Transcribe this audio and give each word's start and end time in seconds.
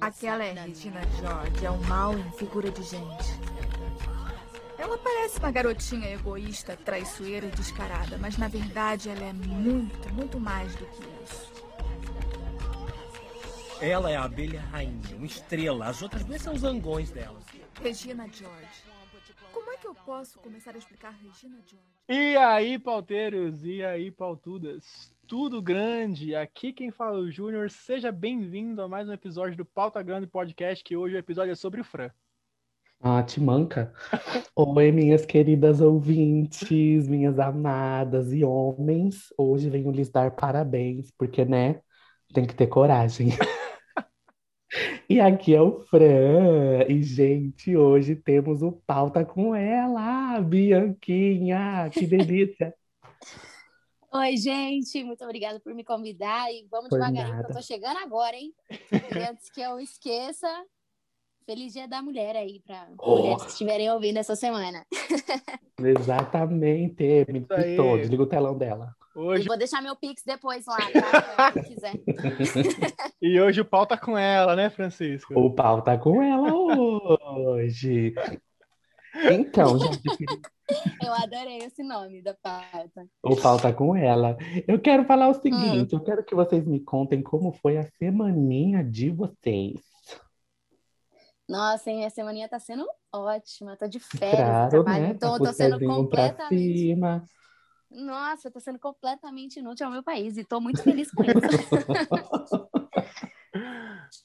Aquela 0.00 0.42
é 0.42 0.52
Regina 0.52 1.02
George, 1.18 1.66
é 1.66 1.70
um 1.70 1.82
mal 1.82 2.16
em 2.16 2.32
figura 2.32 2.70
de 2.70 2.82
gente. 2.82 3.28
Ela 4.78 4.96
parece 4.96 5.38
uma 5.38 5.50
garotinha 5.50 6.10
egoísta, 6.14 6.74
traiçoeira 6.74 7.46
e 7.46 7.50
descarada, 7.50 8.16
mas 8.16 8.38
na 8.38 8.48
verdade 8.48 9.10
ela 9.10 9.24
é 9.24 9.32
muito, 9.32 10.14
muito 10.14 10.40
mais 10.40 10.74
do 10.74 10.86
que 10.86 11.02
isso. 11.22 11.52
Ela 13.78 14.10
é 14.10 14.16
a 14.16 14.24
abelha 14.24 14.60
rainha, 14.60 15.16
uma 15.16 15.26
estrela. 15.26 15.86
As 15.86 16.00
outras 16.00 16.24
duas 16.24 16.40
são 16.40 16.54
os 16.54 16.62
zangões 16.62 17.10
dela. 17.10 17.38
Regina 17.82 18.26
George. 18.32 18.84
Como 19.52 19.70
é 19.70 19.76
que 19.76 19.86
eu 19.86 19.94
posso 19.94 20.38
começar 20.38 20.74
a 20.74 20.78
explicar 20.78 21.10
Regina 21.10 21.58
George? 21.66 21.86
E 22.08 22.36
aí, 22.36 22.78
pauteiros, 22.78 23.64
e 23.64 23.84
aí, 23.84 24.10
pautudas? 24.10 25.14
Tudo 25.30 25.62
grande? 25.62 26.34
Aqui 26.34 26.72
quem 26.72 26.90
fala 26.90 27.18
é 27.18 27.20
o 27.20 27.30
Júnior. 27.30 27.70
Seja 27.70 28.10
bem-vindo 28.10 28.82
a 28.82 28.88
mais 28.88 29.08
um 29.08 29.12
episódio 29.12 29.56
do 29.56 29.64
Pauta 29.64 30.02
Grande 30.02 30.26
Podcast, 30.26 30.82
que 30.82 30.96
hoje 30.96 31.14
o 31.14 31.18
episódio 31.20 31.52
é 31.52 31.54
sobre 31.54 31.80
o 31.80 31.84
Fran. 31.84 32.10
Ah, 33.00 33.22
te 33.22 33.40
manca. 33.40 33.94
Oi, 34.56 34.90
minhas 34.90 35.24
queridas 35.24 35.80
ouvintes, 35.80 37.06
minhas 37.06 37.38
amadas 37.38 38.32
e 38.32 38.42
homens. 38.42 39.32
Hoje 39.38 39.70
venho 39.70 39.92
lhes 39.92 40.10
dar 40.10 40.32
parabéns, 40.32 41.12
porque, 41.16 41.44
né, 41.44 41.80
tem 42.34 42.44
que 42.44 42.54
ter 42.54 42.66
coragem. 42.66 43.28
E 45.08 45.20
aqui 45.20 45.52
é 45.54 45.60
o 45.60 45.80
Fran. 45.80 46.84
E, 46.88 47.02
gente, 47.02 47.76
hoje 47.76 48.14
temos 48.14 48.62
o 48.62 48.70
pauta 48.70 49.24
com 49.24 49.52
ela, 49.54 50.40
Bianquinha. 50.40 51.90
Que 51.92 52.06
delícia. 52.06 52.72
Oi, 54.12 54.36
gente, 54.36 55.04
muito 55.04 55.22
obrigada 55.24 55.60
por 55.60 55.72
me 55.72 55.84
convidar 55.84 56.52
e 56.52 56.66
vamos 56.68 56.88
Por 56.88 56.98
devagarinho, 56.98 57.28
nada. 57.36 57.44
que 57.44 57.52
eu 57.52 57.56
tô 57.56 57.62
chegando 57.62 57.98
agora, 57.98 58.34
hein? 58.36 58.52
E 58.90 59.18
antes 59.30 59.48
que 59.50 59.60
eu 59.60 59.78
esqueça, 59.78 60.48
feliz 61.46 61.72
dia 61.72 61.86
da 61.86 62.02
mulher 62.02 62.34
aí 62.34 62.60
para 62.66 62.88
Oh. 62.98 63.18
mulheres 63.18 63.44
que 63.44 63.50
estiverem 63.52 63.88
ouvindo 63.90 64.16
essa 64.18 64.34
semana. 64.34 64.84
Exatamente. 65.78 67.24
Me 67.28 67.40
ditou, 67.40 67.98
desliga 67.98 68.22
o 68.24 68.26
telão 68.26 68.58
dela. 68.58 68.94
E 69.14 69.18
Hoje, 69.18 69.46
vou 69.46 69.56
deixar 69.58 69.80
meu 69.80 69.94
Pix 69.94 70.22
depois 70.24 70.64
lá, 70.66 70.76
tá? 70.78 71.52
Quem 71.52 71.62
quiser. 71.64 71.94
e 73.22 73.40
hoje 73.40 73.60
o 73.60 73.64
pau 73.64 73.86
tá 73.86 73.96
com 73.96 74.18
ela, 74.18 74.56
né, 74.56 74.70
Francisco? 74.70 75.38
O 75.38 75.54
pau 75.54 75.82
tá 75.82 75.96
com 75.96 76.20
ela 76.20 76.52
hoje. 76.52 78.12
Então, 79.30 79.78
gente, 79.78 80.26
eu 81.04 81.12
adorei 81.14 81.58
esse 81.58 81.82
nome 81.82 82.22
da 82.22 82.34
pauta. 82.34 83.06
o 83.22 83.36
pau 83.36 83.58
tá 83.58 83.72
com 83.72 83.94
ela. 83.94 84.36
Eu 84.66 84.80
quero 84.80 85.04
falar 85.04 85.28
o 85.28 85.34
seguinte: 85.34 85.94
eu 85.94 86.02
quero 86.02 86.24
que 86.24 86.34
vocês 86.34 86.66
me 86.66 86.80
contem 86.80 87.22
como 87.22 87.52
foi 87.52 87.78
a 87.78 87.84
semaninha 87.98 88.84
de 88.84 89.10
vocês. 89.10 89.80
Nossa, 91.48 91.90
hein, 91.90 92.06
a 92.06 92.10
semaninha 92.10 92.48
tá 92.48 92.60
sendo 92.60 92.86
ótima. 93.12 93.76
Tô 93.76 93.88
de 93.88 93.98
férias 93.98 94.36
Claro, 94.36 94.70
trabalho, 94.70 95.02
né? 95.02 95.10
então 95.10 95.30
Tá 95.30 95.36
eu 95.36 95.46
tô 95.48 95.52
sendo 95.52 95.80
completamente. 95.84 96.96
Nossa, 97.90 98.50
tô 98.52 98.60
sendo 98.60 98.78
completamente 98.78 99.58
inútil 99.58 99.86
ao 99.86 99.92
meu 99.92 100.02
país 100.02 100.36
e 100.36 100.44
tô 100.44 100.60
muito 100.60 100.80
feliz 100.80 101.10
com 101.10 101.24
isso. 101.24 101.30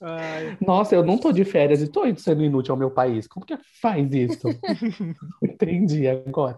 Ai, 0.01 0.57
Nossa, 0.61 0.95
eu 0.95 1.03
não 1.03 1.17
tô 1.17 1.31
de 1.31 1.43
férias 1.45 1.81
e 1.81 1.87
tô 1.91 2.05
indo 2.05 2.19
sendo 2.19 2.43
inútil 2.43 2.73
ao 2.73 2.79
meu 2.79 2.91
país. 2.91 3.27
Como 3.27 3.45
que 3.45 3.57
faz 3.81 4.11
isso? 4.13 4.61
Entendi 5.41 6.07
agora. 6.07 6.57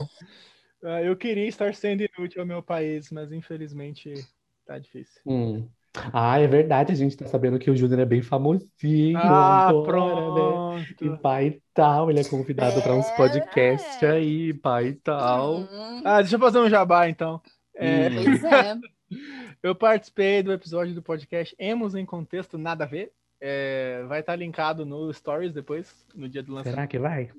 ah, 0.84 1.02
eu 1.02 1.16
queria 1.16 1.48
estar 1.48 1.74
sendo 1.76 2.04
inútil 2.04 2.42
ao 2.42 2.48
meu 2.48 2.62
país, 2.64 3.10
mas 3.12 3.32
infelizmente 3.32 4.28
tá 4.66 4.78
difícil. 4.80 5.22
Hum. 5.26 5.70
Ah, 6.14 6.40
é 6.40 6.48
verdade, 6.48 6.92
a 6.92 6.96
gente 6.96 7.18
tá 7.18 7.26
sabendo 7.26 7.58
que 7.58 7.72
o 7.72 7.76
Júnior 7.76 8.00
é 8.02 8.06
bem 8.06 8.22
famosinho 8.22 9.36
Ah, 9.36 9.68
agora, 9.68 10.32
né? 10.32 10.62
E 11.02 11.10
pronto. 11.10 11.22
pai 11.22 11.48
e 11.48 11.64
tal, 11.74 12.10
ele 12.10 12.20
é 12.20 12.24
convidado 12.24 12.82
para 12.84 12.96
uns 12.96 13.10
É. 13.10 13.12
podcasts 13.12 14.02
aí, 14.04 14.54
pai 14.54 14.90
e 14.90 14.94
tal. 14.96 15.72
Hum, 15.72 16.02
Ah, 16.06 16.22
deixa 16.22 16.36
eu 16.36 16.40
fazer 16.40 16.60
um 16.60 16.70
jabá 16.70 17.10
então. 17.10 17.42
É, 17.76 18.10
Hum. 18.10 18.16
pois 18.16 18.44
é. 18.44 18.76
Eu 19.64 19.76
participei 19.76 20.44
do 20.44 20.52
episódio 20.54 20.94
do 20.94 21.02
podcast 21.02 21.56
Emos 21.60 21.96
em 21.96 22.06
Contexto 22.06 22.58
Nada 22.58 22.84
a 22.84 22.88
Ver. 22.88 23.14
É, 23.40 24.04
vai 24.08 24.22
estar 24.22 24.36
linkado 24.36 24.86
no 24.86 25.14
Stories 25.14 25.54
depois, 25.54 25.94
no 26.16 26.28
dia 26.28 26.42
do 26.42 26.54
lançamento 26.54 26.76
Será 26.76 26.88
que 26.88 27.00
vai? 27.00 27.32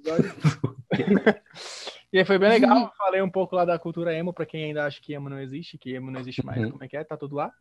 E 2.10 2.18
aí 2.18 2.24
foi 2.24 2.38
bem 2.38 2.48
legal. 2.48 2.90
Falei 2.96 3.20
um 3.20 3.28
pouco 3.30 3.54
lá 3.54 3.64
da 3.66 3.78
cultura 3.78 4.14
emo, 4.14 4.32
pra 4.32 4.46
quem 4.46 4.64
ainda 4.64 4.86
acha 4.86 4.98
que 5.00 5.12
emo 5.12 5.28
não 5.28 5.38
existe, 5.38 5.76
que 5.76 5.92
emo 5.92 6.10
não 6.10 6.18
existe 6.20 6.44
mais, 6.44 6.62
Uhum. 6.62 6.70
como 6.70 6.84
é 6.84 6.88
que 6.88 6.96
é? 6.96 7.04
Tá 7.04 7.16
tudo 7.18 7.36
lá. 7.36 7.52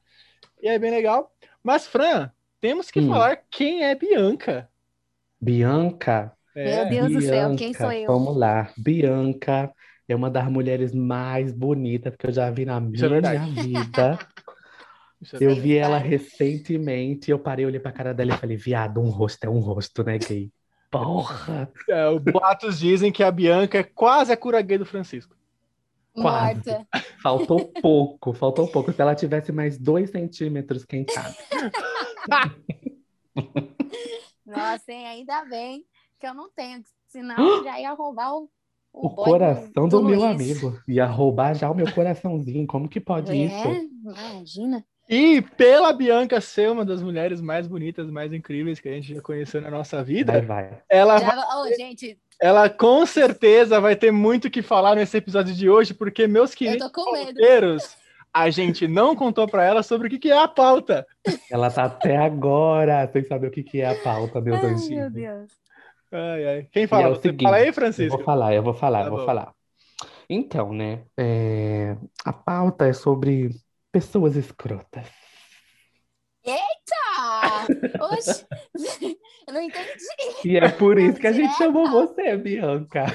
E 0.62 0.70
aí, 0.70 0.80
bem 0.80 0.90
legal. 0.92 1.36
Mas, 1.62 1.86
Fran, 1.86 2.32
temos 2.62 2.90
que 2.90 3.02
Hum. 3.02 3.10
falar 3.10 3.38
quem 3.52 3.84
é 3.84 3.94
Bianca. 3.94 4.70
Bianca, 5.40 6.32
É, 6.56 6.86
Meu 6.90 7.10
Deus 7.10 7.14
do 7.14 7.22
céu, 7.22 7.56
quem 7.56 7.74
Bianca, 7.74 7.78
sou 7.80 7.92
eu? 7.92 8.08
vamos 8.08 8.38
lá. 8.38 8.72
Bianca 8.78 9.72
é 10.08 10.16
uma 10.16 10.30
das 10.32 10.50
mulheres 10.50 10.94
mais 10.94 11.52
bonitas 11.52 12.16
que 12.16 12.28
eu 12.28 12.32
já 12.32 12.50
vi 12.50 12.66
na 12.66 12.80
Isso 12.80 13.06
é 13.06 13.10
minha 13.10 13.10
verdade. 13.22 13.54
vida. 13.54 14.18
isso 15.22 15.36
é 15.36 15.40
Eu 15.44 15.56
vi 15.56 15.78
ela 15.78 15.98
recentemente, 15.98 17.32
eu 17.32 17.40
parei, 17.40 17.66
olhei 17.66 17.80
pra 17.80 17.92
cara 17.92 18.14
dela 18.14 18.34
e 18.34 18.38
falei, 18.38 18.58
viado, 18.58 19.00
um 19.02 19.10
rosto 19.10 19.44
é 19.44 19.50
um 19.50 19.60
rosto, 19.60 20.04
né, 20.04 20.18
gay? 20.18 20.52
Porra! 20.90 21.72
É, 21.90 22.10
os 22.10 22.22
boatos 22.22 22.80
dizem 22.80 23.12
que 23.12 23.22
a 23.22 23.30
Bianca 23.32 23.78
é 23.80 23.84
quase 23.84 24.32
a 24.32 24.38
cura 24.38 24.62
gay 24.62 24.78
do 24.78 24.86
Francisco. 24.86 25.36
Quase. 26.14 26.72
Morta. 26.72 26.88
Faltou 27.22 27.72
pouco, 27.82 28.34
faltou 28.34 28.68
pouco. 28.68 28.92
Se 28.92 29.02
ela 29.02 29.14
tivesse 29.14 29.52
mais 29.52 29.78
dois 29.78 30.10
centímetros, 30.10 30.84
quem 30.86 31.06
sabe? 31.08 31.36
Nossa, 34.46 34.92
hein? 34.92 35.06
Ainda 35.08 35.46
bem 35.46 35.86
que 36.20 36.26
eu 36.26 36.34
não 36.34 36.50
tenho, 36.50 36.82
senão 37.08 37.38
eu 37.38 37.64
já 37.64 37.80
ia 37.80 37.94
roubar 37.94 38.34
o, 38.34 38.50
O 38.92 39.10
boy 39.10 39.26
coração 39.26 39.88
do 39.88 40.02
meu 40.02 40.20
Luiz. 40.22 40.24
amigo. 40.64 40.80
Ia 40.88 41.06
roubar 41.06 41.54
já 41.54 41.70
o 41.70 41.76
meu 41.76 41.94
coraçãozinho. 41.94 42.66
Como 42.66 42.90
que 42.90 43.00
pode 43.00 43.36
isso? 43.36 43.68
É, 43.68 43.84
imagina. 43.84 44.84
E 45.10 45.42
pela 45.42 45.94
Bianca 45.94 46.42
ser 46.42 46.70
uma 46.70 46.84
das 46.84 47.02
mulheres 47.02 47.40
mais 47.42 47.66
bonitas, 47.68 48.10
mais 48.10 48.34
incríveis 48.34 48.80
que 48.80 48.90
a 48.90 48.94
gente 48.94 49.14
já 49.16 49.22
conheceu 49.22 49.62
na 49.62 49.72
nossa 49.72 50.04
vida, 50.04 50.34
Vai, 50.34 50.42
vai. 50.42 50.82
ela, 50.90 51.20
Já, 51.20 51.36
vai- 51.36 51.46
oh, 51.56 51.76
gente, 51.76 52.20
ela 52.42 52.70
com 52.70 53.06
certeza 53.06 53.80
vai 53.80 53.96
ter 53.96 54.12
muito 54.12 54.46
o 54.46 54.52
que 54.52 54.62
falar 54.62 54.96
nesse 54.96 55.18
episódio 55.18 55.54
de 55.54 55.70
hoje, 55.70 55.94
porque 55.94 56.28
meus 56.28 56.52
eu 56.52 56.58
queridos 56.58 56.92
solteiros, 56.94 57.98
a 58.34 58.50
gente 58.50 58.88
não 58.88 59.16
contou 59.16 59.48
pra 59.48 59.64
ela 59.64 59.82
sobre 59.82 60.08
o 60.08 60.10
que 60.10 60.20
que 60.20 60.30
é 60.32 60.38
a 60.38 60.48
pauta. 60.48 61.06
Ela 61.50 61.72
tá 61.72 61.86
até 61.86 62.18
agora 62.18 63.10
sem 63.12 63.24
saber 63.24 63.48
o 63.48 63.52
que 63.52 63.64
que 63.64 63.80
é 63.82 63.88
a 63.88 63.96
pauta, 63.96 64.42
meus 64.42 64.62
Ai, 64.62 64.74
meu. 64.90 65.10
Deus. 65.10 65.52
Ai, 66.12 66.46
ai. 66.48 66.68
Quem 66.72 66.86
fala? 66.88 67.08
é 67.08 67.10
Você 67.16 67.22
seguinte, 67.22 67.44
fala 67.44 67.56
aí, 67.58 67.68
Eu 67.68 67.74
Francisco? 67.74 68.18
vou 68.18 68.26
falar, 68.26 68.54
eu 68.54 68.64
vou 68.64 68.74
falar, 68.74 69.00
Tá 69.00 69.06
eu 69.06 69.10
vou 69.12 69.20
bom. 69.20 69.26
falar. 69.26 69.54
Então, 70.30 70.74
né? 70.74 71.04
é, 71.18 71.98
A 72.26 72.34
pauta 72.34 72.88
é 72.88 72.94
sobre 72.94 73.50
pessoas 73.92 74.36
escrotas. 74.36 75.08
Tá. 77.18 77.66
Oxe, 78.12 78.46
eu 79.48 79.54
não 79.54 79.62
entendi. 79.62 79.88
E 80.46 80.56
é 80.58 80.70
por 80.70 80.98
isso 80.98 81.20
que 81.20 81.28
a 81.28 81.32
gente 81.32 81.54
chamou 81.58 81.90
você, 81.90 82.38
Bianca. 82.38 83.06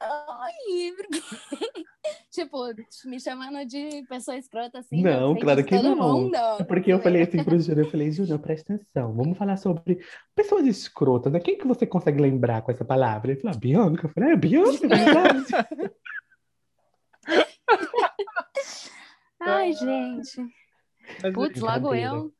Ai, 0.00 0.92
porque- 0.96 1.84
tipo, 2.30 2.58
me 3.06 3.18
chamando 3.18 3.64
de 3.66 4.04
pessoa 4.08 4.36
escrota 4.36 4.78
assim. 4.80 5.02
Não, 5.02 5.34
na 5.34 5.40
frente 5.40 5.42
claro 5.42 5.64
que 5.64 5.74
não. 5.82 5.96
mundo. 5.96 6.36
É 6.36 6.64
porque 6.64 6.92
eu 6.92 7.00
falei 7.00 7.22
assim 7.22 7.42
pro 7.42 7.58
Júnior, 7.58 7.84
eu 7.86 7.90
falei, 7.90 8.10
Júnior, 8.12 8.38
presta 8.38 8.74
atenção, 8.74 9.14
vamos 9.14 9.36
falar 9.36 9.56
sobre 9.56 9.98
pessoas 10.34 10.66
escrotas, 10.66 11.32
né? 11.32 11.40
Quem 11.40 11.56
que 11.58 11.66
você 11.66 11.86
consegue 11.86 12.20
lembrar 12.20 12.62
com 12.62 12.70
essa 12.70 12.84
palavra? 12.84 13.32
Ele 13.32 13.40
falou, 13.40 13.56
"Ah, 13.56 13.58
Bianca. 13.58 14.06
Eu 14.06 14.10
falei, 14.10 14.32
é 14.32 14.36
Bianca, 14.36 14.86
é 14.86 14.88
verdade. 14.88 15.44
Ai, 19.44 19.72
gente. 19.72 20.42
Mas- 21.22 21.32
Putz, 21.34 21.60
logo 21.60 21.90
brincadeira. 21.90 22.06
eu. 22.16 22.32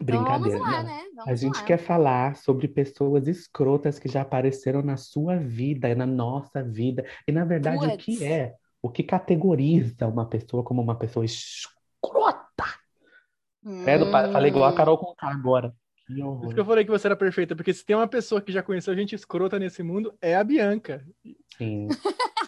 Então 0.00 0.06
Brincadeira. 0.06 0.58
vamos 0.58 0.72
lá, 0.72 0.82
né? 0.84 1.02
Vamos 1.16 1.28
A 1.32 1.34
gente 1.34 1.58
lá. 1.58 1.64
quer 1.64 1.76
falar 1.78 2.36
sobre 2.36 2.68
pessoas 2.68 3.26
escrotas 3.26 3.98
que 3.98 4.08
já 4.08 4.22
apareceram 4.22 4.80
na 4.82 4.96
sua 4.96 5.36
vida 5.36 5.88
e 5.88 5.94
na 5.94 6.06
nossa 6.06 6.62
vida. 6.62 7.04
E, 7.26 7.32
na 7.32 7.44
verdade, 7.44 7.84
o 7.84 7.96
que 7.96 8.12
Puts. 8.12 8.22
é? 8.22 8.54
O 8.80 8.88
que 8.90 9.02
categoriza 9.02 10.06
uma 10.06 10.24
pessoa 10.28 10.62
como 10.62 10.80
uma 10.80 10.96
pessoa 10.96 11.24
escrota? 11.24 12.64
É, 13.86 13.98
do 13.98 14.08
pai. 14.10 14.30
Falei 14.30 14.50
igual 14.50 14.66
a 14.66 14.70
Hum. 14.72 14.74
Carol 14.76 14.98
Conká 14.98 15.28
agora. 15.32 15.74
Que 16.06 16.14
Por 16.22 16.44
isso 16.44 16.54
que 16.54 16.60
eu 16.60 16.64
falei 16.64 16.84
que 16.84 16.90
você 16.90 17.06
era 17.08 17.16
perfeita, 17.16 17.54
porque 17.56 17.74
se 17.74 17.84
tem 17.84 17.94
uma 17.96 18.06
pessoa 18.08 18.40
que 18.40 18.50
já 18.52 18.62
conheceu 18.62 18.94
gente 18.94 19.14
escrota 19.14 19.58
nesse 19.58 19.82
mundo, 19.82 20.16
é 20.22 20.36
a 20.36 20.44
Bianca. 20.44 21.04
Sim. 21.56 21.88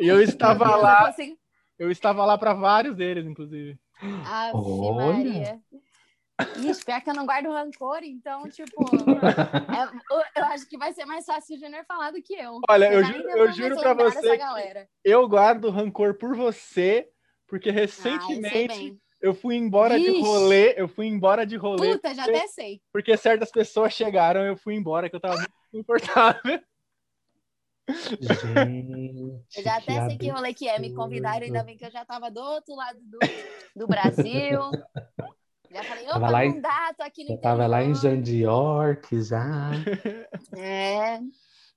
E 0.00 0.06
eu 0.08 0.22
estava 0.22 0.76
lá, 0.76 1.06
consigo- 1.08 1.36
eu 1.80 1.90
estava 1.90 2.24
lá 2.26 2.36
para 2.36 2.52
vários 2.52 2.94
deles, 2.94 3.26
inclusive. 3.26 3.76
Ave 4.26 4.52
Olha. 4.54 4.94
Maria. 5.12 5.60
Ixi, 6.56 6.84
pior 6.84 7.00
que 7.02 7.10
eu 7.10 7.14
não 7.14 7.26
guardo 7.26 7.50
rancor, 7.50 8.00
então, 8.02 8.48
tipo, 8.48 8.80
é- 9.74 10.14
eu- 10.14 10.22
eu 10.36 10.44
acho 10.46 10.66
que 10.68 10.78
vai 10.78 10.92
ser 10.92 11.04
mais 11.04 11.24
fácil 11.24 11.56
o 11.56 11.58
Júnior 11.58 11.84
falar 11.86 12.10
do 12.12 12.22
que 12.22 12.34
eu. 12.34 12.60
Olha, 12.68 12.92
eu 12.92 13.04
ju- 13.04 13.28
eu 13.28 13.52
juro 13.52 13.76
pra 13.78 13.94
você. 13.94 14.38
Eu 15.04 15.28
guardo 15.28 15.70
rancor 15.70 16.14
por 16.18 16.36
você, 16.36 17.08
porque 17.48 17.70
Ah, 17.70 17.80
eu 17.80 17.88
sei 17.88 18.12
recentemente 18.12 18.68
bem. 18.78 19.00
Eu 19.22 19.34
fui 19.34 19.54
embora 19.56 19.98
de 19.98 20.06
Vixe. 20.06 20.22
rolê, 20.22 20.74
eu 20.80 20.88
fui 20.88 21.06
embora 21.06 21.44
de 21.44 21.54
rolê, 21.56 21.92
Puta, 21.92 22.14
já 22.14 22.22
até 22.24 22.46
sei. 22.46 22.80
porque 22.90 23.14
certas 23.18 23.50
pessoas 23.50 23.92
chegaram, 23.92 24.40
eu 24.46 24.56
fui 24.56 24.74
embora, 24.74 25.10
que 25.10 25.16
eu 25.16 25.20
tava 25.20 25.36
muito 25.36 25.52
confortável. 25.72 26.58
Gente, 28.20 29.42
Eu 29.56 29.62
já 29.62 29.76
até 29.76 30.06
sei 30.06 30.18
que 30.18 30.28
rolê 30.30 30.54
que 30.54 30.68
é. 30.68 30.78
Me 30.78 30.94
convidaram, 30.94 31.44
ainda 31.44 31.62
bem 31.62 31.76
que 31.76 31.84
eu 31.84 31.90
já 31.90 32.04
tava 32.04 32.30
do 32.30 32.40
outro 32.40 32.74
lado 32.74 32.98
do, 33.02 33.18
do 33.76 33.86
Brasil. 33.86 34.60
Já 35.72 35.84
falei, 35.84 36.04
opa, 36.04 36.12
Tava 36.14 36.30
lá 36.30 36.44
em- 36.44 36.60
dá, 36.60 36.94
tô 36.96 37.02
aqui 37.02 37.24
no 37.24 37.30
Eu 37.34 37.40
tava 37.40 37.66
lá 37.66 37.82
em. 37.82 37.94
Jandiorque 37.94 39.22
já. 39.22 39.70
É, 40.56 41.20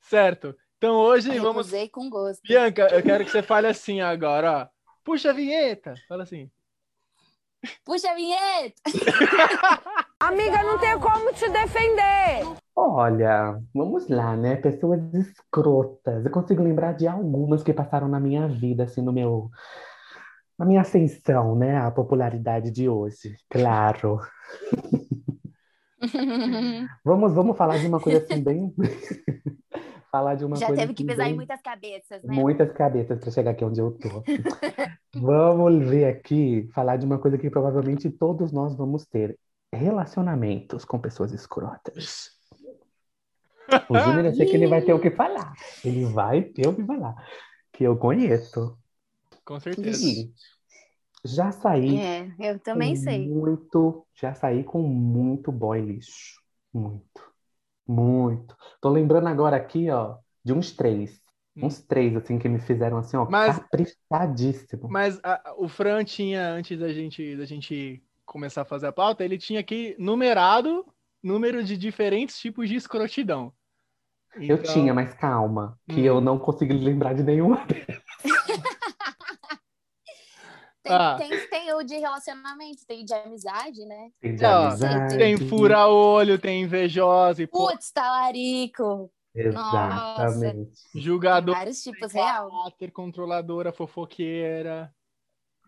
Certo. 0.01 0.55
Então 0.77 0.95
hoje 0.95 1.29
vamos. 1.39 1.67
recusei 1.67 1.87
com 1.89 2.09
gosto. 2.09 2.41
Bianca, 2.43 2.87
eu 2.91 3.01
quero 3.01 3.23
que 3.23 3.31
você 3.31 3.41
fale 3.41 3.67
assim 3.67 4.01
agora, 4.01 4.63
ó. 4.63 4.67
Puxa 5.03 5.29
a 5.29 5.33
vinheta. 5.33 5.93
Fala 6.07 6.23
assim. 6.23 6.49
Puxa 7.85 8.11
a 8.11 8.15
vinheta! 8.15 8.81
Amiga, 10.19 10.63
não 10.63 10.79
tem 10.79 10.99
como 10.99 11.33
te 11.33 11.49
defender. 11.49 12.45
Olha, 12.75 13.59
vamos 13.73 14.07
lá, 14.07 14.35
né? 14.35 14.55
Pessoas 14.55 15.01
escrotas. 15.13 16.25
Eu 16.25 16.31
consigo 16.31 16.63
lembrar 16.63 16.93
de 16.93 17.07
algumas 17.07 17.63
que 17.63 17.73
passaram 17.73 18.07
na 18.07 18.19
minha 18.19 18.47
vida, 18.47 18.83
assim, 18.83 19.01
no 19.01 19.13
meu. 19.13 19.49
Na 20.57 20.65
minha 20.65 20.81
ascensão, 20.81 21.55
né? 21.55 21.77
A 21.77 21.91
popularidade 21.91 22.71
de 22.71 22.87
hoje. 22.89 23.35
Claro. 23.49 24.19
Vamos, 27.03 27.33
vamos 27.33 27.57
falar 27.57 27.77
de 27.77 27.87
uma 27.87 27.97
coisa 27.97 28.19
assim, 28.19 28.43
bem. 28.43 28.73
falar 30.13 30.35
de 30.35 30.45
uma 30.45 30.55
Já 30.55 30.67
coisa 30.67 30.81
teve 30.83 30.93
que 30.93 31.03
pesar 31.03 31.23
em 31.23 31.29
bem- 31.29 31.35
muitas 31.37 31.59
cabeças, 31.59 32.21
né? 32.21 32.35
Muitas 32.35 32.71
cabeças 32.71 33.19
para 33.19 33.31
chegar 33.31 33.49
aqui 33.51 33.65
onde 33.65 33.81
eu 33.81 33.91
tô. 33.93 34.09
Vamos 35.15 35.89
ver 35.89 36.05
aqui, 36.05 36.69
falar 36.71 36.97
de 36.97 37.05
uma 37.05 37.17
coisa 37.17 37.35
que 37.35 37.49
provavelmente 37.49 38.11
todos 38.11 38.51
nós 38.51 38.75
vamos 38.75 39.05
ter: 39.07 39.37
relacionamentos 39.73 40.85
com 40.85 40.99
pessoas 40.99 41.31
escrotas. 41.33 42.29
O 43.89 43.97
Júnior, 43.97 44.25
eu 44.25 44.35
sei 44.35 44.45
que 44.45 44.55
ele 44.55 44.67
vai 44.67 44.83
ter 44.83 44.93
o 44.93 44.99
que 44.99 45.09
falar. 45.09 45.53
Ele 45.83 46.05
vai 46.05 46.43
ter 46.43 46.67
o 46.67 46.75
que 46.75 46.83
falar. 46.83 47.15
Que 47.71 47.83
eu 47.83 47.97
conheço. 47.97 48.77
Com 49.43 49.59
certeza. 49.59 49.97
Seguinte, 49.97 50.33
já 51.25 51.51
saí 51.51 51.97
É, 51.97 52.27
eu 52.39 52.59
também 52.59 52.95
sei. 52.95 53.27
muito, 53.27 54.05
já 54.13 54.33
saí 54.35 54.63
com 54.63 54.81
muito 54.83 55.51
boy 55.51 55.81
lixo. 55.81 56.39
Muito. 56.71 57.32
Muito. 57.87 58.55
Tô 58.81 58.89
lembrando 58.89 59.27
agora 59.27 59.55
aqui, 59.57 59.89
ó, 59.89 60.17
de 60.43 60.53
uns 60.53 60.71
três. 60.71 61.21
Hum. 61.55 61.65
Uns 61.67 61.81
três, 61.81 62.15
assim, 62.15 62.39
que 62.39 62.49
me 62.49 62.59
fizeram 62.59 62.97
assim, 62.97 63.15
ó, 63.17 63.27
Mas- 63.29 63.59
caprichadíssimo. 63.59 64.87
Mas 64.89 65.19
a- 65.23 65.53
o 65.57 65.67
Fran 65.67 66.03
tinha, 66.03 66.49
antes 66.49 66.79
da 66.79 66.91
gente, 66.91 67.35
da 67.35 67.45
gente 67.45 68.01
começar 68.25 68.61
a 68.63 68.65
fazer 68.65 68.87
a 68.87 68.91
pauta, 68.91 69.23
ele 69.23 69.37
tinha 69.37 69.59
aqui 69.59 69.95
numerado 69.99 70.85
número 71.21 71.63
de 71.63 71.77
diferentes 71.77 72.39
tipos 72.39 72.67
de 72.67 72.75
escrotidão. 72.75 73.53
Eu 74.35 74.55
Então, 74.57 74.73
tinha, 74.73 74.93
mas 74.95 75.13
calma, 75.13 75.77
que 75.87 76.01
Hum. 76.01 76.05
eu 76.05 76.21
não 76.21 76.39
consegui 76.39 76.73
lembrar 76.73 77.13
de 77.13 77.21
nenhuma. 77.23 77.65
Tem, 80.83 80.91
Ah. 80.93 81.15
tem, 81.17 81.47
tem 81.49 81.73
o 81.73 81.81
de 81.83 81.95
relacionamento, 81.95 82.85
tem 82.85 83.03
o 83.03 83.05
de 83.05 83.13
amizade, 83.13 83.85
né? 83.85 84.09
Tem 84.19 84.35
de 84.35 84.43
Ó, 84.45 84.67
amizade. 84.67 85.17
Tem 85.17 85.37
fura-olho, 85.37 86.37
tem 86.37 86.63
invejosa 86.63 87.41
e 87.41 87.47
Putz, 87.47 87.89
talarico. 87.91 89.09
Exatamente. 89.33 90.71
Tem 90.91 91.01
julgador, 91.01 91.55
vários 91.55 91.81
tipos 91.81 92.11
real. 92.11 92.49
caráter, 92.49 92.91
controladora, 92.91 93.71
fofoqueira. 93.71 94.93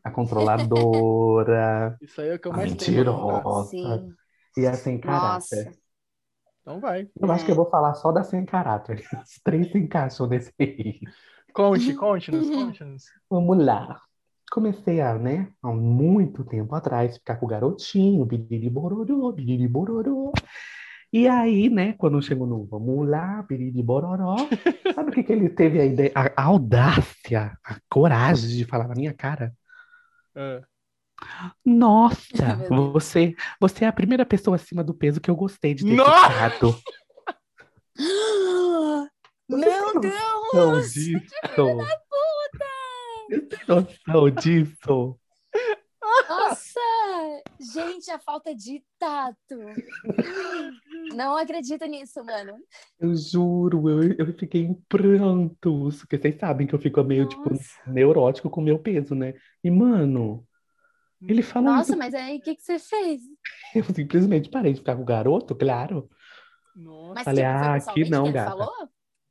A 0.04 0.12
controladora. 0.12 1.98
Isso 2.02 2.22
aí 2.22 2.30
é 2.30 2.36
o 2.36 2.40
que 2.40 2.48
eu 2.48 2.52
mais 2.52 2.76
tenho. 2.76 2.98
Mentirosa. 2.98 3.70
Sim. 3.70 4.14
E 4.58 4.68
a 4.68 4.74
sem 4.74 5.00
Nossa. 5.04 5.56
caráter. 5.56 5.80
Então 6.62 6.80
vai. 6.80 7.10
Eu 7.20 7.32
acho 7.32 7.46
que 7.46 7.52
eu 7.52 7.56
vou 7.56 7.70
falar 7.70 7.94
só 7.96 8.12
da 8.12 8.24
sem 8.24 8.46
caráter. 8.46 9.02
Os 9.24 9.40
três 9.44 9.72
se 9.72 9.78
encaixam 9.78 10.28
nesse 10.28 10.54
aí. 10.60 11.00
Conte, 11.54 11.94
conte-nos, 11.96 12.50
conte-nos. 12.50 13.06
Vamos 13.30 13.64
lá. 13.66 14.00
Comecei 14.52 15.02
a, 15.02 15.18
né, 15.18 15.50
há 15.62 15.68
muito 15.70 16.44
tempo 16.44 16.74
atrás, 16.76 17.18
ficar 17.18 17.36
com 17.38 17.46
o 17.46 17.50
garotinho, 17.50 18.26
biriri 18.26 18.70
bororô, 18.70 19.32
biriri 19.32 19.68
bororô. 19.68 20.32
E 21.12 21.28
aí, 21.28 21.70
né, 21.70 21.94
quando 21.94 22.22
chegou 22.22 22.46
no 22.48 22.66
vamos 22.66 23.08
lá, 23.10 23.42
biriri 23.44 23.82
bororó, 23.82 24.36
sabe 24.96 25.10
o 25.10 25.14
que 25.14 25.24
que 25.24 25.34
ele 25.34 25.50
teve 25.50 25.80
a 25.82 25.86
ideia, 25.86 26.12
a, 26.16 26.42
a 26.42 26.46
audácia, 26.46 27.58
a 27.64 27.78
coragem 27.90 28.50
de 28.50 28.66
falar 28.66 28.88
na 28.88 28.96
minha 28.96 29.14
cara? 29.14 29.54
Ah, 30.36 30.62
Nossa, 31.66 32.68
você, 32.94 33.34
você 33.60 33.86
é 33.86 33.88
a 33.88 33.94
primeira 33.94 34.26
pessoa 34.26 34.56
acima 34.56 34.84
do 34.84 34.94
peso 34.94 35.20
que 35.20 35.30
eu 35.30 35.36
gostei 35.36 35.74
de 35.74 35.84
ter 35.86 35.96
Nossa! 35.96 36.28
ficado. 36.28 36.76
Meu 39.50 40.00
Deus! 40.00 40.94
Disso? 40.94 41.20
Eu 43.30 43.48
tenho 43.48 43.68
noção 43.68 44.30
disso? 44.30 45.20
Nossa! 46.30 46.80
Gente, 47.60 48.12
a 48.12 48.20
falta 48.20 48.54
de 48.54 48.84
tato. 49.00 49.56
Não 51.16 51.36
acredito 51.36 51.86
nisso, 51.86 52.24
mano. 52.24 52.54
Eu 53.00 53.16
juro, 53.16 53.90
eu, 53.90 54.16
eu 54.18 54.34
fiquei 54.38 54.62
em 54.62 54.74
prantos, 54.88 56.00
porque 56.00 56.18
vocês 56.18 56.38
sabem 56.40 56.68
que 56.68 56.76
eu 56.76 56.80
fico 56.80 57.04
meio, 57.04 57.28
tipo, 57.28 57.50
Nossa. 57.50 57.80
neurótico 57.88 58.50
com 58.50 58.62
o 58.62 58.64
meu 58.64 58.80
peso, 58.80 59.16
né? 59.16 59.34
E, 59.64 59.72
mano, 59.72 60.46
ele 61.22 61.42
falou 61.42 61.72
Nossa, 61.74 61.92
isso, 61.92 61.98
mas 61.98 62.14
aí 62.14 62.38
o 62.38 62.42
que, 62.42 62.56
que 62.56 62.62
você 62.62 62.78
fez? 62.78 63.22
eu 63.74 63.84
simplesmente 63.84 64.50
parei 64.50 64.74
de 64.74 64.80
ficar 64.80 64.96
com 64.96 65.02
o 65.02 65.06
garoto, 65.06 65.56
claro. 65.56 66.10
Nossa. 66.76 67.14
Mas 67.16 67.24
Falei, 67.24 67.44
tipo, 67.44 67.58
ah, 67.58 67.76
aqui 67.76 68.10
não, 68.10 68.32
gata. 68.32 68.52
falou? 68.52 68.90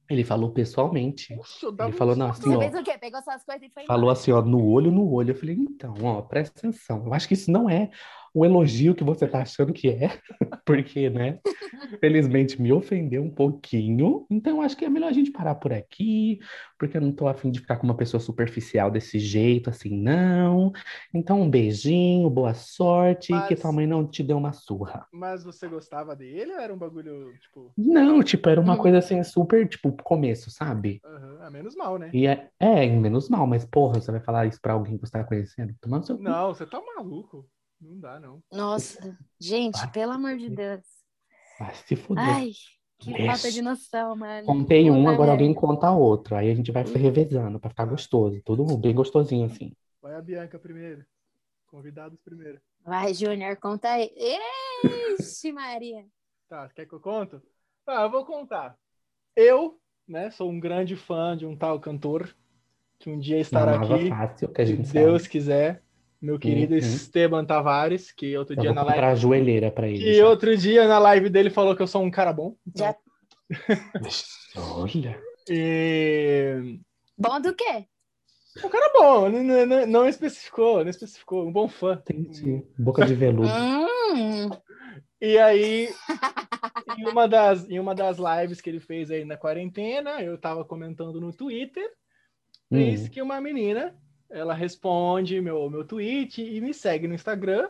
Ele 0.08 0.22
falou 0.24 0.50
pessoalmente. 0.52 1.34
Puxa, 1.34 1.66
Ele 1.80 1.92
falou, 1.92 2.14
não, 2.14 2.30
assim, 2.30 2.42
Você 2.42 2.56
ó. 2.56 2.60
fez 2.60 2.74
o 2.74 2.82
quê? 2.82 2.98
Pegou 2.98 3.22
suas 3.22 3.42
coisas 3.44 3.62
e 3.62 3.70
foi 3.72 3.84
Falou 3.86 4.02
embora. 4.04 4.12
assim, 4.18 4.32
ó, 4.32 4.42
no 4.42 4.62
olho, 4.66 4.90
no 4.90 5.10
olho. 5.10 5.30
Eu 5.30 5.34
falei, 5.34 5.56
então, 5.56 5.94
ó, 6.02 6.20
presta 6.22 6.58
atenção. 6.58 7.04
Eu 7.06 7.14
acho 7.14 7.26
que 7.26 7.34
isso 7.34 7.50
não 7.50 7.68
é 7.70 7.90
o 8.34 8.44
elogio 8.44 8.94
que 8.94 9.04
você 9.04 9.26
tá 9.28 9.42
achando 9.42 9.72
que 9.72 9.88
é, 9.88 10.18
porque, 10.66 11.08
né, 11.10 11.38
felizmente 12.00 12.60
me 12.60 12.72
ofendeu 12.72 13.22
um 13.22 13.30
pouquinho. 13.30 14.26
Então, 14.30 14.60
acho 14.62 14.76
que 14.76 14.84
é 14.84 14.88
melhor 14.90 15.08
a 15.08 15.12
gente 15.12 15.30
parar 15.30 15.54
por 15.56 15.72
aqui, 15.72 16.38
porque 16.78 16.96
eu 16.96 17.00
não 17.00 17.12
tô 17.12 17.28
afim 17.28 17.50
de 17.50 17.60
ficar 17.60 17.76
com 17.76 17.84
uma 17.86 17.96
pessoa 17.96 18.20
superficial 18.20 18.90
desse 18.90 19.18
jeito, 19.18 19.70
assim, 19.70 19.90
não. 19.96 20.72
Então, 21.14 21.42
um 21.42 21.50
beijinho, 21.50 22.28
boa 22.30 22.54
sorte, 22.54 23.32
e 23.32 23.34
que 23.34 23.54
Mas- 23.54 23.60
tua 23.60 23.72
mãe 23.72 23.86
não 23.86 24.06
te 24.06 24.22
dê 24.22 24.32
uma 24.34 24.52
surra. 24.52 25.06
Mas 25.12 25.44
você 25.44 25.68
gostava 25.68 26.14
dele 26.16 26.52
ou 26.52 26.58
era 26.60 26.74
um 26.74 26.78
bagulho, 26.78 27.34
tipo, 27.40 27.72
Não, 27.76 28.22
tipo, 28.22 28.48
era 28.48 28.60
uma 28.60 28.74
Hum. 28.74 28.78
coisa 28.78 28.98
assim, 28.98 29.22
super, 29.22 29.66
tipo, 29.68 29.92
começo, 30.02 30.50
sabe? 30.50 31.00
aham, 31.04 31.38
ah, 31.40 31.50
menos 31.50 31.74
mal, 31.74 31.98
né? 31.98 32.10
E 32.12 32.26
é, 32.26 32.48
é, 32.60 32.86
menos 32.86 33.28
mal, 33.28 33.46
mas 33.46 33.64
porra, 33.64 34.00
você 34.00 34.10
vai 34.10 34.20
falar 34.20 34.46
isso 34.46 34.60
pra 34.60 34.72
alguém 34.74 34.96
que 34.96 35.06
você 35.06 35.12
tá 35.12 35.24
conhecendo? 35.24 35.74
Tomando 35.80 36.06
seu. 36.06 36.18
Não, 36.18 36.54
você 36.54 36.66
tá 36.66 36.80
maluco. 36.96 37.46
Não 37.84 38.00
dá, 38.00 38.18
não. 38.18 38.42
Nossa, 38.50 39.16
gente, 39.38 39.76
Vai. 39.78 39.90
pelo 39.92 40.12
amor 40.12 40.38
de 40.38 40.48
Deus. 40.48 40.80
Vai 41.58 41.74
se 41.74 41.94
fuder. 41.94 42.24
Ai, 42.24 42.50
que 42.98 43.12
Deixa. 43.12 43.26
falta 43.26 43.52
de 43.52 43.60
noção, 43.60 44.16
mano. 44.16 44.46
Contei 44.46 44.90
um, 44.90 45.06
agora 45.06 45.32
alguém 45.32 45.52
conta 45.52 45.90
outro. 45.90 46.34
Aí 46.34 46.50
a 46.50 46.54
gente 46.54 46.72
vai 46.72 46.86
se 46.86 46.96
revezando 46.96 47.60
pra 47.60 47.68
ficar 47.68 47.84
gostoso. 47.84 48.40
Tudo 48.42 48.64
bem 48.78 48.94
gostosinho 48.94 49.46
assim. 49.46 49.72
Vai 50.00 50.14
a 50.14 50.22
Bianca 50.22 50.58
primeiro. 50.58 51.04
Convidados 51.66 52.18
primeiro. 52.24 52.58
Vai, 52.82 53.12
Júnior, 53.12 53.56
conta 53.56 53.90
aí. 53.90 54.10
Ixi, 55.18 55.52
Maria. 55.52 56.06
Tá, 56.48 56.68
quer 56.70 56.86
que 56.86 56.94
eu 56.94 57.00
conto? 57.00 57.42
Ah, 57.86 58.02
eu 58.04 58.10
vou 58.10 58.24
contar. 58.24 58.78
Eu, 59.36 59.78
né, 60.08 60.30
sou 60.30 60.50
um 60.50 60.58
grande 60.58 60.96
fã 60.96 61.36
de 61.36 61.44
um 61.44 61.54
tal 61.56 61.78
cantor 61.80 62.34
que 62.98 63.10
um 63.10 63.18
dia 63.18 63.38
estará 63.38 63.76
aqui, 63.76 64.08
fácil, 64.08 64.48
que 64.48 64.62
a 64.62 64.66
se 64.66 64.76
gente 64.76 64.92
Deus 64.92 65.22
sabe. 65.22 65.32
quiser. 65.32 65.82
Meu 66.24 66.38
querido 66.38 66.72
Uhum. 66.72 66.78
Esteban 66.78 67.44
Tavares, 67.44 68.10
que 68.10 68.34
outro 68.34 68.54
Eu 68.56 68.60
dia 68.62 68.70
vou 68.70 68.74
na 68.76 68.82
live 68.82 69.04
a 69.04 69.14
joelheira 69.14 69.70
pra 69.70 69.86
ele. 69.86 70.14
já. 70.14 70.26
outro 70.26 70.56
dia 70.56 70.88
na 70.88 70.98
live 70.98 71.28
dele 71.28 71.50
falou 71.50 71.76
que 71.76 71.82
eu 71.82 71.86
sou 71.86 72.02
um 72.02 72.10
cara 72.10 72.32
bom. 72.32 72.56
Então, 72.66 72.86
Já- 72.86 72.96
Olha. 74.56 75.20
E... 75.46 76.78
Bom 77.18 77.38
do 77.42 77.54
quê? 77.54 77.84
Um 78.64 78.68
cara 78.70 78.90
bom, 78.94 79.28
não, 79.28 79.66
não, 79.66 79.86
não 79.86 80.08
especificou, 80.08 80.82
não 80.82 80.88
especificou, 80.88 81.46
um 81.46 81.52
bom 81.52 81.68
fã. 81.68 82.00
Entendi. 82.08 82.64
Boca 82.78 83.04
de 83.04 83.14
veludo. 83.14 83.48
Hum, 83.48 84.48
E 85.20 85.36
aí, 85.38 85.90
em 86.96 87.06
uma, 87.06 87.28
das, 87.28 87.68
em 87.68 87.78
uma 87.78 87.94
das 87.94 88.16
lives 88.16 88.62
que 88.62 88.70
ele 88.70 88.80
fez 88.80 89.10
aí 89.10 89.26
na 89.26 89.36
quarentena, 89.36 90.22
eu 90.22 90.38
tava 90.38 90.64
comentando 90.64 91.20
no 91.20 91.32
Twitter, 91.34 91.86
Hum. 92.72 92.78
eis 92.78 93.08
que 93.08 93.20
uma 93.20 93.40
menina, 93.42 93.94
ela 94.30 94.54
responde 94.54 95.40
meu, 95.40 95.68
meu 95.70 95.84
tweet 95.84 96.42
e 96.42 96.60
me 96.60 96.72
segue 96.74 97.06
no 97.08 97.14
Instagram. 97.14 97.68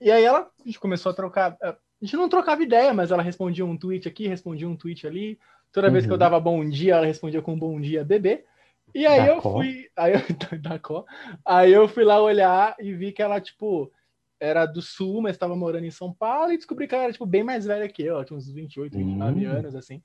E 0.00 0.10
aí 0.10 0.24
ela, 0.24 0.40
a 0.60 0.64
gente 0.64 0.78
começou 0.80 1.10
a 1.10 1.14
trocar, 1.14 1.56
a 1.62 1.76
gente 2.00 2.16
não 2.16 2.28
trocava 2.28 2.62
ideia, 2.62 2.92
mas 2.92 3.10
ela 3.10 3.22
respondia 3.22 3.64
um 3.64 3.76
tweet 3.76 4.06
aqui, 4.08 4.26
respondia 4.28 4.68
um 4.68 4.76
tweet 4.76 5.06
ali. 5.06 5.38
Toda 5.72 5.90
vez 5.90 6.04
que 6.04 6.10
eu 6.10 6.14
Uhum. 6.14 6.18
dava 6.18 6.40
bom 6.40 6.68
dia, 6.68 6.94
ela 6.96 7.06
respondia 7.06 7.42
com 7.42 7.58
bom 7.58 7.80
dia, 7.80 8.04
bebê. 8.04 8.44
E 8.94 9.06
aí 9.06 9.26
Da 9.26 9.26
eu 9.26 9.42
có. 9.42 9.58
fui, 9.58 9.88
aí 9.96 10.12
eu, 10.14 10.20
da 10.62 10.78
có. 10.78 11.04
Aí 11.44 11.72
eu 11.72 11.86
fui 11.88 12.04
lá 12.04 12.20
olhar 12.22 12.74
e 12.80 12.92
vi 12.94 13.12
que 13.12 13.22
ela, 13.22 13.40
tipo, 13.40 13.92
era 14.40 14.64
do 14.66 14.80
sul, 14.80 15.20
mas 15.22 15.32
estava 15.36 15.56
morando 15.56 15.84
em 15.84 15.90
São 15.90 16.12
Paulo 16.12 16.52
e 16.52 16.56
descobri 16.56 16.86
que 16.86 16.94
ela 16.94 17.04
era, 17.04 17.12
tipo, 17.12 17.26
bem 17.26 17.42
mais 17.42 17.66
velha 17.66 17.88
que 17.88 18.02
eu, 18.02 18.14
ela 18.16 18.24
tinha 18.24 18.36
uns 18.36 18.50
28, 18.50 18.96
29 18.96 19.46
Hum. 19.46 19.50
anos, 19.50 19.74
assim. 19.74 20.02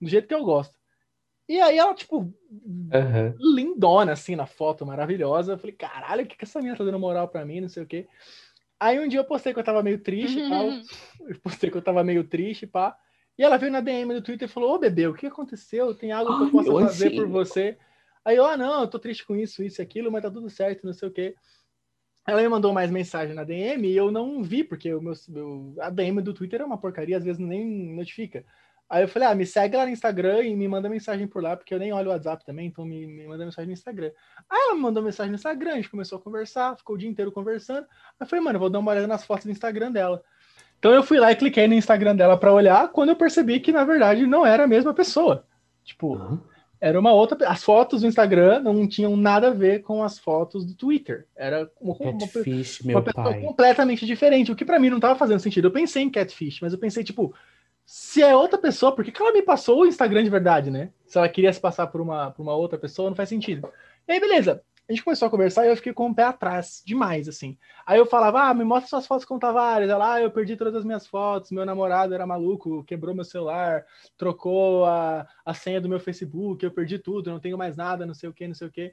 Do 0.00 0.08
jeito 0.08 0.28
que 0.28 0.34
eu 0.34 0.44
gosto. 0.44 0.74
E 1.48 1.60
aí 1.60 1.76
ela, 1.76 1.94
tipo, 1.94 2.32
Aham. 2.92 3.34
lindona, 3.38 4.12
assim, 4.12 4.34
na 4.34 4.46
foto, 4.46 4.86
maravilhosa. 4.86 5.52
Eu 5.52 5.58
falei, 5.58 5.74
caralho, 5.76 6.24
o 6.24 6.26
que, 6.26 6.36
que 6.36 6.44
essa 6.44 6.58
menina 6.58 6.76
tá 6.76 6.84
dando 6.84 6.98
moral 6.98 7.28
pra 7.28 7.44
mim, 7.44 7.60
não 7.60 7.68
sei 7.68 7.82
o 7.82 7.86
quê. 7.86 8.06
Aí 8.80 8.98
um 8.98 9.08
dia 9.08 9.20
eu 9.20 9.24
postei 9.24 9.52
que 9.52 9.58
eu 9.58 9.64
tava 9.64 9.82
meio 9.82 9.98
triste 9.98 10.38
e 10.38 10.48
tal. 10.48 10.64
Eu 11.28 11.40
postei 11.40 11.70
que 11.70 11.76
eu 11.76 11.82
tava 11.82 12.04
meio 12.04 12.24
triste, 12.24 12.66
pá. 12.66 12.96
E 13.38 13.42
ela 13.42 13.56
veio 13.56 13.72
na 13.72 13.80
DM 13.80 14.14
do 14.14 14.22
Twitter 14.22 14.48
e 14.48 14.52
falou, 14.52 14.74
ô 14.74 14.78
bebê, 14.78 15.06
o 15.06 15.14
que 15.14 15.26
aconteceu? 15.26 15.94
Tem 15.94 16.12
algo 16.12 16.36
que 16.36 16.42
eu 16.42 16.46
Ai, 16.46 16.52
possa 16.52 16.70
meu 16.70 16.80
fazer 16.80 17.10
por 17.10 17.26
você? 17.28 17.78
Aí 18.24 18.36
eu, 18.36 18.46
ah, 18.46 18.56
não, 18.56 18.82
eu 18.82 18.88
tô 18.88 18.98
triste 18.98 19.26
com 19.26 19.36
isso, 19.36 19.62
isso 19.62 19.80
e 19.80 19.82
aquilo, 19.82 20.10
mas 20.10 20.22
tá 20.22 20.30
tudo 20.30 20.48
certo, 20.48 20.86
não 20.86 20.92
sei 20.92 21.08
o 21.08 21.12
quê. 21.12 21.34
Ela 22.26 22.40
me 22.40 22.48
mandou 22.48 22.72
mais 22.72 22.90
mensagem 22.90 23.34
na 23.34 23.44
DM 23.44 23.86
e 23.88 23.96
eu 23.96 24.10
não 24.10 24.42
vi, 24.42 24.64
porque 24.64 24.92
o 24.94 25.00
meu, 25.00 25.12
meu- 25.28 25.74
a 25.80 25.90
DM 25.90 26.22
do 26.22 26.32
Twitter 26.32 26.60
é 26.60 26.64
uma 26.64 26.78
porcaria, 26.78 27.18
às 27.18 27.24
vezes 27.24 27.38
nem 27.38 27.94
notifica. 27.94 28.46
Aí 28.88 29.02
eu 29.02 29.08
falei, 29.08 29.28
ah, 29.28 29.34
me 29.34 29.46
segue 29.46 29.76
lá 29.76 29.84
no 29.84 29.90
Instagram 29.90 30.42
e 30.42 30.54
me 30.54 30.68
manda 30.68 30.88
mensagem 30.88 31.26
por 31.26 31.42
lá, 31.42 31.56
porque 31.56 31.74
eu 31.74 31.78
nem 31.78 31.92
olho 31.92 32.08
o 32.08 32.12
WhatsApp 32.12 32.44
também, 32.44 32.66
então 32.66 32.84
me, 32.84 33.06
me 33.06 33.26
manda 33.26 33.44
mensagem 33.44 33.66
no 33.66 33.72
Instagram. 33.72 34.10
Aí 34.48 34.60
ela 34.60 34.74
me 34.74 34.80
mandou 34.82 35.02
mensagem 35.02 35.30
no 35.30 35.36
Instagram, 35.36 35.72
a 35.72 35.76
gente 35.76 35.90
começou 35.90 36.18
a 36.18 36.20
conversar, 36.20 36.76
ficou 36.76 36.94
o 36.94 36.98
dia 36.98 37.08
inteiro 37.08 37.32
conversando. 37.32 37.80
Aí 37.80 37.86
eu 38.20 38.26
falei, 38.26 38.44
mano, 38.44 38.58
vou 38.58 38.70
dar 38.70 38.78
uma 38.78 38.90
olhada 38.90 39.06
nas 39.06 39.24
fotos 39.24 39.46
do 39.46 39.52
Instagram 39.52 39.90
dela. 39.90 40.22
Então 40.78 40.92
eu 40.92 41.02
fui 41.02 41.18
lá 41.18 41.32
e 41.32 41.36
cliquei 41.36 41.66
no 41.66 41.74
Instagram 41.74 42.14
dela 42.14 42.36
pra 42.36 42.52
olhar, 42.52 42.88
quando 42.88 43.08
eu 43.08 43.16
percebi 43.16 43.58
que, 43.58 43.72
na 43.72 43.84
verdade, 43.84 44.26
não 44.26 44.44
era 44.44 44.64
a 44.64 44.68
mesma 44.68 44.92
pessoa. 44.92 45.46
Tipo, 45.82 46.16
Hã? 46.16 46.40
era 46.84 47.00
uma 47.00 47.12
outra. 47.12 47.48
As 47.48 47.64
fotos 47.64 48.02
do 48.02 48.06
Instagram 48.06 48.60
não 48.60 48.86
tinham 48.86 49.16
nada 49.16 49.48
a 49.48 49.50
ver 49.50 49.80
com 49.80 50.02
as 50.02 50.18
fotos 50.18 50.66
do 50.66 50.74
Twitter. 50.74 51.26
Era 51.34 51.70
uma, 51.80 51.94
uma, 51.94 52.18
Catfish, 52.18 52.80
uma 52.80 52.92
meu 52.92 53.02
pessoa 53.02 53.30
pai. 53.30 53.40
completamente 53.40 54.04
diferente, 54.04 54.52
o 54.52 54.54
que 54.54 54.66
pra 54.66 54.78
mim 54.78 54.90
não 54.90 55.00
tava 55.00 55.18
fazendo 55.18 55.40
sentido. 55.40 55.68
Eu 55.68 55.72
pensei 55.72 56.02
em 56.02 56.10
catfish, 56.10 56.60
mas 56.60 56.74
eu 56.74 56.78
pensei, 56.78 57.02
tipo, 57.02 57.34
se 57.86 58.22
é 58.22 58.34
outra 58.34 58.58
pessoa, 58.58 58.94
por 58.94 59.04
que, 59.04 59.12
que 59.12 59.20
ela 59.20 59.32
me 59.32 59.42
passou 59.42 59.80
o 59.80 59.86
Instagram 59.86 60.24
de 60.24 60.30
verdade, 60.30 60.70
né? 60.70 60.90
Se 61.06 61.18
ela 61.18 61.28
queria 61.28 61.52
se 61.52 61.60
passar 61.60 61.86
por 61.88 62.00
uma, 62.00 62.30
por 62.30 62.42
uma 62.42 62.54
outra 62.54 62.78
pessoa, 62.78 63.10
não 63.10 63.16
faz 63.16 63.28
sentido. 63.28 63.68
E 64.08 64.12
aí, 64.12 64.20
beleza. 64.20 64.62
A 64.86 64.92
gente 64.92 65.02
começou 65.02 65.26
a 65.26 65.30
conversar 65.30 65.64
e 65.64 65.70
eu 65.70 65.76
fiquei 65.76 65.94
com 65.94 66.10
o 66.10 66.14
pé 66.14 66.24
atrás, 66.24 66.82
demais, 66.84 67.26
assim. 67.26 67.56
Aí 67.86 67.98
eu 67.98 68.04
falava, 68.04 68.42
ah, 68.42 68.54
me 68.54 68.64
mostra 68.64 68.88
suas 68.90 69.06
fotos 69.06 69.24
com 69.24 69.38
Tavares. 69.38 69.88
Ela, 69.88 70.14
ah, 70.14 70.20
eu 70.20 70.30
perdi 70.30 70.56
todas 70.56 70.74
as 70.74 70.84
minhas 70.84 71.06
fotos, 71.06 71.50
meu 71.50 71.64
namorado 71.64 72.12
era 72.12 72.26
maluco, 72.26 72.84
quebrou 72.84 73.14
meu 73.14 73.24
celular, 73.24 73.86
trocou 74.16 74.84
a, 74.84 75.26
a 75.44 75.54
senha 75.54 75.80
do 75.80 75.88
meu 75.88 75.98
Facebook, 75.98 76.62
eu 76.62 76.70
perdi 76.70 76.98
tudo, 76.98 77.30
não 77.30 77.40
tenho 77.40 77.56
mais 77.56 77.76
nada, 77.76 78.04
não 78.04 78.12
sei 78.12 78.28
o 78.28 78.32
que, 78.32 78.46
não 78.46 78.54
sei 78.54 78.68
o 78.68 78.70
que. 78.70 78.92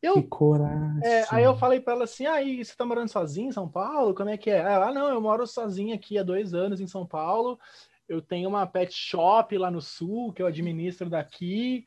Eu 0.00 0.14
Que 0.14 0.22
coragem. 0.22 1.00
é, 1.02 1.26
aí 1.30 1.44
eu 1.44 1.56
falei 1.56 1.80
pra 1.80 1.94
ela 1.94 2.04
assim: 2.04 2.26
ah, 2.26 2.40
e 2.42 2.64
você 2.64 2.74
tá 2.74 2.86
morando 2.86 3.08
sozinho 3.08 3.48
em 3.48 3.52
São 3.52 3.68
Paulo? 3.68 4.14
Como 4.14 4.30
é 4.30 4.38
que 4.38 4.50
é? 4.50 4.58
Ela, 4.58 4.88
ah, 4.88 4.94
não, 4.94 5.08
eu 5.08 5.20
moro 5.20 5.46
sozinha 5.46 5.94
aqui 5.94 6.16
há 6.18 6.22
dois 6.22 6.54
anos 6.54 6.80
em 6.80 6.86
São 6.86 7.06
Paulo. 7.06 7.58
Eu 8.08 8.20
tenho 8.22 8.48
uma 8.48 8.66
pet 8.66 8.92
shop 8.94 9.56
lá 9.58 9.70
no 9.70 9.80
sul 9.80 10.32
que 10.32 10.42
eu 10.42 10.46
administro 10.46 11.08
daqui. 11.10 11.86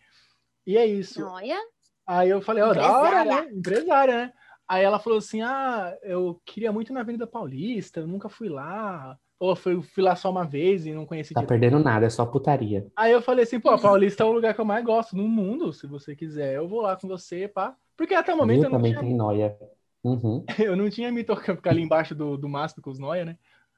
E 0.66 0.78
é 0.78 0.86
isso. 0.86 1.24
Olha, 1.26 1.58
Aí 2.06 2.30
eu 2.30 2.42
falei, 2.42 2.64
ó, 2.64 2.74
da 2.74 2.92
hora, 3.00 3.22
Empresária. 3.22 3.42
né? 3.46 3.52
Empresária, 3.54 4.14
né? 4.16 4.34
Aí 4.68 4.84
ela 4.84 5.00
falou 5.00 5.20
assim: 5.20 5.42
ah, 5.42 5.96
eu 6.04 6.42
queria 6.46 6.72
muito 6.72 6.92
na 6.92 7.02
Avenida 7.02 7.28
Paulista, 7.28 8.00
eu 8.00 8.08
nunca 8.08 8.28
fui 8.30 8.50
lá. 8.50 9.18
Ou 9.40 9.56
fui, 9.56 9.82
fui 9.82 10.04
lá 10.04 10.16
só 10.16 10.30
uma 10.30 10.44
vez 10.46 10.86
e 10.86 10.92
não 10.94 11.06
conheci 11.06 11.34
Tá 11.34 11.40
direito. 11.42 11.50
perdendo 11.62 11.82
nada, 11.84 12.06
é 12.06 12.10
só 12.10 12.26
putaria. 12.26 12.86
Aí 12.96 13.12
eu 13.12 13.22
falei 13.22 13.44
assim, 13.46 13.60
pô, 13.60 13.78
Paulista 13.80 14.24
é 14.24 14.26
o 14.26 14.32
lugar 14.34 14.54
que 14.54 14.60
eu 14.60 14.66
mais 14.66 14.84
gosto 14.84 15.16
no 15.16 15.28
mundo. 15.30 15.72
Se 15.72 15.88
você 15.88 16.14
quiser, 16.16 16.56
eu 16.56 16.68
vou 16.68 16.82
lá 16.82 16.98
com 16.98 17.08
você, 17.08 17.48
pá. 17.48 17.74
Porque 17.96 18.14
até 18.14 18.34
o 18.34 18.38
momento 18.38 18.60
Eu 18.60 18.64
eu 18.66 18.70
não 18.72 18.78
também 18.80 18.92
tinha 18.92 19.02
tenho 19.04 19.16
noia. 19.18 19.58
Uhum. 20.04 20.44
eu 20.60 20.76
não 20.76 20.90
tinha 20.90 21.12
me 21.12 21.24
tocado 21.24 21.56
ficar 21.58 21.70
ali 21.70 21.82
embaixo 21.82 22.14
do, 22.14 22.36
do 22.38 22.50
mastro 22.50 22.82
com 22.82 22.90
os 22.90 23.00
noia, 23.00 23.24
né? 23.24 23.38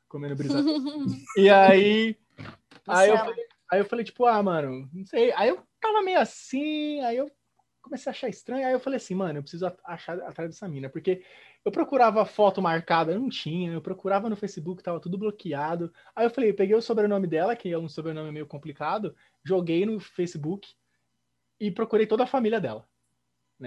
Comendo 0.10 0.36
brisa. 0.36 0.58
e 1.38 1.48
aí, 1.50 2.16
aí 2.88 3.10
eu, 3.10 3.18
falei, 3.18 3.46
aí 3.72 3.80
eu 3.80 3.86
falei, 3.86 4.06
tipo, 4.06 4.26
ah, 4.26 4.42
mano, 4.44 4.90
não 4.94 5.06
sei. 5.06 5.32
Aí 5.34 5.50
eu 5.50 5.62
tava 5.80 6.02
meio 6.02 6.20
assim, 6.20 7.00
aí 7.02 7.18
eu 7.18 7.30
comecei 7.82 8.10
a 8.10 8.14
achar 8.14 8.30
estranho. 8.30 8.66
Aí 8.66 8.74
eu 8.74 8.80
falei 8.80 8.98
assim, 8.98 9.16
mano, 9.16 9.40
eu 9.40 9.42
preciso 9.44 9.66
a- 9.68 9.76
achar 9.86 10.18
atrás 10.20 10.50
dessa 10.50 10.68
mina, 10.68 10.90
porque 10.90 11.24
eu 11.66 11.72
procurava 11.72 12.26
foto 12.26 12.62
marcada, 12.62 13.18
não 13.18 13.30
tinha. 13.30 13.72
Eu 13.72 13.82
procurava 13.82 14.30
no 14.30 14.36
Facebook, 14.36 14.84
tava 14.84 15.00
tudo 15.00 15.18
bloqueado. 15.18 15.92
Aí 16.16 16.26
eu 16.26 16.30
falei, 16.30 16.52
eu 16.52 16.56
peguei 16.56 16.76
o 16.76 16.82
sobrenome 16.82 17.28
dela, 17.28 17.56
que 17.56 17.72
é 17.72 17.78
um 17.78 17.90
sobrenome 17.90 18.32
meio 18.32 18.48
complicado, 18.48 19.16
joguei 19.44 19.86
no 19.86 20.00
Facebook 20.00 20.68
e 21.60 21.70
procurei 21.72 22.08
toda 22.08 22.24
a 22.24 22.28
família 22.28 22.60
dela. 22.60 22.88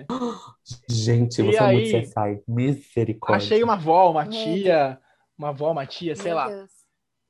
Gente, 0.89 1.41
E 1.41 1.45
você 1.45 1.59
é 1.59 1.73
muito 1.73 1.97
aí? 1.97 2.03
CSI. 2.03 2.43
Misericórdia. 2.49 3.45
Achei 3.47 3.63
uma 3.63 3.75
avó, 3.75 4.11
uma 4.11 4.27
tia, 4.27 5.01
uma 5.39 5.51
avó, 5.51 5.71
uma 5.71 5.87
tia, 5.87 6.17
sei 6.17 6.27
Meu 6.27 6.37
lá. 6.37 6.49
Deus. 6.49 6.71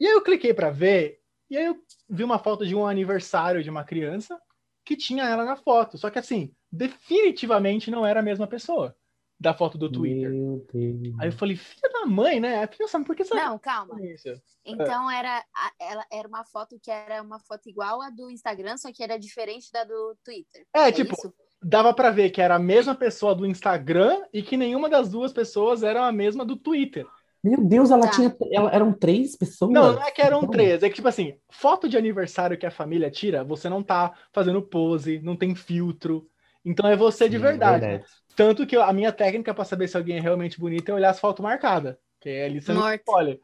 E 0.01 0.07
aí 0.07 0.13
eu 0.13 0.23
cliquei 0.23 0.55
pra 0.55 0.71
ver, 0.71 1.21
e 1.55 1.59
aí 1.59 1.67
eu 1.67 1.77
vi 2.09 2.25
uma 2.25 2.39
foto 2.39 2.67
de 2.67 2.75
um 2.75 2.87
aniversário 2.87 3.63
de 3.63 3.71
uma 3.71 3.85
criança 3.85 4.39
que 4.85 4.97
tinha 4.97 5.25
ela 5.25 5.45
na 5.45 5.57
foto. 5.57 5.97
Só 5.97 6.11
que 6.11 6.19
assim, 6.19 6.53
definitivamente 6.71 7.91
não 7.91 8.05
era 8.05 8.21
a 8.21 8.23
mesma 8.23 8.47
pessoa 8.47 8.95
da 9.39 9.55
foto 9.55 9.79
do 9.79 9.91
Twitter. 9.91 10.31
Meu 10.31 10.67
Deus. 10.73 11.15
Aí 11.21 11.29
eu 11.29 11.33
falei, 11.33 11.57
filha 11.57 11.91
da 11.93 12.07
mãe, 12.07 12.41
né? 12.41 12.69
"Nossa, 12.81 13.03
por 13.05 13.15
que 13.15 13.25
você 13.25 13.35
Não, 13.35 13.59
calma. 13.59 14.01
isso? 14.03 14.29
Então 14.65 15.11
era, 15.11 15.45
a- 15.55 15.73
ela, 15.79 16.07
era 16.11 16.27
uma 16.29 16.45
foto 16.45 16.79
que 16.81 16.91
era 16.91 17.23
uma 17.23 17.39
foto 17.41 17.69
igual 17.69 18.01
a 18.03 18.11
do 18.11 18.31
Instagram, 18.31 18.77
só 18.77 18.93
que 18.93 19.03
era 19.03 19.19
diferente 19.19 19.71
da 19.71 19.85
do 19.85 20.17
Twitter. 20.25 20.67
É, 20.73 20.91
tipo, 20.91 21.15
isso? 21.15 21.33
dava 21.63 21.93
pra 21.95 22.11
ver 22.11 22.31
que 22.31 22.41
era 22.41 22.57
a 22.57 22.59
mesma 22.59 22.95
pessoa 22.95 23.35
do 23.35 23.47
Instagram 23.47 24.23
e 24.33 24.43
que 24.43 24.57
nenhuma 24.57 24.89
das 24.89 25.09
duas 25.09 25.33
pessoas 25.33 25.83
era 25.83 26.07
a 26.07 26.13
mesma 26.13 26.45
do 26.45 26.57
Twitter. 26.57 27.07
Meu 27.45 27.63
Deus, 27.63 27.91
ela 27.91 28.07
Tá. 28.07 28.11
tinha. 28.13 28.35
Ela, 28.51 28.71
eram 28.75 28.93
três 28.93 29.37
pessoas? 29.37 29.71
Não, 29.71 29.93
não 29.93 30.03
é 30.03 30.11
que 30.11 30.23
eram 30.23 30.39
Então, 30.39 30.51
três, 30.51 30.83
é 30.83 30.89
que 30.89 30.95
tipo 30.95 31.09
assim, 31.09 31.37
foto 31.51 31.89
de 31.89 31.99
aniversário 31.99 32.57
que 32.57 32.65
a 32.65 32.71
família 32.71 33.11
tira, 33.11 33.45
você 33.45 33.69
não 33.69 33.83
tá 33.83 34.15
fazendo 34.33 34.63
pose, 34.63 35.21
não 35.23 35.37
tem 35.37 35.55
filtro. 35.55 36.27
Então 36.65 36.89
é 36.89 36.97
você 36.97 37.29
de 37.29 37.37
sim, 37.37 37.43
verdade. 37.43 37.87
né? 37.87 38.03
Tanto 38.35 38.67
que 38.67 38.75
a 38.77 38.93
minha 38.95 39.13
técnica 39.13 39.53
pra 39.53 39.65
saber 39.65 39.87
se 39.89 39.97
alguém 39.97 40.17
é 40.17 40.21
realmente 40.21 40.59
bonito 40.59 40.89
é 40.89 40.95
olhar 40.95 41.11
as 41.11 41.21
fotos 41.21 41.43
marcadas. 41.43 41.97
Que 42.19 42.31
é 42.31 42.47
ali 42.47 42.61
você 42.63 42.73
não 42.73 42.83
olha. 43.09 43.39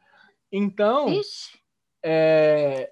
Então, 0.50 1.10
Ixi. 1.12 1.58
é, 2.02 2.90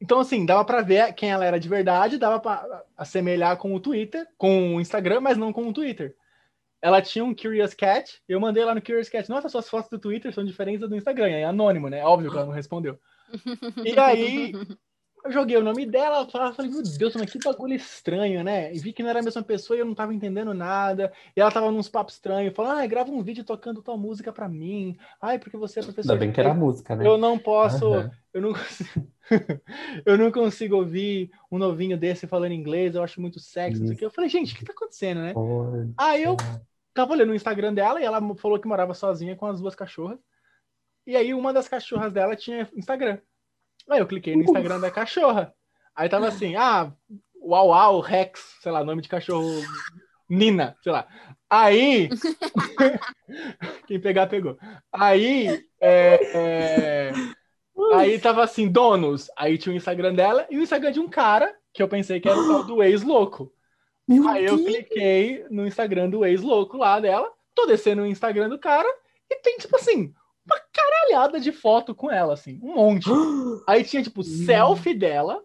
então 0.00 0.20
assim, 0.20 0.46
dava 0.46 0.64
pra 0.64 0.80
ver 0.82 1.12
quem 1.14 1.30
ela 1.30 1.44
era 1.44 1.58
de 1.58 1.68
verdade, 1.68 2.18
dava 2.18 2.38
pra 2.38 2.84
assemelhar 2.96 3.56
com 3.56 3.74
o 3.74 3.80
Twitter, 3.80 4.26
com 4.38 4.76
o 4.76 4.80
Instagram, 4.80 5.20
mas 5.20 5.36
não 5.36 5.52
com 5.52 5.66
o 5.68 5.72
Twitter. 5.72 6.14
Ela 6.82 7.02
tinha 7.02 7.24
um 7.24 7.34
Curious 7.34 7.74
Cat, 7.74 8.20
eu 8.28 8.38
mandei 8.38 8.64
lá 8.64 8.74
no 8.74 8.82
Curious 8.82 9.08
Cat, 9.08 9.28
nossa, 9.28 9.48
suas 9.48 9.68
fotos 9.68 9.90
do 9.90 9.98
Twitter 9.98 10.32
são 10.32 10.44
diferentes 10.44 10.88
do 10.88 10.96
Instagram, 10.96 11.28
é 11.28 11.44
anônimo, 11.44 11.88
né? 11.88 12.04
Óbvio 12.04 12.30
que 12.30 12.36
ela 12.36 12.46
não 12.46 12.52
respondeu. 12.52 12.98
E 13.84 13.98
aí, 13.98 14.52
eu 15.26 15.32
joguei 15.32 15.56
o 15.56 15.62
nome 15.62 15.84
dela, 15.84 16.26
falei, 16.30 16.70
meu 16.70 16.82
Deus, 16.82 17.14
mas 17.16 17.30
que 17.30 17.38
bagulho 17.38 17.74
estranho, 17.74 18.42
né? 18.44 18.72
E 18.72 18.78
vi 18.78 18.92
que 18.92 19.02
não 19.02 19.10
era 19.10 19.20
a 19.20 19.22
mesma 19.22 19.42
pessoa 19.42 19.76
e 19.76 19.80
eu 19.80 19.86
não 19.86 19.94
tava 19.94 20.14
entendendo 20.14 20.54
nada. 20.54 21.12
E 21.36 21.40
ela 21.40 21.50
tava 21.50 21.70
nos 21.70 21.88
papos 21.88 22.14
estranhos, 22.14 22.54
falando, 22.54 22.78
ah, 22.78 22.86
grava 22.86 23.10
um 23.10 23.22
vídeo 23.22 23.44
tocando 23.44 23.82
tua 23.82 23.96
música 23.96 24.32
pra 24.32 24.48
mim. 24.48 24.96
Ai, 25.20 25.38
porque 25.38 25.56
você 25.56 25.80
é 25.80 25.82
professor. 25.82 26.12
Ainda 26.12 26.24
bem 26.24 26.32
que 26.32 26.40
era 26.40 26.54
música, 26.54 26.94
né? 26.94 27.06
Eu 27.06 27.18
não 27.18 27.38
posso, 27.38 27.92
Aham. 27.92 28.10
eu 28.32 28.40
não 28.40 28.52
consigo, 28.52 29.12
eu 30.06 30.18
não 30.18 30.30
consigo 30.30 30.76
ouvir 30.76 31.30
um 31.50 31.58
novinho 31.58 31.98
desse 31.98 32.26
falando 32.26 32.52
inglês, 32.52 32.94
eu 32.94 33.02
acho 33.02 33.20
muito 33.20 33.40
sexy, 33.40 33.80
não 33.80 33.86
sei 33.86 33.88
o 33.88 33.92
Isso. 33.92 33.98
quê. 33.98 34.06
Eu 34.06 34.10
falei, 34.10 34.30
gente, 34.30 34.54
o 34.54 34.58
que 34.58 34.64
tá 34.64 34.72
acontecendo, 34.72 35.20
né? 35.20 35.32
Poxa. 35.32 35.88
Aí 35.98 36.22
eu 36.22 36.36
tava 36.94 37.12
olhando 37.12 37.32
o 37.32 37.34
Instagram 37.34 37.74
dela 37.74 38.00
e 38.00 38.04
ela 38.04 38.20
falou 38.36 38.58
que 38.58 38.68
morava 38.68 38.94
sozinha 38.94 39.36
com 39.36 39.46
as 39.46 39.60
duas 39.60 39.74
cachorras. 39.74 40.18
E 41.06 41.16
aí 41.16 41.34
uma 41.34 41.52
das 41.52 41.68
cachorras 41.68 42.12
dela 42.12 42.34
tinha 42.34 42.68
Instagram. 42.76 43.18
Aí 43.88 44.00
eu 44.00 44.06
cliquei 44.06 44.34
no 44.36 44.42
Instagram 44.42 44.80
da 44.80 44.90
cachorra. 44.90 45.54
Aí 45.94 46.08
tava 46.08 46.28
assim, 46.28 46.56
ah, 46.56 46.92
uau, 47.40 47.68
uau, 47.68 48.00
Rex, 48.00 48.56
sei 48.60 48.72
lá, 48.72 48.84
nome 48.84 49.02
de 49.02 49.08
cachorro, 49.08 49.62
Nina, 50.28 50.76
sei 50.82 50.92
lá. 50.92 51.06
Aí, 51.48 52.08
quem 53.86 54.00
pegar, 54.00 54.26
pegou. 54.26 54.58
Aí, 54.92 55.64
é, 55.80 56.18
é, 56.34 57.12
aí 57.94 58.18
tava 58.18 58.42
assim, 58.42 58.68
donos. 58.68 59.30
Aí 59.36 59.56
tinha 59.56 59.72
o 59.72 59.76
Instagram 59.76 60.14
dela 60.14 60.46
e 60.50 60.58
o 60.58 60.62
Instagram 60.62 60.92
de 60.92 61.00
um 61.00 61.08
cara, 61.08 61.54
que 61.72 61.82
eu 61.82 61.88
pensei 61.88 62.20
que 62.20 62.28
era 62.28 62.38
o 62.38 62.48
tal 62.48 62.64
do 62.64 62.82
ex-louco. 62.82 63.52
Aí 64.28 64.44
eu 64.44 64.56
cliquei 64.58 65.44
no 65.50 65.66
Instagram 65.66 66.10
do 66.10 66.24
ex-louco 66.24 66.76
lá 66.76 67.00
dela, 67.00 67.32
tô 67.54 67.66
descendo 67.66 68.02
o 68.02 68.06
Instagram 68.06 68.48
do 68.48 68.58
cara 68.58 68.88
e 69.30 69.36
tem, 69.40 69.56
tipo 69.58 69.74
assim, 69.76 70.12
uma 70.46 70.60
caralhada 70.72 71.40
de 71.40 71.52
foto 71.52 71.94
com 71.94 72.10
ela, 72.10 72.34
assim, 72.34 72.58
um 72.62 72.74
monte. 72.74 73.08
Aí 73.66 73.84
tinha, 73.84 74.02
tipo, 74.02 74.22
selfie 74.22 74.94
dela 74.94 75.42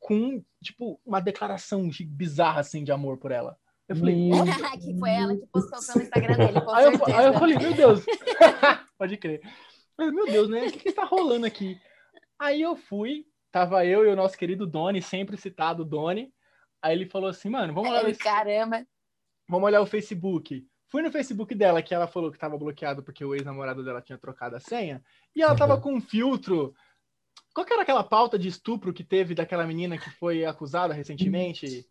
com, 0.00 0.42
tipo, 0.62 1.00
uma 1.04 1.20
declaração 1.20 1.88
de- 1.88 2.04
bizarra, 2.04 2.60
assim, 2.60 2.82
de 2.82 2.90
amor 2.90 3.18
por 3.18 3.30
ela. 3.30 3.56
Eu 3.88 3.96
falei, 3.96 4.30
que 4.80 4.98
foi 4.98 5.10
ela 5.10 5.36
que 5.36 5.46
postou 5.46 5.78
pelo 5.92 6.04
Instagram 6.04 6.36
dele, 6.36 6.60
com 6.60 6.70
aí, 6.70 6.84
eu, 6.84 7.16
aí 7.16 7.26
eu 7.26 7.34
falei, 7.34 7.58
meu 7.58 7.74
Deus, 7.74 8.04
pode 8.98 9.16
crer. 9.16 9.40
Mas, 9.96 10.12
meu 10.12 10.26
Deus, 10.26 10.48
né? 10.48 10.66
O 10.66 10.72
que, 10.72 10.78
que 10.78 10.88
está 10.88 11.04
rolando 11.04 11.46
aqui? 11.46 11.78
Aí 12.38 12.62
eu 12.62 12.74
fui, 12.74 13.26
tava 13.52 13.84
eu 13.86 14.04
e 14.04 14.08
o 14.08 14.16
nosso 14.16 14.36
querido 14.36 14.66
Doni, 14.66 15.02
sempre 15.02 15.36
citado 15.36 15.84
Doni. 15.84 16.32
Aí 16.80 16.94
ele 16.94 17.06
falou 17.06 17.28
assim, 17.28 17.48
mano, 17.48 17.72
vamos 17.72 17.90
lá 17.90 17.98
Ai, 17.98 18.06
ver 18.06 18.14
se 18.14 18.20
Caramba. 18.20 18.84
Vamos 19.48 19.66
olhar 19.66 19.80
o 19.80 19.86
Facebook. 19.86 20.66
Fui 20.92 21.00
no 21.00 21.10
Facebook 21.10 21.54
dela, 21.54 21.80
que 21.80 21.94
ela 21.94 22.06
falou 22.06 22.30
que 22.30 22.38
tava 22.38 22.58
bloqueado 22.58 23.02
porque 23.02 23.24
o 23.24 23.34
ex-namorado 23.34 23.82
dela 23.82 24.02
tinha 24.02 24.18
trocado 24.18 24.56
a 24.56 24.60
senha. 24.60 25.02
E 25.34 25.40
ela 25.40 25.56
tava 25.56 25.76
Uhum. 25.76 25.80
com 25.80 25.94
um 25.94 26.00
filtro. 26.02 26.74
Qual 27.54 27.64
que 27.66 27.72
era 27.72 27.80
aquela 27.80 28.04
pauta 28.04 28.38
de 28.38 28.46
estupro 28.46 28.92
que 28.92 29.02
teve 29.02 29.34
daquela 29.34 29.66
menina 29.66 29.96
que 29.96 30.10
foi 30.10 30.44
acusada 30.44 30.92
recentemente? 30.92 31.88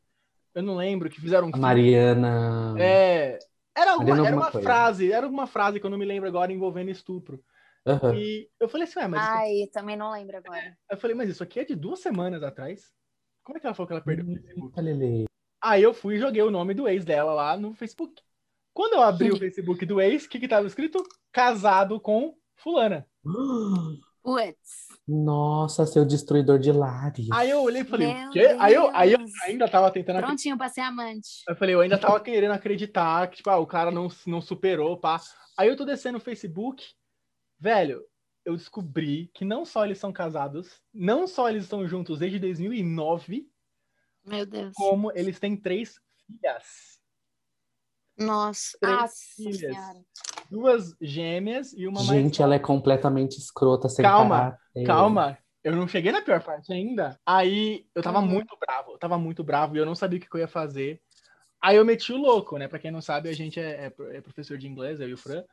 Eu 0.54 0.62
não 0.62 0.76
lembro, 0.76 1.10
que 1.10 1.20
fizeram 1.20 1.48
um. 1.48 1.58
Mariana. 1.58 2.76
É. 2.78 3.40
Era, 3.76 3.94
alguma, 3.94 4.10
Mariana 4.10 4.28
era 4.28 4.38
uma 4.38 4.52
coisa. 4.52 4.68
frase, 4.68 5.12
era 5.12 5.26
alguma 5.26 5.48
frase 5.48 5.80
que 5.80 5.86
eu 5.86 5.90
não 5.90 5.98
me 5.98 6.06
lembro 6.06 6.30
agora 6.30 6.54
envolvendo 6.54 6.92
estupro. 6.92 7.44
Aham. 7.88 8.14
E 8.16 8.48
eu 8.60 8.70
falei 8.70 8.86
assim, 8.86 9.00
ué, 9.00 9.08
mas 9.08 9.24
isso 9.24 9.32
Ai, 9.32 9.70
também 9.74 9.98
não 9.98 10.12
lembro 10.12 10.38
agora. 10.38 10.78
Eu 10.92 10.98
falei, 10.98 11.16
mas 11.16 11.28
isso 11.28 11.42
aqui 11.42 11.60
é 11.60 11.66
de 11.66 11.74
duas 11.76 12.00
semanas 12.02 12.44
atrás? 12.44 12.94
Como 13.44 13.58
é 13.58 13.60
que 13.60 13.66
ela 13.66 13.74
falou 13.74 13.88
que 13.88 13.94
ela 13.94 14.02
perdeu 14.04 14.26
o 14.26 14.36
Facebook? 14.40 15.28
Aí 15.60 15.82
eu 15.82 15.92
fui 15.94 16.18
e 16.18 16.20
joguei 16.20 16.44
o 16.44 16.52
nome 16.52 16.76
do 16.76 16.88
ex 16.88 17.04
dela 17.04 17.34
lá 17.34 17.58
no 17.58 17.74
Facebook. 17.74 18.22
Quando 18.74 18.94
eu 18.94 19.02
abri 19.02 19.32
o 19.32 19.38
Facebook 19.40 19.86
do 19.86 20.00
ex, 20.00 20.26
o 20.26 20.30
que 20.30 20.40
que 20.40 20.48
tava 20.48 20.68
escrito? 20.68 21.04
Casado 21.32 22.00
com 22.00 22.36
fulana. 22.56 23.06
Putz. 24.24 24.88
Nossa, 25.08 25.86
seu 25.86 26.06
destruidor 26.06 26.60
de 26.60 26.72
lares. 26.72 27.28
Aí 27.32 27.50
eu 27.50 27.62
olhei 27.62 27.82
e 27.82 27.86
falei, 27.86 28.14
Meu 28.14 28.30
o 28.30 28.32
quê? 28.32 28.56
Aí 28.60 28.74
eu, 28.74 28.96
aí 28.96 29.14
eu 29.14 29.20
ainda 29.44 29.68
tava 29.68 29.90
tentando 29.92 30.18
acreditar. 30.18 30.28
Prontinho 30.28 30.58
pra 30.58 30.70
ser 30.70 30.82
amante. 30.82 31.44
Eu 31.48 31.56
falei, 31.56 31.76
eu 31.76 31.82
ainda 31.82 31.98
tava 31.98 32.20
querendo 32.20 32.52
acreditar 32.52 33.28
que, 33.30 33.38
tipo, 33.38 33.50
ah, 33.50 33.58
o 33.58 33.66
cara 33.66 33.90
não, 33.90 34.08
não 34.28 34.42
superou, 34.42 34.98
pá. 34.98 35.20
Aí 35.58 35.68
eu 35.68 35.76
tô 35.76 35.84
descendo 35.84 36.18
o 36.18 36.22
Facebook, 36.22 36.86
velho, 37.60 38.04
eu 38.46 38.56
descobri 38.56 39.30
que 39.34 39.44
não 39.44 39.66
só 39.66 39.86
eles 39.86 39.98
são 39.98 40.14
casados, 40.14 40.82
não 40.94 41.28
só 41.28 41.50
eles 41.50 41.64
estão 41.64 41.88
juntos 41.88 42.20
desde 42.20 42.40
2009, 42.40 43.48
Meu 44.26 44.46
Deus. 44.46 44.74
como 44.76 45.12
eles 45.14 45.40
têm 45.40 45.58
três 45.58 45.96
filhas. 46.28 47.01
Nossa. 48.22 48.78
Filhas. 49.36 49.78
Duas 50.50 50.94
gêmeas 51.00 51.74
e 51.74 51.88
uma 51.88 52.04
mais 52.04 52.22
Gente, 52.22 52.42
ela 52.42 52.56
é 52.56 52.60
completamente 52.60 53.38
escrota, 53.38 53.88
sem 53.88 54.04
Calma, 54.04 54.36
caráter. 54.38 54.86
Calma, 54.86 55.38
eu 55.64 55.76
não 55.76 55.88
cheguei 55.88 56.12
na 56.12 56.22
pior 56.22 56.44
parte 56.44 56.74
ainda. 56.74 57.18
Aí 57.26 57.86
eu 57.96 58.04
tava 58.04 58.20
Uhum. 58.20 58.28
muito 58.28 58.58
bravo, 58.60 58.92
eu 58.92 58.98
tava 58.98 59.18
muito 59.18 59.44
bravo 59.44 59.76
e 59.76 59.80
eu 59.80 59.86
não 59.86 59.96
sabia 59.96 60.20
o 60.20 60.22
que 60.22 60.28
eu 60.36 60.40
ia 60.42 60.48
fazer. 60.48 61.02
Aí 61.62 61.78
eu 61.78 61.86
meti 61.86 62.12
o 62.12 62.18
louco, 62.18 62.58
né? 62.58 62.68
Pra 62.68 62.80
quem 62.80 62.92
não 62.92 63.02
sabe, 63.02 63.30
a 63.30 63.34
gente 63.34 63.60
é, 63.60 63.86
é 63.88 64.18
é 64.18 64.22
professor 64.22 64.58
de 64.58 64.68
inglês, 64.68 65.00
eu 65.00 65.08
e 65.08 65.14
o 65.14 65.18
Fran. 65.18 65.44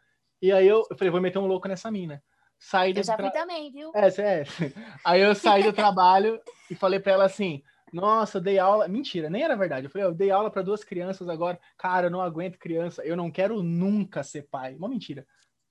E 0.40 0.50
aí 0.50 0.66
eu, 0.66 0.84
eu 0.90 0.96
falei, 0.96 1.10
vou 1.10 1.20
meter 1.20 1.38
um 1.38 1.46
louco 1.46 1.68
nessa 1.68 1.90
mina. 1.90 2.22
Saí 2.58 2.92
do 2.92 3.00
Eu 3.00 3.04
já 3.04 3.16
tra- 3.16 3.30
fui 3.30 3.38
também, 3.40 3.70
viu? 3.70 3.92
É, 3.94 4.08
é. 4.20 4.44
Aí 5.04 5.20
eu 5.20 5.32
saí 5.34 5.62
do 5.62 5.72
trabalho 5.72 6.40
e 6.68 6.74
falei 6.74 6.98
pra 6.98 7.12
ela 7.12 7.24
assim: 7.26 7.62
Nossa, 7.92 8.38
eu 8.38 8.42
dei 8.42 8.58
aula. 8.58 8.88
Mentira, 8.88 9.30
nem 9.30 9.42
era 9.42 9.56
verdade. 9.56 9.86
Eu 9.86 9.90
falei: 9.90 10.06
Eu 10.06 10.14
dei 10.14 10.30
aula 10.30 10.50
pra 10.50 10.62
duas 10.62 10.84
crianças 10.84 11.28
agora. 11.28 11.58
Cara, 11.76 12.06
eu 12.06 12.10
não 12.10 12.20
aguento 12.20 12.58
criança. 12.58 13.02
Eu 13.04 13.16
não 13.16 13.30
quero 13.30 13.62
nunca 13.62 14.22
ser 14.22 14.42
pai. 14.42 14.74
Uma 14.74 14.88
mentira. 14.88 15.26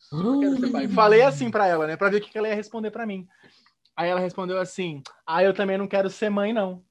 Quero 0.09 0.57
ser 0.57 0.71
pai. 0.71 0.88
Falei 0.88 1.21
assim 1.21 1.51
pra 1.51 1.67
ela, 1.67 1.88
né? 1.88 1.95
Pra 1.95 2.09
ver 2.09 2.17
o 2.17 2.21
que 2.21 2.38
ela 2.38 2.47
ia 2.47 2.55
responder 2.55 2.91
pra 2.91 3.05
mim. 3.05 3.27
Aí 3.95 4.09
ela 4.09 4.19
respondeu 4.19 4.59
assim: 4.59 5.01
Ah, 5.25 5.43
eu 5.43 5.53
também 5.53 5.77
não 5.77 5.88
quero 5.88 6.09
ser 6.09 6.29
mãe, 6.29 6.53
não. 6.53 6.83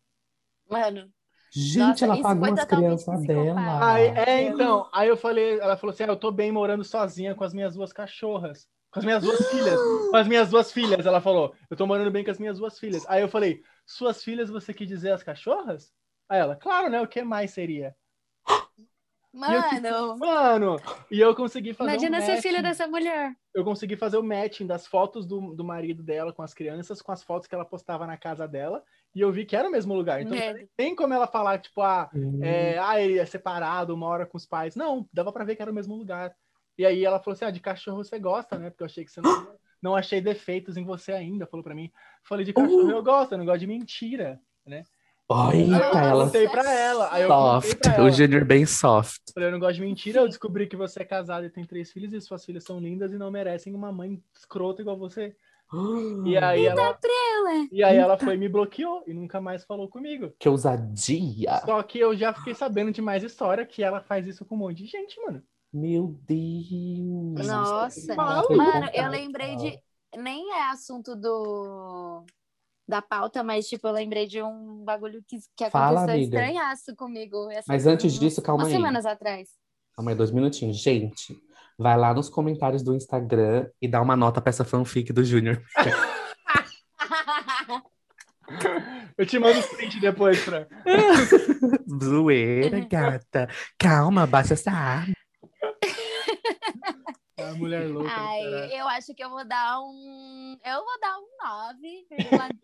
Mano. 0.71 1.11
Gente, 1.53 1.79
Nossa, 1.79 2.05
ela 2.05 2.21
pagou 2.21 2.53
as 2.53 2.65
crianças 2.65 3.23
dela. 3.23 3.95
Aí, 3.95 4.09
é, 4.09 4.43
então. 4.43 4.89
Aí 4.93 5.09
eu 5.09 5.17
falei: 5.17 5.59
Ela 5.59 5.77
falou 5.77 5.93
assim: 5.93 6.05
ah, 6.05 6.09
Eu 6.09 6.17
tô 6.17 6.31
bem 6.31 6.53
morando 6.53 6.85
sozinha 6.85 7.35
com 7.35 7.45
as 7.45 7.55
minhas 7.55 7.75
duas 7.75 7.93
cachorras. 7.93 8.69
Com 8.97 9.01
as 9.01 9.05
minhas 9.05 9.23
duas 9.23 9.51
filhas. 9.51 9.81
Com 10.11 10.17
as 10.17 10.27
minhas 10.27 10.49
duas 10.49 10.73
filhas, 10.73 11.05
ela 11.05 11.21
falou. 11.21 11.55
Eu 11.69 11.77
tô 11.77 11.87
morando 11.87 12.11
bem 12.11 12.25
com 12.25 12.31
as 12.31 12.39
minhas 12.39 12.59
duas 12.59 12.79
filhas. 12.79 13.05
Aí 13.09 13.21
eu 13.21 13.29
falei: 13.29 13.63
Suas 13.85 14.25
filhas, 14.25 14.49
você 14.49 14.73
quer 14.73 14.87
dizer 14.87 15.11
as 15.11 15.23
cachorras? 15.23 15.93
Aí 16.27 16.41
ela: 16.41 16.57
Claro, 16.57 16.89
né? 16.89 16.99
O 17.03 17.07
que 17.07 17.23
mais 17.23 17.51
seria? 17.51 17.95
Mano. 19.35 20.17
Mano, 20.17 20.77
e 21.11 21.21
eu 21.21 21.35
consegui 21.35 21.75
fazer 21.75 21.91
Imagina 21.91 22.19
um 22.19 22.23
ser 22.23 22.41
filha 22.41 22.63
dessa 22.63 22.87
mulher. 22.87 23.37
Eu 23.53 23.65
consegui 23.65 23.95
fazer 23.95 24.17
o 24.17 24.23
matching 24.23 24.67
das 24.67 24.87
fotos 24.87 25.27
do, 25.27 25.55
do 25.55 25.63
marido 25.63 26.03
dela 26.03 26.33
com 26.33 26.43
as 26.43 26.55
crianças, 26.55 27.03
com 27.03 27.13
as 27.13 27.23
fotos 27.23 27.47
que 27.47 27.55
ela 27.55 27.67
postava 27.67 28.07
na 28.07 28.17
casa 28.17 28.49
dela, 28.49 28.83
e 29.15 29.21
eu 29.21 29.31
vi 29.31 29.45
que 29.45 29.55
era 29.55 29.69
o 29.69 29.71
mesmo 29.71 29.93
lugar. 29.93 30.23
Então 30.23 30.35
Medo. 30.35 30.67
tem 30.75 30.97
como 30.97 31.13
ela 31.13 31.27
falar, 31.27 31.59
tipo, 31.59 31.83
ah, 31.83 32.09
Hum. 32.15 32.43
é, 32.43 32.79
ah, 32.79 32.99
ele 32.99 33.19
é 33.19 33.27
separado, 33.27 33.95
uma 33.95 34.07
hora 34.07 34.25
com 34.25 34.39
os 34.39 34.47
pais. 34.47 34.75
Não, 34.75 35.07
dava 35.13 35.31
pra 35.31 35.45
ver 35.45 35.55
que 35.55 35.61
era 35.61 35.71
o 35.71 35.75
mesmo 35.75 35.95
lugar. 35.95 36.35
E 36.79 36.85
aí 36.85 37.05
ela 37.05 37.19
falou 37.19 37.35
assim: 37.35 37.45
ah, 37.45 37.51
de 37.51 37.61
cachorro 37.61 38.03
você 38.05 38.19
gosta, 38.19 38.59
né? 38.59 38.71
Porque 38.71 38.83
eu 38.83 38.87
achei 38.87 39.05
que 39.05 39.11
você 39.11 39.21
não, 39.21 39.49
não 39.83 39.97
achei 39.97 40.21
defeitos 40.21 40.77
em 40.77 40.85
você 40.85 41.13
ainda, 41.13 41.47
falou 41.47 41.65
pra 41.65 41.75
mim. 41.75 41.91
Falei, 42.23 42.45
de 42.45 42.53
cachorro 42.53 42.87
Uh. 42.87 42.91
eu 42.91 43.03
gosto, 43.03 43.33
eu 43.33 43.39
não 43.39 43.47
gosto 43.47 43.61
de 43.61 43.67
mentira. 43.67 44.41
Eita, 44.67 44.87
Aí 45.29 45.69
eu 45.73 46.21
contei 46.25 46.49
pra 46.49 46.73
ela. 46.73 47.09
Aí 47.13 47.23
eu 47.23 47.29
soft. 47.29 47.79
pra 47.81 47.95
ela. 47.95 48.05
O 48.05 48.11
Junior 48.11 48.45
bem 48.45 48.65
soft. 48.65 49.21
Falei, 49.35 49.49
eu 49.49 49.53
não 49.53 49.59
gosto 49.59 49.75
de 49.75 49.81
mentira, 49.81 50.21
eu 50.21 50.29
descobri 50.29 50.69
que 50.69 50.77
você 50.77 51.03
é 51.03 51.05
casado 51.05 51.45
e 51.45 51.51
tem 51.51 51.65
três 51.65 51.91
filhos 51.91 52.13
e 52.13 52.21
suas 52.21 52.45
filhas 52.45 52.63
são 52.63 52.79
lindas 52.79 53.13
e 53.13 53.19
não 53.19 53.31
merecem 53.31 53.75
uma 53.75 53.91
mãe 53.91 54.23
escrota 54.33 54.83
igual 54.83 54.97
você. 54.97 55.35
E 56.25 56.37
aí 56.39 56.67
ela, 56.67 56.81
Ela. 56.81 57.69
e 57.73 57.83
aí 57.83 57.97
ela 57.97 58.17
foi 58.17 58.35
e 58.35 58.39
me 58.39 58.49
bloqueou 58.49 59.03
e 59.05 59.13
nunca 59.13 59.41
mais 59.41 59.65
falou 59.65 59.89
comigo. 59.89 60.33
Que 60.39 60.49
ousadia. 60.49 61.61
Só 61.65 61.83
que 61.83 61.99
eu 61.99 62.17
já 62.17 62.33
fiquei 62.33 62.55
sabendo 62.55 62.93
de 62.93 63.03
mais 63.03 63.25
história 63.25 63.67
que 63.67 63.83
ela 63.83 64.01
faz 64.01 64.29
isso 64.29 64.45
com 64.45 64.55
um 64.55 64.59
monte 64.59 64.85
de 64.85 64.87
gente, 64.87 65.21
mano. 65.23 65.43
Meu 65.79 66.19
Deus. 66.27 67.47
Nossa. 67.47 68.15
Mano, 68.15 68.89
eu 68.95 69.09
lembrei 69.11 69.57
de. 69.57 69.79
Nem 70.17 70.51
é 70.55 70.71
assunto 70.71 71.15
do. 71.15 72.25
Da 72.89 73.03
pauta, 73.03 73.43
mas, 73.43 73.67
tipo, 73.69 73.87
eu 73.89 73.93
lembrei 73.93 74.27
de 74.27 74.41
um 74.43 74.83
bagulho 74.85 75.23
que, 75.27 75.37
que 75.57 75.69
Fala, 75.71 76.03
aconteceu 76.05 76.15
amiga. 76.23 76.37
estranhaço 76.39 76.97
comigo. 76.97 77.51
essa- 77.51 77.65
Mas 77.69 77.87
antes 77.87 78.13
umas- 78.13 78.21
disso, 78.21 78.41
calma 78.41 78.63
umas 78.63 78.73
aí. 78.73 78.79
semanas 78.79 79.05
atrás. 79.05 79.49
Calma 79.95 80.13
aí, 80.13 80.17
dois 80.17 80.31
minutinhos. 80.31 80.77
Gente, 80.79 81.37
vai 81.77 81.99
lá 81.99 82.15
nos 82.15 82.31
comentários 82.31 82.83
do 82.85 82.95
Instagram 82.95 83.69
e 83.83 83.89
dá 83.89 84.01
uma 84.01 84.17
nota 84.17 84.41
pra 84.41 84.51
essa 84.51 84.65
fanfic 84.65 85.13
do 85.13 85.23
Junior. 85.25 85.61
Eu 89.19 89.27
te 89.27 89.39
mando 89.41 89.59
o 89.59 89.69
print 89.77 89.99
depois, 89.99 90.39
Fran. 90.39 90.67
Zoeira, 92.05 92.81
gata. 92.81 93.49
Calma, 93.79 94.27
baixa 94.27 94.55
essa 94.55 94.71
arma. 94.71 95.15
A 97.39 97.55
mulher 97.55 97.87
louca. 97.89 98.11
Ai, 98.11 98.81
eu 98.81 98.89
acho 98.89 99.15
que 99.15 99.23
eu 99.23 99.29
vou 99.29 99.47
dar 99.47 99.81
um. 99.81 100.59
Eu 100.65 100.85
vou 100.85 101.01
dar 101.01 101.19
um 101.19 101.29
9, 101.45 102.07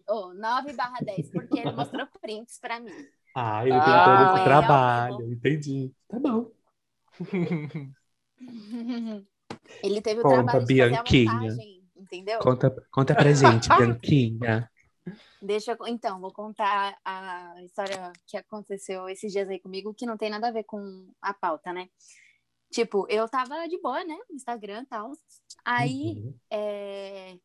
oh, 0.09 0.33
9 0.33 0.73
barra 0.73 0.99
10, 1.03 1.31
porque 1.31 1.59
ele 1.59 1.73
mostrou 1.73 2.07
prints 2.21 2.59
pra 2.59 2.81
mim. 2.81 2.91
Ah, 3.35 3.67
ele 3.67 3.75
Ah, 3.75 3.85
tem 3.85 3.93
todo 4.05 4.23
é, 4.23 4.35
esse 4.35 4.45
trabalho. 4.45 5.33
Entendi. 5.33 5.93
Tá 6.09 6.19
bom. 6.19 6.51
Ele 9.83 10.01
teve 10.01 10.21
o 10.21 10.23
Conta, 10.23 10.35
trabalho 10.35 10.67
de 10.67 10.73
fazer 10.79 10.83
a 10.83 11.03
Bianquinha. 11.03 11.33
montagem, 11.33 11.83
entendeu? 11.97 12.39
Conta, 12.41 12.87
conta 12.91 13.15
pra 13.15 13.33
gente, 13.33 13.69
Bianquinha. 13.77 14.71
Deixa 15.41 15.73
eu, 15.73 15.87
então, 15.89 16.21
vou 16.21 16.33
contar 16.33 16.97
a 17.05 17.55
história 17.63 18.13
que 18.27 18.37
aconteceu 18.37 19.09
esses 19.09 19.33
dias 19.33 19.49
aí 19.49 19.59
comigo, 19.59 19.95
que 19.95 20.07
não 20.07 20.17
tem 20.17 20.31
nada 20.31 20.49
a 20.49 20.53
ver 20.53 20.65
com 20.65 21.09
a 21.21 21.35
pauta, 21.35 21.73
né? 21.73 21.89
Tipo, 22.73 23.07
eu 23.11 23.29
tava 23.29 23.67
de 23.69 23.79
boa, 23.81 24.03
né? 24.03 24.17
No 24.31 24.35
Instagram 24.35 24.83
e 24.83 24.87
tal. 24.87 25.13
Aí, 25.65 26.15
Uhum. 26.17 26.35
é, 26.51 27.37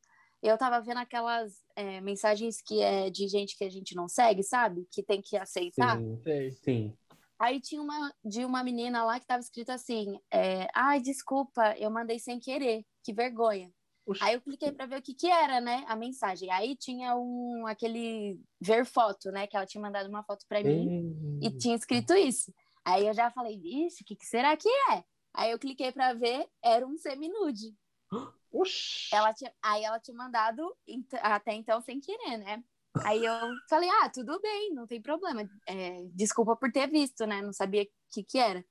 eu 0.41 0.57
tava 0.57 0.79
vendo 0.79 0.97
aquelas 0.99 1.53
é, 1.75 1.99
mensagens 2.01 2.61
que 2.61 2.81
é 2.81 3.09
de 3.09 3.27
gente 3.27 3.57
que 3.57 3.63
a 3.65 3.69
gente 3.69 3.93
não 3.93 4.07
segue, 4.07 4.41
sabe? 4.41 4.87
Que 4.91 5.03
tem 5.03 5.21
que 5.21 5.35
aceitar. 5.35 5.97
Sim, 5.97 6.21
Sei. 6.23 6.51
sim. 6.51 6.97
Aí 7.39 7.59
tinha 7.59 7.81
uma 7.81 8.11
de 8.25 8.43
uma 8.45 8.63
menina 8.63 9.03
lá 9.03 9.19
que 9.19 9.27
tava 9.27 9.41
escrito 9.41 9.69
assim: 9.69 10.17
é, 10.33 10.67
Ai, 10.73 10.99
desculpa, 11.01 11.75
eu 11.77 11.91
mandei 11.91 12.17
sem 12.17 12.39
querer, 12.39 12.83
que 13.03 13.13
vergonha. 13.13 13.69
Oxi. 14.07 14.23
Aí 14.23 14.33
eu 14.35 14.41
cliquei 14.41 14.71
pra 14.71 14.85
ver 14.85 14.99
o 14.99 15.01
que 15.01 15.13
que 15.13 15.27
era, 15.27 15.59
né, 15.59 15.83
a 15.87 15.95
mensagem. 15.95 16.49
Aí 16.49 16.77
tinha 16.77 17.15
um 17.17 17.67
aquele 17.67 18.39
ver 18.61 18.85
foto, 18.85 19.29
né, 19.31 19.45
que 19.45 19.55
ela 19.57 19.65
tinha 19.65 19.81
mandado 19.81 20.07
uma 20.07 20.23
foto 20.23 20.45
pra 20.47 20.63
mim 20.63 21.39
e 21.43 21.51
tinha 21.51 21.75
escrito 21.75 22.13
isso. 22.15 22.51
Aí 22.85 23.05
eu 23.05 23.13
já 23.13 23.29
falei, 23.29 23.59
vixe, 23.59 24.01
o 24.01 24.05
que, 24.05 24.15
que 24.15 24.25
será 24.25 24.55
que 24.55 24.69
é? 24.93 25.03
Aí 25.37 25.51
eu 25.51 25.59
cliquei 25.59 25.91
pra 25.91 26.13
ver, 26.13 26.49
era 26.63 26.85
um 26.85 26.97
seminude. 26.97 27.77
Oxi. 28.51 29.13
Ela 29.13 29.31
tinha, 29.31 29.53
aí 29.61 29.83
ela 29.83 29.99
tinha 29.99 30.17
mandado 30.17 30.75
até 31.21 31.53
então 31.53 31.79
sem 31.79 31.99
querer, 31.99 32.37
né? 32.37 32.63
Aí 33.05 33.23
eu 33.23 33.33
falei, 33.69 33.87
ah, 34.01 34.09
tudo 34.09 34.41
bem, 34.41 34.73
não 34.73 34.87
tem 34.87 34.99
problema. 34.99 35.47
É, 35.67 36.03
desculpa 36.15 36.55
por 36.55 36.71
ter 36.71 36.89
visto, 36.89 37.27
né? 37.27 37.43
Não 37.43 37.53
sabia 37.53 37.83
o 37.83 37.87
que, 38.11 38.23
que 38.23 38.39
era. 38.39 38.65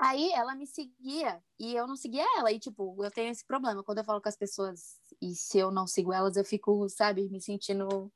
Aí 0.00 0.32
ela 0.32 0.56
me 0.56 0.66
seguia 0.66 1.40
e 1.60 1.76
eu 1.76 1.86
não 1.86 1.94
seguia 1.94 2.24
ela. 2.38 2.50
E, 2.50 2.58
tipo, 2.58 2.96
eu 3.04 3.10
tenho 3.12 3.30
esse 3.30 3.46
problema. 3.46 3.84
Quando 3.84 3.98
eu 3.98 4.04
falo 4.04 4.20
com 4.20 4.28
as 4.28 4.36
pessoas 4.36 4.98
e 5.22 5.36
se 5.36 5.58
eu 5.58 5.70
não 5.70 5.86
sigo 5.86 6.12
elas, 6.12 6.36
eu 6.36 6.44
fico, 6.44 6.88
sabe, 6.88 7.28
me 7.30 7.40
sentindo. 7.40 8.12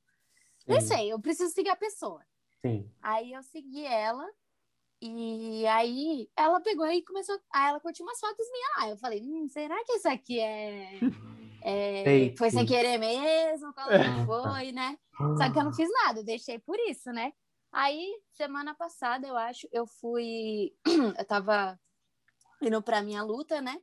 Não 0.67 0.81
Sim, 0.81 0.87
sei, 0.89 1.13
eu 1.13 1.21
preciso 1.21 1.55
seguir 1.55 1.71
a 1.71 1.77
pessoa. 1.77 2.27
Sim. 2.61 2.91
Aí 3.01 3.33
eu 3.33 3.43
segui 3.45 3.85
ela 3.85 4.27
e 5.01 5.67
aí 5.67 6.29
ela 6.37 6.61
pegou 6.61 6.87
e 6.87 7.03
começou. 7.03 7.39
Aí 7.53 7.71
ela 7.71 7.81
curtiu 7.81 8.05
umas 8.05 8.21
fotos 8.21 8.47
minhas 8.51 8.71
lá. 8.77 8.91
Eu 8.91 8.97
falei, 8.99 9.23
hum, 9.23 9.49
será 9.49 9.83
que 9.85 9.93
isso 9.93 10.09
aqui 10.09 10.39
é. 10.39 11.01
é, 11.63 12.35
foi 12.37 12.51
sem 12.51 12.67
querer 12.67 12.99
mesmo? 12.99 13.73
Qual 13.73 13.89
que 13.89 13.95
foi, 14.27 14.73
né? 14.73 14.99
Só 15.39 15.51
que 15.51 15.59
eu 15.59 15.65
não 15.65 15.73
fiz 15.73 15.89
nada, 16.05 16.21
eu 16.21 16.25
deixei 16.25 16.59
por 16.59 16.79
isso, 16.89 17.11
né? 17.13 17.33
Aí, 17.73 18.21
semana 18.33 18.75
passada, 18.75 19.27
eu 19.27 19.37
acho, 19.37 19.69
eu 19.73 19.87
fui. 19.87 20.73
Eu 21.19 21.25
tava 21.25 21.79
indo 22.61 22.83
pra 22.83 23.01
minha 23.01 23.23
luta, 23.23 23.61
né? 23.61 23.81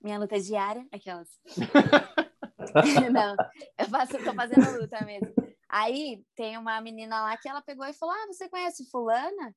Minha 0.00 0.18
luta 0.18 0.40
diária, 0.40 0.86
aquelas. 0.90 1.28
Não, 3.12 3.36
eu 3.78 3.88
faço, 3.90 4.24
tô 4.24 4.32
fazendo 4.32 4.80
luta 4.80 5.04
mesmo. 5.04 5.32
Aí 5.68 6.24
tem 6.34 6.56
uma 6.56 6.80
menina 6.80 7.22
lá 7.22 7.36
que 7.36 7.48
ela 7.48 7.60
pegou 7.60 7.84
e 7.86 7.92
falou: 7.92 8.14
Ah, 8.14 8.26
você 8.28 8.48
conhece 8.48 8.88
fulana? 8.90 9.54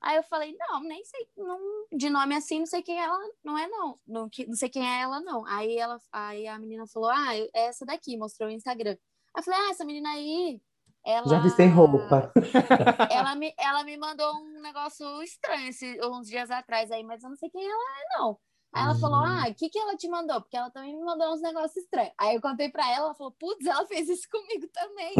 Aí 0.00 0.16
eu 0.16 0.22
falei, 0.22 0.56
não, 0.58 0.80
nem 0.82 1.04
sei, 1.04 1.28
não, 1.36 1.58
de 1.92 2.08
nome 2.08 2.34
assim, 2.36 2.60
não 2.60 2.66
sei 2.66 2.82
quem 2.82 2.98
ela, 3.00 3.18
não 3.42 3.58
é 3.58 3.66
não, 3.66 3.98
não, 4.06 4.30
não 4.46 4.54
sei 4.54 4.68
quem 4.68 4.86
é 4.86 5.02
ela 5.02 5.20
não. 5.20 5.44
Aí 5.46 5.76
ela, 5.76 6.00
aí 6.12 6.46
a 6.46 6.58
menina 6.58 6.86
falou, 6.86 7.10
ah, 7.10 7.36
é 7.36 7.48
essa 7.66 7.84
daqui, 7.84 8.16
mostrou 8.16 8.48
o 8.48 8.52
Instagram. 8.52 8.92
Aí 8.92 9.40
eu 9.40 9.42
falei, 9.42 9.60
ah, 9.60 9.70
essa 9.70 9.84
menina 9.84 10.08
aí, 10.10 10.60
ela... 11.04 11.26
Já 11.26 11.40
vi 11.40 11.50
sem 11.50 11.68
roupa. 11.68 12.32
Ela 13.10 13.34
me, 13.34 13.52
ela 13.58 13.82
me 13.82 13.96
mandou 13.96 14.32
um 14.36 14.60
negócio 14.60 15.22
estranho 15.22 15.68
esse, 15.68 15.98
uns 16.04 16.28
dias 16.28 16.50
atrás 16.50 16.90
aí, 16.90 17.02
mas 17.02 17.22
eu 17.22 17.30
não 17.30 17.36
sei 17.36 17.48
quem 17.50 17.64
ela 17.64 17.74
é 17.74 18.18
não. 18.18 18.38
Aí 18.72 18.84
ela 18.84 18.94
falou, 18.96 19.20
Hum. 19.20 19.24
ah, 19.24 19.48
o 19.48 19.54
que 19.54 19.70
que 19.70 19.78
ela 19.78 19.96
te 19.96 20.08
mandou? 20.08 20.40
Porque 20.42 20.56
ela 20.56 20.70
também 20.70 20.94
me 20.94 21.02
mandou 21.02 21.32
uns 21.32 21.40
negócios 21.40 21.76
estranhos. 21.76 22.12
Aí 22.18 22.34
eu 22.34 22.40
contei 22.40 22.68
pra 22.68 22.86
ela, 22.90 23.06
ela 23.06 23.14
falou, 23.14 23.32
putz, 23.32 23.64
ela 23.66 23.86
fez 23.86 24.08
isso 24.08 24.28
comigo 24.30 24.68
também. 24.68 25.14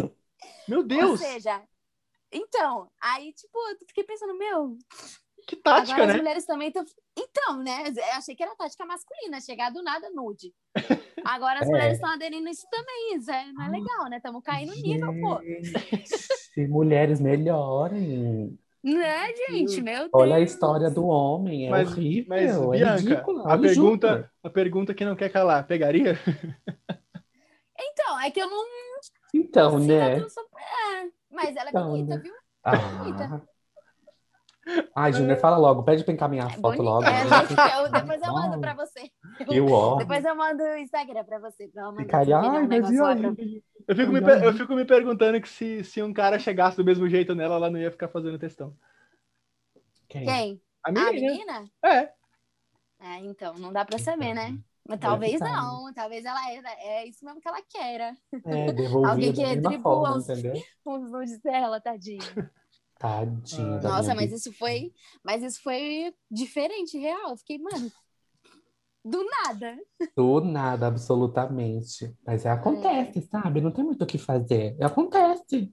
Meu 0.68 0.80
Ou 0.80 0.84
Deus, 0.84 1.20
seja, 1.20 1.62
então, 2.32 2.90
aí, 3.00 3.32
tipo, 3.32 3.56
eu 3.70 3.76
fiquei 3.86 4.04
pensando, 4.04 4.36
meu, 4.36 4.76
que 5.46 5.56
tática, 5.56 5.94
agora 5.94 6.10
as 6.10 6.16
né? 6.16 6.18
mulheres 6.22 6.44
também 6.44 6.68
estão. 6.68 6.84
Então, 7.18 7.62
né? 7.62 7.84
Eu 7.88 8.04
achei 8.16 8.34
que 8.36 8.42
era 8.42 8.54
tática 8.54 8.84
masculina, 8.84 9.40
chegar 9.40 9.70
do 9.70 9.82
nada 9.82 10.10
nude. 10.10 10.52
Agora 11.24 11.60
as 11.60 11.66
É. 11.66 11.70
mulheres 11.70 11.94
estão 11.94 12.10
aderindo 12.10 12.48
isso 12.48 12.66
também, 12.70 13.16
isso 13.16 13.30
é, 13.30 13.50
não 13.52 13.64
é 13.64 13.68
legal, 13.70 14.08
né? 14.10 14.16
Estamos 14.18 14.42
caindo 14.42 14.74
no 14.74 14.82
nível, 14.82 15.12
pô. 15.20 15.40
Se 16.54 16.66
mulheres 16.68 17.20
melhorem. 17.20 18.58
Né, 18.84 19.34
gente? 19.34 19.80
Meu 19.82 19.98
Deus. 20.00 20.10
Olha 20.12 20.36
a 20.36 20.40
história 20.40 20.88
do 20.90 21.04
homem, 21.06 21.66
é 21.66 21.70
Mas- 21.70 21.90
horrível, 21.90 22.28
Mas, 22.28 22.56
é 22.56 22.70
Bianca, 22.70 22.96
ridículo. 23.00 23.48
a 23.48 23.58
pergunta, 23.58 24.32
a 24.42 24.50
pergunta 24.50 24.94
que 24.94 25.04
não 25.04 25.16
quer 25.16 25.30
calar, 25.30 25.66
pegaria? 25.66 26.16
Então, 27.80 28.20
é 28.20 28.30
que 28.30 28.40
eu 28.40 28.48
não. 28.48 28.64
Então, 29.34 29.76
assim, 29.76 29.86
né? 29.86 30.14
eu 30.16 30.20
não 30.20 30.28
sou- 30.28 30.44
é, 30.44 31.08
mas 31.44 31.56
ela 31.56 31.66
é 31.66 31.70
Então, 31.70 31.90
bonita, 31.90 32.16
né? 32.16 32.22
viu? 32.22 32.32
Ah. 32.64 33.40
Ai, 34.94 35.12
Júnior, 35.14 35.38
fala 35.38 35.56
logo. 35.56 35.82
Pede 35.82 36.04
pra 36.04 36.12
encaminhar 36.12 36.46
a 36.48 36.50
É 36.52 36.56
foto 36.56 36.76
bonita. 36.76 36.82
logo. 36.82 37.04
É, 37.04 37.08
eu- 37.86 37.90
depois 37.90 38.20
eu 38.22 38.32
mando 38.32 38.60
pra 38.60 38.74
você. 38.74 39.10
Eu. 39.50 39.96
Depois 39.96 40.24
eu 40.24 40.34
mando 40.36 40.62
o 40.62 40.76
Instagram 40.76 41.24
pra 41.24 41.38
você. 41.38 41.68
Pra 41.68 41.82
ela 41.82 41.90
mandar 41.92 42.02
Fica 42.04 42.18
aí, 42.18 42.24
você 42.26 42.30
ver 42.30 42.46
ai, 42.46 42.62
um 42.64 42.68
mas 42.68 42.90
e 42.90 42.98
lá 43.00 43.16
pra- 43.16 43.44
Eu 43.88 43.96
fico, 43.96 44.12
me, 44.12 44.20
eu 44.44 44.52
fico 44.54 44.74
me 44.74 44.84
perguntando 44.84 45.40
que 45.40 45.48
se, 45.48 45.82
se 45.84 46.02
um 46.02 46.12
cara 46.12 46.38
chegasse 46.38 46.76
do 46.76 46.84
mesmo 46.84 47.08
jeito 47.08 47.34
nela, 47.34 47.54
ela 47.54 47.70
não 47.70 47.78
ia 47.80 47.90
ficar 47.90 48.08
fazendo 48.08 48.38
textão. 48.38 48.74
Quem? 50.08 50.24
Quem? 50.26 50.62
A 50.84 50.90
A 50.90 50.92
menina? 50.92 51.12
menina? 51.12 51.70
É. 51.82 52.12
É, 53.00 53.16
então, 53.20 53.54
não 53.54 53.72
dá 53.72 53.84
pra 53.86 53.98
saber, 53.98 54.34
né? 54.34 54.58
Mas 54.88 55.00
talvez 55.00 55.38
tá, 55.38 55.50
não, 55.50 55.92
talvez 55.92 56.24
ela 56.24 56.40
é, 56.50 56.62
é 56.78 57.06
isso 57.06 57.22
mesmo 57.22 57.40
que 57.40 57.48
ela 57.48 57.60
queira. 57.62 58.16
É, 58.46 59.06
Alguém 59.06 59.32
que 59.34 59.78
forma, 59.80 60.16
os-? 60.16 60.26
Os 60.26 61.10
nudes 61.10 61.38
dela, 61.40 61.78
tadinha. 61.78 62.50
Tadinho 62.98 63.80
da 63.80 63.90
Nossa, 63.90 64.14
mas 64.14 64.32
isso 64.32 64.50
foi, 64.54 64.92
mas 65.22 65.42
isso 65.42 65.62
foi 65.62 66.12
diferente, 66.30 66.98
real. 66.98 67.30
Eu 67.30 67.36
fiquei, 67.36 67.58
mano, 67.58 67.92
do 69.04 69.24
nada. 69.24 69.78
Do 70.16 70.40
nada, 70.40 70.86
absolutamente. 70.86 72.16
Mas 72.26 72.44
é, 72.44 72.50
acontece, 72.50 73.20
sabe? 73.30 73.60
Não 73.60 73.70
tem 73.70 73.84
muito 73.84 74.02
o 74.02 74.06
que 74.06 74.18
fazer. 74.18 74.76
Acontece. 74.82 75.70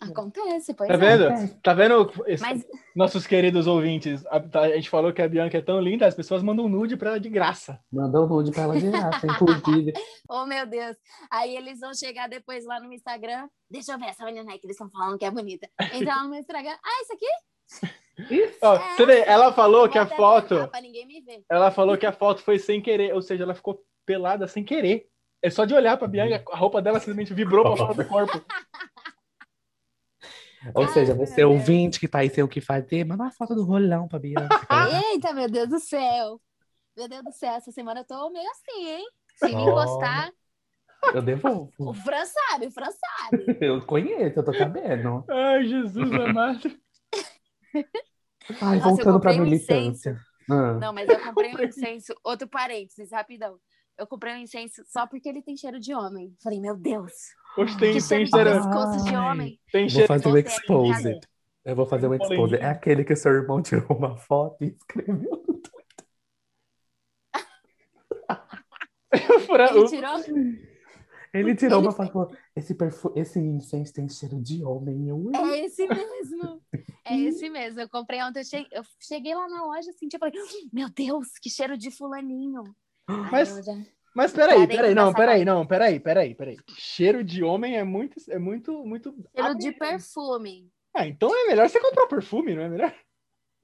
Acontece, 0.00 0.72
pois 0.74 0.88
Tá 0.88 0.94
é. 0.94 0.96
vendo? 0.96 1.26
Acontece. 1.26 1.60
Tá 1.62 1.74
vendo? 1.74 2.12
esse- 2.26 2.42
Mas 2.42 2.64
Nossos 2.96 3.26
queridos 3.26 3.66
ouvintes, 3.66 4.24
a, 4.26 4.40
tá- 4.40 4.62
a 4.62 4.74
gente 4.74 4.88
falou 4.90 5.12
que 5.12 5.20
a 5.22 5.28
Bianca 5.28 5.58
é 5.58 5.62
tão 5.62 5.80
linda, 5.80 6.06
as 6.06 6.14
pessoas 6.14 6.42
mandam 6.42 6.68
nude 6.68 6.96
pra 6.96 7.10
ela 7.10 7.20
de 7.20 7.28
graça. 7.28 7.78
Mandou 7.92 8.24
um 8.24 8.28
nude 8.28 8.50
pra 8.50 8.62
ela 8.64 8.78
de 8.80 8.90
graça, 8.90 9.26
inclusive. 9.26 9.92
Oh, 10.28 10.44
meu 10.46 10.66
Deus. 10.66 10.96
Aí 11.30 11.56
eles 11.56 11.78
vão 11.80 11.92
chegar 11.94 12.28
depois 12.28 12.64
lá 12.64 12.80
no 12.80 12.92
Instagram. 12.92 13.48
Deixa 13.70 13.92
eu 13.92 13.98
ver 13.98 14.06
essa 14.06 14.24
menina 14.24 14.50
aí 14.50 14.58
que 14.58 14.66
eles 14.66 14.74
estão 14.74 14.90
falando 14.90 15.18
que 15.18 15.24
é 15.24 15.30
bonita. 15.30 15.68
Lá 16.04 16.24
no 16.24 16.34
Instagram. 16.34 16.74
Ah, 16.82 17.02
isso 17.02 17.12
aqui? 17.12 17.26
Isso. 18.34 18.58
Ó, 18.62 18.74
É. 18.76 18.96
você 18.96 19.06
vê, 19.06 19.20
ela 19.26 19.52
falou 19.52 19.88
que 19.88 19.98
a 19.98 20.04
foto, 20.06 20.48
tampar 20.56 20.68
Pra 20.68 20.80
ninguém 20.82 21.06
me 21.06 21.20
ver. 21.22 21.42
ela 21.48 21.70
falou 21.70 21.96
que 21.96 22.04
a 22.04 22.12
foto 22.12 22.42
foi 22.42 22.58
sem 22.58 22.80
querer, 22.80 23.14
ou 23.14 23.22
seja, 23.22 23.44
ela 23.44 23.54
ficou 23.54 23.82
pelada 24.04 24.46
sem 24.46 24.62
querer. 24.64 25.06
É 25.42 25.48
só 25.48 25.64
de 25.64 25.72
olhar 25.72 25.96
pra 25.96 26.06
Bianca, 26.06 26.44
a 26.52 26.56
roupa 26.56 26.82
dela 26.82 26.98
simplesmente 26.98 27.32
vibrou 27.32 27.62
pra 27.64 27.76
fora 27.76 27.94
do 27.94 28.04
corpo. 28.04 28.42
Ou 30.74 30.84
Ai, 30.84 30.92
seja, 30.92 31.14
você 31.14 31.36
Deus. 31.36 31.50
ouvinte 31.50 31.98
que 31.98 32.08
tá 32.08 32.18
aí 32.18 32.30
sem 32.30 32.44
o 32.44 32.48
que 32.48 32.60
fazer, 32.60 33.04
manda 33.04 33.22
uma 33.24 33.32
foto 33.32 33.54
do 33.54 33.64
rolão 33.64 34.06
pra 34.06 34.18
Bianca. 34.18 34.48
Eita, 35.12 35.32
meu 35.32 35.48
Deus 35.50 35.68
do 35.68 35.78
céu. 35.80 36.40
Meu 36.96 37.08
Deus 37.08 37.24
do 37.24 37.32
céu, 37.32 37.54
essa 37.54 37.72
semana 37.72 38.00
eu 38.00 38.04
tô 38.04 38.30
meio 38.30 38.48
assim, 38.50 38.86
hein? 38.88 39.06
Se 39.36 39.46
me 39.46 39.62
encostar, 39.62 40.30
Eu 41.14 41.22
devolvo. 41.22 41.72
o 41.78 41.94
Fran 41.94 42.24
sabe, 42.26 42.66
o 42.66 42.70
Fran 42.70 42.90
sabe. 42.90 43.56
Eu 43.60 43.80
conheço, 43.86 44.38
eu 44.40 44.44
tô 44.44 44.52
sabendo. 44.52 45.24
Ai, 45.30 45.64
Jesus 45.64 46.12
amado. 46.12 46.70
Ai, 48.60 48.76
Nossa, 48.76 48.76
eu 48.76 48.80
voltando 48.82 49.20
pra 49.20 49.32
comprei 49.32 49.40
um 49.40 49.44
militância. 49.44 50.20
Ah, 50.50 50.74
Não, 50.74 50.92
mas 50.92 51.08
eu 51.08 51.20
comprei 51.20 51.54
um 51.54 51.62
incenso. 51.62 52.12
Outro 52.24 52.48
parênteses, 52.48 53.10
rapidão. 53.12 53.58
Eu 53.96 54.06
comprei 54.06 54.34
um 54.34 54.38
incenso 54.38 54.82
só 54.86 55.06
porque 55.06 55.28
ele 55.28 55.42
tem 55.42 55.56
cheiro 55.56 55.78
de 55.78 55.94
homem. 55.94 56.34
Falei, 56.42 56.60
meu 56.60 56.76
Deus, 56.76 57.12
Hoje 57.56 57.76
tem, 57.78 57.92
que 57.92 57.98
tem 57.98 58.00
cheiro 58.00 58.24
de 58.24 58.30
cheiro, 58.30 58.50
Ah. 58.50 58.54
pescoço 58.62 59.04
de 59.04 59.14
Ai. 59.14 59.30
homem. 59.30 59.60
tem 59.72 59.88
Vou 59.88 60.06
fazer 60.06 60.36
é 60.36 60.40
exposed. 60.40 61.20
Eu 61.64 61.76
vou 61.76 61.86
fazer 61.86 62.08
Tem 62.08 62.18
exposed. 62.22 62.54
É 62.60 62.66
aquele 62.66 63.04
que 63.04 63.14
seu 63.16 63.32
irmão 63.32 63.60
tirou 63.62 63.96
uma 63.96 64.16
foto 64.16 64.64
e 64.64 64.68
escreveu. 64.68 65.42
Fran- 69.46 69.68
Ele 69.74 69.88
tirou. 69.88 70.20
Ele 71.32 71.54
tirou 71.54 71.78
Ele 71.78 71.86
uma 71.86 71.92
foto 71.92 72.08
e 72.08 72.12
falou: 72.12 72.36
esse, 72.56 72.74
perfu... 72.74 73.12
esse 73.16 73.38
incenso 73.38 73.92
tem 73.92 74.08
cheiro 74.08 74.40
de 74.40 74.64
homem. 74.64 75.08
Eu. 75.08 75.30
É 75.34 75.60
esse 75.64 75.86
mesmo. 75.86 76.60
É 77.04 77.16
esse 77.18 77.48
mesmo. 77.50 77.80
Eu 77.80 77.88
comprei 77.88 78.22
ontem. 78.22 78.40
Eu 78.40 78.44
cheguei, 78.44 78.68
eu 78.72 78.82
cheguei 79.00 79.34
lá 79.34 79.48
na 79.48 79.64
loja 79.64 79.90
assim, 79.90 80.08
tipo, 80.08 80.24
falei, 80.24 80.40
meu 80.72 80.88
Deus, 80.88 81.28
que 81.40 81.50
cheiro 81.50 81.76
de 81.76 81.90
fulaninho. 81.90 82.62
Mas- 83.30 83.56
eu 83.56 83.62
já- 83.62 83.82
Mas 84.14 84.32
peraí, 84.32 84.66
peraí, 84.66 84.94
não, 84.94 85.12
peraí, 85.12 85.44
não, 85.44 85.66
peraí, 85.66 86.00
peraí, 86.00 86.34
peraí. 86.34 86.56
Cheiro 86.76 87.22
de 87.22 87.44
homem 87.44 87.76
é 87.76 87.84
muito, 87.84 88.16
é 88.28 88.38
muito, 88.38 88.84
muito. 88.84 89.14
Cheiro 89.34 89.54
de 89.56 89.72
perfume. 89.72 90.68
Ah, 90.94 91.06
então 91.06 91.32
é 91.34 91.46
melhor 91.46 91.68
você 91.68 91.80
comprar 91.80 92.06
perfume, 92.06 92.54
não 92.54 92.62
é 92.62 92.68
melhor? 92.68 92.94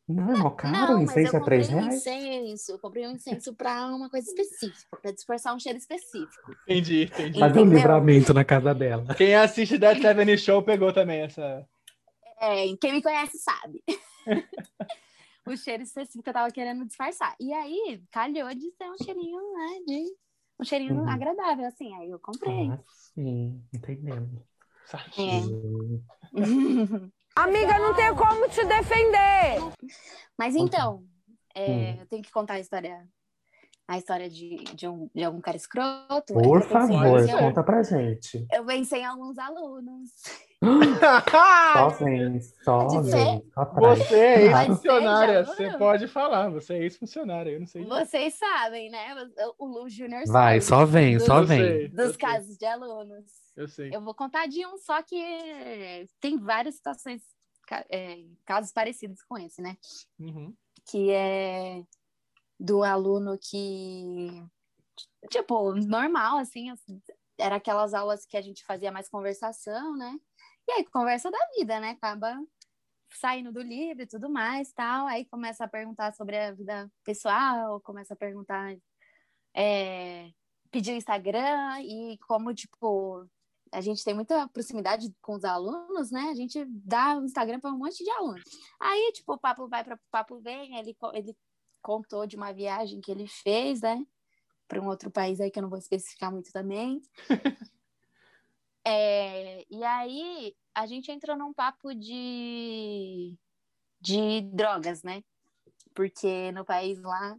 Não, 0.09 0.33
é 0.33 0.37
mó 0.37 0.51
caro, 0.51 0.93
não, 0.93 1.03
incenso 1.03 1.35
eu 1.37 1.41
é 1.41 1.45
3 1.45 1.67
comprei 1.67 1.81
um 1.81 1.83
reais. 1.83 2.07
incenso. 2.07 2.73
Eu 2.73 2.79
comprei 2.79 3.07
um 3.09 3.11
incenso 3.11 3.55
pra 3.55 3.87
uma 3.89 4.09
coisa 4.09 4.29
específica, 4.29 4.97
pra 5.03 5.11
dispersar 5.11 5.53
um 5.55 5.59
cheiro 5.59 5.79
específico. 5.79 6.53
Entendi, 6.63 7.03
entendi. 7.03 7.41
Fazer 7.41 7.59
um 7.59 7.65
livramento 7.65 8.33
na 8.33 8.45
casa 8.45 8.73
dela. 8.73 9.13
Quem 9.17 9.35
assiste 9.35 9.77
Dead 9.77 10.01
Seven 10.01 10.37
Show 10.37 10.63
pegou 10.63 10.93
também 10.93 11.23
essa. 11.23 11.67
É, 12.41 12.67
quem 12.81 12.93
me 12.93 13.03
conhece 13.03 13.37
sabe. 13.39 13.83
o 15.45 15.57
cheiro 15.57 15.83
específico 15.83 16.23
que 16.23 16.31
eu 16.31 16.35
tava 16.35 16.53
querendo 16.53 16.87
disfarçar. 16.87 17.35
E 17.41 17.53
aí, 17.53 18.01
calhou 18.13 18.49
de 18.55 18.71
ser 18.73 18.89
um 18.89 19.05
cheirinho, 19.05 19.41
né? 19.55 19.81
De 19.89 20.17
um 20.59 20.65
cheirinho 20.65 20.97
Uhum. 20.97 21.09
agradável, 21.09 21.67
assim. 21.67 21.95
Aí 21.95 22.11
eu 22.11 22.19
comprei. 22.19 22.71
Ah, 22.71 22.79
sim, 22.89 23.63
entendendo. 23.73 24.43
É. 25.19 26.33
Amiga, 27.37 27.79
não 27.79 27.95
tem 27.95 28.15
como 28.15 28.49
te 28.49 28.65
defender. 28.65 29.61
Mas 30.39 30.57
então, 30.57 31.05
é, 31.55 32.01
eu 32.01 32.07
tenho 32.07 32.23
que 32.23 32.31
contar 32.31 32.55
a 32.55 32.61
história. 32.61 33.07
A 33.89 33.99
história 33.99 34.29
de, 34.29 34.57
de, 34.75 34.89
um, 34.89 35.09
de 35.15 35.23
algum 35.23 35.41
cara 35.41 35.57
escroto. 35.57 36.35
Por 36.35 36.45
Eu 36.45 36.69
pensei- 36.69 36.69
favor, 36.71 37.39
conta 37.39 37.63
pra 37.63 37.83
gente. 37.85 38.45
Eu 38.53 38.65
pensei 38.65 39.01
em 39.01 39.05
alguns 39.05 39.39
alunos. 39.39 40.11
Só 41.73 41.89
vem, 42.05 42.41
só 42.41 42.89
vem. 43.01 43.43
Você 43.75 44.17
é 44.17 44.43
ex-funcionária, 44.47 45.45
Você 45.45 45.71
pode 45.79 46.09
falar, 46.09 46.49
você 46.51 46.75
é 46.75 46.79
ex-funcionária, 46.83 47.51
eu 47.51 47.61
não 47.61 47.67
sei. 47.67 47.85
Vocês 47.85 48.35
sabem, 48.35 48.91
né? 48.91 49.15
O 49.59 49.67
Lu 49.67 49.89
Júnior 49.89 50.23
Vai, 50.27 50.61
sabe 50.61 50.65
só 50.81 50.85
vem, 50.87 51.21
só 51.21 51.43
vem. 51.43 51.59
sei, 51.59 51.89
Dos 51.89 52.09
sei, 52.09 52.17
casos 52.17 52.57
de 52.57 52.65
alunos. 52.67 53.25
Eu 53.57 53.69
sei. 53.69 53.95
Eu 53.95 54.01
vou 54.01 54.15
contar 54.15 54.47
de 54.49 54.67
um, 54.67 54.77
só 54.79 55.03
que 55.03 56.09
tem 56.21 56.39
várias 56.39 56.77
situações, 56.77 57.23
é, 57.91 58.19
casos 58.45 58.73
parecidos 58.73 59.23
com 59.23 59.39
esse, 59.39 59.61
né? 59.63 59.77
Uhum. 60.19 60.53
Que 60.87 61.11
é 61.11 61.83
do 62.59 62.83
aluno 62.83 63.39
que, 63.39 64.43
tipo, 65.31 65.75
normal, 65.75 66.39
assim, 66.39 66.73
era 67.39 67.57
aquelas 67.57 67.95
aulas 67.95 68.25
que 68.27 68.37
a 68.37 68.43
gente 68.43 68.65
fazia 68.65 68.91
mais 68.93 69.09
conversação, 69.09 69.97
né? 69.97 70.19
E 70.69 70.73
aí, 70.73 70.85
conversa 70.87 71.31
da 71.31 71.39
vida, 71.57 71.79
né? 71.81 71.91
Acaba 71.91 72.37
saindo 73.15 73.53
do 73.53 73.63
livro 73.63 74.03
e 74.03 74.07
tudo 74.07 74.31
mais, 74.31 74.73
tal. 74.73 75.07
Aí 75.07 75.25
começa 75.27 75.65
a 75.65 75.69
perguntar 75.69 76.13
sobre 76.15 76.37
a 76.37 76.53
vida 76.53 76.91
pessoal, 77.05 77.81
começa 77.81 78.15
a 78.15 78.17
perguntar, 78.17 78.77
é, 79.55 80.31
pedir 80.71 80.93
o 80.93 80.97
Instagram 80.97 81.81
e 81.83 82.19
como, 82.27 82.55
tipo, 82.55 83.27
a 83.73 83.81
gente 83.81 84.05
tem 84.05 84.15
muita 84.15 84.49
proximidade 84.49 85.13
com 85.21 85.35
os 85.35 85.45
alunos, 85.45 86.11
né? 86.11 86.29
A 86.31 86.35
gente 86.35 86.65
dá 86.67 87.19
o 87.19 87.25
Instagram 87.25 87.61
para 87.61 87.73
um 87.73 87.79
monte 87.79 88.03
de 88.03 88.11
alunos. 88.11 88.43
Aí, 88.81 89.13
tipo, 89.13 89.35
o 89.35 89.39
papo 89.39 89.69
vai 89.69 89.85
para 89.85 89.95
o 89.97 90.01
papo 90.11 90.41
vem, 90.41 90.77
ele, 90.79 90.97
ele 91.15 91.37
contou 91.87 92.27
de 92.27 92.35
uma 92.35 92.53
viagem 92.53 93.01
que 93.01 93.13
ele 93.13 93.29
fez, 93.29 93.81
né? 93.81 94.05
Para 94.67 94.83
um 94.83 94.89
outro 94.89 95.09
país 95.09 95.41
aí 95.41 95.53
que 95.53 95.61
eu 95.61 95.63
não 95.63 95.71
vou 95.71 95.79
especificar 95.79 96.33
muito 96.33 96.51
também. 96.53 97.01
É, 98.89 99.67
e 99.69 99.83
aí 99.83 100.55
a 100.73 100.87
gente 100.87 101.11
entrou 101.11 101.37
num 101.37 101.53
papo 101.53 101.93
de, 101.93 103.37
de 104.01 104.43
drogas, 104.43 105.03
né? 105.03 105.25
Porque 105.93 106.53
no 106.53 106.65
país 106.65 107.03
lá 107.03 107.37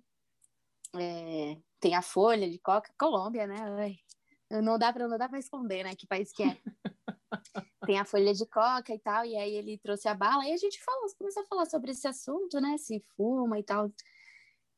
é, 0.93 1.57
tem 1.79 1.95
a 1.95 2.01
folha 2.01 2.49
de 2.49 2.59
coca, 2.59 2.91
Colômbia, 2.99 3.47
né? 3.47 3.55
Ai, 3.79 4.61
não 4.61 4.77
dá 4.77 4.91
para 4.91 5.07
não 5.07 5.17
dá 5.17 5.29
para 5.29 5.39
esconder, 5.39 5.85
né? 5.85 5.95
Que 5.95 6.05
país 6.05 6.33
que 6.33 6.43
é. 6.43 6.57
tem 7.87 7.97
a 7.97 8.03
folha 8.03 8.33
de 8.33 8.45
coca 8.45 8.93
e 8.93 8.99
tal, 8.99 9.23
e 9.23 9.37
aí 9.37 9.55
ele 9.55 9.77
trouxe 9.77 10.09
a 10.09 10.13
bala, 10.13 10.45
e 10.45 10.51
a 10.51 10.57
gente 10.57 10.83
falou, 10.83 11.07
começou 11.17 11.43
a 11.43 11.45
falar 11.45 11.65
sobre 11.65 11.91
esse 11.91 12.09
assunto, 12.09 12.59
né? 12.59 12.77
Se 12.77 13.01
fuma 13.15 13.57
e 13.57 13.63
tal. 13.63 13.89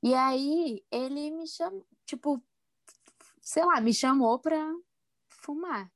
E 0.01 0.13
aí 0.13 0.83
ele 0.91 1.31
me 1.31 1.47
chamou, 1.47 1.85
tipo, 2.05 2.41
sei 3.41 3.65
lá, 3.65 3.81
me 3.81 3.93
chamou 3.93 4.39
pra 4.39 4.73
fumar. 5.27 5.91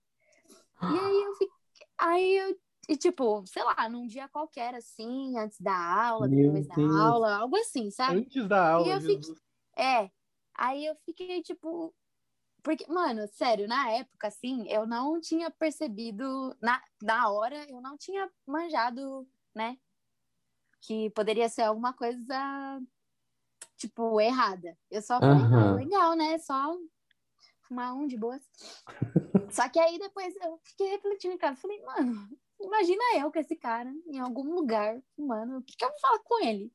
E 0.81 0.99
aí 0.99 1.23
eu 1.23 1.33
fiquei, 1.35 1.87
aí 1.97 2.37
eu, 2.37 2.59
e, 2.89 2.97
tipo, 2.97 3.45
sei 3.47 3.63
lá, 3.63 3.87
num 3.87 4.05
dia 4.05 4.27
qualquer, 4.27 4.75
assim, 4.75 5.37
antes 5.37 5.59
da 5.59 5.75
aula, 5.75 6.27
Meu 6.27 6.51
depois 6.51 6.67
da 6.67 7.01
aula, 7.01 7.37
algo 7.37 7.55
assim, 7.55 7.89
sabe? 7.89 8.19
Antes 8.19 8.47
da 8.47 8.71
aula, 8.71 8.89
eu 8.89 9.01
fiquei-. 9.01 9.35
É. 9.77 10.11
Aí 10.55 10.85
eu 10.85 10.95
fiquei, 11.05 11.41
tipo. 11.41 11.93
Porque, 12.61 12.85
mano, 12.87 13.27
sério, 13.27 13.67
na 13.67 13.89
época, 13.91 14.27
assim, 14.27 14.67
eu 14.69 14.85
não 14.85 15.19
tinha 15.19 15.49
percebido. 15.49 16.55
Na, 16.61 16.81
na 17.01 17.29
hora, 17.29 17.69
eu 17.69 17.81
não 17.81 17.97
tinha 17.97 18.29
manjado, 18.45 19.27
né? 19.55 19.77
Que 20.81 21.09
poderia 21.11 21.47
ser 21.47 21.61
alguma 21.61 21.93
coisa, 21.93 22.81
tipo, 23.87 24.19
errada. 24.21 24.77
Eu 24.89 25.01
só 25.01 25.19
falei, 25.19 25.43
ah, 25.43 25.45
Aham. 25.45 25.75
legal, 25.75 26.15
né? 26.15 26.37
Só 26.39 26.75
fumar 27.67 27.93
um 27.95 28.07
de 28.07 28.17
boas. 28.17 28.41
Só 29.51 29.67
que 29.69 29.79
aí 29.79 29.99
depois 29.99 30.33
eu 30.37 30.59
fiquei 30.63 30.87
refletindo 30.91 31.33
em 31.33 31.37
casa. 31.37 31.59
Falei, 31.61 31.81
mano, 31.83 32.27
imagina 32.59 33.03
eu 33.17 33.31
com 33.31 33.39
esse 33.39 33.55
cara 33.55 33.91
em 34.07 34.19
algum 34.19 34.53
lugar 34.55 34.99
fumando. 35.15 35.57
O 35.57 35.61
que, 35.63 35.75
que 35.75 35.83
eu 35.85 35.89
vou 35.89 35.99
falar 35.99 36.19
com 36.19 36.43
ele? 36.45 36.71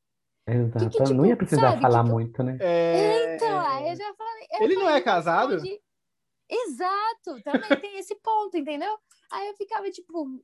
Exato. 0.47 0.90
que, 0.90 1.14
não 1.14 1.25
ia 1.27 1.33
tipo, 1.33 1.38
precisar 1.47 1.71
sabe, 1.71 1.83
falar 1.83 2.03
tipo, 2.03 2.14
muito, 2.14 2.42
né? 2.42 2.57
É, 2.61 3.37
Então, 3.37 3.61
aí 3.61 3.88
eu 3.90 3.97
já 3.97 4.14
falei. 4.14 4.47
eu 4.53 4.62
Ele 4.64 4.75
não 4.75 4.83
falei, 4.83 4.97
é 4.97 5.01
casado? 5.03 5.51
responde- 5.53 5.83
Exato, 6.51 7.42
também 7.44 7.81
tem 7.81 7.99
esse 7.99 8.14
ponto, 8.16 8.57
entendeu? 8.57 8.99
Aí 9.31 9.49
eu 9.49 9.55
ficava 9.55 9.90
tipo, 9.90 10.42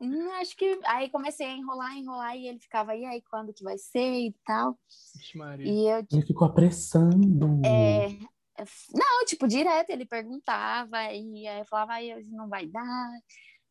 hum, 0.00 0.30
acho 0.32 0.56
que. 0.56 0.78
Aí 0.84 1.08
comecei 1.10 1.46
a 1.46 1.52
enrolar, 1.56 1.96
enrolar, 1.96 2.36
e 2.36 2.46
ele 2.46 2.58
ficava, 2.58 2.94
e 2.94 3.04
aí, 3.04 3.22
quando 3.30 3.52
que 3.54 3.64
vai 3.64 3.78
ser 3.78 4.26
e 4.26 4.34
tal. 4.44 4.78
E 5.64 5.86
eu, 5.86 6.06
Ele 6.12 6.26
ficou 6.26 6.46
apressando. 6.46 7.46
é, 7.64 8.08
não, 8.94 9.24
tipo, 9.26 9.48
direto, 9.48 9.90
ele 9.90 10.04
perguntava, 10.04 11.02
e 11.12 11.46
aí 11.46 11.60
eu 11.60 11.64
falava, 11.64 11.94
aí 11.94 12.14
hoje 12.14 12.30
não 12.30 12.48
vai 12.48 12.66
dar, 12.66 13.10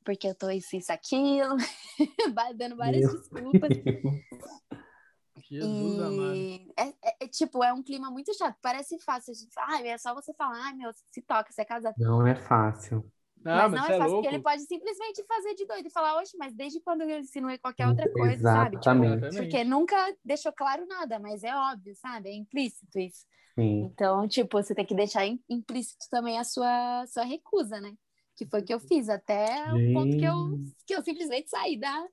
porque 0.03 0.27
eu 0.27 0.36
tô 0.36 0.49
isso, 0.49 0.75
isso, 0.75 0.91
aquilo, 0.91 1.55
vai 2.34 2.53
dando 2.53 2.75
várias 2.75 3.03
Meu 3.03 3.21
desculpas. 3.21 3.69
Jesus 5.49 5.99
amado. 5.99 6.36
E 6.36 6.71
é, 6.77 6.88
é- 6.89 7.15
é, 7.21 7.27
tipo, 7.27 7.63
é 7.63 7.73
um 7.73 7.82
clima 7.82 8.12
muito 8.12 8.36
chato. 8.38 8.55
Parece 8.62 8.99
fácil. 8.99 9.32
A 9.32 9.36
gente 9.36 9.51
fala, 9.53 9.88
é 9.88 9.97
só 9.97 10.13
você 10.13 10.34
falar, 10.34 10.63
ai, 10.63 10.73
meu, 10.73 10.91
se 10.93 11.21
toca, 11.23 11.51
você 11.51 11.62
é 11.62 11.65
casado. 11.65 11.95
Não 11.97 12.25
é 12.25 12.36
fácil. 12.36 13.03
Não, 13.43 13.54
mas 13.56 13.71
mas 13.71 13.82
não 13.82 13.88
é 13.88 13.95
é 13.95 13.97
fácil, 13.97 14.08
louco. 14.12 14.21
porque 14.23 14.36
ele 14.36 14.43
pode 14.43 14.62
simplesmente 14.63 15.23
fazer 15.25 15.56
de 15.56 15.65
doido 15.65 15.86
e 15.88 15.91
falar, 15.91 16.17
oxe, 16.17 16.38
mas 16.38 16.54
desde 16.54 16.80
quando 16.82 17.02
eu 17.02 17.19
insinuei 17.19 17.58
qualquer 17.58 17.88
outra 17.88 18.12
coisa, 18.12 18.43
sabe? 18.43 18.78
Tipo, 18.78 18.89
Exatamente. 18.89 19.38
porque 19.38 19.63
nunca 19.63 20.17
deixou 20.23 20.52
claro 20.52 20.86
nada, 20.88 21.19
mas 21.19 21.43
é 21.43 21.56
óbvio, 21.56 21.95
sabe? 21.95 22.30
É 22.30 22.34
implícito 22.36 22.99
isso. 22.99 23.25
Sim. 23.56 23.84
Então, 23.86 24.28
tipo, 24.28 24.62
você 24.62 24.75
tem 24.75 24.86
que 24.86 24.95
deixar 24.95 25.25
im- 25.25 25.41
implícito 25.49 26.06
também 26.10 26.38
a 26.38 26.43
sua, 26.43 27.06
sua 27.08 27.23
recusa, 27.23 27.80
né? 27.80 27.93
Que 28.36 28.45
foi 28.45 28.62
o 28.62 28.65
que 28.65 28.73
eu 28.73 28.80
fiz, 28.80 29.10
até 29.10 29.45
o 29.73 29.93
ponto 29.93 30.17
que 30.17 30.25
eu, 30.25 30.60
que 30.86 30.95
eu 30.95 31.02
simplesmente 31.04 31.49
saí 31.49 31.78
da, 31.78 32.08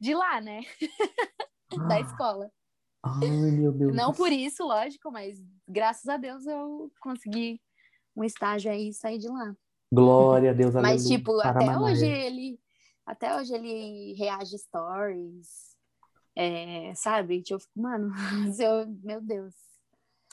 de 0.00 0.14
lá, 0.14 0.40
né? 0.40 0.60
da 1.88 2.00
escola. 2.00 2.50
Ai, 3.02 3.28
meu 3.52 3.72
Deus. 3.72 3.94
Não 3.94 4.12
por 4.12 4.30
isso, 4.30 4.64
lógico, 4.64 5.10
mas 5.10 5.38
graças 5.66 6.08
a 6.08 6.16
Deus 6.16 6.46
eu 6.46 6.90
consegui 7.00 7.60
um 8.14 8.24
estágio 8.24 8.70
aí 8.70 8.88
e 8.88 8.94
sair 8.94 9.18
de 9.18 9.28
lá. 9.28 9.54
Glória 9.92 10.50
a 10.50 10.54
Deus, 10.54 10.74
Mas, 10.74 10.84
aleluia. 11.04 11.18
tipo, 11.18 11.36
para 11.36 11.50
até 11.50 11.78
hoje 11.78 12.06
ele. 12.06 12.60
Até 13.04 13.36
hoje 13.36 13.54
ele 13.54 14.14
reage 14.14 14.56
stories. 14.56 15.76
é, 16.36 16.94
sabe? 16.94 17.42
Tipo, 17.42 17.56
eu 17.56 17.60
fico, 17.60 17.80
mano, 17.80 18.12
eu, 18.60 18.86
meu 19.02 19.20
Deus. 19.20 19.54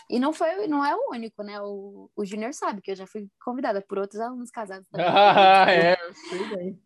E 0.09 0.19
não 0.19 0.31
foi, 0.31 0.67
não 0.67 0.85
é 0.85 0.95
o 0.95 1.11
único, 1.11 1.43
né? 1.43 1.59
O, 1.61 2.09
o 2.15 2.23
Júnior 2.23 2.53
sabe 2.53 2.81
que 2.81 2.91
eu 2.91 2.95
já 2.95 3.05
fui 3.05 3.27
convidada 3.43 3.81
por 3.81 3.97
outros 3.97 4.21
alunos 4.21 4.49
casados 4.51 4.87
também. 4.89 5.07
Ah, 5.07 5.65
é, 5.71 5.93
eu 5.93 6.13
sei 6.13 6.47
bem. 6.55 6.81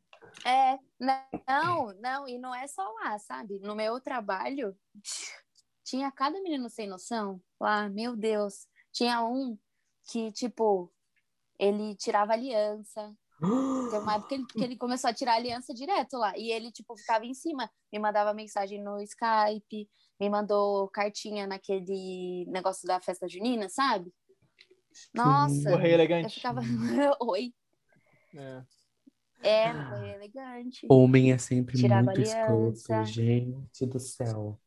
É, 0.46 0.80
não, 1.48 1.94
não, 2.00 2.28
e 2.28 2.40
não 2.40 2.56
é 2.56 2.66
só 2.68 2.84
lá, 3.04 3.20
sabe? 3.20 3.60
No 3.60 3.76
meu 3.76 4.00
trabalho, 4.00 4.76
tinha 5.84 6.12
cada 6.12 6.42
menino 6.42 6.70
sem 6.70 6.88
noção 6.88 7.40
lá, 7.60 7.90
meu 7.90 8.16
Deus. 8.16 8.66
Tinha 8.92 9.24
um 9.24 9.58
que, 10.10 10.32
tipo, 10.32 10.92
ele 11.62 11.96
tirava 11.96 12.34
aliança. 12.34 13.14
Tem 13.40 14.00
uma 14.00 14.16
época 14.16 14.28
que 14.30 14.34
ele, 14.36 14.46
que 14.46 14.64
ele 14.64 14.78
começou 14.78 15.10
a 15.10 15.14
tirar 15.14 15.36
aliança 15.36 15.74
direto 15.74 16.18
lá. 16.18 16.34
E 16.38 16.52
ele, 16.52 16.72
tipo, 16.72 16.98
ficava 16.98 17.26
em 17.26 17.34
cima, 17.34 17.70
me 17.94 18.00
mandava 18.00 18.34
mensagem 18.34 18.84
no 18.84 19.00
Skype, 19.02 19.90
me 20.20 20.30
mandou 20.30 20.88
cartinha 20.90 21.46
naquele 21.48 22.46
negócio 22.48 22.88
da 22.88 23.00
festa 23.00 23.28
junina, 23.28 23.70
sabe? 23.70 24.12
Nossa, 25.14 25.72
Correio 25.72 25.92
eu 25.92 25.96
elegante. 25.96 26.36
ficava. 26.36 26.62
Oi. 27.22 27.54
É. 28.36 28.64
É, 29.44 29.74
correio 29.74 30.16
elegante. 30.16 30.86
Homem 30.88 31.32
é 31.32 31.38
sempre 31.38 31.76
Tirava 31.78 32.04
muito 32.04 32.20
aliança. 32.20 32.40
escroto, 32.40 33.06
gente 33.06 33.86
do 33.88 34.00
céu. 34.00 34.60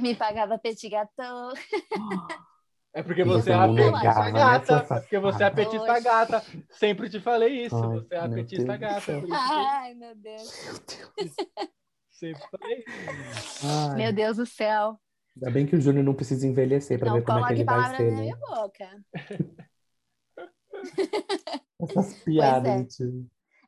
Me 0.00 0.14
pagava 0.16 0.58
petit 0.58 0.88
gâteau. 0.88 1.52
É 2.94 3.02
porque 3.02 3.24
você 3.24 3.52
é 3.52 3.54
você 3.54 3.62
a 3.62 3.66
não 3.66 3.74
petista 3.74 3.98
negava, 3.98 4.24
né, 4.24 4.32
gata. 4.32 4.74
É 4.74 5.00
porque 5.00 5.18
você 5.18 5.42
é 5.42 5.46
a 5.46 5.50
safada? 5.50 5.54
petista 5.56 5.92
Oxe. 5.92 6.04
gata. 6.04 6.42
Sempre 6.70 7.08
te 7.08 7.20
falei 7.20 7.64
isso. 7.64 7.76
Ai, 7.76 7.88
você 7.88 8.14
é 8.14 8.18
a 8.18 8.28
meu 8.28 8.36
petista 8.36 8.78
Deus 8.78 8.78
do 8.78 8.80
gata. 8.80 9.22
Ai, 9.32 9.94
meu 9.94 10.14
Deus. 10.14 10.52
Sempre 12.10 12.42
falei 12.50 12.84
isso. 12.86 13.66
Ai, 13.66 13.96
Meu 13.96 14.12
Deus 14.12 14.36
do 14.36 14.44
céu. 14.44 15.00
Ainda 15.34 15.50
bem 15.50 15.66
que 15.66 15.74
o 15.74 15.80
Júnior 15.80 16.04
não 16.04 16.12
precisa 16.12 16.46
envelhecer 16.46 17.02
Não 17.02 17.14
ver 17.14 17.24
como 17.24 17.38
é 17.38 17.54
que 17.54 17.54
coloque 17.54 17.54
ele 17.54 17.64
vai 17.64 17.74
palavras 17.74 17.96
ser, 17.96 18.10
na 18.10 18.16
né? 18.16 18.22
minha 18.22 18.36
boca. 18.36 19.04
Essas 21.80 22.14
piadas. 22.22 23.00
é. 23.00 23.04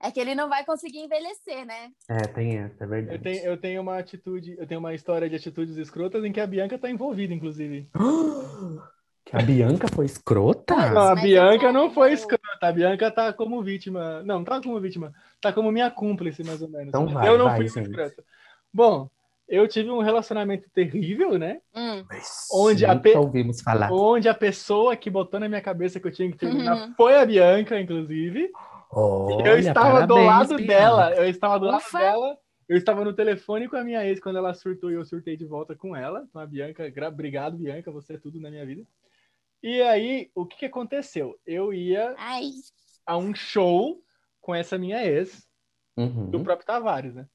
É 0.07 0.11
que 0.11 0.21
ele 0.21 0.35
não 0.35 0.51
vai 0.51 0.67
conseguir 0.67 0.99
envelhecer, 0.99 1.65
né? 1.65 1.91
É, 2.11 2.19
tem 2.29 2.59
essa, 2.59 2.85
é 2.85 2.87
verdade. 2.87 3.17
Eu 3.17 3.23
tenho, 3.23 3.45
eu 3.47 3.57
tenho 3.57 3.81
uma 3.81 3.99
atitude, 3.99 4.55
eu 4.59 4.67
tenho 4.67 4.79
uma 4.81 4.93
história 4.93 5.31
de 5.31 5.37
atitudes 5.37 5.79
escrotas 5.79 6.23
em 6.23 6.31
que 6.31 6.41
a 6.41 6.47
Bianca 6.47 6.79
tá 6.79 6.91
envolvida, 6.91 7.33
inclusive. 7.33 7.89
A 9.35 9.43
Bianca 9.43 9.89
foi 9.89 10.07
escrota? 10.07 10.75
Não, 10.77 11.03
a 11.09 11.15
mas 11.15 11.23
Bianca 11.25 11.67
eu 11.67 11.73
não 11.73 11.91
foi 11.91 12.13
escrota. 12.13 12.43
A 12.61 12.73
Bianca 12.73 13.11
tá 13.11 13.33
como 13.33 13.63
vítima. 13.63 14.23
Não, 14.23 14.37
não 14.39 14.45
tá 14.45 14.61
como 14.61 14.79
vítima. 14.81 15.13
Tá 15.41 15.53
como 15.53 15.73
minha 15.73 15.91
cúmplice, 15.91 16.45
mais 16.45 16.63
ou 16.63 16.69
menos. 16.69 16.89
Então 16.89 17.07
vai, 17.09 17.29
eu 17.29 17.37
não 17.39 17.47
vai, 17.47 17.57
fui 17.57 17.69
gente. 17.69 17.91
escrota. 17.91 18.25
Bom, 18.73 19.09
eu 19.49 19.67
tive 19.69 19.91
um 19.91 20.01
relacionamento 20.01 20.69
terrível, 20.71 21.39
né? 21.39 21.61
Hum. 21.75 22.05
Onde 22.53 22.85
a 22.87 22.95
Nunca 22.95 23.01
pe- 23.03 23.17
ouvimos 23.17 23.61
falar. 23.61 23.91
Onde 23.93 24.29
a 24.29 24.35
pessoa 24.35 24.97
que 24.97 25.11
botou 25.11 25.39
na 25.41 25.49
minha 25.49 25.61
cabeça 25.61 25.99
que 26.01 26.07
eu 26.07 26.13
tinha 26.13 26.31
que 26.31 26.37
terminar 26.39 26.77
Uhum. 26.89 26.95
foi 26.95 27.17
a 27.17 27.27
Bianca, 27.27 27.79
inclusive. 27.81 28.51
Olha, 28.91 29.49
eu 29.49 29.59
estava 29.59 30.07
do 30.07 30.15
parabéns, 30.15 30.27
lado 30.27 30.57
Bianca. 30.57 30.67
dela. 30.73 31.15
Eu 31.15 31.29
estava 31.29 31.59
do 31.59 31.67
lado 31.67 31.79
Ufa. 31.79 31.99
dela. 31.99 32.37
Eu 32.67 32.77
estava 32.79 33.05
no 33.05 33.13
telefone 33.13 33.69
com 33.69 33.77
a 33.77 33.85
minha 33.85 34.07
ex 34.07 34.19
quando 34.21 34.39
ela 34.39 34.55
surtou 34.55 34.91
e 34.91 34.95
eu 34.95 35.05
surtei 35.05 35.37
de 35.37 35.45
volta 35.45 35.75
com 35.75 35.95
ela. 35.95 36.25
Então 36.29 36.41
a 36.41 36.47
Bianca, 36.47 36.89
gra- 36.89 37.09
obrigado, 37.09 37.59
Bianca, 37.59 37.91
você 37.91 38.15
é 38.15 38.19
tudo 38.19 38.41
na 38.41 38.49
minha 38.51 38.65
vida. 38.65 38.83
E 39.67 39.81
aí, 39.81 40.31
o 40.35 40.45
que, 40.45 40.59
que 40.59 40.67
aconteceu? 40.67 41.41
Eu 41.47 41.73
ia 41.73 42.15
Ai, 42.19 42.51
a 43.07 43.17
um 43.17 43.35
show 43.35 43.99
com 44.39 44.55
essa 44.55 44.77
minha 44.77 45.03
ex, 45.03 45.49
Uhum. 45.97 46.29
do 46.29 46.45
próprio 46.45 46.67
Tavares, 46.67 47.15
né? 47.15 47.27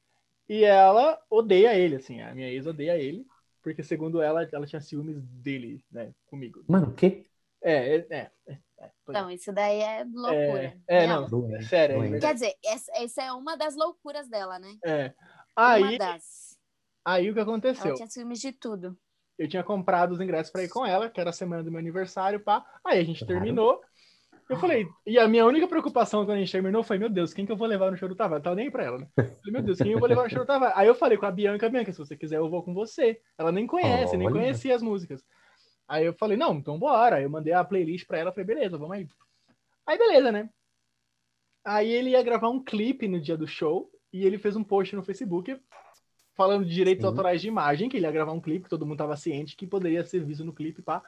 E 0.48 0.64
ela 0.64 1.20
odeia 1.28 1.74
ele, 1.74 1.96
assim, 1.96 2.22
a 2.22 2.36
minha 2.36 2.48
ex 2.48 2.68
odeia 2.68 2.96
ele, 2.98 3.26
porque 3.64 3.82
segundo 3.82 4.22
ela, 4.22 4.48
ela 4.52 4.68
tinha 4.68 4.80
ciúmes 4.80 5.20
dele, 5.24 5.84
né, 5.92 6.14
comigo. 6.28 6.64
Mano, 6.68 6.90
o 6.90 6.94
quê? 6.94 7.26
É, 7.64 7.96
é, 7.96 7.96
é. 7.96 8.18
é, 8.20 8.32
é, 8.48 8.60
é. 8.80 8.92
então, 9.08 9.32
isso 9.32 9.52
daí 9.52 9.82
é 9.82 10.04
loucura. 10.04 10.78
É, 10.88 11.00
Real. 11.00 11.22
não, 11.22 11.30
Doente, 11.30 11.56
é 11.56 11.62
sério, 11.64 11.96
é 11.96 12.10
doente. 12.10 12.22
Quer 12.22 12.34
dizer, 12.36 12.54
essa, 12.64 12.92
essa 12.94 13.24
é 13.24 13.32
uma 13.32 13.58
das 13.58 13.76
loucuras 13.76 14.30
dela, 14.30 14.60
né? 14.60 14.78
É. 14.86 15.14
Uma 15.58 15.74
Aí, 15.74 15.98
das. 15.98 16.56
aí 17.04 17.28
o 17.32 17.34
que 17.34 17.40
Ela 17.40 17.50
aconteceu? 17.50 17.96
tinha 17.96 18.08
ciúmes 18.08 18.40
de 18.40 18.52
tudo. 18.52 18.96
Eu 19.40 19.48
tinha 19.48 19.64
comprado 19.64 20.12
os 20.12 20.20
ingressos 20.20 20.52
pra 20.52 20.64
ir 20.64 20.70
com 20.70 20.86
ela, 20.86 21.10
que 21.10 21.20
era 21.20 21.30
a 21.30 21.34
semana 21.34 21.64
do 21.64 21.72
meu 21.72 21.80
aniversário, 21.80 22.42
pá. 22.42 22.66
Aí 22.86 23.00
a 23.00 23.04
gente 23.06 23.26
Claro. 23.26 23.42
terminou. 23.42 23.82
Eu 24.50 24.58
falei, 24.58 24.86
e 25.06 25.18
a 25.18 25.28
minha 25.30 25.46
única 25.46 25.66
preocupação 25.66 26.26
quando 26.26 26.38
a 26.38 26.40
gente 26.40 26.52
terminou 26.52 26.84
foi, 26.84 26.98
meu 26.98 27.10
Deus, 27.10 27.34
quem 27.34 27.46
que 27.46 27.52
eu 27.52 27.56
vou 27.56 27.68
levar 27.68 27.90
no 27.90 27.96
show 27.96 28.10
do 28.10 28.16
Tavares? 28.16 28.42
Eu 28.42 28.44
tava 28.44 28.56
nem 28.58 28.70
pra 28.70 28.84
ela, 28.84 28.98
né? 28.98 29.08
Falei, 29.16 29.52
meu 29.54 29.62
Deus, 29.62 29.78
quem 29.78 29.94
eu 29.94 30.00
vou 30.00 30.10
levar 30.10 30.24
no 30.24 30.30
show 30.30 30.40
do 30.40 30.46
Tavares? 30.46 30.76
Aí 30.76 30.88
eu 30.88 30.96
falei 30.96 31.18
com 31.18 31.26
a 31.26 31.32
Bianca, 31.32 31.70
Bianca, 31.70 31.94
se 31.94 32.00
você 32.00 32.18
quiser, 32.18 32.38
eu 32.38 32.50
vou 32.50 32.64
com 32.64 32.74
você. 32.74 33.22
Ela 33.38 33.52
nem 33.52 33.66
conhece, 33.66 34.18
nem 34.18 34.28
Olha. 34.28 34.36
conhecia 34.36 34.76
as 34.76 34.82
músicas. 34.82 35.24
Aí 35.88 36.06
eu 36.06 36.14
falei, 36.14 36.36
não, 36.36 36.56
então 36.56 36.78
bora. 36.78 37.16
Aí 37.16 37.24
eu 37.24 37.30
mandei 37.30 37.54
a 37.54 37.64
playlist 37.64 38.06
pra 38.06 38.18
ela, 38.18 38.32
falei, 38.32 38.46
beleza, 38.46 38.78
vamos 38.78 38.98
aí. 38.98 39.08
Aí 39.88 39.98
beleza, 39.98 40.32
né? 40.32 40.50
Aí 41.64 41.90
ele 41.90 42.10
ia 42.10 42.22
gravar 42.24 42.50
um 42.50 42.62
clipe 42.62 43.08
no 43.08 43.22
dia 43.22 43.38
do 43.38 43.48
show 43.48 43.90
e 44.12 44.26
ele 44.26 44.38
fez 44.38 44.56
um 44.56 44.64
post 44.64 44.96
no 44.96 45.04
Facebook 45.04 45.58
falando 46.40 46.64
de 46.64 46.74
direitos 46.74 47.02
Sim. 47.04 47.08
autorais 47.10 47.42
de 47.42 47.50
imagem, 47.50 47.90
que 47.90 47.98
ele 47.98 48.06
ia 48.06 48.12
gravar 48.14 48.32
um 48.32 48.40
clipe, 48.40 48.64
que 48.64 48.70
todo 48.70 48.86
mundo 48.86 48.98
tava 48.98 49.18
ciente 49.18 49.58
que 49.58 49.68
poderia 49.68 50.06
ser 50.06 50.24
visto 50.24 50.46
no 50.46 50.54
clipe, 50.54 50.82
pá. 50.82 51.04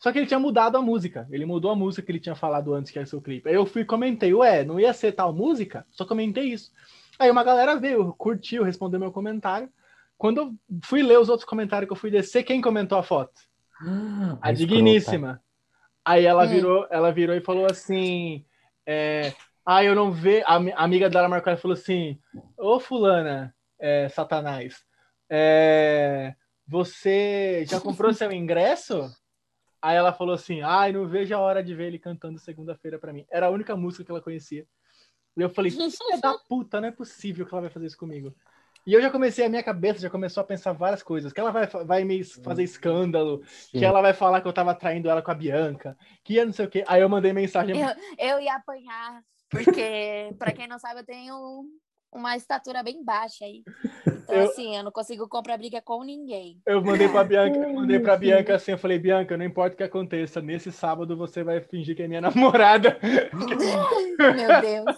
Só 0.00 0.10
que 0.10 0.18
ele 0.18 0.26
tinha 0.26 0.40
mudado 0.40 0.76
a 0.76 0.82
música. 0.82 1.28
Ele 1.30 1.46
mudou 1.46 1.70
a 1.70 1.76
música 1.76 2.04
que 2.04 2.10
ele 2.10 2.18
tinha 2.18 2.34
falado 2.34 2.74
antes 2.74 2.90
que 2.90 2.98
era 2.98 3.06
seu 3.06 3.22
clipe. 3.22 3.48
Aí 3.48 3.54
eu 3.54 3.64
fui 3.64 3.82
e 3.82 3.84
comentei, 3.84 4.34
ué, 4.34 4.64
não 4.64 4.80
ia 4.80 4.92
ser 4.92 5.12
tal 5.12 5.32
música? 5.32 5.86
Só 5.92 6.04
comentei 6.04 6.46
isso. 6.46 6.72
Aí 7.20 7.30
uma 7.30 7.44
galera 7.44 7.76
veio, 7.76 8.12
curtiu, 8.14 8.64
respondeu 8.64 8.98
meu 8.98 9.12
comentário. 9.12 9.68
Quando 10.18 10.38
eu 10.38 10.54
fui 10.84 11.04
ler 11.04 11.20
os 11.20 11.28
outros 11.28 11.48
comentários 11.48 11.86
que 11.86 11.92
eu 11.92 11.96
fui 11.96 12.10
descer, 12.10 12.42
quem 12.42 12.60
comentou 12.60 12.98
a 12.98 13.02
foto? 13.04 13.32
A 14.42 14.50
escrota. 14.50 14.54
digníssima. 14.54 15.40
Aí 16.04 16.26
ela 16.26 16.44
Hum. 16.44 16.48
virou, 16.48 16.86
ela 16.90 17.12
virou 17.12 17.36
e 17.36 17.40
falou 17.40 17.66
assim: 17.66 18.44
é, 18.84 19.32
Ah, 19.64 19.84
eu 19.84 19.94
não 19.94 20.10
vejo. 20.10 20.44
A, 20.46 20.56
a 20.56 20.82
amiga 20.84 21.08
dela 21.08 21.28
marcou 21.28 21.52
e 21.52 21.56
falou 21.56 21.74
assim: 21.76 22.18
Ô 22.58 22.80
fulana, 22.80 23.53
é, 23.78 24.08
Satanás, 24.08 24.84
é, 25.28 26.34
você 26.66 27.64
já 27.66 27.80
comprou 27.80 28.12
seu 28.12 28.32
ingresso? 28.32 29.10
Aí 29.80 29.96
ela 29.96 30.12
falou 30.12 30.34
assim: 30.34 30.62
Ai, 30.62 30.92
não 30.92 31.06
vejo 31.06 31.34
a 31.34 31.38
hora 31.38 31.62
de 31.62 31.74
ver 31.74 31.88
ele 31.88 31.98
cantando 31.98 32.38
segunda-feira 32.38 32.98
pra 32.98 33.12
mim. 33.12 33.26
Era 33.30 33.46
a 33.46 33.50
única 33.50 33.76
música 33.76 34.04
que 34.04 34.10
ela 34.10 34.22
conhecia. 34.22 34.66
E 35.36 35.42
eu 35.42 35.50
falei: 35.50 35.70
Filha 35.70 36.20
da 36.22 36.38
puta, 36.48 36.80
não 36.80 36.88
é 36.88 36.92
possível 36.92 37.44
que 37.44 37.52
ela 37.52 37.62
vai 37.62 37.70
fazer 37.70 37.86
isso 37.86 37.98
comigo. 37.98 38.34
E 38.86 38.92
eu 38.92 39.00
já 39.00 39.10
comecei, 39.10 39.46
a 39.46 39.48
minha 39.48 39.62
cabeça 39.62 40.00
já 40.00 40.10
começou 40.10 40.42
a 40.42 40.44
pensar 40.44 40.72
várias 40.72 41.02
coisas. 41.02 41.32
Que 41.32 41.40
ela 41.40 41.50
vai, 41.50 41.66
vai 41.66 42.04
me 42.04 42.22
fazer 42.22 42.62
escândalo, 42.62 43.40
que 43.70 43.78
Sim. 43.78 43.84
ela 43.84 44.02
vai 44.02 44.12
falar 44.12 44.42
que 44.42 44.48
eu 44.48 44.52
tava 44.52 44.74
traindo 44.74 45.08
ela 45.08 45.22
com 45.22 45.30
a 45.30 45.34
Bianca, 45.34 45.96
que 46.22 46.34
ia 46.34 46.44
não 46.44 46.52
sei 46.52 46.66
o 46.66 46.70
quê. 46.70 46.84
Aí 46.86 47.00
eu 47.00 47.08
mandei 47.08 47.32
mensagem. 47.32 47.74
Eu, 47.78 47.88
eu 48.18 48.40
ia 48.40 48.54
apanhar, 48.54 49.22
porque, 49.48 50.34
pra 50.38 50.52
quem 50.52 50.68
não 50.68 50.78
sabe, 50.78 51.00
eu 51.00 51.04
tenho 51.04 51.64
uma 52.14 52.36
estatura 52.36 52.82
bem 52.82 53.04
baixa 53.04 53.44
aí. 53.44 53.62
Então, 54.06 54.36
Eu- 54.36 54.44
assim, 54.44 54.76
eu 54.76 54.82
não 54.82 54.90
consigo 54.92 55.28
comprar 55.28 55.58
briga 55.58 55.82
com 55.82 56.02
ninguém. 56.02 56.60
Eu 56.66 56.82
mandei 56.82 57.08
pra 57.08 57.24
Bianca, 57.24 57.58
eu 57.58 57.72
mandei 57.74 57.98
pra 57.98 58.16
Bianca 58.16 58.54
assim, 58.54 58.72
eu 58.72 58.78
falei, 58.78 58.98
Bianca, 58.98 59.36
não 59.36 59.44
importa 59.44 59.74
o 59.74 59.76
que 59.76 59.82
aconteça, 59.82 60.40
nesse 60.40 60.72
sábado 60.72 61.16
você 61.16 61.42
vai 61.42 61.60
fingir 61.60 61.94
que 61.96 62.02
é 62.02 62.08
minha 62.08 62.20
namorada. 62.54 62.98
Meu 64.18 64.60
Deus. 64.60 64.96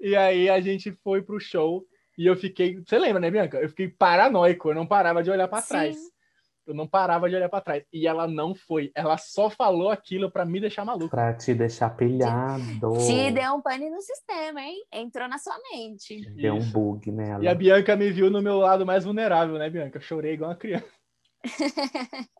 E 0.00 0.16
aí 0.16 0.48
a 0.48 0.60
gente 0.60 0.92
foi 1.02 1.22
pro 1.22 1.38
show 1.40 1.84
e 2.18 2.26
eu 2.26 2.36
fiquei, 2.36 2.80
você 2.86 2.98
lembra, 2.98 3.20
né, 3.20 3.30
Bianca? 3.30 3.58
Eu 3.58 3.68
fiquei 3.68 3.88
paranoico, 3.88 4.70
eu 4.70 4.74
não 4.74 4.86
parava 4.86 5.22
de 5.22 5.30
olhar 5.30 5.48
pra 5.48 5.60
Sim. 5.60 5.68
trás. 5.68 5.96
Eu 6.66 6.74
não 6.74 6.86
parava 6.86 7.28
de 7.28 7.36
olhar 7.36 7.48
pra 7.48 7.60
trás. 7.60 7.84
E 7.92 8.06
ela 8.06 8.26
não 8.26 8.54
foi, 8.54 8.90
ela 8.94 9.18
só 9.18 9.50
falou 9.50 9.90
aquilo 9.90 10.30
pra 10.30 10.44
me 10.46 10.58
deixar 10.60 10.84
maluco. 10.84 11.10
Pra 11.10 11.34
te 11.34 11.52
deixar 11.54 11.90
pilhado. 11.90 12.62
Te 13.06 13.30
deu 13.30 13.52
um 13.54 13.60
pane 13.60 13.90
no 13.90 14.00
sistema, 14.00 14.62
hein? 14.62 14.82
Entrou 14.92 15.28
na 15.28 15.36
sua 15.38 15.56
mente. 15.72 16.24
Deu 16.30 16.54
um 16.54 16.58
Isso. 16.58 16.72
bug 16.72 17.10
nela. 17.12 17.44
E 17.44 17.48
a 17.48 17.54
Bianca 17.54 17.94
me 17.96 18.10
viu 18.10 18.30
no 18.30 18.40
meu 18.40 18.56
lado 18.58 18.86
mais 18.86 19.04
vulnerável, 19.04 19.58
né, 19.58 19.68
Bianca? 19.68 19.98
Eu 19.98 20.02
chorei 20.02 20.32
igual 20.34 20.50
uma 20.50 20.56
criança. 20.56 20.86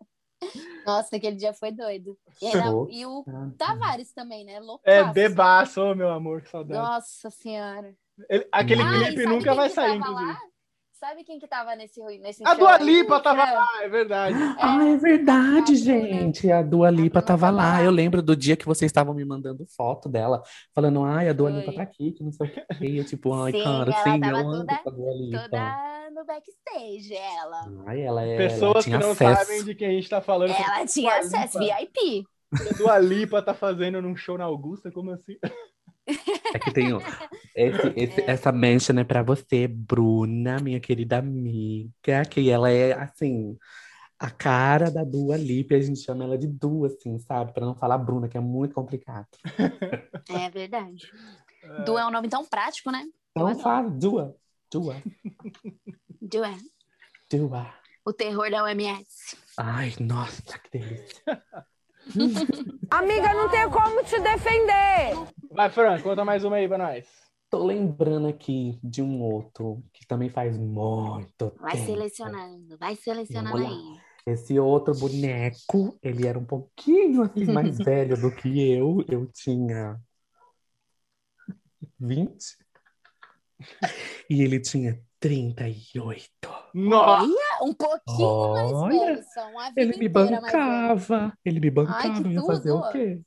Nossa, 0.87 1.17
aquele 1.17 1.37
dia 1.37 1.55
foi 1.55 1.73
doido. 1.73 2.19
E, 2.43 2.51
Show. 2.51 2.89
e 2.91 3.07
o 3.07 3.25
Tavares 3.57 4.13
também, 4.13 4.45
né? 4.45 4.61
Loucaço. 4.61 4.91
É 4.97 5.13
bebaço, 5.13 5.81
ô 5.83 5.95
meu 5.95 6.11
amor, 6.11 6.43
que 6.43 6.51
saudade. 6.51 6.81
Nossa 6.81 7.31
senhora. 7.31 7.95
Ele- 8.29 8.47
aquele 8.53 8.83
Ah, 8.83 9.05
clipe 9.07 9.25
nunca 9.27 9.55
vai 9.55 9.71
sair, 9.71 9.97
inclusive. 9.97 10.27
lá? 10.33 10.39
Sabe 11.07 11.23
quem 11.23 11.39
que 11.39 11.47
tava 11.47 11.77
nesse, 11.77 12.01
nesse 12.19 12.43
A 12.47 12.51
show 12.51 12.59
Dua 12.61 12.77
aí? 12.77 12.85
Lipa 12.85 13.21
tava 13.21 13.43
É. 13.43 13.53
lá, 13.53 13.69
é 13.83 13.89
verdade. 13.91 14.37
Ah, 14.59 14.85
é 14.87 14.97
verdade, 14.97 15.77
gente. 15.77 16.51
A 16.51 16.63
Dua 16.63 16.89
Lipa 16.91 17.21
tava 17.21 17.47
tava 17.47 17.51
lá. 17.51 17.83
Eu 17.83 17.91
lembro 17.91 18.23
do 18.23 18.35
dia 18.35 18.57
que 18.57 18.65
vocês 18.65 18.89
estavam 18.89 19.13
me 19.13 19.23
mandando 19.25 19.67
foto 19.77 20.09
dela, 20.09 20.43
falando, 20.75 21.05
ai, 21.05 21.29
a 21.29 21.33
Dua 21.35 21.51
Lipa 21.51 21.67
Foi. 21.67 21.75
tá 21.75 21.83
aqui, 21.83 22.13
que 22.13 22.25
não 22.25 22.33
sei 22.33 22.47
o 22.47 22.51
que. 22.51 22.85
E 22.87 22.97
eu, 22.99 23.05
tipo, 23.05 23.35
ai, 23.35 23.53
Sim, 23.53 23.63
cara, 23.63 23.91
ela 23.93 24.03
sim, 24.03 24.21
tava 24.21 24.33
eu 24.33 24.37
amo 24.37 24.51
toda- 24.53 24.81
a 24.87 24.91
Dua 24.91 25.13
Lipa. 25.15 25.41
Toda 25.43 26.11
no 26.15 26.25
backstage, 26.25 27.15
ela. 27.15 27.61
Ai, 27.87 28.01
ela 28.01 28.23
é. 28.25 28.29
ela 28.29 28.37
Pessoas 28.39 28.77
que 28.85 28.91
tinha 28.91 28.99
não 28.99 29.11
acesso. 29.11 29.45
sabem 29.45 29.65
de 29.65 29.75
quem 29.75 29.89
a 29.89 29.91
gente 29.93 30.09
tá 30.09 30.21
falando. 30.23 30.53
Ela 30.53 30.87
tinha 30.87 31.19
acesso. 31.19 31.59
VIP. 31.59 32.27
A 32.55 32.73
Dua 32.79 32.99
Lipa 32.99 33.43
tá 33.43 33.53
fazendo 33.53 34.01
num 34.01 34.17
show 34.17 34.39
na 34.39 34.45
Augusta, 34.45 34.91
como 34.91 35.11
assim? 35.11 35.37
É 36.55 36.59
que 36.59 36.73
tem 36.73 36.93
o- 36.93 36.99
esse, 37.55 37.87
esse- 37.97 38.21
É. 38.23 38.31
essa 38.31 38.53
mention 38.53 38.99
é 38.99 39.05
pra 39.05 39.23
você, 39.23 39.67
Bruna, 39.67 40.59
minha 40.61 40.81
querida 40.81 41.19
amiga, 41.19 42.25
que 42.31 42.51
ela 42.51 42.71
é, 42.71 42.93
assim, 42.93 43.57
a 44.19 44.31
cara 44.31 44.91
da 44.91 45.03
Dua 45.05 45.37
Lipa, 45.37 45.75
e 45.75 45.77
a 45.79 45.81
gente 45.81 46.01
chama 46.01 46.25
ela 46.25 46.39
de 46.39 46.47
Du, 46.47 46.85
assim, 46.85 47.19
sabe? 47.19 47.53
Pra 47.53 47.65
não 47.67 47.75
falar 47.75 47.99
Bruna, 47.99 48.29
que 48.29 48.37
é 48.37 48.41
muito 48.41 48.75
complicado. 48.75 49.27
É 50.29 50.51
verdade. 50.51 51.05
Du 51.87 51.97
é 51.97 52.07
um 52.07 52.11
nome 52.11 52.29
tão 52.29 52.45
prático, 52.45 52.91
né? 52.91 53.03
Então 53.31 53.47
adoro. 53.47 53.63
fala, 53.63 53.89
Dua, 53.91 54.37
Dua, 54.71 54.97
Du 56.21 56.45
é 56.45 56.55
Dua. 57.31 57.73
o 58.05 58.13
terror 58.13 58.51
da 58.51 58.63
OMS. 58.65 59.35
Ai, 59.57 59.95
nossa, 59.99 60.59
que 60.59 60.79
delícia. 60.79 61.23
Amiga, 62.91 63.35
não 63.35 63.49
tem 63.51 63.69
como 63.71 64.03
te 64.05 64.19
defender. 64.21 65.15
Vai, 65.51 65.71
Fran, 65.71 66.01
conta 66.01 66.25
mais 66.25 66.45
uma 66.45 66.57
aí 66.57 66.69
pra 66.69 66.79
nós. 66.79 67.07
Tô 67.51 67.65
lembrando 67.65 68.27
aqui 68.29 68.79
de 68.83 69.01
um 69.03 69.23
outro 69.23 69.83
que 69.93 70.07
também 70.07 70.29
faz 70.29 70.57
muito 70.59 71.55
Vai 71.61 71.73
tempo. 71.73 71.87
selecionando, 71.87 72.79
vai 72.79 72.97
selecionando 72.97 73.57
Vamos 73.59 73.71
lá. 73.71 73.77
aí. 73.77 74.01
Esse 74.27 74.59
outro 74.59 74.95
boneco, 74.95 75.99
ele 76.03 76.27
era 76.27 76.39
um 76.39 76.45
pouquinho 76.45 77.23
assim 77.23 77.45
mais 77.45 77.77
velho 77.79 78.17
do 78.21 78.35
que 78.35 78.71
eu. 78.73 79.05
Eu 79.09 79.27
tinha 79.27 80.01
20 82.01 82.57
e 84.31 84.43
ele 84.43 84.59
tinha 84.61 84.99
38. 85.21 86.31
Nossa! 86.75 87.33
Olha, 87.33 87.63
um 87.65 87.73
pouquinho 87.75 88.51
mais 88.53 88.83
Olha, 88.83 88.85
velho, 88.85 89.25
a 89.61 89.71
vida 89.71 89.83
Ele 89.83 89.97
me 89.99 90.09
mais 90.41 90.63
velho. 90.63 90.95
bancava, 90.95 91.39
ele 91.45 91.61
me 91.61 91.71
bancava, 91.71 92.23
que 92.23 92.23
eu 92.29 92.33
ia 92.33 92.43
fazer 92.45 92.73
o 92.73 92.83
tudo. 92.83 92.89
quê? 92.89 93.23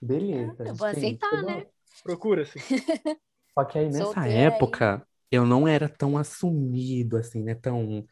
Beleza. 0.00 0.64
Eu 0.64 0.64
a 0.64 0.68
gente 0.68 0.78
vou 0.78 0.86
aceitar, 0.86 1.30
que- 1.30 1.36
né? 1.46 1.66
Procura-se. 2.02 2.58
Só 3.58 3.64
que 3.64 3.78
aí 3.78 3.90
nessa 3.90 4.26
Solteira 4.26 4.56
aí. 4.56 4.60
época 4.66 5.06
eu 5.30 5.46
não 5.46 5.66
era 5.68 5.88
tão 5.88 6.16
assumido 6.18 7.16
assim, 7.16 7.42
né? 7.42 7.54
Tão 7.54 8.04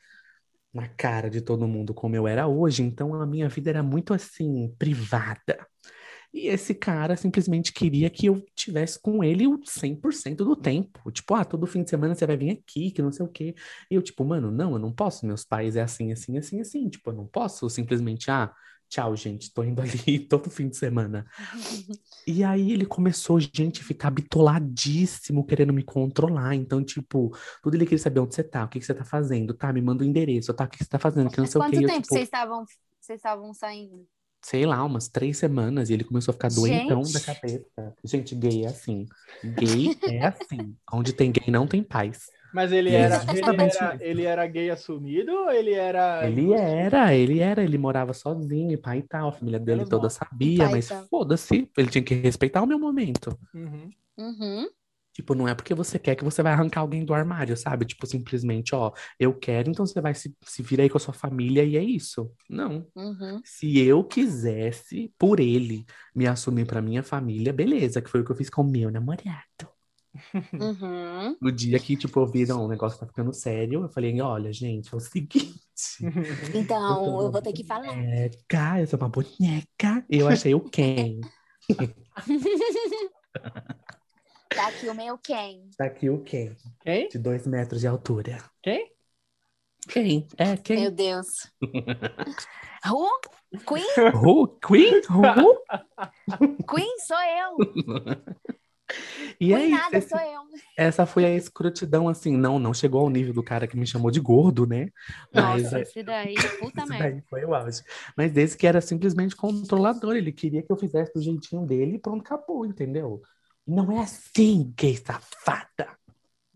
na 0.72 0.88
cara 0.88 1.30
de 1.30 1.40
todo 1.42 1.68
mundo 1.68 1.94
como 1.94 2.16
eu 2.16 2.28
era 2.28 2.48
hoje. 2.48 2.82
Então 2.82 3.14
a 3.14 3.26
minha 3.26 3.48
vida 3.48 3.70
era 3.70 3.82
muito 3.82 4.14
assim, 4.14 4.74
privada. 4.78 5.66
E 6.32 6.48
esse 6.48 6.74
cara 6.74 7.16
simplesmente 7.16 7.72
queria 7.72 8.10
que 8.10 8.26
eu 8.26 8.44
tivesse 8.54 9.00
com 9.00 9.24
ele 9.24 9.46
o 9.46 9.58
100% 9.58 10.36
do 10.36 10.54
tempo. 10.54 11.10
Tipo, 11.10 11.34
ah, 11.34 11.44
todo 11.44 11.66
fim 11.66 11.82
de 11.82 11.90
semana 11.90 12.14
você 12.14 12.26
vai 12.26 12.36
vir 12.36 12.50
aqui, 12.50 12.90
que 12.90 13.00
não 13.00 13.10
sei 13.10 13.24
o 13.24 13.28
quê. 13.28 13.54
E 13.90 13.94
eu, 13.94 14.02
tipo, 14.02 14.24
mano, 14.24 14.50
não, 14.50 14.72
eu 14.72 14.78
não 14.78 14.92
posso. 14.92 15.26
Meus 15.26 15.44
pais 15.44 15.74
é 15.76 15.82
assim, 15.82 16.12
assim, 16.12 16.36
assim, 16.36 16.60
assim. 16.60 16.88
Tipo, 16.88 17.10
eu 17.10 17.14
não 17.14 17.26
posso 17.26 17.68
simplesmente, 17.70 18.30
ah, 18.30 18.52
tchau, 18.88 19.16
gente, 19.16 19.52
tô 19.52 19.62
indo 19.64 19.80
ali 19.82 20.18
todo 20.18 20.50
fim 20.50 20.68
de 20.68 20.76
semana. 20.76 21.26
E 22.26 22.44
aí 22.44 22.72
ele 22.72 22.84
começou, 22.84 23.40
gente, 23.40 23.80
a 23.80 23.84
ficar 23.84 24.10
bitoladíssimo, 24.10 25.46
querendo 25.46 25.72
me 25.72 25.82
controlar. 25.82 26.54
Então, 26.54 26.84
tipo, 26.84 27.34
tudo 27.62 27.74
ele 27.74 27.84
queria 27.84 27.98
saber 27.98 28.20
onde 28.20 28.34
você 28.34 28.44
tá, 28.44 28.64
o 28.64 28.68
que 28.68 28.78
que 28.78 28.84
você 28.84 28.94
tá 28.94 29.04
fazendo, 29.04 29.54
tá? 29.54 29.72
Me 29.72 29.80
manda 29.80 30.04
o 30.04 30.06
endereço, 30.06 30.52
tá? 30.52 30.64
O 30.64 30.68
que 30.68 30.78
que 30.78 30.84
você 30.84 30.90
tá 30.90 30.98
fazendo, 30.98 31.30
que 31.30 31.38
não 31.38 31.44
Mas 31.44 31.52
sei 31.52 31.58
o 31.58 31.64
quanto 31.64 31.78
quê. 31.78 31.84
Eu, 31.84 31.88
tempo 31.88 32.02
tipo, 32.02 32.14
vocês 32.14 32.24
estavam 32.24 32.64
vocês 33.00 33.18
estavam 33.20 33.54
saindo? 33.54 34.06
Sei 34.42 34.66
lá, 34.66 34.84
umas 34.84 35.08
três 35.08 35.38
semanas, 35.38 35.90
e 35.90 35.94
ele 35.94 36.04
começou 36.04 36.32
a 36.32 36.34
ficar 36.34 36.48
doentão 36.48 37.02
da 37.02 37.20
cabeça. 37.20 37.94
Gente, 38.04 38.34
gay 38.34 38.64
é 38.64 38.68
assim. 38.68 39.06
Gay 39.44 39.96
é 40.08 40.26
assim. 40.26 40.74
Onde 40.92 41.12
tem 41.12 41.32
gay 41.32 41.50
não 41.52 41.66
tem 41.66 41.82
paz. 41.82 42.26
Mas 42.52 42.72
ele 42.72 42.90
é 42.90 43.00
era, 43.00 43.24
ele 43.30 43.62
era, 43.62 43.98
ele 44.00 44.24
era 44.24 44.46
gay 44.46 44.70
assumido 44.70 45.32
ou 45.32 45.50
ele 45.50 45.74
era. 45.74 46.26
Ele 46.28 46.52
era, 46.52 47.14
ele 47.14 47.40
era, 47.40 47.62
ele 47.62 47.76
morava 47.76 48.14
sozinho, 48.14 48.80
pai 48.80 48.98
e 48.98 49.02
tal, 49.02 49.28
a 49.28 49.32
família 49.32 49.60
dele 49.60 49.84
toda 49.84 50.08
sabia, 50.08 50.64
Pai 50.64 50.70
mas 50.72 50.88
foda-se, 51.10 51.70
ele 51.76 51.90
tinha 51.90 52.02
que 52.02 52.14
respeitar 52.14 52.62
o 52.62 52.66
meu 52.66 52.78
momento. 52.78 53.38
Uhum. 53.54 53.90
Uhum. 54.16 54.68
Tipo, 55.18 55.34
não 55.34 55.48
é 55.48 55.54
porque 55.54 55.74
você 55.74 55.98
quer 55.98 56.14
que 56.14 56.22
você 56.22 56.44
vai 56.44 56.52
arrancar 56.52 56.80
alguém 56.80 57.04
do 57.04 57.12
armário, 57.12 57.56
sabe? 57.56 57.84
Tipo, 57.84 58.06
simplesmente, 58.06 58.72
ó, 58.72 58.92
eu 59.18 59.34
quero, 59.34 59.68
então 59.68 59.84
você 59.84 60.00
vai 60.00 60.14
se, 60.14 60.32
se 60.42 60.62
vir 60.62 60.80
aí 60.80 60.88
com 60.88 60.96
a 60.96 61.00
sua 61.00 61.12
família 61.12 61.64
e 61.64 61.76
é 61.76 61.82
isso. 61.82 62.30
Não. 62.48 62.86
Uhum. 62.94 63.40
Se 63.44 63.80
eu 63.80 64.04
quisesse, 64.04 65.12
por 65.18 65.40
ele, 65.40 65.84
me 66.14 66.28
assumir 66.28 66.66
pra 66.66 66.80
minha 66.80 67.02
família, 67.02 67.52
beleza, 67.52 68.00
que 68.00 68.08
foi 68.08 68.20
o 68.20 68.24
que 68.24 68.30
eu 68.30 68.36
fiz 68.36 68.48
com 68.48 68.62
o 68.62 68.70
meu 68.70 68.92
namorado. 68.92 69.68
Uhum. 70.52 71.36
No 71.42 71.50
dia 71.50 71.80
que, 71.80 71.96
tipo, 71.96 72.20
eu 72.20 72.26
vi, 72.26 72.46
não, 72.46 72.66
o 72.66 72.68
negócio 72.68 73.00
tá 73.00 73.04
ficando 73.04 73.32
sério, 73.32 73.82
eu 73.82 73.88
falei, 73.88 74.20
olha, 74.20 74.52
gente, 74.52 74.94
é 74.94 74.96
o 74.96 75.00
seguinte. 75.00 75.58
Então, 76.54 77.22
eu 77.22 77.30
vou 77.30 77.42
ter 77.42 77.52
que 77.52 77.64
falar. 77.64 77.94
Cara, 78.48 78.82
eu 78.82 78.86
sou 78.86 78.98
uma 79.00 79.08
boneca. 79.08 80.04
Eu 80.08 80.28
achei 80.28 80.54
o 80.54 80.60
Ken. 80.60 81.20
Tá 84.58 84.66
aqui 84.66 84.88
o 84.88 84.94
meu 84.94 85.16
quem? 85.16 85.70
Tá 85.78 85.84
aqui 85.84 86.10
o 86.10 86.20
Ken, 86.24 86.52
Quem? 86.80 87.08
de 87.08 87.16
dois 87.16 87.46
metros 87.46 87.80
de 87.80 87.86
altura. 87.86 88.38
Quem? 88.60 88.90
Quem? 89.88 90.26
É, 90.36 90.56
quem? 90.56 90.80
Meu 90.80 90.90
Deus. 90.90 91.26
Who? 92.84 93.08
Queen? 93.64 94.12
Who? 94.12 94.48
Queen? 94.60 95.00
Who? 95.08 95.58
Queen 96.68 96.98
sou 97.06 97.16
eu. 97.20 97.56
E 99.38 99.54
aí, 99.54 99.70
nada, 99.70 99.96
esse- 99.96 100.08
sou 100.08 100.18
eu. 100.18 100.40
essa 100.76 101.06
foi 101.06 101.24
a 101.24 101.36
escrotidão, 101.36 102.08
assim, 102.08 102.36
não, 102.36 102.58
não 102.58 102.74
chegou 102.74 103.02
ao 103.02 103.10
nível 103.10 103.32
do 103.32 103.44
cara 103.44 103.68
que 103.68 103.76
me 103.76 103.86
chamou 103.86 104.10
de 104.10 104.18
gordo, 104.18 104.66
né? 104.66 104.88
Mas 105.32 105.62
Nossa, 105.62 105.78
é- 105.78 105.82
esse 105.82 106.02
daí, 106.02 106.34
puta 106.58 106.84
merda. 106.84 107.10
daí 107.10 107.22
foi 107.30 107.44
o 107.44 107.54
auge. 107.54 107.82
Mas 108.16 108.32
desse 108.32 108.56
que 108.56 108.66
era 108.66 108.80
simplesmente 108.80 109.36
controlador. 109.36 110.16
Ele 110.16 110.32
queria 110.32 110.64
que 110.64 110.72
eu 110.72 110.76
fizesse 110.76 111.12
do 111.14 111.22
jeitinho 111.22 111.64
dele 111.64 111.94
e 111.94 111.98
pronto, 112.00 112.22
acabou, 112.22 112.66
entendeu? 112.66 113.22
Não 113.68 113.92
é 113.92 114.00
assim, 114.00 114.72
gay 114.74 114.96
safada. 114.96 115.94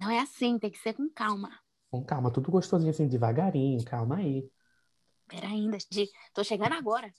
Não 0.00 0.10
é 0.10 0.20
assim, 0.20 0.58
tem 0.58 0.70
que 0.70 0.78
ser 0.78 0.94
com 0.94 1.10
calma. 1.10 1.50
Com 1.90 2.02
calma, 2.02 2.32
tudo 2.32 2.50
gostosinho 2.50 2.90
assim, 2.90 3.06
devagarinho, 3.06 3.84
calma 3.84 4.16
aí. 4.16 4.48
Pera 5.28 5.46
ainda, 5.46 5.76
de... 5.90 6.08
tô 6.32 6.42
chegando 6.42 6.72
agora. 6.72 7.12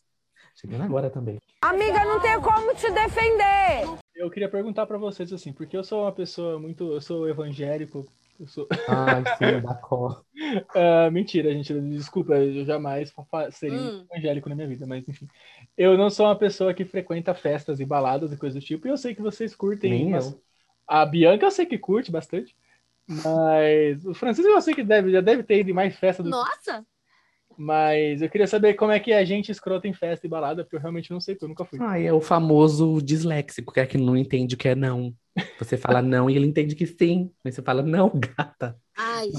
Chegando 0.55 0.81
agora 0.81 1.11
também. 1.11 1.39
Amiga, 1.61 2.03
não 2.05 2.19
tem 2.19 2.41
como 2.41 2.73
te 2.73 2.89
defender. 2.89 3.85
Eu 4.15 4.31
queria 4.31 4.49
perguntar 4.49 4.87
pra 4.87 4.97
vocês 4.97 5.31
assim, 5.31 5.53
porque 5.53 5.77
eu 5.77 5.83
sou 5.83 6.01
uma 6.01 6.11
pessoa 6.11 6.57
muito, 6.57 6.91
eu 6.91 6.99
sou 6.99 7.29
evangélico, 7.29 8.03
sou 8.47 8.67
Ai, 8.87 9.25
sim, 9.27 9.59
da 9.61 9.75
cor. 9.75 10.25
Ah, 10.75 11.09
mentira, 11.11 11.51
gente, 11.53 11.73
desculpa, 11.91 12.33
eu 12.35 12.65
jamais 12.65 13.13
seria 13.51 13.91
Hum. 13.91 14.09
evangélico 14.11 14.49
na 14.49 14.55
minha 14.55 14.67
vida, 14.67 14.85
mas 14.85 15.07
enfim. 15.07 15.27
Eu 15.77 15.97
não 15.97 16.09
sou 16.09 16.25
uma 16.25 16.37
pessoa 16.37 16.73
que 16.73 16.85
frequenta 16.85 17.33
festas 17.33 17.79
e 17.79 17.85
baladas 17.85 18.31
e 18.31 18.37
coisas 18.37 18.61
do 18.61 18.65
tipo, 18.65 18.87
e 18.87 18.91
eu 18.91 18.97
sei 18.97 19.15
que 19.15 19.21
vocês 19.21 19.55
curtem. 19.55 19.91
Nem 19.91 20.09
mas-. 20.09 20.35
A 20.87 21.05
Bianca 21.05 21.45
eu 21.45 21.51
sei 21.51 21.65
que 21.65 21.77
curte 21.77 22.11
bastante, 22.11 22.55
mas 23.07 24.05
o 24.05 24.13
Francisco 24.13 24.49
eu 24.51 24.61
sei 24.61 24.73
que 24.75 24.83
deve, 24.83 25.11
já 25.11 25.21
deve 25.21 25.43
ter 25.43 25.59
ido 25.59 25.69
em 25.71 25.73
mais 25.73 25.95
festa 25.97 26.23
do 26.23 26.33
que 26.33 26.39
Nossa! 26.39 26.85
Mas 27.57 28.21
eu 28.21 28.29
queria 28.29 28.47
saber 28.47 28.73
como 28.75 28.91
é 28.91 28.99
que 28.99 29.11
é 29.11 29.25
gente 29.25 29.51
escrota 29.51 29.87
em 29.87 29.93
festa 29.93 30.25
e 30.25 30.29
balada, 30.29 30.63
porque 30.63 30.75
eu 30.75 30.79
realmente 30.79 31.11
não 31.11 31.19
sei, 31.19 31.35
porque 31.35 31.45
eu 31.45 31.49
nunca 31.49 31.65
fui. 31.65 31.79
Ai, 31.81 32.07
é 32.07 32.13
o 32.13 32.21
famoso 32.21 33.01
disléxico, 33.01 33.73
que 33.73 33.79
é 33.79 33.85
que 33.85 33.97
não 33.97 34.17
entende 34.17 34.55
o 34.55 34.57
que 34.57 34.69
é 34.69 34.75
não. 34.75 35.13
Você 35.59 35.77
fala 35.77 36.01
não 36.01 36.29
e 36.29 36.35
ele 36.35 36.47
entende 36.47 36.75
que 36.75 36.85
sim. 36.85 37.31
Mas 37.43 37.55
você 37.55 37.61
fala, 37.61 37.81
não, 37.81 38.11
gata. 38.13 38.77
Ai, 38.97 39.29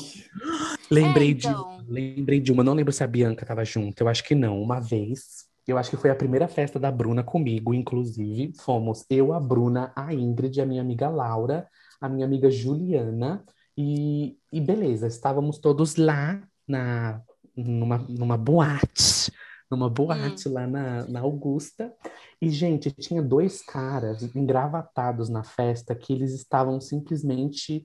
Lembrei 0.91 1.29
É, 1.29 1.31
então. 1.33 1.83
de, 1.83 1.93
lembrei 1.93 2.41
de 2.41 2.53
uma, 2.53 2.65
não 2.65 2.75
lembro 2.75 2.93
se 2.93 3.03
a 3.03 3.07
Bianca 3.07 3.47
tava 3.47 3.65
junto, 3.65 4.01
eu 4.01 4.09
acho 4.09 4.25
que 4.25 4.35
não, 4.35 4.61
uma 4.61 4.81
vez. 4.81 5.45
Eu 5.67 5.79
acho 5.79 5.91
que 5.91 5.97
foi 5.97 6.11
a 6.11 6.15
primeira 6.15 6.47
festa 6.47 6.79
da 6.79 6.91
Bruna 6.91 7.23
comigo, 7.23 7.73
inclusive. 7.73 8.53
Fomos 8.61 9.05
eu, 9.09 9.33
a 9.33 9.41
Bruna, 9.41 9.93
a 9.97 10.13
Ingrid, 10.13 10.61
a 10.61 10.67
minha 10.67 10.83
amiga 10.83 11.09
Laura, 11.09 11.67
a 12.01 12.09
minha 12.09 12.27
amiga 12.27 12.51
Juliana. 12.51 13.43
E, 13.77 14.37
e 14.53 14.61
beleza, 14.61 15.07
estávamos 15.07 15.59
todos 15.59 15.97
lá 15.97 16.41
na, 16.69 17.21
numa, 17.57 17.99
numa 18.09 18.37
boate, 18.37 19.33
numa 19.71 19.89
boate 19.89 20.49
lá 20.49 20.67
na, 20.67 21.07
na 21.07 21.21
Augusta. 21.21 21.93
E, 22.41 22.51
gente, 22.51 22.91
tinha 22.91 23.23
dois 23.23 23.63
caras 23.63 24.35
engravatados 24.35 25.29
na 25.29 25.43
festa 25.43 25.95
que 25.95 26.13
eles 26.13 26.33
estavam 26.33 26.81
simplesmente 26.81 27.85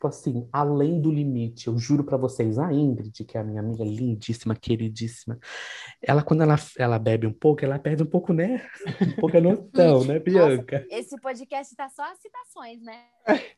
tipo 0.00 0.08
assim, 0.08 0.48
além 0.50 0.98
do 0.98 1.12
limite. 1.12 1.68
Eu 1.68 1.76
juro 1.76 2.02
pra 2.02 2.16
vocês, 2.16 2.58
a 2.58 2.72
Ingrid, 2.72 3.22
que 3.22 3.36
é 3.36 3.40
a 3.42 3.44
minha 3.44 3.60
amiga 3.60 3.84
lindíssima, 3.84 4.56
queridíssima, 4.56 5.38
ela, 6.02 6.22
quando 6.22 6.42
ela, 6.42 6.56
ela 6.78 6.98
bebe 6.98 7.26
um 7.26 7.32
pouco, 7.32 7.62
ela 7.62 7.78
perde 7.78 8.02
um 8.02 8.06
pouco, 8.06 8.32
né? 8.32 8.66
Um 9.02 9.20
pouco 9.20 9.36
a 9.36 9.40
noção, 9.42 10.04
né, 10.06 10.18
Bianca? 10.18 10.86
esse 10.90 11.20
podcast 11.20 11.76
tá 11.76 11.90
só 11.90 12.02
as 12.10 12.18
citações, 12.18 12.80
né? 12.82 13.04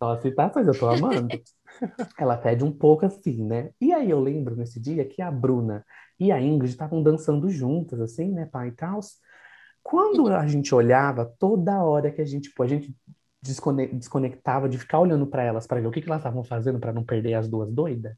Só 0.02 0.20
citações, 0.20 0.66
eu 0.66 0.76
tô 0.76 0.88
amando. 0.88 1.28
Ela 2.18 2.36
pede 2.36 2.64
um 2.64 2.72
pouco 2.72 3.06
assim, 3.06 3.44
né? 3.44 3.70
E 3.80 3.92
aí 3.92 4.10
eu 4.10 4.18
lembro 4.18 4.56
nesse 4.56 4.80
dia 4.80 5.04
que 5.04 5.22
a 5.22 5.30
Bruna 5.30 5.84
e 6.18 6.32
a 6.32 6.40
Ingrid 6.40 6.72
estavam 6.72 7.04
dançando 7.04 7.48
juntas, 7.48 8.00
assim, 8.00 8.32
né, 8.32 8.46
pai 8.46 8.68
e 8.68 8.72
tal. 8.72 8.98
Quando 9.80 10.26
a 10.26 10.46
gente 10.48 10.74
olhava, 10.74 11.24
toda 11.38 11.84
hora 11.84 12.10
que 12.10 12.20
a 12.20 12.24
gente, 12.24 12.48
tipo, 12.48 12.62
a 12.64 12.66
gente 12.66 12.92
desconectava 13.42 14.68
de 14.68 14.78
ficar 14.78 15.00
olhando 15.00 15.26
para 15.26 15.42
elas 15.42 15.66
para 15.66 15.80
ver 15.80 15.86
o 15.88 15.90
que 15.90 16.00
que 16.00 16.08
elas 16.08 16.20
estavam 16.20 16.44
fazendo 16.44 16.78
para 16.80 16.92
não 16.92 17.04
perder 17.04 17.34
as 17.34 17.48
duas 17.48 17.72
doidas. 17.72 18.14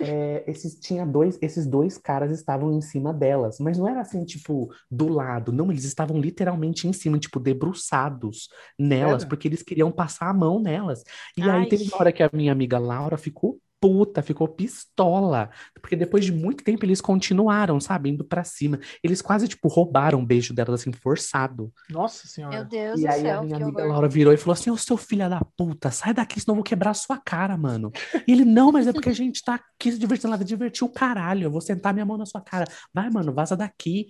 é, 0.00 0.44
esses 0.50 0.74
tinha 0.80 1.06
dois, 1.06 1.38
esses 1.40 1.66
dois 1.66 1.96
caras 1.98 2.32
estavam 2.32 2.72
em 2.72 2.80
cima 2.80 3.12
delas, 3.14 3.58
mas 3.60 3.78
não 3.78 3.88
era 3.88 4.00
assim, 4.00 4.24
tipo, 4.24 4.68
do 4.90 5.08
lado, 5.08 5.52
não, 5.52 5.70
eles 5.70 5.84
estavam 5.84 6.18
literalmente 6.20 6.88
em 6.88 6.92
cima, 6.92 7.18
tipo, 7.18 7.38
debruçados 7.40 8.48
nelas, 8.78 9.24
Sério? 9.24 9.24
porque 9.24 9.48
eles 9.48 9.62
queriam 9.62 9.92
passar 9.92 10.28
a 10.30 10.34
mão 10.34 10.60
nelas. 10.60 11.04
E 11.36 11.48
aí 11.50 11.64
Ai. 11.64 11.68
teve 11.68 11.84
uma 11.84 11.98
hora 11.98 12.12
que 12.12 12.22
a 12.22 12.30
minha 12.32 12.52
amiga 12.52 12.78
Laura 12.78 13.16
ficou 13.16 13.58
puta, 13.84 14.22
ficou 14.22 14.48
pistola, 14.48 15.50
porque 15.74 15.94
depois 15.94 16.24
de 16.24 16.32
muito 16.32 16.64
tempo 16.64 16.86
eles 16.86 17.02
continuaram, 17.02 17.78
sabe, 17.78 18.08
indo 18.08 18.24
pra 18.24 18.42
cima. 18.42 18.80
Eles 19.02 19.20
quase, 19.20 19.46
tipo, 19.46 19.68
roubaram 19.68 20.20
um 20.20 20.24
beijo 20.24 20.54
delas, 20.54 20.80
assim, 20.80 20.90
forçado. 20.90 21.70
Nossa 21.90 22.22
Meu 22.24 22.30
senhora. 22.30 22.64
Deus 22.64 22.98
E 22.98 23.02
do 23.02 23.08
aí 23.10 23.20
a 23.20 23.22
céu, 23.34 23.42
minha 23.42 23.58
que 23.58 23.62
amiga 23.62 23.82
horror. 23.82 23.92
Laura 23.92 24.08
virou 24.08 24.32
e 24.32 24.38
falou 24.38 24.54
assim: 24.54 24.70
Ô 24.70 24.76
seu 24.78 24.96
filho 24.96 25.28
da 25.28 25.42
puta, 25.54 25.90
sai 25.90 26.14
daqui, 26.14 26.40
senão 26.40 26.54
eu 26.54 26.56
vou 26.56 26.64
quebrar 26.64 26.92
a 26.92 26.94
sua 26.94 27.18
cara, 27.18 27.58
mano. 27.58 27.92
E 28.26 28.32
ele, 28.32 28.46
não, 28.46 28.72
mas 28.72 28.86
é 28.86 28.92
porque 28.92 29.10
a 29.10 29.14
gente 29.14 29.44
tá 29.44 29.56
aqui 29.56 29.92
se 29.92 29.98
divertindo. 29.98 30.28
Ela 30.28 30.38
vai 30.38 30.46
divertir 30.46 30.82
o 30.82 30.88
caralho, 30.88 31.44
eu 31.44 31.50
vou 31.50 31.60
sentar 31.60 31.92
minha 31.92 32.06
mão 32.06 32.16
na 32.16 32.24
sua 32.24 32.40
cara. 32.40 32.64
Vai, 32.90 33.10
mano, 33.10 33.34
vaza 33.34 33.54
daqui. 33.54 34.06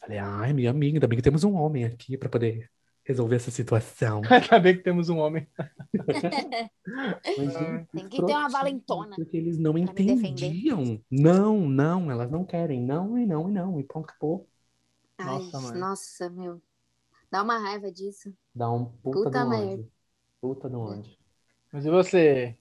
Falei, 0.00 0.18
ai, 0.18 0.54
minha 0.54 0.70
amiga, 0.70 0.96
ainda 0.96 1.06
bem 1.06 1.18
que 1.18 1.22
temos 1.22 1.44
um 1.44 1.54
homem 1.54 1.84
aqui 1.84 2.16
pra 2.16 2.30
poder 2.30 2.70
resolver 3.06 3.36
essa 3.36 3.50
situação. 3.50 4.20
Ainda 4.28 4.58
bem 4.58 4.76
que 4.76 4.82
temos 4.82 5.08
um 5.08 5.18
homem. 5.18 5.46
Mas, 7.38 7.52
gente, 7.52 7.88
Tem 7.92 8.08
que 8.08 8.16
ter 8.24 8.32
uma 8.32 8.48
valentona 8.48 9.14
Porque 9.16 9.36
eles 9.36 9.58
não 9.58 9.76
entendiam. 9.78 11.00
Não, 11.10 11.68
não, 11.68 12.10
elas 12.10 12.30
não 12.30 12.44
querem. 12.44 12.82
Não 12.82 13.16
e 13.18 13.26
não 13.26 13.48
e 13.48 13.52
não. 13.52 13.80
E 13.80 13.84
pronto, 13.84 14.10
acabou. 14.10 14.48
Ai, 15.18 15.26
Nossa, 15.26 15.60
mãe. 15.60 15.78
nossa, 15.78 16.30
meu. 16.30 16.60
Dá 17.30 17.42
uma 17.42 17.58
raiva 17.58 17.90
disso. 17.90 18.32
Dá 18.54 18.70
um 18.70 18.84
puta, 18.84 19.24
Puta 19.24 19.44
do 19.44 19.48
merda. 19.50 19.72
ódio. 19.72 19.92
Puta 20.40 20.68
do 20.68 20.80
ódio. 20.80 21.16
Mas 21.72 21.84
e 21.86 21.90
você, 21.90 22.56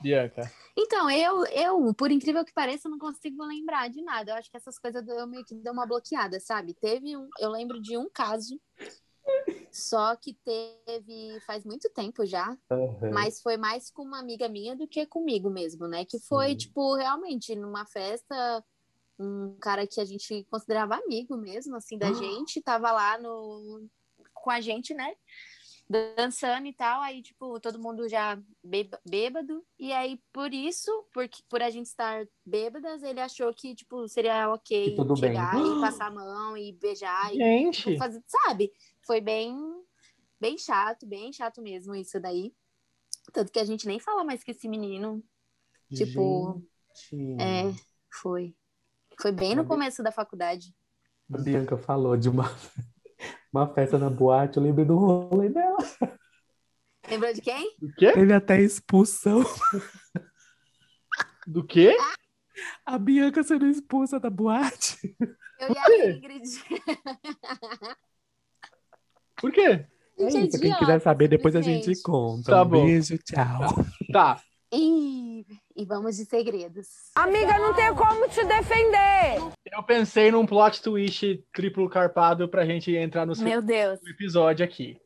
Bianca? 0.00 0.50
Então, 0.76 1.10
eu, 1.10 1.44
eu, 1.46 1.94
por 1.94 2.10
incrível 2.10 2.44
que 2.44 2.52
pareça, 2.52 2.88
não 2.88 2.98
consigo 2.98 3.44
lembrar 3.44 3.88
de 3.90 4.02
nada. 4.02 4.32
Eu 4.32 4.36
acho 4.36 4.50
que 4.50 4.56
essas 4.56 4.78
coisas 4.78 5.06
eu 5.06 5.26
meio 5.26 5.44
que 5.44 5.54
deu 5.54 5.72
uma 5.72 5.86
bloqueada, 5.86 6.40
sabe? 6.40 6.74
Teve 6.74 7.16
um, 7.16 7.28
eu 7.38 7.50
lembro 7.50 7.80
de 7.80 7.96
um 7.98 8.08
caso, 8.08 8.58
só 9.70 10.14
que 10.16 10.34
teve 10.44 11.40
faz 11.46 11.64
muito 11.64 11.88
tempo 11.90 12.24
já, 12.26 12.56
Aham. 12.70 13.10
mas 13.12 13.40
foi 13.40 13.56
mais 13.56 13.90
com 13.90 14.02
uma 14.02 14.18
amiga 14.20 14.48
minha 14.48 14.76
do 14.76 14.86
que 14.86 15.06
comigo 15.06 15.50
mesmo, 15.50 15.88
né? 15.88 16.04
Que 16.04 16.18
foi, 16.20 16.50
Sim. 16.50 16.56
tipo, 16.56 16.94
realmente 16.94 17.54
numa 17.54 17.86
festa, 17.86 18.64
um 19.18 19.56
cara 19.60 19.86
que 19.86 20.00
a 20.00 20.04
gente 20.04 20.44
considerava 20.50 20.96
amigo 20.96 21.36
mesmo, 21.36 21.76
assim, 21.76 21.98
da 21.98 22.08
Ah. 22.08 22.12
gente, 22.12 22.60
tava 22.62 22.92
lá 22.92 23.18
no 23.18 23.86
com 24.34 24.50
a 24.50 24.60
gente, 24.60 24.94
né? 24.94 25.14
Dançando 25.88 26.66
e 26.66 26.72
tal, 26.74 27.02
aí, 27.02 27.22
tipo, 27.22 27.60
todo 27.60 27.78
mundo 27.78 28.08
já 28.08 28.40
bêba- 28.64 29.00
bêbado, 29.06 29.64
e 29.78 29.92
aí, 29.92 30.18
por 30.32 30.52
isso, 30.54 30.90
porque, 31.12 31.42
por 31.48 31.62
a 31.62 31.70
gente 31.70 31.86
estar 31.86 32.26
bêbadas, 32.46 33.02
ele 33.02 33.20
achou 33.20 33.52
que, 33.54 33.74
tipo, 33.74 34.08
seria 34.08 34.50
ok 34.52 34.96
tudo 34.96 35.14
bem. 35.14 35.30
chegar 35.30 35.54
e 35.60 35.80
passar 35.80 36.06
a 36.06 36.10
mão 36.10 36.56
e 36.56 36.72
beijar 36.72 37.34
e 37.34 37.38
Gente, 37.38 37.82
Tipo, 37.82 37.98
fazer, 37.98 38.22
sabe? 38.26 38.72
Foi 39.06 39.20
bem, 39.20 39.56
bem 40.40 40.56
chato, 40.56 41.06
bem 41.06 41.32
chato 41.32 41.60
mesmo 41.60 41.94
isso 41.94 42.20
daí. 42.20 42.54
Tanto 43.32 43.52
que 43.52 43.58
a 43.58 43.64
gente 43.64 43.86
nem 43.86 43.98
fala 43.98 44.24
mais 44.24 44.42
com 44.42 44.50
esse 44.50 44.68
menino. 44.68 45.22
Tipo, 45.92 46.62
Gente. 47.10 47.40
é, 47.40 47.72
foi. 48.10 48.54
Foi 49.20 49.32
bem 49.32 49.54
no 49.54 49.64
começo 49.64 50.02
da 50.02 50.10
faculdade. 50.10 50.74
A 51.32 51.38
Bianca 51.38 51.76
falou 51.76 52.16
de 52.16 52.28
uma, 52.28 52.44
uma 53.52 53.72
festa 53.72 53.98
na 53.98 54.10
boate, 54.10 54.56
eu 54.56 54.62
lembrei 54.62 54.84
do 54.84 54.96
rolê 54.96 55.48
dela. 55.48 55.78
Lembrou 57.08 57.32
de 57.32 57.40
quem? 57.40 57.76
do 57.78 57.92
quê? 57.94 58.12
Teve 58.12 58.32
até 58.32 58.60
expulsão. 58.60 59.42
Do 61.46 61.66
quê? 61.66 61.96
A 62.86 62.98
Bianca 62.98 63.42
sendo 63.42 63.66
expulsa 63.66 64.20
da 64.20 64.30
boate. 64.30 65.16
Eu 65.58 65.68
e 65.70 65.78
a 65.78 66.10
Ingrid. 66.10 66.44
Por 69.42 69.52
quê? 69.52 69.84
É 70.18 70.26
isso, 70.28 70.58
quem 70.60 70.72
quiser 70.76 71.00
saber, 71.00 71.28
depois 71.28 71.54
a 71.56 71.60
gente 71.60 72.00
conta. 72.02 72.50
Tá 72.52 72.62
um 72.62 72.66
bom. 72.68 72.84
beijo, 72.86 73.18
tchau. 73.18 73.84
Tá. 74.12 74.40
E, 74.72 75.44
e 75.76 75.84
vamos 75.84 76.16
de 76.16 76.24
segredos. 76.24 76.86
Amiga, 77.14 77.58
não 77.58 77.74
tem 77.74 77.94
como 77.94 78.26
te 78.28 78.42
defender. 78.44 79.36
Eu 79.70 79.82
pensei 79.82 80.30
num 80.30 80.46
plot 80.46 80.80
twist 80.80 81.44
triplo 81.52 81.88
carpado 81.90 82.48
pra 82.48 82.64
gente 82.64 82.94
entrar 82.96 83.26
no 83.26 83.36
Meu 83.36 83.60
Deus. 83.60 83.98
segundo 83.98 84.10
episódio 84.14 84.64
aqui. 84.64 84.96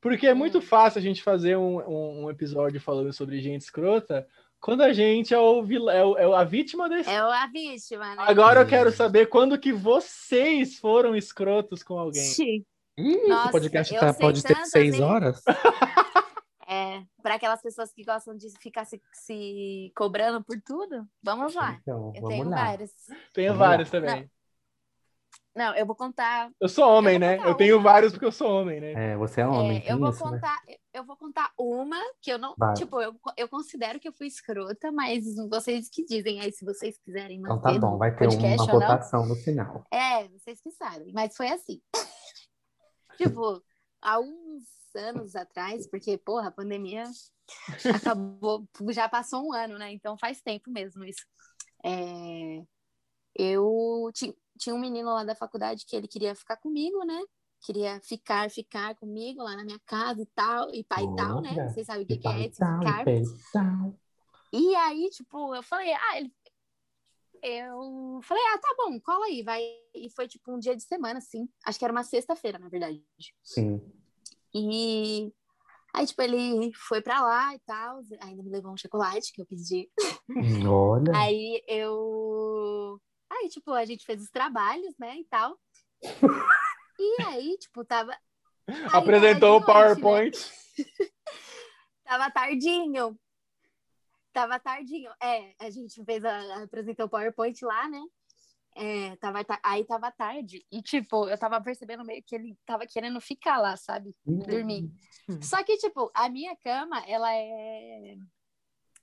Porque 0.00 0.26
é 0.26 0.34
muito 0.34 0.60
fácil 0.60 0.98
a 0.98 1.02
gente 1.02 1.22
fazer 1.22 1.56
um, 1.56 1.78
um, 1.80 2.24
um 2.24 2.30
episódio 2.30 2.80
falando 2.80 3.12
sobre 3.12 3.40
gente 3.40 3.62
escrota 3.62 4.26
quando 4.60 4.82
a 4.82 4.92
gente 4.92 5.32
é, 5.34 5.38
o 5.38 5.62
vil... 5.62 5.88
é, 5.90 6.04
o- 6.04 6.16
é 6.16 6.24
a 6.40 6.42
vítima 6.44 6.88
desse. 6.88 7.08
É 7.10 7.18
a 7.18 7.46
vítima, 7.52 8.14
né? 8.16 8.24
Agora 8.26 8.60
eu 8.62 8.66
quero 8.66 8.90
saber 8.90 9.26
quando 9.26 9.58
que 9.58 9.72
vocês 9.72 10.78
foram 10.78 11.14
escrotos 11.14 11.82
com 11.82 11.98
alguém. 11.98 12.22
Ixi. 12.22 12.66
Ih, 12.96 13.26
Nossa, 13.28 13.42
esse 13.44 13.52
podcast 13.52 13.98
tá- 13.98 14.14
pode 14.14 14.42
ter 14.42 14.56
seis 14.66 14.94
hein? 14.94 15.02
horas? 15.02 15.42
É, 16.66 17.02
para 17.22 17.34
aquelas 17.34 17.60
pessoas 17.60 17.92
que 17.92 18.02
gostam 18.02 18.34
de 18.34 18.48
ficar 18.58 18.86
se, 18.86 19.00
se 19.12 19.92
cobrando 19.94 20.42
por 20.42 20.58
tudo, 20.62 21.06
vamos 21.22 21.54
lá. 21.54 21.78
Então, 21.82 22.10
Eu 22.14 22.22
vamos 22.22 22.28
tenho 22.30 22.48
lá. 22.48 22.56
vários. 22.56 22.90
Tenho 23.34 23.48
Vamos 23.52 23.60
lá. 23.60 23.68
vários 23.68 23.90
também. 23.90 24.30
Não, 25.54 25.74
eu 25.76 25.84
vou 25.84 25.94
contar. 25.94 26.50
Eu 26.58 26.68
sou 26.68 26.88
homem, 26.90 27.14
Eu 27.14 27.20
né? 27.20 27.38
Eu 27.44 27.54
tenho 27.54 27.80
vários 27.82 28.12
porque 28.12 28.24
eu 28.24 28.32
sou 28.32 28.48
homem, 28.50 28.80
né? 28.80 29.12
É, 29.12 29.16
você 29.16 29.42
é 29.42 29.46
homem, 29.46 29.84
É, 29.86 29.92
eu 29.92 29.98
vou 29.98 30.08
isso, 30.08 30.24
né? 30.24 30.30
contar, 30.32 30.56
eu 30.94 31.04
vou 31.04 31.16
contar 31.18 31.52
uma 31.58 32.00
que 32.22 32.32
eu 32.32 32.38
não, 32.38 32.54
Vai. 32.56 32.72
tipo, 32.74 32.98
eu, 33.00 33.14
eu 33.36 33.48
considero 33.48 34.00
que 34.00 34.08
eu 34.08 34.12
fui 34.14 34.26
escrota, 34.26 34.90
mas 34.90 35.22
vocês 35.50 35.90
que 35.90 36.02
dizem 36.04 36.40
aí 36.40 36.50
se 36.50 36.64
vocês 36.64 36.98
quiserem 37.04 37.40
Então 37.40 37.56
manter 37.56 37.74
tá 37.74 37.78
bom, 37.78 37.98
vai 37.98 38.16
ter 38.16 38.26
uma 38.26 38.56
não. 38.56 38.66
votação 38.66 39.26
no 39.26 39.36
final. 39.36 39.84
É, 39.92 40.26
vocês 40.28 40.60
que 40.62 40.70
sabem, 40.72 41.12
mas 41.12 41.36
foi 41.36 41.48
assim. 41.50 41.78
Tipo, 43.16 43.62
há 44.00 44.20
uns 44.20 44.64
anos 44.94 45.34
atrás, 45.36 45.86
porque, 45.88 46.16
porra, 46.18 46.48
a 46.48 46.52
pandemia 46.52 47.04
acabou, 47.94 48.66
já 48.90 49.08
passou 49.08 49.46
um 49.46 49.52
ano, 49.52 49.78
né? 49.78 49.92
Então 49.92 50.16
faz 50.18 50.40
tempo 50.40 50.70
mesmo 50.70 51.04
isso. 51.04 51.24
É, 51.84 52.62
eu 53.34 54.10
ti- 54.14 54.36
tinha 54.58 54.74
um 54.74 54.78
menino 54.78 55.08
lá 55.12 55.24
da 55.24 55.34
faculdade 55.34 55.84
que 55.86 55.96
ele 55.96 56.08
queria 56.08 56.34
ficar 56.34 56.56
comigo, 56.56 57.04
né? 57.04 57.20
Queria 57.62 58.00
ficar, 58.02 58.50
ficar 58.50 58.94
comigo 58.96 59.42
lá 59.42 59.56
na 59.56 59.64
minha 59.64 59.80
casa 59.86 60.22
e 60.22 60.26
tal, 60.26 60.72
e 60.74 60.84
pai 60.84 61.04
e 61.04 61.16
tal, 61.16 61.40
né? 61.40 61.68
Vocês 61.68 61.86
sabem 61.86 62.04
o 62.04 62.06
que, 62.06 62.14
E 62.14 62.18
que 62.18 62.28
é 62.28 62.46
esse 62.46 62.62
e 62.62 62.66
ficar. 62.66 63.04
peitão. 63.04 63.98
E 64.52 64.74
aí, 64.76 65.10
tipo, 65.10 65.54
eu 65.54 65.62
falei, 65.62 65.92
ah, 65.92 66.18
ele. 66.18 66.32
Eu 67.46 68.20
falei, 68.22 68.42
ah, 68.54 68.58
tá 68.58 68.74
bom, 68.78 68.98
cola 69.00 69.26
aí, 69.26 69.42
vai. 69.42 69.62
E 69.94 70.08
foi 70.16 70.26
tipo 70.26 70.50
um 70.50 70.58
dia 70.58 70.74
de 70.74 70.82
semana, 70.82 71.18
assim. 71.18 71.46
Acho 71.66 71.78
que 71.78 71.84
era 71.84 71.92
uma 71.92 72.02
sexta-feira, 72.02 72.58
na 72.58 72.70
verdade. 72.70 73.04
Sim. 73.42 73.82
E 74.54 75.30
aí, 75.92 76.06
tipo, 76.06 76.22
ele 76.22 76.72
foi 76.72 77.02
pra 77.02 77.20
lá 77.20 77.54
e 77.54 77.58
tal. 77.66 78.00
Ainda 78.22 78.42
me 78.42 78.48
levou 78.50 78.72
um 78.72 78.78
chocolate 78.78 79.30
que 79.30 79.42
eu 79.42 79.46
pedi. 79.46 79.90
Hum, 80.26 80.66
Olha. 80.66 81.12
Aí 81.14 81.62
eu. 81.68 82.98
Aí, 83.30 83.50
tipo, 83.50 83.72
a 83.72 83.84
gente 83.84 84.06
fez 84.06 84.22
os 84.22 84.30
trabalhos, 84.30 84.94
né, 84.98 85.16
e 85.16 85.24
tal. 85.24 85.58
E 86.98 87.22
aí, 87.24 87.58
tipo, 87.58 87.84
tava. 87.84 88.16
Aí 88.66 88.86
Apresentou 88.92 89.56
o 89.56 89.60
de 89.60 89.66
noite, 89.66 89.66
né? 89.66 89.94
PowerPoint. 90.00 90.52
Tava 92.04 92.30
tardinho. 92.30 93.18
Tava 94.34 94.58
tardinho. 94.58 95.10
É, 95.22 95.54
a 95.60 95.70
gente 95.70 96.04
fez 96.04 96.24
a, 96.24 96.64
apresentou 96.64 97.06
o 97.06 97.08
PowerPoint 97.08 97.64
lá, 97.64 97.88
né? 97.88 98.02
É, 98.76 99.14
tava, 99.16 99.44
ta- 99.44 99.60
aí 99.62 99.84
tava 99.84 100.10
tarde. 100.10 100.66
E, 100.72 100.82
tipo, 100.82 101.28
eu 101.28 101.38
tava 101.38 101.60
percebendo 101.60 102.04
meio 102.04 102.20
que 102.24 102.34
ele 102.34 102.58
tava 102.66 102.84
querendo 102.84 103.20
ficar 103.20 103.58
lá, 103.58 103.76
sabe? 103.76 104.12
Dormir. 104.26 104.90
Hum. 105.30 105.40
Só 105.40 105.62
que, 105.62 105.76
tipo, 105.76 106.10
a 106.12 106.28
minha 106.28 106.56
cama, 106.56 106.98
ela 107.06 107.32
é 107.32 108.16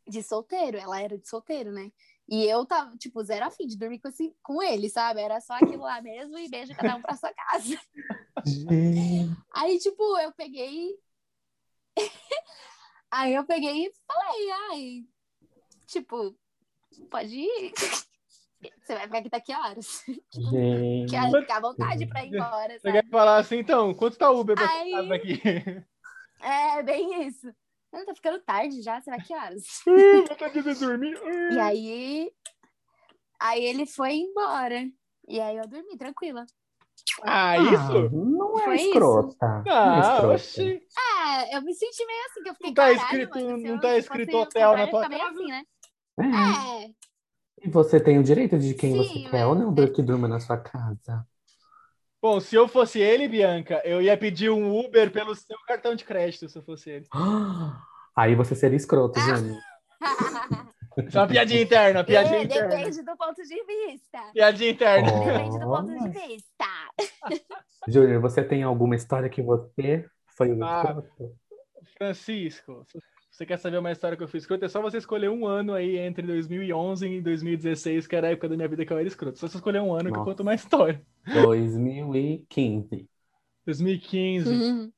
de 0.06 0.22
solteiro. 0.22 0.78
Ela 0.78 1.02
era 1.02 1.18
de 1.18 1.26
solteiro, 1.26 1.72
né? 1.72 1.90
E 2.28 2.44
eu 2.44 2.66
tava, 2.66 2.98
tipo, 2.98 3.24
zero 3.24 3.46
afim 3.46 3.66
de 3.66 3.78
dormir 3.78 4.00
com, 4.00 4.10
esse, 4.10 4.36
com 4.44 4.62
ele, 4.62 4.90
sabe? 4.90 5.22
Era 5.22 5.40
só 5.40 5.54
aquilo 5.54 5.84
lá 5.84 6.02
mesmo 6.02 6.38
e 6.38 6.50
beijo 6.50 6.76
cada 6.76 6.98
um 6.98 7.02
pra 7.02 7.16
sua 7.16 7.34
casa. 7.34 7.80
Aí, 9.54 9.80
tipo, 9.80 10.18
eu 10.20 10.34
peguei. 10.34 11.00
Aí 13.10 13.34
eu 13.34 13.46
peguei 13.46 13.88
e 13.88 13.94
falei, 14.08 14.52
ai, 14.52 15.06
tipo, 15.92 16.36
pode 17.10 17.36
ir. 17.36 17.72
Você 18.84 18.94
vai 18.94 19.06
ficar 19.06 19.18
aqui 19.20 19.30
daqui 19.30 19.52
a 19.54 19.60
horas. 19.60 20.04
gente. 20.32 21.10
Quer 21.10 21.32
ficar 21.42 21.58
à 21.58 21.62
vontade 21.62 22.06
pra 22.06 22.24
ir 22.24 22.34
embora, 22.36 22.74
Você 22.74 22.80
sabe? 22.82 23.02
quer 23.02 23.10
falar 23.10 23.38
assim, 23.38 23.58
então, 23.58 23.92
quanto 23.94 24.18
tá 24.18 24.30
o 24.30 24.40
Uber 24.40 24.56
pra 24.56 24.70
Aí- 24.70 24.92
casa 24.92 25.08
daqui? 25.08 25.42
É, 26.44 26.82
bem 26.82 27.28
isso. 27.28 27.54
Não, 27.94 28.04
tá 28.04 28.16
ficando 28.16 28.40
tarde 28.40 28.82
já, 28.82 29.00
você 29.00 29.12
vai 29.12 29.22
que 29.22 29.32
horas? 29.36 29.64
Vontade 30.28 30.62
de 30.64 30.74
dormir. 30.74 31.16
E 31.54 31.60
aí. 31.60 32.32
Aí 33.40 33.64
ele 33.64 33.86
foi 33.86 34.14
embora. 34.16 34.88
E 35.28 35.40
aí 35.40 35.58
eu 35.58 35.68
dormi 35.68 35.96
tranquila. 35.98 36.44
Ah, 37.24 37.52
Ah, 37.52 37.58
isso? 37.58 38.10
não 38.16 38.60
é 38.60 38.64
Foi 38.64 38.76
isso. 38.76 38.86
escrota. 38.88 39.48
não 39.66 39.72
é 39.72 39.76
Ah, 39.76 40.28
oxi. 40.34 40.82
É, 41.52 41.56
eu 41.58 41.62
me 41.62 41.74
senti 41.76 42.04
meio 42.08 42.26
assim, 42.26 42.42
que 42.44 42.50
eu 42.50 42.54
fiquei. 42.56 42.70
Não 42.70 42.74
tá 42.76 42.84
"Caralho, 42.96 43.04
escrito- 43.24 43.36
mano, 43.46 43.58
se 43.60 43.68
não 43.68 43.80
tá 43.80 43.98
escrito 43.98 44.38
hotel 44.38 44.78
na 44.78 44.88
tua 44.88 45.10
casa? 45.10 45.26
assim, 45.30 45.46
né? 45.48 45.64
É. 46.26 46.86
É. 46.86 46.92
E 47.64 47.70
você 47.70 48.00
tem 48.00 48.18
o 48.18 48.24
direito 48.24 48.58
de 48.58 48.74
quem 48.74 48.92
Sim, 48.94 48.98
você 49.24 49.30
quer 49.30 49.46
ou 49.46 49.54
não 49.56 49.72
mas- 49.72 49.90
que 49.92 50.02
durma 50.02 50.28
na 50.28 50.40
sua 50.40 50.58
casa. 50.58 51.26
Bom, 52.22 52.40
se 52.40 52.56
eu 52.56 52.68
fosse 52.68 53.00
ele, 53.00 53.28
Bianca, 53.28 53.82
eu 53.84 54.02
ia 54.02 54.16
pedir 54.18 54.50
um 54.52 54.78
Uber 54.80 55.12
pelo 55.12 55.34
seu 55.36 55.58
cartão 55.68 55.96
de 55.96 56.04
crédito, 56.06 56.48
se 56.48 56.58
eu 56.58 56.62
fosse 56.64 56.90
ele. 56.90 57.08
Aí 58.16 58.36
você 58.36 58.54
seria 58.56 58.78
escroto, 58.78 59.20
Ah. 59.20 59.24
Jane. 59.36 59.58
Isso 61.08 61.18
é 61.18 61.22
uma 61.22 61.28
piadinha 61.28 61.62
interna, 61.62 62.04
piadinha 62.04 62.40
É, 62.40 62.44
interna. 62.44 62.68
depende 62.68 63.02
do 63.02 63.16
ponto 63.16 63.42
de 63.42 63.64
vista. 63.64 64.20
Piadinha 64.34 64.70
interna. 64.72 65.10
Oh. 65.14 65.24
Depende 65.24 65.60
do 65.60 65.66
ponto 65.66 65.88
de 65.88 66.10
vista. 66.10 66.66
Júnior, 67.88 68.22
você 68.22 68.44
tem 68.44 68.62
alguma 68.64 68.96
história 68.96 69.30
que 69.30 69.42
você 69.42 70.06
foi 70.36 70.52
o 70.52 70.64
Ah. 70.64 70.84
escroto? 70.84 71.36
Francisco, 71.98 72.86
você 73.32 73.46
quer 73.46 73.58
saber 73.58 73.78
uma 73.78 73.92
história 73.92 74.18
que 74.18 74.24
eu 74.24 74.28
fui 74.28 74.38
escroto, 74.40 74.66
é 74.66 74.68
só 74.68 74.82
você 74.82 74.98
escolher 74.98 75.30
um 75.30 75.48
ano 75.48 75.74
aí 75.74 75.98
entre 75.98 76.22
2011 76.28 77.08
e 77.08 77.22
2016, 77.22 78.06
que 78.06 78.16
era 78.16 78.28
a 78.28 78.32
época 78.32 78.50
da 78.50 78.56
minha 78.58 78.68
vida 78.68 78.86
que 78.86 78.92
eu 78.92 78.98
era 78.98 79.08
escroto. 79.08 79.40
Só 79.40 79.48
você 79.48 79.58
escolher 79.58 79.82
um 79.82 79.94
ano 79.94 80.04
que 80.04 80.10
eu 80.10 80.18
Nossa. 80.18 80.26
conto 80.32 80.44
uma 80.44 80.54
história. 80.54 81.02
2015. 81.26 83.08
2015, 83.66 84.50
Uhum. 84.50 84.92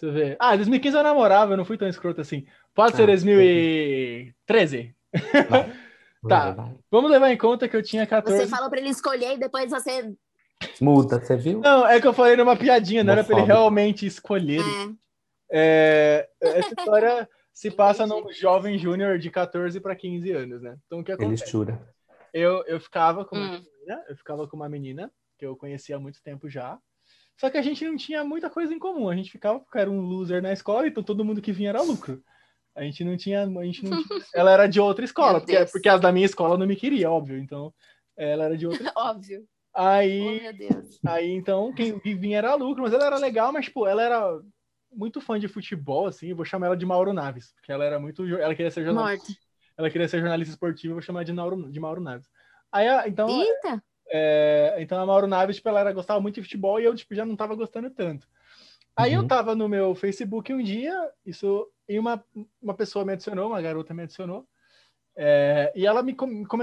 deixa 0.00 0.02
eu 0.02 0.12
ver. 0.12 0.36
Ah, 0.40 0.56
2015 0.56 0.96
eu 0.96 1.02
namorava, 1.02 1.52
eu 1.52 1.56
não 1.56 1.64
fui 1.64 1.76
tão 1.76 1.88
escroto 1.88 2.20
assim. 2.20 2.46
Pode 2.74 2.96
ser 2.96 3.02
Ah, 3.02 3.06
2013. 3.06 4.94
Vai, 5.12 5.72
Tá. 6.28 6.50
vai. 6.52 6.74
Vamos 6.90 7.10
levar 7.10 7.30
em 7.30 7.36
conta 7.36 7.68
que 7.68 7.76
eu 7.76 7.82
tinha 7.82 8.06
14. 8.06 8.44
Você 8.44 8.48
falou 8.48 8.70
pra 8.70 8.80
ele 8.80 8.88
escolher 8.88 9.34
e 9.34 9.38
depois 9.38 9.70
você. 9.70 10.12
Muda, 10.80 11.20
você 11.20 11.36
viu? 11.36 11.60
Não, 11.60 11.86
é 11.86 12.00
que 12.00 12.06
eu 12.06 12.14
falei 12.14 12.34
numa 12.36 12.56
piadinha, 12.56 13.04
não 13.04 13.12
era 13.12 13.22
pra 13.22 13.36
ele 13.36 13.46
realmente 13.46 14.06
escolher. 14.06 14.60
É, 14.60 14.88
É, 15.50 16.28
essa 16.40 16.74
história 16.76 17.28
se 17.52 17.70
passa 17.70 18.06
num 18.06 18.32
jovem 18.32 18.76
júnior 18.78 19.18
de 19.18 19.30
14 19.30 19.80
para 19.80 19.96
15 19.96 20.30
anos, 20.32 20.62
né? 20.62 20.76
Então 20.86 21.00
o 21.00 21.04
que 21.04 21.12
Ele 21.12 21.24
acontece? 21.24 21.50
jura. 21.50 21.80
Eu, 22.32 22.64
eu 22.66 22.78
ficava 22.80 23.24
com 23.24 23.36
uma 23.36 23.46
Hum. 23.56 23.62
menina, 23.62 24.04
eu 24.08 24.16
ficava 24.16 24.46
com 24.48 24.56
uma 24.56 24.68
menina 24.68 25.12
que 25.38 25.46
eu 25.46 25.56
conhecia 25.56 25.96
há 25.96 26.00
muito 26.00 26.22
tempo 26.22 26.48
já. 26.48 26.78
Só 27.38 27.50
que 27.50 27.58
a 27.58 27.62
gente 27.62 27.84
não 27.84 27.96
tinha 27.96 28.24
muita 28.24 28.48
coisa 28.48 28.72
em 28.74 28.78
comum. 28.78 29.08
A 29.08 29.16
gente 29.16 29.30
ficava 29.30 29.60
porque 29.60 29.78
era 29.78 29.90
um 29.90 30.00
loser 30.00 30.42
na 30.42 30.52
escola, 30.52 30.86
então 30.86 31.02
todo 31.02 31.24
mundo 31.24 31.42
que 31.42 31.52
vinha 31.52 31.68
era 31.70 31.82
lucro. 31.82 32.22
A 32.74 32.82
gente 32.82 33.04
não 33.04 33.16
tinha, 33.16 33.42
a 33.44 33.64
gente 33.64 33.84
não 33.84 34.02
tinha... 34.02 34.20
ela 34.34 34.50
era 34.50 34.66
de 34.66 34.80
outra 34.80 35.04
escola, 35.04 35.40
porque, 35.40 35.64
porque 35.66 35.88
as 35.88 36.00
da 36.00 36.12
minha 36.12 36.26
escola 36.26 36.58
não 36.58 36.66
me 36.66 36.76
queria, 36.76 37.10
óbvio. 37.10 37.38
Então, 37.38 37.72
ela 38.16 38.44
era 38.44 38.56
de 38.56 38.66
outra. 38.66 38.92
óbvio. 38.96 39.46
Oh, 39.74 39.80
Aí, 39.80 40.40
meu 40.42 40.52
Deus. 40.52 40.98
Aí, 41.06 41.30
então, 41.32 41.72
quem 41.72 41.98
vinha 41.98 42.38
era 42.38 42.54
lucro, 42.54 42.82
mas 42.82 42.92
ela 42.92 43.06
era 43.06 43.18
legal, 43.18 43.52
mas, 43.52 43.66
tipo, 43.66 43.86
ela 43.86 44.02
era 44.02 44.40
muito 44.96 45.20
fã 45.20 45.38
de 45.38 45.46
futebol, 45.48 46.06
assim, 46.06 46.28
eu 46.28 46.36
vou 46.36 46.44
chamar 46.44 46.66
ela 46.68 46.76
de 46.76 46.86
Mauro 46.86 47.12
Naves, 47.12 47.52
porque 47.52 47.70
ela 47.70 47.84
era 47.84 47.98
muito, 48.00 48.24
ela 48.36 48.54
queria 48.54 48.70
ser 48.70 48.84
jornalista, 48.84 49.26
Morta. 49.28 49.40
ela 49.76 49.90
queria 49.90 50.08
ser 50.08 50.20
jornalista 50.20 50.52
esportiva, 50.54 50.92
eu 50.92 50.96
vou 50.96 51.02
chamar 51.02 51.24
de 51.24 51.32
Mauro, 51.32 51.70
de 51.70 51.78
Mauro 51.80 52.00
Naves. 52.00 52.28
Aí, 52.72 52.86
então, 53.06 53.28
Eita! 53.28 53.82
é, 54.08 54.76
então 54.78 55.00
a 55.00 55.06
Mauro 55.06 55.26
Naves, 55.26 55.56
tipo, 55.56 55.68
ela 55.68 55.80
era, 55.80 55.92
gostava 55.92 56.20
muito 56.20 56.36
de 56.36 56.42
futebol 56.42 56.80
e 56.80 56.84
eu, 56.84 56.94
tipo, 56.94 57.14
já 57.14 57.24
não 57.24 57.36
tava 57.36 57.54
gostando 57.54 57.90
tanto. 57.90 58.26
Aí 58.96 59.12
eu 59.12 59.22
Uhum. 59.22 59.28
tava 59.28 59.54
no 59.54 59.68
meu 59.68 59.94
Facebook 59.94 60.52
um 60.54 60.62
dia, 60.62 61.10
isso, 61.24 61.70
e 61.88 61.98
uma, 61.98 62.24
uma 62.60 62.74
pessoa 62.74 63.04
me 63.04 63.12
adicionou, 63.12 63.48
uma 63.48 63.60
garota 63.60 63.92
me 63.92 64.02
adicionou, 64.04 64.48
é, 65.16 65.72
e 65.74 65.86
ela 65.86 66.02
me, 66.02 66.14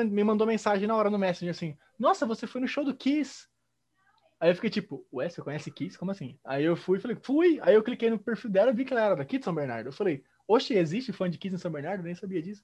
me 0.10 0.24
mandou 0.24 0.46
mensagem 0.46 0.88
na 0.88 0.96
hora 0.96 1.10
no 1.10 1.18
Messenger 1.18 1.52
assim: 1.52 1.78
Nossa, 1.98 2.26
você 2.26 2.46
foi 2.46 2.62
no 2.62 2.68
show 2.68 2.84
do 2.86 2.96
Kiss. 2.96 3.48
Aí 4.44 4.50
eu 4.50 4.56
fiquei 4.56 4.70
tipo, 4.70 5.08
ué, 5.14 5.30
você 5.30 5.42
conhece 5.42 5.72
Kiss? 5.72 5.98
Como 5.98 6.12
assim? 6.12 6.38
Aí 6.44 6.66
eu 6.66 6.76
fui, 6.76 7.00
falei, 7.00 7.16
fui. 7.24 7.60
Aí 7.62 7.76
eu 7.76 7.82
cliquei 7.82 8.10
no 8.10 8.20
perfil 8.20 8.50
dela 8.50 8.72
e 8.72 8.74
vi 8.74 8.84
que 8.84 8.92
ela 8.92 9.06
era 9.06 9.16
daqui 9.16 9.38
de 9.38 9.46
São 9.46 9.56
Bernardo. 9.56 9.88
Eu 9.88 9.94
falei, 9.94 10.22
oxe, 10.46 10.74
existe 10.74 11.14
fã 11.14 11.30
de 11.30 11.38
Kiss 11.38 11.56
em 11.56 11.58
São 11.58 11.72
Bernardo? 11.72 12.04
Nem 12.04 12.14
sabia 12.14 12.42
disso. 12.42 12.62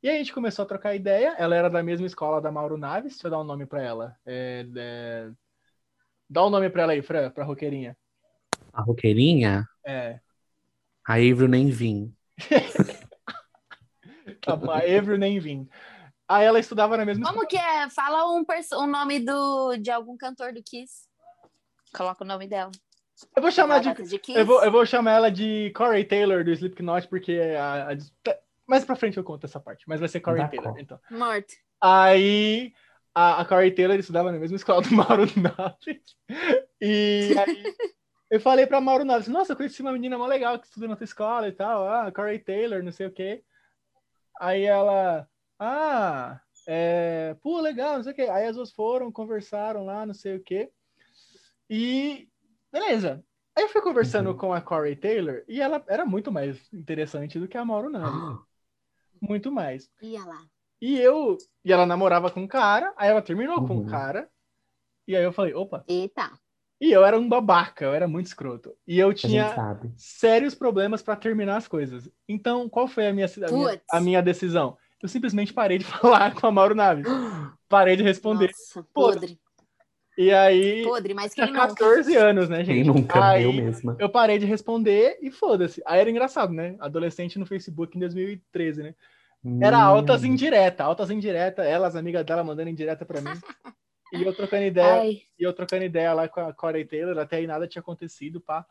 E 0.00 0.08
aí 0.08 0.14
a 0.14 0.18
gente 0.18 0.32
começou 0.32 0.62
a 0.62 0.68
trocar 0.68 0.94
ideia. 0.94 1.34
Ela 1.36 1.56
era 1.56 1.68
da 1.68 1.82
mesma 1.82 2.06
escola 2.06 2.40
da 2.40 2.52
Mauro 2.52 2.78
Naves. 2.78 3.14
Deixa 3.14 3.26
eu 3.26 3.32
dar 3.32 3.40
um 3.40 3.44
nome 3.44 3.66
pra 3.66 3.82
ela. 3.82 4.16
É, 4.24 4.64
é... 4.76 5.30
Dá 6.30 6.46
um 6.46 6.50
nome 6.50 6.70
pra 6.70 6.84
ela 6.84 6.92
aí, 6.92 7.02
Fran, 7.02 7.32
pra 7.32 7.44
roqueirinha. 7.44 7.96
A 8.72 8.80
roqueirinha, 8.80 9.66
É. 9.84 10.20
a 11.04 11.14
Avril 11.14 11.48
nem 11.48 11.68
vim. 11.68 12.14
Tá 14.42 14.54
bom, 14.54 14.70
a 14.70 14.78
Avril 14.78 15.18
nem 15.18 15.40
vim. 15.40 15.68
Aí 16.28 16.44
ela 16.44 16.60
estudava 16.60 16.96
na 16.96 17.04
mesma 17.04 17.26
Como 17.26 17.46
que 17.46 17.56
é? 17.56 17.90
Fala 17.90 18.30
um, 18.30 18.44
um 18.74 18.86
nome 18.86 19.18
do, 19.18 19.76
de 19.78 19.90
algum 19.90 20.16
cantor 20.16 20.52
do 20.52 20.62
Kiss. 20.62 21.07
Coloca 21.94 22.24
o 22.24 22.26
nome 22.26 22.46
dela. 22.46 22.70
Eu 23.34 23.42
vou 23.42 23.50
chamar 23.50 23.82
Ela 23.84 23.94
de. 23.94 24.18
de? 24.18 24.20
Eu 24.32 24.46
vou, 24.46 24.62
eu 24.64 24.70
vou 24.70 24.86
chamar 24.86 25.12
ela 25.12 25.30
de 25.30 25.72
Corey 25.74 26.04
Taylor 26.04 26.44
do 26.44 26.52
Slipknot, 26.52 27.08
porque 27.08 27.32
a, 27.58 27.90
a- 27.92 28.36
mais 28.66 28.84
pra 28.84 28.94
frente 28.96 29.16
eu 29.16 29.24
conto 29.24 29.44
essa 29.44 29.58
parte, 29.58 29.88
mas 29.88 29.98
vai 29.98 30.08
ser 30.08 30.20
Corey 30.20 30.42
Tá 30.42 30.48
Taylor, 30.48 30.72
bom. 30.74 30.78
então. 30.78 31.00
Morto. 31.10 31.54
Aí 31.80 32.72
a, 33.14 33.40
a 33.40 33.44
Corey 33.44 33.72
Taylor 33.72 33.98
estudava 33.98 34.30
na 34.30 34.38
mesma 34.38 34.56
escola 34.56 34.82
do 34.82 34.90
Mauro 34.94 35.24
Naves. 35.36 36.02
E 36.80 37.34
aí 37.38 37.74
eu 38.30 38.40
falei 38.40 38.66
pra 38.66 38.80
Mauro 38.80 39.04
Naves, 39.04 39.26
nossa, 39.28 39.52
eu 39.52 39.56
conheci 39.56 39.82
uma 39.82 39.92
menina 39.92 40.16
mó 40.16 40.26
legal 40.26 40.58
que 40.58 40.66
estuda 40.66 40.86
na 40.86 40.94
tua 40.96 41.04
escola 41.04 41.48
e 41.48 41.52
tal, 41.52 41.88
ah, 41.88 42.12
Corey 42.12 42.38
Taylor, 42.38 42.82
não 42.84 42.92
sei 42.92 43.06
o 43.06 43.12
quê. 43.12 43.42
Aí 44.40 44.62
ela, 44.64 45.28
ah, 45.58 46.40
é, 46.68 47.34
pô, 47.42 47.60
legal, 47.60 47.96
não 47.96 48.02
sei 48.04 48.12
o 48.12 48.14
quê. 48.14 48.22
Aí 48.22 48.46
as 48.46 48.54
duas 48.54 48.70
foram, 48.70 49.10
conversaram 49.10 49.84
lá, 49.84 50.06
não 50.06 50.14
sei 50.14 50.36
o 50.36 50.40
quê. 50.40 50.70
E, 51.68 52.28
beleza. 52.72 53.24
Aí 53.56 53.64
eu 53.64 53.68
fui 53.68 53.80
conversando 53.82 54.30
Uhum. 54.30 54.36
com 54.36 54.52
a 54.52 54.60
Corey 54.60 54.94
Taylor 54.96 55.42
e 55.48 55.60
ela 55.60 55.84
era 55.88 56.06
muito 56.06 56.30
mais 56.30 56.72
interessante 56.72 57.38
do 57.38 57.48
que 57.48 57.56
a 57.58 57.64
Mauro 57.64 57.90
Naves. 57.90 58.22
Muito 59.20 59.50
mais. 59.50 59.90
Ia 60.00 60.24
lá. 60.24 60.46
E 60.80 60.96
eu, 60.96 61.36
e 61.64 61.72
ela 61.72 61.84
namorava 61.84 62.30
com 62.30 62.42
um 62.42 62.46
cara, 62.46 62.94
aí 62.96 63.08
ela 63.10 63.20
terminou 63.20 63.66
com 63.66 63.78
o 63.78 63.80
Uhum. 63.80 63.86
cara. 63.86 64.30
E 65.08 65.16
aí 65.16 65.24
eu 65.24 65.32
falei, 65.32 65.52
opa. 65.54 65.84
Eita. 65.88 66.30
E 66.80 66.92
eu 66.92 67.04
era 67.04 67.18
um 67.18 67.28
babaca, 67.28 67.84
eu 67.86 67.92
era 67.94 68.06
muito 68.06 68.26
escroto. 68.26 68.72
E 68.86 68.96
eu 69.00 69.12
tinha 69.12 69.52
sérios 69.96 70.54
problemas 70.54 71.02
para 71.02 71.16
terminar 71.16 71.56
as 71.56 71.66
coisas. 71.66 72.08
Então, 72.28 72.68
qual 72.68 72.86
foi 72.86 73.08
a 73.08 73.12
minha, 73.12 73.26
a 73.26 73.50
minha, 73.50 73.82
a 73.90 74.00
minha 74.00 74.22
decisão? 74.22 74.78
Eu 75.02 75.08
simplesmente 75.08 75.52
parei 75.52 75.78
de 75.78 75.84
falar 76.30 76.32
com 76.40 76.46
a 76.46 76.52
Mauro 76.52 76.76
Naves. 76.76 77.08
Parei 77.68 77.96
de 77.96 78.02
responder. 78.04 78.46
Nossa, 78.46 78.86
podre. 78.94 79.38
E 80.18 80.32
aí, 80.32 80.82
Podre, 80.82 81.14
mas 81.14 81.32
quem 81.32 81.44
tinha 81.44 81.54
nunca? 81.54 81.68
14 81.68 82.16
anos, 82.16 82.48
né, 82.48 82.64
Quem 82.64 82.82
gente? 82.82 82.88
nunca? 82.88 83.24
Aí, 83.24 83.44
Eu 83.44 83.52
mesma. 83.52 83.96
eu 84.00 84.10
parei 84.10 84.36
de 84.36 84.44
responder 84.44 85.16
e 85.22 85.30
foda-se. 85.30 85.80
Aí 85.86 86.00
era 86.00 86.10
engraçado, 86.10 86.52
né? 86.52 86.74
Adolescente 86.80 87.38
no 87.38 87.46
Facebook 87.46 87.96
em 87.96 88.00
2013, 88.00 88.82
né? 88.82 88.94
Era 89.62 89.78
Hum. 89.78 89.82
altas 89.82 90.24
indireta, 90.24 90.82
altas 90.82 91.12
indireta, 91.12 91.62
elas, 91.62 91.94
amiga 91.94 92.24
dela, 92.24 92.42
mandando 92.42 92.68
indireta 92.68 93.06
pra 93.06 93.20
mim. 93.20 93.30
E 94.10 94.22
eu 94.22 94.34
trocando 94.34 94.64
ideia, 94.64 95.02
Ai, 95.02 95.20
e 95.38 95.42
eu 95.42 95.52
trocando 95.52 95.84
ideia 95.84 96.14
lá 96.14 96.26
com 96.26 96.40
a 96.40 96.50
Corey 96.50 96.82
Taylor, 96.86 97.18
até 97.18 97.36
aí 97.36 97.46
nada 97.46 97.68
tinha 97.68 97.80
acontecido, 97.80 98.40
pá. 98.40 98.64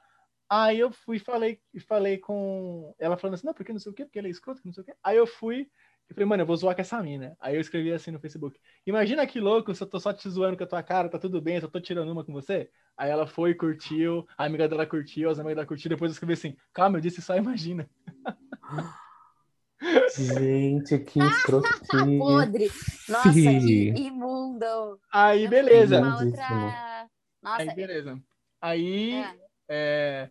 Aí 0.49 0.79
eu 0.79 0.91
fui 0.91 1.17
e 1.17 1.19
falei, 1.19 1.59
e 1.71 1.79
falei 1.79 2.17
com 2.17 2.91
ela 2.97 3.15
falando 3.17 3.35
assim, 3.35 3.45
não, 3.45 3.53
porque 3.53 3.71
não 3.71 3.79
sei 3.79 3.91
o 3.91 3.95
quê, 3.95 4.03
porque 4.03 4.17
ele 4.17 4.29
é 4.29 4.31
escroto, 4.31 4.59
que 4.61 4.65
não 4.67 4.73
sei 4.73 4.81
o 4.81 4.85
quê. 4.87 4.95
Aí 5.03 5.15
eu 5.15 5.27
fui 5.27 5.69
e 6.09 6.13
falei, 6.13 6.25
mano, 6.27 6.43
eu 6.43 6.47
vou 6.47 6.55
zoar 6.55 6.75
com 6.75 6.81
essa 6.81 7.01
mina. 7.01 7.35
Aí 7.39 7.55
eu 7.55 7.61
escrevi 7.61 7.91
assim 7.91 8.11
no 8.11 8.19
Facebook, 8.19 8.59
imagina 8.85 9.25
que 9.27 9.39
louco, 9.39 9.73
se 9.75 9.83
eu 9.83 9.87
tô 9.87 9.99
só 9.99 10.13
te 10.13 10.29
zoando 10.29 10.57
com 10.57 10.63
a 10.63 10.67
tua 10.67 10.83
cara, 10.83 11.09
tá 11.09 11.19
tudo 11.19 11.41
bem, 11.41 11.55
eu 11.55 11.61
só 11.61 11.67
tô 11.67 11.79
tirando 11.79 12.11
uma 12.11 12.23
com 12.23 12.31
você. 12.31 12.69
Aí 12.95 13.09
ela 13.09 13.27
foi, 13.27 13.53
curtiu, 13.53 14.25
a 14.37 14.45
amiga 14.45 14.67
dela 14.67 14.85
curtiu, 14.85 15.29
as 15.29 15.37
amigas 15.37 15.55
dela 15.57 15.67
curtiram, 15.67 15.95
depois 15.95 16.11
eu 16.11 16.13
escrevi 16.13 16.33
assim, 16.33 16.55
calma, 16.73 16.97
eu 16.97 17.01
disse 17.01 17.21
só 17.21 17.35
imagina. 17.35 17.89
Gente, 20.17 20.97
que 20.99 21.19
escrotinho. 21.19 22.17
podre. 22.19 22.71
Nossa, 23.07 23.31
que 23.31 23.89
imundo. 23.95 24.99
Aí, 25.13 25.43
Eu 25.43 25.49
beleza. 25.49 25.97
outra... 25.97 27.07
Nossa, 27.43 27.61
Aí, 27.61 27.75
beleza. 27.75 28.19
Aí, 28.59 29.13
é. 29.13 29.35
é, 29.69 30.29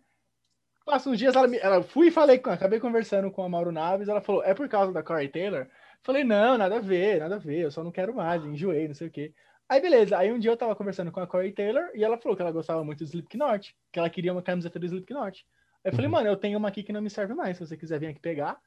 passa 0.86 1.10
uns 1.10 1.18
dias, 1.18 1.36
ela, 1.36 1.48
me- 1.48 1.58
ela 1.58 1.82
fui 1.82 2.08
e 2.08 2.12
falei, 2.12 2.38
com- 2.38 2.50
acabei 2.50 2.80
conversando 2.80 3.30
com 3.30 3.42
a 3.44 3.50
Mauro 3.50 3.72
Naves, 3.72 4.08
ela 4.08 4.22
falou, 4.22 4.44
é 4.44 4.54
por 4.54 4.68
causa 4.68 4.92
da 4.92 5.02
Corey 5.04 5.28
Taylor? 5.28 5.68
Falei, 6.02 6.24
não, 6.24 6.58
nada 6.58 6.76
a 6.78 6.80
ver, 6.80 7.20
nada 7.20 7.36
a 7.36 7.38
ver, 7.38 7.60
eu 7.64 7.70
só 7.72 7.84
não 7.84 7.92
quero 7.92 8.14
mais, 8.14 8.44
enjoei, 8.44 8.88
não 8.88 8.94
sei 8.94 9.08
o 9.08 9.12
quê. 9.12 9.34
Aí, 9.68 9.80
beleza, 9.80 10.16
aí 10.18 10.32
um 10.32 10.38
dia 10.38 10.52
eu 10.52 10.56
tava 10.56 10.76
conversando 10.76 11.12
com 11.12 11.20
a 11.20 11.26
Corey 11.28 11.52
Taylor 11.52 11.90
e 11.94 12.04
ela 12.04 12.18
falou 12.18 12.36
que 12.36 12.42
ela 12.42 12.52
gostava 12.52 12.84
muito 12.84 13.00
do 13.00 13.04
Slipknot, 13.04 13.76
que 13.92 13.98
ela 13.98 14.08
queria 14.10 14.32
uma 14.32 14.42
camiseta 14.42 14.78
do 14.78 14.86
Slipknot. 14.86 15.46
Aí 15.84 15.90
eu 15.90 15.94
falei, 15.94 16.06
Uhum. 16.06 16.12
mano, 16.12 16.28
eu 16.28 16.36
tenho 16.38 16.58
uma 16.58 16.68
aqui 16.68 16.82
que 16.84 16.92
não 16.92 17.02
me 17.02 17.10
serve 17.10 17.34
mais, 17.34 17.58
se 17.58 17.66
você 17.66 17.76
quiser 17.76 17.98
vir 18.00 18.06
aqui 18.08 18.20
pegar. 18.20 18.60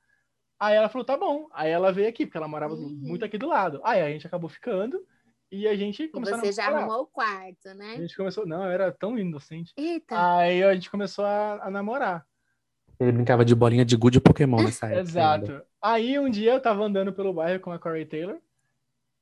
Aí 0.59 0.76
ela 0.76 0.89
falou, 0.89 1.05
tá 1.05 1.17
bom. 1.17 1.47
Aí 1.53 1.72
ela 1.72 1.91
veio 1.91 2.09
aqui, 2.09 2.26
porque 2.26 2.38
ela 2.38 2.47
morava 2.47 2.76
muito 2.76 3.24
aqui 3.26 3.38
do 3.38 3.47
lado. 3.47 3.82
Aí 3.84 4.01
a 4.01 4.09
gente 4.11 4.28
acabou 4.28 4.49
ficando 4.49 5.05
e 5.52 5.68
a 5.68 5.76
gente 5.76 6.04
E 6.04 6.08
começou 6.10 6.36
a 6.38 6.39
você 6.39 6.52
já 6.52 6.64
namorar. 6.64 6.84
arrumou 6.84 7.04
o 7.04 7.08
quarto, 7.08 7.68
A 7.70 7.74
né? 7.74 7.95
gente 7.97 8.16
começou, 8.16 8.45
não, 8.45 8.64
eu 8.66 8.72
era 8.72 8.91
tão 8.91 9.18
inocente. 9.18 9.74
Eita. 9.78 10.16
Aí 10.38 10.64
a 10.64 10.74
gente 10.74 10.89
começou 10.91 11.26
a, 11.26 11.66
a 11.66 11.72
namorar. 11.72 12.26
Ele 13.00 13.12
brincava 13.14 13.45
de 13.45 13.56
bolinha 13.56 13.86
de 13.86 13.95
gude 13.95 14.18
e 14.18 14.22
Pokémon 14.22 14.62
nessa 14.62 14.86
época. 14.91 15.00
ainda. 15.00 15.10
Exato. 15.10 15.66
Aí 15.82 16.20
um 16.20 16.30
dia 16.30 16.54
eu 16.54 16.62
tava 16.62 16.84
andando 16.84 17.14
pelo 17.14 17.34
bairro 17.34 17.60
com 17.62 17.72
a 17.72 17.80
Corey 17.80 18.06
Taylor. 18.06 18.38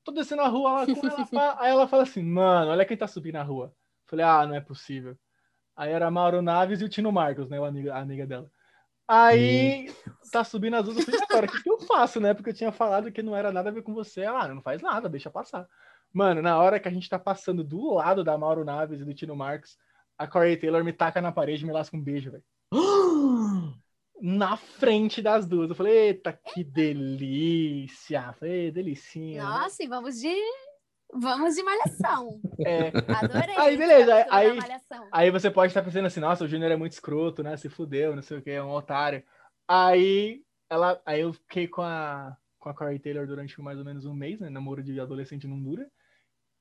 Tô 0.04 0.12
descendo 0.12 0.42
a 0.42 0.48
rua 0.48 0.72
lá 0.72 0.86
com 0.86 1.08
ela. 1.08 1.56
Aí 1.62 1.70
ela 1.70 1.88
fala 1.88 2.04
assim, 2.04 2.24
mano, 2.24 2.72
olha 2.72 2.86
quem 2.86 2.98
tá 2.98 3.08
subindo 3.08 3.36
a 3.36 3.44
rua. 3.44 3.74
Falei, 4.06 4.26
ah, 4.26 4.48
não 4.48 4.56
é 4.56 4.62
possível. 4.62 5.18
Aí 5.76 5.92
era 5.92 6.08
a 6.08 6.12
Mauro 6.12 6.42
Naves 6.42 6.82
e 6.82 6.86
o 6.86 6.90
Tino 6.90 7.12
Marcos, 7.12 7.50
né? 7.50 7.60
A 7.62 7.68
amiga, 7.68 7.94
a 7.94 8.00
amiga 8.00 8.26
dela. 8.26 8.50
Aí 9.08 9.94
tá 10.32 10.44
subindo 10.44 10.76
as 10.76 10.84
duas. 10.86 10.98
Eu 10.98 11.04
falei, 11.06 11.20
agora, 11.30 11.46
o 11.46 11.50
que, 11.52 11.62
que 11.64 11.70
eu 11.70 11.80
faço, 11.80 12.20
né? 12.20 12.34
Porque 12.34 12.50
eu 12.50 12.54
tinha 12.54 12.72
falado 12.72 13.12
que 13.12 13.22
não 13.22 13.36
era 13.36 13.52
nada 13.52 13.70
a 13.70 13.72
ver 13.72 13.84
com 13.84 13.94
você. 13.94 14.24
Ah, 14.26 14.48
não 14.48 14.62
faz 14.62 14.82
nada, 14.82 15.08
deixa 15.08 15.30
passar. 15.30 15.68
Mano, 16.14 16.41
na 16.41 16.58
hora 16.58 16.80
que 16.80 16.88
a 16.88 16.91
gente 16.91 17.10
tá 17.10 17.20
passando 17.20 17.64
do 17.64 17.93
lado 17.93 18.24
da 18.24 18.38
Mauro 18.38 18.66
Naves 18.66 18.99
e 18.99 19.05
do 19.05 19.14
Tino 19.14 19.36
Marcos, 19.36 19.78
a 20.18 20.28
Corey 20.28 20.58
Taylor 20.58 20.84
me 20.84 20.93
taca 20.93 21.22
na 21.22 21.32
parede 21.32 21.64
e 21.64 21.68
me 21.68 21.74
lasca 21.74 21.95
um 21.95 22.01
beijo, 22.01 22.32
velho. 22.32 22.43
Na 24.20 24.58
frente 24.58 25.22
das 25.22 25.45
duas. 25.45 25.70
Eu 25.70 25.76
falei, 25.76 26.08
eita, 26.08 26.34
que 26.34 26.64
delícia. 26.64 28.34
Falei, 28.34 28.72
delicinha. 28.72 29.43
né? 29.43 29.49
Nossa, 29.49 29.84
e 29.84 29.88
vamos 29.88 30.20
de... 30.20 30.34
Vamos 31.14 31.55
de 31.55 31.64
malhação. 31.64 32.41
É. 32.66 32.88
Adorei. 33.16 33.55
Aí, 33.55 33.78
beleza, 33.78 34.26
aí-. 34.30 34.60
Aí 35.12 35.32
você 35.32 35.49
pode 35.49 35.70
estar 35.70 35.82
pensando 35.82 36.05
assim, 36.05 36.20
nossa, 36.20 36.43
o 36.43 36.47
Júnior 36.47 36.72
é 36.72 36.76
muito 36.76 36.93
escroto, 36.93 37.43
né? 37.43 37.55
Se 37.55 37.70
fudeu, 37.70 38.16
não 38.16 38.22
sei 38.24 38.39
o 38.39 38.41
que, 38.41 38.49
é 38.49 38.62
um 38.62 38.72
otário. 38.72 39.24
Aí 39.68 40.41
ela, 40.70 41.01
aí 41.05 41.22
eu 41.22 41.32
fiquei 41.32 41.68
com 41.68 41.82
a, 41.82 42.36
com 42.60 42.70
a 42.70 42.74
Corey 42.74 42.99
Taylor 42.99 43.26
durante 43.26 43.62
mais 43.62 43.80
ou 43.80 43.86
menos 43.86 44.05
um 44.05 44.14
mês, 44.14 44.39
né? 44.39 44.49
Namoro 44.49 44.84
de 44.84 44.99
adolescente 44.99 45.47
não 45.47 45.62
dura. 45.62 45.89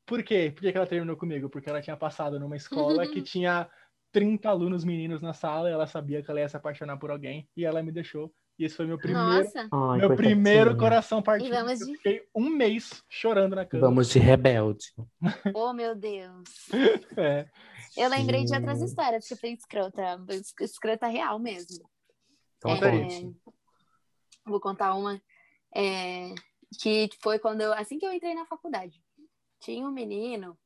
Por 0.07 0.23
quê? 0.23 0.53
Por 0.55 0.61
que, 0.61 0.69
ela 0.77 0.87
terminou 0.87 1.17
comigo? 1.17 1.51
Porque 1.51 1.69
ela 1.69 1.83
tinha 1.83 1.97
passado 1.97 2.39
numa 2.39 2.57
escola 2.57 3.07
que 3.07 3.21
tinha 3.23 3.69
30 4.13 4.49
alunos 4.49 4.85
meninos 4.85 5.21
na 5.21 5.33
sala, 5.35 5.69
e 5.69 5.73
ela 5.73 5.87
sabia 5.87 6.23
que 6.23 6.31
ela 6.31 6.41
ia 6.41 6.49
se 6.49 6.57
apaixonar 6.57 6.97
por 6.97 7.11
alguém, 7.11 7.49
e 7.57 7.65
ela 7.65 7.83
me 7.83 7.91
deixou. 7.93 8.33
E 8.59 8.65
esse 8.65 8.75
foi 8.75 8.87
meu 8.87 8.97
primeiro, 8.97 9.29
Nossa. 9.45 9.59
Ai, 9.61 9.99
meu 9.99 10.09
coitadinha. 10.09 10.17
primeiro 10.17 10.77
coração 10.79 11.21
partido. 11.23 11.49
E 11.53 11.57
vamos 11.59 11.81
Eu 11.81 11.87
de- 11.89 11.97
fiquei 11.97 12.23
um 12.35 12.49
mês 12.49 13.03
chorando 13.11 13.55
na 13.55 13.67
cama. 13.67 13.87
Vamos 13.89 14.09
de 14.09 14.19
rebelde. 14.19 14.87
Oh, 15.55 15.73
meu 15.75 15.95
Deus. 15.95 16.49
É. 17.19 17.47
Eu 17.97 18.09
lembrei 18.09 18.45
de 18.45 18.55
outras 18.55 18.79
Sim. 18.79 18.85
histórias 18.85 19.27
que 19.27 19.35
eu 19.35 19.39
fui 19.39 19.51
escrota. 19.51 20.03
Escrota 20.61 21.07
real 21.07 21.39
mesmo. 21.39 21.89
Então, 22.59 22.79
conte. 22.79 23.37
Vou 24.47 24.61
contar 24.61 24.95
uma. 24.95 25.21
é, 25.75 26.35
que 26.81 27.09
foi 27.23 27.39
quando 27.39 27.61
eu, 27.63 27.73
assim 27.73 27.99
que 27.99 28.07
eu 28.07 28.13
entrei 28.13 28.35
na 28.35 28.47
faculdade. 28.47 29.03
Tinha 29.61 29.87
um 29.87 29.93
menino 29.93 30.59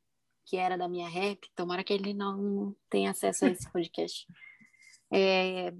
que 0.44 0.56
era 0.56 0.76
da 0.76 0.88
minha 0.88 1.08
rap, 1.08 1.48
tomara 1.54 1.84
que 1.84 1.92
ele 1.92 2.12
não 2.12 2.74
tenha 2.88 3.10
acesso 3.10 3.44
a 3.44 3.50
esse 3.50 3.70
podcast. 3.70 4.26
É, 5.12 5.74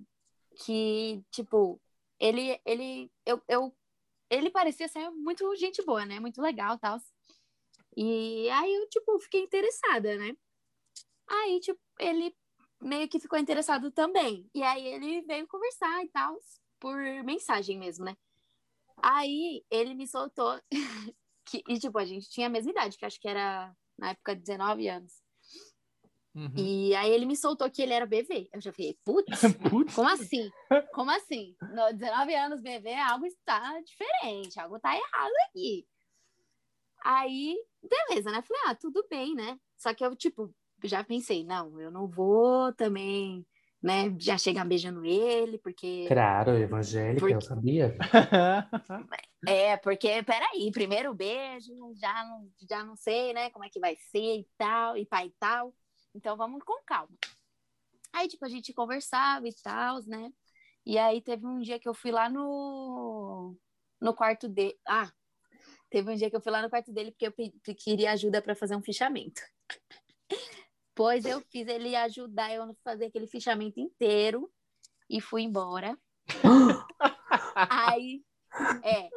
que, 0.65 1.25
tipo, 1.31 1.81
ele, 2.19 2.61
ele, 2.67 3.09
eu, 3.25 3.41
eu, 3.47 3.77
ele 4.29 4.51
parecia 4.51 4.89
ser 4.89 5.09
muito 5.11 5.55
gente 5.55 5.85
boa, 5.85 6.05
né? 6.05 6.19
Muito 6.19 6.43
legal 6.43 6.77
tal. 6.81 6.99
E 7.97 8.51
aí 8.51 8.75
eu, 8.75 8.89
tipo, 8.89 9.21
fiquei 9.21 9.43
interessada, 9.43 10.17
né? 10.17 10.37
Aí, 11.29 11.61
tipo, 11.61 11.81
ele 12.01 12.35
meio 12.81 13.09
que 13.09 13.21
ficou 13.21 13.39
interessado 13.39 13.91
também. 13.91 14.49
E 14.55 14.63
aí 14.63 14.87
ele 14.87 15.23
veio 15.23 15.47
conversar 15.47 16.05
e 16.05 16.09
tal, 16.09 16.39
por 16.79 16.97
mensagem 17.25 17.79
mesmo, 17.79 18.05
né? 18.05 18.17
Aí 19.03 19.65
ele 19.71 19.95
me 19.95 20.07
soltou 20.07 20.61
que, 21.51 21.63
e, 21.69 21.79
tipo, 21.79 21.99
a 21.99 22.05
gente 22.05 22.31
tinha 22.31 22.47
a 22.47 22.51
mesma 22.51 22.71
idade, 22.71 22.97
que 22.97 23.05
acho 23.05 23.21
que 23.21 23.29
era 23.29 23.75
na 23.99 24.11
época 24.11 24.37
19 24.37 24.89
anos. 24.89 25.13
Uhum. 26.33 26.53
E 26.57 26.95
aí 26.95 27.11
ele 27.11 27.27
me 27.27 27.37
soltou 27.37 27.69
que 27.69 27.83
ele 27.83 27.93
era 27.93 28.07
BV. 28.07 28.49
Eu 28.53 28.61
já 28.61 28.73
falei, 28.73 28.97
putz, 29.05 29.41
como 29.95 30.09
assim? 30.09 30.49
Como 30.95 31.11
assim? 31.11 31.57
No 31.61 31.93
19 31.93 32.35
anos, 32.35 32.63
BV, 32.63 32.95
algo 32.95 33.27
está 33.27 33.81
diferente, 33.81 34.61
algo 34.61 34.79
tá 34.79 34.95
errado 34.95 35.33
aqui. 35.49 35.87
Aí, 37.03 37.57
beleza, 37.83 38.31
né? 38.31 38.43
Falei, 38.43 38.63
ah, 38.67 38.75
tudo 38.75 39.05
bem, 39.11 39.35
né? 39.35 39.59
Só 39.77 39.93
que 39.93 40.05
eu, 40.05 40.15
tipo, 40.15 40.55
já 40.85 41.03
pensei, 41.03 41.45
não, 41.45 41.81
eu 41.81 41.91
não 41.91 42.07
vou 42.07 42.73
também, 42.75 43.45
né, 43.83 44.15
já 44.19 44.37
chegar 44.37 44.65
beijando 44.67 45.05
ele, 45.05 45.59
porque. 45.59 46.07
Claro, 46.07 46.53
evangélica, 46.57 47.21
Porque- 47.21 47.35
eu 47.35 47.41
sabia. 47.41 47.97
É, 49.47 49.77
porque, 49.79 50.23
peraí, 50.23 50.71
primeiro 50.71 51.15
beijo, 51.15 51.73
já 51.97 52.25
não, 52.25 52.51
já 52.69 52.85
não 52.85 52.95
sei, 52.95 53.33
né, 53.33 53.49
como 53.51 53.65
é 53.65 53.71
que 53.71 53.81
vai 53.81 53.97
ser 53.97 54.41
e 54.41 54.49
tal, 54.59 54.97
e 54.99 55.07
pai 55.07 55.29
e 55.29 55.35
tal. 55.39 55.75
Então 56.15 56.37
vamos 56.37 56.63
com 56.63 56.83
calma. 56.85 57.17
Aí, 58.13 58.29
tipo, 58.29 58.45
a 58.45 58.49
gente 58.49 58.73
conversava 58.75 59.47
e 59.49 59.55
tal, 59.63 60.01
né? 60.07 60.31
E 60.85 60.99
aí 60.99 61.21
teve 61.23 61.47
um 61.47 61.61
dia 61.61 61.79
que 61.79 61.89
eu 61.89 61.95
fui 61.95 62.11
lá 62.11 62.29
no, 62.29 63.57
no 64.01 64.15
quarto 64.15 64.49
dele. 64.49 64.77
Ah, 64.87 65.11
teve 65.89 66.11
um 66.11 66.17
dia 66.17 66.29
que 66.29 66.37
eu 66.37 66.41
fui 66.41 66.51
lá 66.53 66.61
no 66.61 66.69
quarto 66.71 66.93
dele 66.93 67.13
porque 67.13 67.27
eu 67.27 67.75
queria 67.77 68.13
ajuda 68.13 68.43
para 68.43 68.55
fazer 68.55 68.75
um 68.77 68.83
fichamento. 68.83 69.41
Pois 71.01 71.25
eu 71.25 71.41
fiz 71.41 71.67
ele 71.67 71.97
ajudar 71.97 72.53
eu 72.53 72.63
a 72.63 72.75
fazer 72.85 73.07
aquele 73.07 73.27
fichamento 73.27 73.81
inteiro 73.81 74.53
e 75.09 75.19
fui 75.19 75.41
embora. 75.41 75.99
Aí, 77.55 78.23
é. 78.85 79.09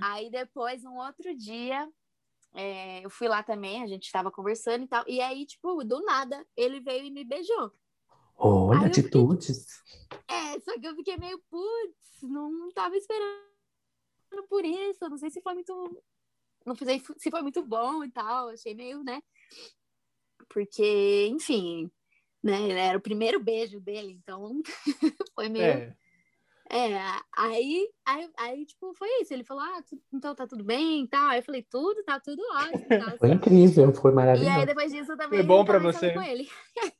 Aí 0.00 0.30
depois, 0.30 0.84
um 0.84 0.94
outro 0.98 1.36
dia, 1.36 1.90
é, 2.54 3.04
eu 3.04 3.10
fui 3.10 3.26
lá 3.26 3.42
também, 3.42 3.82
a 3.82 3.88
gente 3.88 4.04
estava 4.04 4.30
conversando 4.30 4.84
e 4.84 4.86
tal. 4.86 5.02
E 5.08 5.20
aí, 5.20 5.44
tipo, 5.44 5.82
do 5.82 6.00
nada, 6.04 6.46
ele 6.56 6.78
veio 6.78 7.04
e 7.06 7.10
me 7.10 7.24
beijou. 7.24 7.72
Olha, 8.36 8.82
Aí 8.82 8.94
fiquei- 8.94 9.02
atitudes. 9.02 9.82
É, 10.28 10.60
só 10.60 10.78
que 10.78 10.86
eu 10.86 10.94
fiquei 10.94 11.16
meio, 11.16 11.42
putz, 11.50 12.22
não, 12.22 12.52
não 12.52 12.70
tava 12.70 12.96
esperando 12.96 13.42
por 14.48 14.64
isso. 14.64 15.08
Não 15.08 15.18
sei 15.18 15.30
se 15.30 15.40
foi 15.42 15.54
muito. 15.54 16.04
Não 16.64 16.76
sei 16.76 17.02
se 17.18 17.32
foi 17.32 17.42
muito 17.42 17.64
bom 17.64 18.04
e 18.04 18.12
tal. 18.12 18.50
Achei 18.50 18.76
meio, 18.76 19.02
né? 19.02 19.20
Porque, 20.48 21.26
enfim, 21.28 21.90
né? 22.42 22.70
Era 22.70 22.98
o 22.98 23.02
primeiro 23.02 23.38
beijo 23.42 23.80
dele, 23.80 24.12
então 24.22 24.60
foi 25.34 25.48
meio. 25.48 25.64
É. 25.64 25.96
É, 26.68 26.98
aí, 27.36 27.88
aí, 28.04 28.28
aí, 28.36 28.66
tipo, 28.66 28.92
foi 28.94 29.08
isso. 29.22 29.32
Ele 29.32 29.44
falou, 29.44 29.62
ah, 29.62 29.82
tu- 29.82 30.02
então 30.12 30.34
tá 30.34 30.46
tudo 30.48 30.64
bem 30.64 31.04
e 31.04 31.08
tal. 31.08 31.28
Aí 31.28 31.38
eu 31.38 31.42
falei, 31.44 31.62
tudo, 31.70 32.02
tá 32.02 32.18
tudo 32.18 32.42
ótimo. 32.54 32.88
tal. 32.88 33.18
Foi 33.18 33.30
incrível, 33.30 33.94
foi 33.94 34.10
E 34.10 34.12
aí, 34.12 34.14
maravilhoso. 34.16 34.66
depois 34.66 34.92
disso, 34.92 35.12
eu 35.12 35.16
também 35.16 35.38
Foi 35.38 35.46
bom 35.46 35.64
pra 35.64 35.78
você? 35.78 36.12
com 36.12 36.22
ele. 36.22 36.48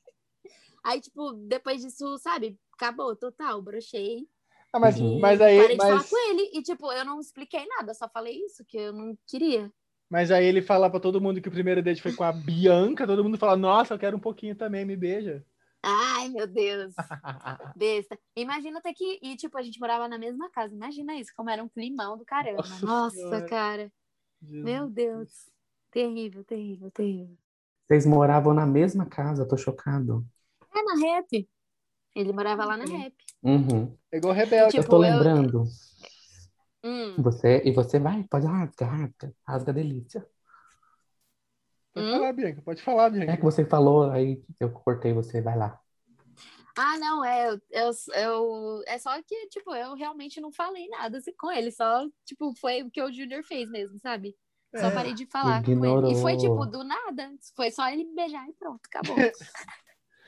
aí, 0.85 1.01
tipo, 1.01 1.33
depois 1.33 1.83
disso, 1.83 2.17
sabe? 2.19 2.57
Acabou, 2.75 3.17
total, 3.17 3.61
brochei. 3.61 4.29
Ah, 4.73 4.79
mas, 4.79 5.01
Uhum. 5.01 5.19
mas 5.21 5.41
aí, 5.41 5.57
parei 5.57 5.77
de 5.77 5.85
mas, 5.85 5.89
falar 5.89 6.05
com 6.09 6.31
ele. 6.31 6.51
E, 6.55 6.63
tipo, 6.63 6.93
eu 6.93 7.05
não 7.05 7.19
expliquei 7.21 7.67
nada, 7.67 7.93
só 7.95 8.09
falei 8.09 8.45
isso, 8.45 8.65
que 8.65 8.77
eu 8.77 8.93
não 8.93 9.19
queria. 9.27 9.73
Mas 10.11 10.31
aí 10.31 10.45
ele 10.45 10.63
fala 10.63 10.89
pra 10.91 11.01
todo 11.01 11.21
mundo 11.21 11.41
que 11.41 11.49
o 11.49 11.53
primeiro 11.53 11.83
date 11.83 12.03
foi 12.03 12.13
com 12.13 12.25
a 12.25 12.33
Bianca, 12.33 13.07
todo 13.07 13.23
mundo 13.25 13.39
fala, 13.39 13.57
nossa, 13.57 13.95
eu 13.95 13.99
quero 13.99 14.17
um 14.17 14.21
pouquinho 14.21 14.55
também, 14.55 14.85
me 14.85 14.97
beija. 14.97 15.45
Ai, 15.83 16.29
meu 16.31 16.47
Deus. 16.47 16.95
Besta. 17.77 18.19
Imagina 18.35 18.81
ter 18.81 18.93
que. 18.93 19.21
E, 19.23 19.37
tipo, 19.37 19.57
a 19.57 19.63
gente 19.63 19.79
morava 19.79 20.09
na 20.09 20.19
mesma 20.19 20.51
casa. 20.51 20.75
Imagina 20.75 21.15
isso, 21.15 21.31
como 21.37 21.49
era 21.49 21.63
um 21.63 21.69
climão 21.69 22.17
do 22.19 22.25
caramba. 22.25 22.57
Nossa 22.57 22.85
Nossa, 22.87 23.17
Senhora. 23.17 23.47
cara. 23.47 23.93
Jesus. 24.43 24.65
Meu 24.65 24.89
Deus. 24.89 25.31
Terrível, 25.93 26.43
terrível, 26.45 26.91
terrível. 26.91 27.37
Vocês 27.87 28.05
moravam 28.05 28.53
na 28.53 28.67
mesma 28.67 29.07
casa, 29.07 29.43
eu 29.45 29.49
tô 29.49 29.57
chocado. 29.57 30.27
É 30.75 30.83
na 30.83 30.95
rap. 31.07 31.49
Ele 32.17 32.33
morava 32.33 32.65
lá 32.65 32.77
na 32.77 32.85
rap. 32.85 33.15
Uhum. 33.43 33.97
É 34.11 34.17
igual 34.17 34.35
rebelde. 34.35 34.77
eu 34.77 34.83
Tipo, 34.83 34.91
tô 34.91 34.97
eu- 35.05 35.11
lembrando. 35.11 35.65
Hum. 36.87 37.23
Você, 37.23 37.63
e 37.65 37.73
você 37.73 37.99
vai, 37.99 38.25
pode 38.25 38.47
rasga, 38.47 38.87
rasga, 38.87 39.35
rasga 39.47 39.73
delícia. 39.73 40.27
Pode 41.93 42.07
Hum? 42.07 42.11
falar, 42.11 42.33
Bianca, 42.33 42.63
pode 42.63 42.83
falar, 42.83 43.09
É 43.09 43.11
Bianca. 43.11 43.37
que 43.37 43.43
você 43.43 43.65
falou, 43.65 44.11
aí 44.11 44.43
eu 44.61 44.71
cortei 44.71 45.13
você, 45.13 45.41
vai 45.41 45.57
lá. 45.57 45.81
Ah, 46.77 46.99
não, 46.99 47.25
é, 47.25 47.49
eu, 47.49 47.61
eu, 47.71 47.91
eu- 48.15 48.83
é 48.87 48.99
só 48.99 49.11
que, 49.23 49.49
tipo, 49.49 49.75
eu 49.75 49.95
realmente 49.95 50.41
não 50.41 50.53
falei 50.53 50.89
nada 50.89 51.19
assim, 51.19 51.33
com 51.39 51.51
ele, 51.51 51.71
só, 51.71 52.07
tipo, 52.25 52.55
foi 52.57 52.83
o 52.83 52.91
que 52.91 53.01
o 53.03 53.11
Junior 53.13 53.43
fez 53.43 53.71
mesmo, 53.71 53.99
sabe? 53.99 54.37
Só 54.75 54.91
É. 54.91 54.91
parei 54.91 55.15
de 55.15 55.25
falar 55.27 55.63
com 55.65 55.85
ele. 55.87 56.03
E 56.05 56.15
foi, 56.15 56.37
Ignorou. 56.37 56.37
tipo, 56.37 56.67
do 56.67 56.85
nada, 56.85 57.33
foi 57.57 57.71
só 57.71 57.89
ele 57.89 58.05
me 58.05 58.15
beijar 58.15 58.47
e 58.49 58.53
pronto, 58.53 58.81
acabou. 58.87 59.17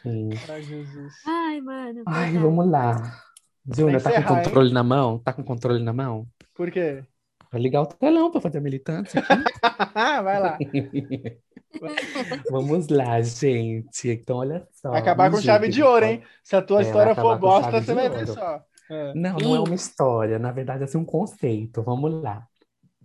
Sim. 0.02 0.30
Ai, 0.48 0.62
Jesus. 0.62 1.14
Ai, 1.24 1.61
mano. 1.61 2.04
Ai, 2.06 2.32
verdade. 2.32 2.38
vamos 2.38 2.68
lá. 2.70 3.22
Júnior, 3.66 4.02
tá 4.02 4.12
com 4.12 4.22
hein? 4.22 4.24
controle 4.24 4.72
na 4.72 4.82
mão? 4.84 5.18
Tá 5.20 5.32
com 5.32 5.44
controle 5.44 5.82
na 5.84 5.92
mão? 5.92 6.28
Por 6.59 6.70
quê? 6.70 7.04
Vai 7.50 7.61
ligar 7.62 7.82
o 7.82 7.86
telão 7.86 8.30
pra 8.30 8.40
fazer 8.40 8.59
a 8.59 8.61
militância 8.61 9.20
aqui. 9.20 9.42
Vai 9.94 10.40
lá. 10.40 10.59
Vamos 12.50 12.88
lá, 12.88 13.20
gente. 13.22 14.09
Então, 14.09 14.38
olha 14.38 14.66
só. 14.72 14.90
Vai 14.90 15.00
acabar 15.00 15.30
com 15.30 15.40
chave 15.40 15.68
de 15.68 15.82
ouro, 15.82 16.04
hein? 16.04 16.22
Se 16.42 16.56
a 16.56 16.62
tua 16.62 16.80
É, 16.80 16.82
história 16.82 17.14
for 17.14 17.38
bosta, 17.38 17.80
você 17.80 17.94
vai 17.94 18.09
ver 18.11 18.26
só. 18.26 18.62
É. 18.90 19.14
Não, 19.14 19.36
não 19.36 19.56
é 19.56 19.61
uma 19.61 19.74
história. 19.74 20.38
Na 20.38 20.52
verdade, 20.52 20.82
é 20.82 20.84
assim, 20.84 20.98
um 20.98 21.04
conceito. 21.04 21.82
Vamos 21.82 22.22
lá. 22.22 22.46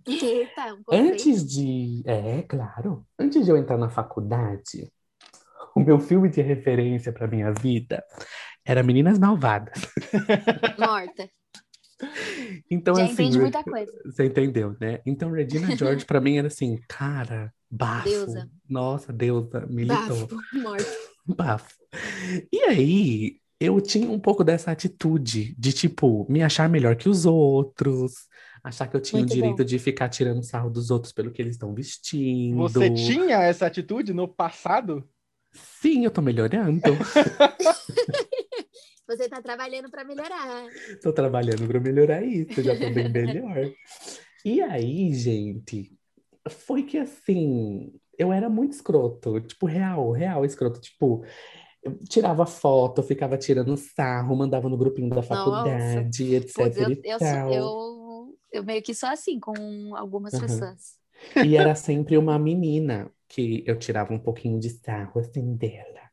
Eita, 0.06 0.74
um 0.74 0.82
conceito. 0.82 1.12
Antes 1.12 1.46
de. 1.46 2.02
É, 2.06 2.42
claro. 2.42 3.06
Antes 3.18 3.44
de 3.44 3.50
eu 3.50 3.56
entrar 3.56 3.78
na 3.78 3.88
faculdade, 3.88 4.92
o 5.74 5.80
meu 5.80 5.98
filme 5.98 6.28
de 6.28 6.42
referência 6.42 7.12
para 7.12 7.26
minha 7.28 7.52
vida 7.52 8.04
era 8.64 8.82
Meninas 8.82 9.18
Malvadas. 9.18 9.80
Morta. 10.78 11.28
Então, 12.70 12.94
Já 12.94 13.04
assim, 13.04 13.12
entendi 13.12 13.38
muita 13.38 13.62
coisa. 13.62 13.92
você 14.04 14.24
entendeu, 14.24 14.76
né? 14.80 15.00
Então, 15.04 15.30
Regina 15.30 15.76
George, 15.76 16.04
para 16.04 16.20
mim, 16.20 16.38
era 16.38 16.48
assim, 16.48 16.78
cara, 16.88 17.52
bafo. 17.70 18.08
Deusa. 18.08 18.50
Nossa, 18.68 19.12
deusa, 19.12 19.66
militou. 19.68 20.26
Bafo, 20.26 20.38
morta. 20.52 20.92
Bafo. 21.26 21.74
E 22.52 22.62
aí, 22.64 23.36
eu 23.60 23.80
tinha 23.80 24.10
um 24.10 24.18
pouco 24.18 24.44
dessa 24.44 24.70
atitude 24.70 25.54
de, 25.58 25.72
tipo, 25.72 26.26
me 26.30 26.42
achar 26.42 26.68
melhor 26.68 26.96
que 26.96 27.08
os 27.08 27.24
outros, 27.24 28.12
achar 28.62 28.86
que 28.86 28.96
eu 28.96 29.00
tinha 29.00 29.20
Muito 29.20 29.30
o 29.30 29.34
direito 29.34 29.56
bom. 29.58 29.64
de 29.64 29.78
ficar 29.78 30.08
tirando 30.08 30.42
sarro 30.42 30.70
dos 30.70 30.90
outros 30.90 31.12
pelo 31.12 31.30
que 31.30 31.40
eles 31.40 31.54
estão 31.54 31.74
vestindo. 31.74 32.56
Você 32.56 32.90
tinha 32.90 33.42
essa 33.42 33.66
atitude 33.66 34.12
no 34.12 34.26
passado? 34.28 35.06
Sim, 35.52 36.04
eu 36.04 36.10
tô 36.10 36.20
melhorando. 36.20 36.80
Você 39.06 39.28
tá 39.28 39.40
trabalhando 39.42 39.90
pra 39.90 40.04
melhorar. 40.04 40.70
Tô 41.02 41.12
trabalhando 41.12 41.66
para 41.66 41.80
melhorar 41.80 42.22
isso, 42.24 42.62
já 42.62 42.74
tô 42.76 42.88
bem 42.90 43.08
melhor. 43.08 43.70
E 44.44 44.60
aí, 44.62 45.14
gente, 45.14 45.92
foi 46.48 46.82
que 46.84 46.98
assim, 46.98 47.92
eu 48.18 48.32
era 48.32 48.48
muito 48.48 48.72
escroto, 48.72 49.40
tipo, 49.40 49.66
real, 49.66 50.10
real 50.12 50.44
escroto, 50.44 50.80
tipo, 50.80 51.24
eu 51.82 51.98
tirava 52.08 52.46
foto, 52.46 53.02
ficava 53.02 53.38
tirando 53.38 53.76
sarro, 53.76 54.36
mandava 54.36 54.68
no 54.68 54.78
grupinho 54.78 55.10
da 55.10 55.22
faculdade, 55.22 56.34
etc 56.36 56.58
Putz, 56.58 56.76
eu, 56.78 56.90
e 56.90 56.96
eu, 57.02 57.18
tal. 57.18 57.48
eu, 57.48 58.38
eu 58.52 58.64
meio 58.64 58.82
que 58.82 58.94
sou 58.94 59.08
assim 59.08 59.40
com 59.40 59.94
algumas 59.96 60.38
Uhum. 60.38 60.38
pessoas. 60.38 60.98
E 61.42 61.56
era 61.56 61.74
sempre 61.74 62.18
uma 62.18 62.38
menina 62.38 63.12
que 63.28 63.64
eu 63.66 63.78
tirava 63.78 64.12
um 64.14 64.18
pouquinho 64.18 64.60
de 64.60 64.70
sarro, 64.70 65.20
assim, 65.20 65.56
dela. 65.56 66.10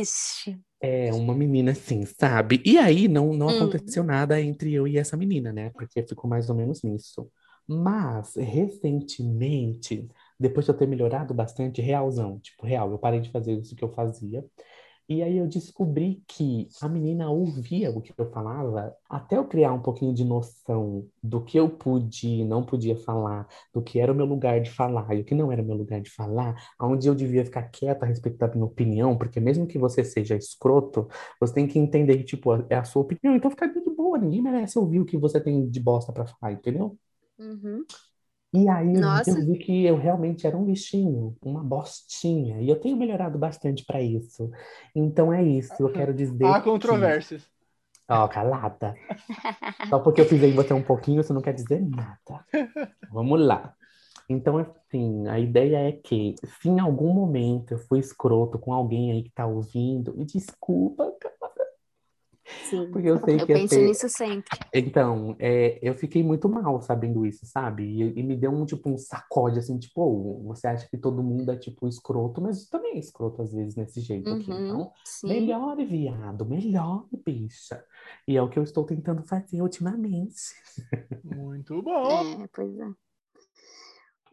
Ixi. 0.00 0.50
É, 0.80 1.12
uma 1.12 1.34
menina 1.34 1.72
assim, 1.72 2.04
sabe? 2.06 2.62
E 2.64 2.78
aí 2.78 3.08
não, 3.08 3.32
não 3.32 3.48
Hum. 3.48 3.48
aconteceu 3.48 4.04
nada 4.04 4.40
entre 4.40 4.72
eu 4.72 4.86
e 4.86 4.96
essa 4.96 5.16
menina, 5.16 5.52
né? 5.52 5.70
Porque 5.70 6.02
ficou 6.06 6.30
mais 6.30 6.48
ou 6.48 6.54
menos 6.56 6.82
nisso. 6.84 7.28
Mas, 7.66 8.34
recentemente, 8.36 10.08
depois 10.38 10.64
de 10.66 10.70
eu 10.72 10.76
ter 10.76 10.86
melhorado 10.86 11.34
bastante, 11.34 11.82
realzão, 11.82 12.38
tipo, 12.40 12.64
real, 12.64 12.90
eu 12.92 12.98
parei 12.98 13.20
de 13.20 13.30
fazer 13.30 13.54
isso 13.58 13.74
que 13.74 13.82
eu 13.84 13.92
fazia. 13.92 14.44
E 15.08 15.22
aí 15.22 15.38
eu 15.38 15.46
descobri 15.48 16.22
que 16.28 16.68
a 16.82 16.88
menina 16.88 17.30
ouvia 17.30 17.90
o 17.90 18.00
que 18.02 18.12
eu 18.16 18.30
falava, 18.30 18.94
até 19.08 19.38
eu 19.38 19.46
criar 19.48 19.72
um 19.72 19.80
pouquinho 19.80 20.12
de 20.12 20.22
noção 20.22 21.08
do 21.22 21.42
que 21.42 21.58
eu 21.58 21.66
podia 21.70 22.42
e 22.42 22.44
não 22.44 22.62
podia 22.62 22.94
falar, 22.94 23.48
do 23.72 23.80
que 23.82 23.98
era 23.98 24.12
o 24.12 24.14
meu 24.14 24.26
lugar 24.26 24.60
de 24.60 24.70
falar 24.70 25.14
e 25.14 25.22
o 25.22 25.24
que 25.24 25.34
não 25.34 25.50
era 25.50 25.62
o 25.62 25.64
meu 25.64 25.76
lugar 25.76 26.00
de 26.02 26.10
falar, 26.10 26.54
onde 26.78 27.08
eu 27.08 27.14
devia 27.14 27.42
ficar 27.42 27.62
quieta 27.70 28.04
a 28.04 28.08
respeito 28.08 28.36
da 28.36 28.48
minha 28.48 28.66
opinião, 28.66 29.16
porque 29.16 29.40
mesmo 29.40 29.66
que 29.66 29.78
você 29.78 30.04
seja 30.04 30.36
escroto, 30.36 31.08
você 31.40 31.54
tem 31.54 31.66
que 31.66 31.78
entender 31.78 32.18
que, 32.18 32.24
tipo, 32.24 32.52
é 32.68 32.76
a 32.76 32.84
sua 32.84 33.00
opinião, 33.02 33.34
então 33.34 33.50
fica 33.50 33.66
de 33.66 33.80
boa, 33.80 34.18
ninguém 34.18 34.42
merece 34.42 34.78
ouvir 34.78 35.00
o 35.00 35.06
que 35.06 35.16
você 35.16 35.40
tem 35.40 35.68
de 35.70 35.80
bosta 35.80 36.12
pra 36.12 36.26
falar, 36.26 36.52
entendeu? 36.52 36.98
Uhum. 37.38 37.86
E 38.52 38.68
aí 38.68 38.94
eu, 38.94 39.02
Nossa. 39.02 39.30
eu 39.30 39.46
vi 39.46 39.58
que 39.58 39.84
eu 39.84 39.96
realmente 39.98 40.46
era 40.46 40.56
um 40.56 40.64
bichinho, 40.64 41.36
uma 41.42 41.62
bostinha, 41.62 42.60
e 42.62 42.68
eu 42.68 42.80
tenho 42.80 42.96
melhorado 42.96 43.38
bastante 43.38 43.84
pra 43.84 44.00
isso. 44.00 44.50
Então 44.94 45.32
é 45.32 45.42
isso, 45.44 45.82
eu 45.82 45.92
quero 45.92 46.14
dizer 46.14 46.54
Há 46.54 46.60
que- 46.60 46.64
controvérsias. 46.64 47.50
Ó, 48.10 48.26
calada. 48.28 48.94
Só 49.88 49.98
porque 50.00 50.20
eu 50.20 50.28
pisei 50.28 50.50
em 50.50 50.54
você 50.54 50.74
um 50.74 50.82
pouquinho, 50.82 51.20
isso 51.20 51.34
não 51.34 51.42
quer 51.42 51.54
dizer 51.54 51.80
nada. 51.82 52.44
Vamos 53.10 53.40
lá. 53.40 53.74
Então, 54.28 54.58
assim, 54.58 55.28
a 55.28 55.38
ideia 55.40 55.78
é 55.88 55.92
que, 55.92 56.34
se 56.62 56.68
em 56.68 56.80
algum 56.80 57.12
momento 57.14 57.72
eu 57.72 57.78
fui 57.78 58.00
escroto 58.00 58.58
com 58.58 58.72
alguém 58.74 59.12
aí 59.12 59.22
que 59.24 59.30
tá 59.32 59.46
ouvindo, 59.46 60.14
me 60.16 60.24
desculpa, 60.26 61.12
cara, 61.20 61.34
Sim. 62.64 62.90
porque 62.90 63.08
eu 63.08 63.18
sei 63.18 63.36
Eu 63.40 63.46
que 63.46 63.52
ia 63.52 63.58
penso 63.58 63.74
ser- 63.74 63.86
nisso 63.86 64.08
sempre. 64.08 64.58
Então, 64.74 65.34
é, 65.38 65.78
eu 65.82 65.94
fiquei 65.94 66.22
muito 66.22 66.48
mal 66.48 66.80
sabendo 66.82 67.24
isso, 67.24 67.46
sabe? 67.46 67.84
E, 67.84 68.18
e 68.18 68.22
me 68.22 68.36
deu 68.36 68.50
um, 68.50 68.64
tipo, 68.66 68.88
um 68.90 68.98
sacode, 68.98 69.58
assim, 69.58 69.78
tipo, 69.78 70.02
"Ô, 70.02 70.42
você 70.48 70.66
acha 70.66 70.88
que 70.88 70.98
todo 70.98 71.22
mundo 71.22 71.50
é, 71.50 71.56
tipo, 71.56 71.88
escroto, 71.88 72.40
mas 72.40 72.68
também 72.68 72.96
é 72.96 72.98
escroto 72.98 73.40
às 73.42 73.52
vezes 73.52 73.76
nesse 73.76 74.00
jeito 74.00 74.32
aqui. 74.34 74.50
Uhum. 74.50 74.64
Então, 74.64 74.92
Sim. 75.04 75.28
Melhore, 75.28 75.84
viado, 75.84 76.44
melhore, 76.46 77.08
bicha. 77.24 77.84
E 78.26 78.36
é 78.36 78.42
o 78.42 78.48
que 78.48 78.58
eu 78.58 78.62
estou 78.62 78.84
tentando 78.84 79.22
fazer 79.22 79.62
ultimamente. 79.62 80.34
Muito 81.24 81.80
bom. 81.82 82.42
É, 82.42 82.48
pois 82.52 82.78
é. 82.78 82.90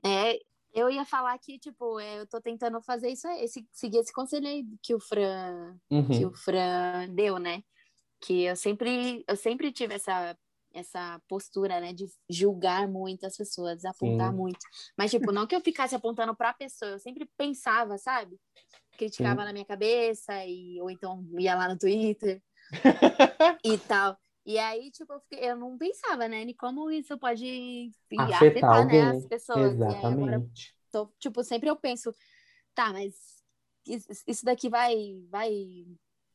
É, 0.03 0.39
eu 0.73 0.89
ia 0.89 1.05
falar 1.05 1.37
que, 1.39 1.57
tipo, 1.57 1.99
é, 1.99 2.19
eu 2.19 2.27
tô 2.27 2.39
tentando 2.41 2.81
fazer 2.81 3.09
isso, 3.09 3.27
esse, 3.29 3.65
seguir 3.71 3.97
esse 3.99 4.13
conselho 4.13 4.47
aí 4.47 4.65
que 4.81 4.93
o 4.93 4.99
Fran, 4.99 5.77
que 5.89 6.25
Uhum. 6.25 6.27
o 6.27 6.33
Fran 6.33 7.07
deu, 7.13 7.39
né? 7.39 7.63
Que 8.21 8.43
eu 8.43 8.55
sempre, 8.55 9.23
eu 9.27 9.35
sempre 9.35 9.71
tive 9.71 9.93
essa, 9.95 10.37
essa 10.73 11.21
postura, 11.27 11.79
né, 11.79 11.93
de 11.93 12.05
julgar 12.29 12.87
muito 12.87 13.25
as 13.25 13.37
pessoas, 13.37 13.85
apontar 13.85 14.31
Sim. 14.31 14.37
muito. 14.37 14.59
Mas, 14.97 15.11
tipo, 15.11 15.31
não 15.31 15.45
que 15.47 15.55
eu 15.55 15.61
ficasse 15.61 15.95
apontando 15.95 16.35
pra 16.35 16.53
pessoa, 16.53 16.91
eu 16.91 16.99
sempre 16.99 17.29
pensava, 17.37 17.97
sabe? 17.97 18.39
Criticava 18.97 19.41
Sim. 19.41 19.45
na 19.47 19.53
minha 19.53 19.65
cabeça, 19.65 20.45
e, 20.45 20.81
ou 20.81 20.89
então 20.89 21.25
ia 21.39 21.55
lá 21.55 21.67
no 21.69 21.77
Twitter 21.77 22.41
e 23.63 23.77
tal. 23.79 24.17
E 24.45 24.57
aí, 24.59 24.91
tipo, 24.91 25.11
eu, 25.13 25.19
fiquei- 25.21 25.49
eu 25.49 25.57
não 25.57 25.77
pensava, 25.77 26.27
né, 26.27 26.45
como 26.53 26.91
isso 26.91 27.17
pode 27.17 27.91
Afetar 28.17 28.41
afetar, 28.41 28.87
né, 28.87 29.01
as 29.09 29.25
pessoas. 29.25 29.79
E 29.81 29.93
aí, 29.93 30.11
agora 30.11 30.43
Exatamente. 30.45 30.75
tô, 30.91 31.07
tipo, 31.19 31.43
sempre 31.43 31.69
eu 31.69 31.75
penso, 31.75 32.13
tá, 32.75 32.93
mas 32.93 33.13
isso, 33.87 34.07
isso 34.27 34.45
daqui 34.45 34.69
vai, 34.69 34.95
vai 35.29 35.51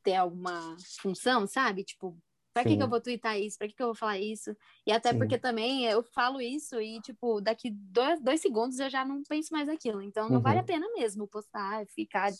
ter 0.02 0.14
alguma 0.16 0.76
função, 1.00 1.46
sabe? 1.46 1.84
Tipo, 1.84 2.18
pra 2.52 2.64
que, 2.64 2.70
Sim. 2.72 2.78
que 2.78 2.82
eu 2.82 2.88
vou 2.88 3.00
twittar 3.00 3.38
isso? 3.38 3.58
Pra 3.58 3.68
que, 3.68 3.74
que 3.74 3.82
eu 3.82 3.88
vou 3.88 3.94
falar 3.94 4.18
isso? 4.18 4.56
E 4.86 4.92
até 4.92 5.12
Sim. 5.12 5.18
porque 5.18 5.38
também 5.38 5.84
eu 5.86 6.02
falo 6.02 6.40
isso 6.40 6.80
e, 6.80 7.00
tipo, 7.00 7.40
daqui 7.40 7.70
dois, 7.70 8.20
dois 8.22 8.40
segundos 8.40 8.78
eu 8.80 8.90
já 8.90 9.04
não 9.04 9.22
penso 9.24 9.52
mais 9.52 9.68
naquilo. 9.68 10.02
Então 10.02 10.28
não 10.30 10.40
Uhum. 10.40 10.42
vale 10.42 10.58
a 10.60 10.64
pena 10.64 10.86
mesmo 10.94 11.26
postar, 11.28 11.86
ficar 11.88 12.32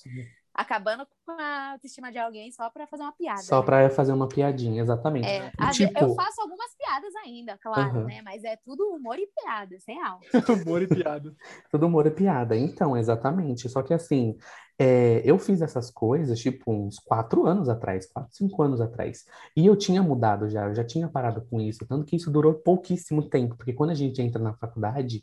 acabando 0.60 1.06
com 1.24 1.32
a 1.32 1.72
autoestima 1.72 2.12
de 2.12 2.18
alguém 2.18 2.50
só 2.52 2.68
pra 2.70 2.86
fazer 2.86 3.02
uma 3.02 3.12
piada. 3.12 3.40
Só 3.42 3.60
né? 3.60 3.66
pra 3.66 3.90
fazer 3.90 4.12
uma 4.12 4.28
piadinha, 4.28 4.82
exatamente. 4.82 5.26
É, 5.26 5.40
ve- 5.40 5.72
tipo- 5.72 5.98
eu 5.98 6.14
faço 6.14 6.40
algumas 6.40 6.74
piadas 6.76 7.14
ainda, 7.24 7.58
claro, 7.58 8.00
Aham. 8.00 8.04
né? 8.04 8.20
Mas 8.22 8.44
é 8.44 8.56
tudo 8.56 8.84
humor 8.94 9.18
e 9.18 9.26
piada, 9.26 9.78
sem 9.80 9.96
real. 9.96 10.20
Humor 10.68 10.82
e 10.82 10.86
piada. 10.86 11.34
Todo 11.70 11.86
humor 11.86 12.06
é 12.06 12.10
piada. 12.10 12.56
Então, 12.56 12.96
exatamente. 12.96 13.68
Só 13.68 13.82
que 13.82 13.94
assim, 13.94 14.36
é, 14.78 15.22
eu 15.24 15.38
fiz 15.38 15.62
essas 15.62 15.90
coisas, 15.90 16.38
tipo, 16.38 16.72
uns 16.72 16.98
quatro 16.98 17.46
anos 17.46 17.68
atrás, 17.68 18.06
quatro, 18.12 18.34
cinco 18.34 18.62
anos 18.62 18.80
atrás. 18.80 19.24
E 19.56 19.66
eu 19.66 19.76
tinha 19.76 20.02
mudado 20.02 20.48
já, 20.48 20.66
eu 20.66 20.74
já 20.74 20.84
tinha 20.84 21.08
parado 21.08 21.46
com 21.48 21.60
isso. 21.60 21.86
Tanto 21.86 22.04
que 22.04 22.16
isso 22.16 22.30
durou 22.30 22.54
pouquíssimo 22.54 23.28
tempo, 23.28 23.56
porque 23.56 23.72
quando 23.72 23.90
a 23.90 23.94
gente 23.94 24.20
entra 24.20 24.42
na 24.42 24.54
faculdade 24.54 25.22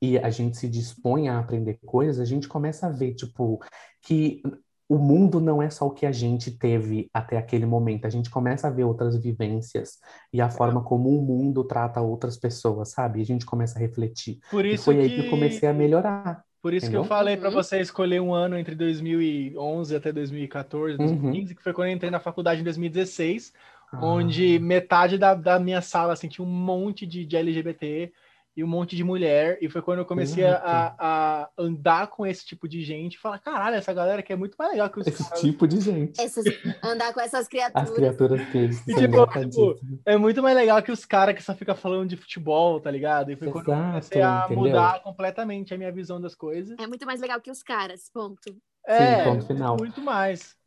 e 0.00 0.18
a 0.18 0.30
gente 0.30 0.56
se 0.56 0.68
dispõe 0.68 1.28
a 1.28 1.38
aprender 1.38 1.78
coisas, 1.84 2.20
a 2.20 2.24
gente 2.24 2.48
começa 2.48 2.86
a 2.86 2.90
ver, 2.90 3.14
tipo, 3.14 3.58
que 4.02 4.42
o 4.88 4.96
mundo 4.98 5.40
não 5.40 5.62
é 5.62 5.70
só 5.70 5.86
o 5.86 5.90
que 5.92 6.06
a 6.06 6.12
gente 6.12 6.50
teve 6.58 7.10
até 7.12 7.36
aquele 7.36 7.66
momento. 7.66 8.06
A 8.06 8.10
gente 8.10 8.30
começa 8.30 8.68
a 8.68 8.70
ver 8.70 8.84
outras 8.84 9.16
vivências 9.22 9.98
e 10.32 10.40
a 10.40 10.50
forma 10.50 10.82
como 10.82 11.10
o 11.10 11.22
mundo 11.22 11.64
trata 11.64 12.00
outras 12.00 12.36
pessoas, 12.38 12.90
sabe? 12.90 13.18
E 13.20 13.22
a 13.22 13.26
gente 13.26 13.46
começa 13.46 13.78
a 13.78 13.82
refletir. 13.82 14.38
Por 14.48 14.64
E 14.70 14.76
isso 14.76 14.78
foi 14.78 15.00
aí 15.00 15.10
que 15.10 15.14
que 15.14 15.20
eu 15.20 15.24
comecei 15.26 15.68
a 15.68 15.74
melhorar. 15.74 16.44
Por 16.60 16.74
isso 16.74 16.90
que 16.90 16.96
eu 16.96 17.04
Entendeu? 17.04 17.04
falei 17.04 17.36
pra 17.36 17.50
Uhum. 17.50 17.54
você 17.54 17.80
escolher 17.80 18.20
um 18.20 18.34
ano 18.34 18.58
entre 18.58 18.74
2011 18.74 19.94
até 19.94 20.12
2014, 20.12 20.98
Uhum. 20.98 20.98
2015, 20.98 21.54
que 21.54 21.62
foi 21.62 21.72
quando 21.72 21.88
eu 21.88 21.94
entrei 21.94 22.10
na 22.10 22.18
faculdade 22.20 22.60
em 22.60 22.64
2016, 22.64 23.52
Ah. 23.92 23.98
onde 23.98 24.58
metade 24.58 25.16
da, 25.18 25.34
da 25.34 25.58
minha 25.60 25.80
sala 25.80 26.12
assim, 26.14 26.28
tinha 26.28 26.44
um 26.46 26.50
monte 26.50 27.06
de, 27.06 27.24
de 27.24 27.36
LGBT 27.36 28.12
e 28.58 28.64
um 28.64 28.66
monte 28.66 28.96
de 28.96 29.04
mulher, 29.04 29.56
e 29.62 29.68
foi 29.68 29.80
quando 29.80 30.00
eu 30.00 30.04
comecei 30.04 30.44
a, 30.44 30.48
Exato. 30.48 30.96
a 30.98 31.50
andar 31.56 32.08
com 32.08 32.26
esse 32.26 32.44
tipo 32.44 32.66
de 32.68 32.82
gente 32.82 33.14
e 33.14 33.18
falar, 33.18 33.38
caralho, 33.38 33.76
essa 33.76 33.92
galera 33.92 34.18
aqui 34.18 34.32
é 34.32 34.36
muito 34.36 34.56
mais 34.58 34.72
legal 34.72 34.90
que 34.90 34.98
os 34.98 35.06
Esse 35.06 35.22
caras. 35.22 35.40
tipo 35.40 35.68
de 35.68 35.80
gente. 35.80 36.20
Essas- 36.20 36.44
andar 36.82 37.14
com 37.14 37.20
essas 37.20 37.42
As 37.42 37.48
criaturas. 37.48 37.90
criaturas 37.94 38.40
que 38.48 38.58
E, 38.58 38.68
tipo, 38.70 39.00
engraçadíssimas. 39.00 39.76
É 40.04 40.16
muito 40.16 40.42
mais 40.42 40.56
legal 40.56 40.82
que 40.82 40.90
os 40.90 41.04
caras 41.04 41.36
que 41.36 41.42
só 41.42 41.54
ficam 41.54 41.76
falando 41.76 42.08
de 42.08 42.16
futebol, 42.16 42.80
tá 42.80 42.90
ligado? 42.90 43.30
E 43.30 43.36
foi 43.36 43.48
quando 43.52 43.68
eu 43.68 43.74
Exato, 43.74 43.88
comecei 43.90 44.22
a 44.22 44.42
entendeu? 44.46 44.64
mudar 44.64 45.02
completamente 45.04 45.72
a 45.72 45.78
minha 45.78 45.92
visão 45.92 46.20
das 46.20 46.34
coisas. 46.34 46.76
É 46.80 46.86
muito 46.88 47.06
mais 47.06 47.20
legal 47.20 47.40
que 47.40 47.52
os 47.52 47.62
caras, 47.62 48.10
ponto. 48.12 48.56
É, 48.88 49.22
ponto 49.22 49.46
final. 49.46 49.76
muito 49.78 50.00
mais. 50.00 50.57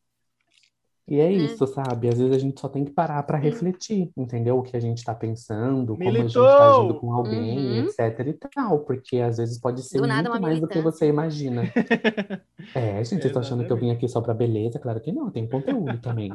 E 1.12 1.20
é 1.20 1.28
Né? 1.30 1.44
isso, 1.44 1.68
sabe? 1.68 2.08
Às 2.08 2.18
vezes 2.18 2.34
a 2.34 2.40
gente 2.40 2.58
só 2.62 2.70
tem 2.70 2.86
que 2.86 2.92
parar 2.92 3.22
pra 3.24 3.38
Sim. 3.38 3.44
refletir, 3.50 4.12
entendeu? 4.16 4.58
O 4.58 4.64
que 4.64 4.78
a 4.78 4.80
gente 4.80 5.04
tá 5.04 5.14
pensando, 5.14 5.88
como 5.98 6.08
a 6.10 6.12
gente 6.14 6.34
Militou! 6.34 6.48
tá 6.48 6.70
agindo 6.70 6.94
com 7.02 7.12
alguém, 7.14 7.58
Uhum. 7.82 7.86
etc 7.86 8.00
e 8.28 8.34
tal. 8.34 8.80
Porque 8.86 9.18
às 9.18 9.36
vezes 9.38 9.60
pode 9.60 9.84
ser 9.84 10.00
Do 10.00 10.08
muito 10.08 10.42
mais 10.42 10.62
do 10.62 10.70
que 10.70 10.80
você 10.80 11.08
imagina. 11.08 11.64
É, 12.74 13.04
gente, 13.04 13.08
vocês 13.22 13.26
estão 13.26 13.42
achando 13.42 13.66
que 13.66 13.74
eu 13.74 13.78
vim 13.78 13.92
aqui 13.92 14.08
só 14.08 14.22
pra 14.22 14.34
beleza? 14.34 14.80
Claro 14.80 15.02
que 15.02 15.12
não, 15.12 15.30
tem 15.30 15.46
conteúdo 15.46 15.98
também. 16.00 16.32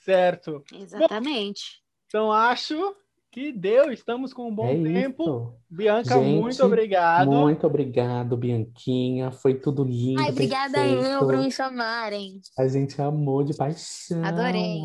Certo. 0.00 0.62
Exatamente. 0.78 1.82
Então 2.08 2.30
acho 2.30 2.94
que 3.36 3.52
deu. 3.52 3.92
Estamos 3.92 4.32
com 4.32 4.48
um 4.48 4.54
bom 4.54 4.66
é 4.66 4.82
tempo. 4.82 5.22
isso. 5.22 5.54
Bianca, 5.68 6.14
Gente, 6.18 6.40
muito 6.40 6.64
obrigado. 6.64 7.30
Muito 7.30 7.66
obrigado, 7.66 8.34
Bianquinha. 8.34 9.30
Foi 9.30 9.54
tudo 9.54 9.84
lindo, 9.84 10.22
Ai, 10.22 10.30
obrigada 10.30 10.86
eu 10.86 11.18
por 11.20 11.36
me 11.36 11.52
chamarem. 11.52 12.40
A 12.58 12.66
gente 12.66 13.00
amou 13.02 13.44
de 13.44 13.54
paixão. 13.54 14.24
Adorei. 14.24 14.80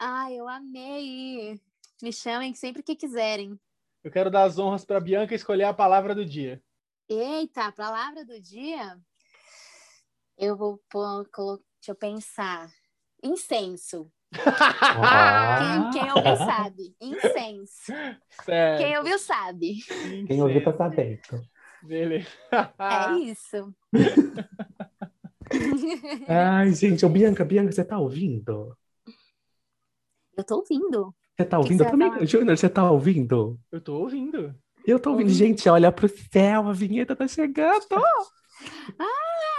Ai, 0.00 0.34
eu 0.34 0.48
amei. 0.48 1.60
Me 2.02 2.12
chamem 2.12 2.52
sempre 2.54 2.82
que 2.82 2.96
quiserem. 2.96 3.56
Eu 4.02 4.10
quero 4.10 4.32
dar 4.32 4.42
as 4.42 4.58
honras 4.58 4.84
para 4.84 4.98
Bianca 4.98 5.32
escolher 5.32 5.64
a 5.64 5.72
palavra 5.74 6.12
do 6.12 6.26
dia. 6.26 6.60
Eita, 7.08 7.66
a 7.66 7.72
palavra 7.72 8.24
do 8.24 8.40
dia? 8.40 8.98
Eu 10.36 10.56
vou 10.56 10.80
pôr, 10.90 11.28
colo- 11.32 11.62
deixa 11.80 11.92
eu 11.92 11.94
pensar. 11.94 12.68
Incenso. 13.22 14.10
Quem, 14.32 15.90
quem 15.90 16.12
ouviu 16.12 16.36
sabe. 16.36 16.94
Incenso. 17.00 17.92
Certo. 18.44 18.78
Quem 18.78 18.96
ouviu 18.98 19.18
sabe. 19.18 19.78
Quem 20.26 20.42
ouviu 20.42 20.62
tá 20.62 20.72
sabendo. 20.72 21.20
Beleza. 21.82 22.28
É 22.78 23.12
isso. 23.18 23.74
Ai, 26.28 26.70
gente, 26.72 27.04
ô 27.04 27.08
Bianca, 27.08 27.44
Bianca, 27.44 27.72
você 27.72 27.84
tá 27.84 27.98
ouvindo? 27.98 28.76
Eu 30.36 30.44
tô 30.44 30.58
ouvindo. 30.58 31.12
Você 31.36 31.44
tá 31.44 31.56
que 31.56 31.62
ouvindo? 31.62 31.78
você 31.78 31.90
também? 31.90 32.24
Júnior, 32.26 32.56
você 32.56 32.68
tá 32.68 32.88
ouvindo? 32.90 33.58
Eu 33.72 33.80
tô 33.80 33.94
ouvindo. 33.94 34.54
Eu 34.86 35.00
tô 35.00 35.10
ouvindo. 35.10 35.26
Ouvindo. 35.26 35.38
Gente, 35.38 35.68
olha 35.68 35.90
pro 35.90 36.08
céu, 36.08 36.68
a 36.68 36.72
vinheta 36.72 37.16
tá 37.16 37.26
chegando. 37.26 37.84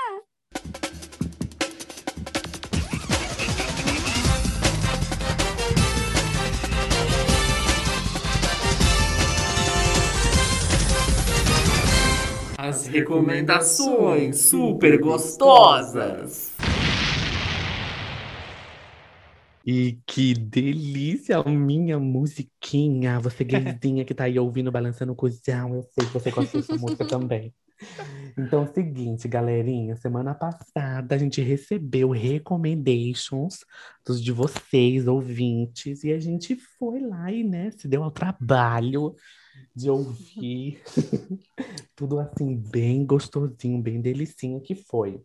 As 12.64 12.86
recomendações 12.86 14.38
super 14.38 15.00
gostosas. 15.00 16.56
E 19.66 19.98
que 20.06 20.36
delícia, 20.36 21.44
minha 21.44 21.98
musiquinha. 21.98 23.20
Você 23.20 23.44
gayzinha 23.44 24.06
que 24.06 24.14
tá 24.14 24.26
aí 24.26 24.38
ouvindo, 24.38 24.72
balançando 24.72 25.12
o 25.12 25.16
cuzão. 25.16 25.74
Eu 25.74 25.82
sei 25.82 26.06
que 26.06 26.14
você 26.14 26.30
gosta 26.30 26.60
dessa 26.60 26.76
música 26.76 27.04
também. 27.04 27.52
Então 28.38 28.62
é 28.62 28.70
o 28.70 28.72
seguinte, 28.72 29.28
galerinha. 29.28 29.96
Semana 29.96 30.36
passada 30.36 31.16
a 31.16 31.18
gente 31.18 31.42
recebeu 31.42 32.12
recommendations 32.12 33.66
dos 34.06 34.24
de 34.24 34.32
vocês, 34.32 35.08
ouvintes. 35.08 36.04
E 36.04 36.14
a 36.14 36.20
gente 36.20 36.56
foi 36.78 37.00
lá 37.00 37.32
e, 37.32 37.44
né, 37.44 37.72
se 37.72 37.88
deu 37.88 38.04
ao 38.04 38.12
trabalho 38.12 39.16
de 39.76 39.90
ouvir 39.90 40.82
tudo 41.96 42.20
assim, 42.20 42.56
bem 42.56 43.06
gostosinho, 43.06 43.82
bem 43.82 44.02
delicinho 44.02 44.60
que 44.62 44.76
foi 44.76 45.22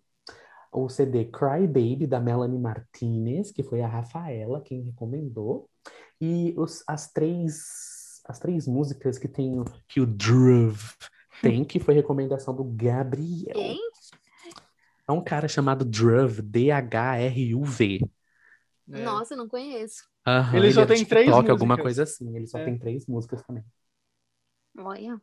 o 0.73 0.89
CD 0.89 1.25
Cry 1.27 1.67
Baby, 1.67 2.07
da 2.07 2.21
Melanie 2.21 2.59
Martinez, 2.59 3.51
que 3.51 3.63
foi 3.63 3.81
a 3.81 3.89
Rafaela 3.89 4.61
quem 4.61 4.83
recomendou. 4.83 5.71
E 6.21 6.53
os, 6.57 6.83
as, 6.87 7.11
três, 7.11 8.21
as 8.27 8.39
três 8.39 8.67
músicas 8.67 9.17
que, 9.19 9.29
tem, 9.29 9.59
o- 9.59 9.65
que 9.89 10.01
o 10.01 10.07
Druv 10.07 10.79
tem, 11.41 11.65
que 11.65 11.81
foi 11.81 11.95
recomendação 11.95 12.55
do 12.55 12.65
Gabriel. 12.65 13.55
Quem? 13.55 13.79
É 15.09 15.13
um 15.13 15.23
cara 15.23 15.49
chamado 15.49 15.85
Druv, 15.85 16.43
D-H-R-U-V. 16.43 18.01
É. 18.93 19.05
Nossa, 19.05 19.35
não 19.35 19.49
conheço. 19.49 20.05
Aham, 20.27 20.59
Ele 20.59 20.73
só 20.73 20.83
é 20.83 20.87
tem 20.87 21.05
três 21.05 21.27
TikTok, 21.27 21.51
alguma 21.51 21.75
músicas. 21.77 21.83
coisa 21.85 22.03
assim. 22.03 22.37
Ele 22.37 22.47
só 22.47 22.59
É. 22.59 22.65
tem 22.65 22.79
três 22.79 23.07
músicas 23.07 23.43
também. 23.47 23.65
Olha. 24.79 25.21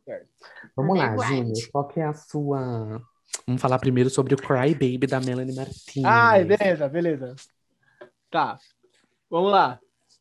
Vamos 0.76 0.98
lá. 0.98 1.16
Júnior. 1.16 1.52
Qual 1.72 1.88
que 1.88 2.00
é 2.00 2.04
a 2.04 2.12
sua... 2.14 3.00
Vamos 3.46 3.60
falar 3.60 3.78
primeiro 3.78 4.08
sobre 4.10 4.34
o 4.34 4.38
Cry 4.38 4.72
Baby 4.72 5.06
da 5.06 5.20
Melanie 5.20 5.54
Martinez. 5.54 6.04
Ai, 6.04 6.44
beleza, 6.44 6.88
beleza. 6.88 7.34
Tá. 8.30 8.58
Vamos 9.30 9.50
lá. 9.52 9.78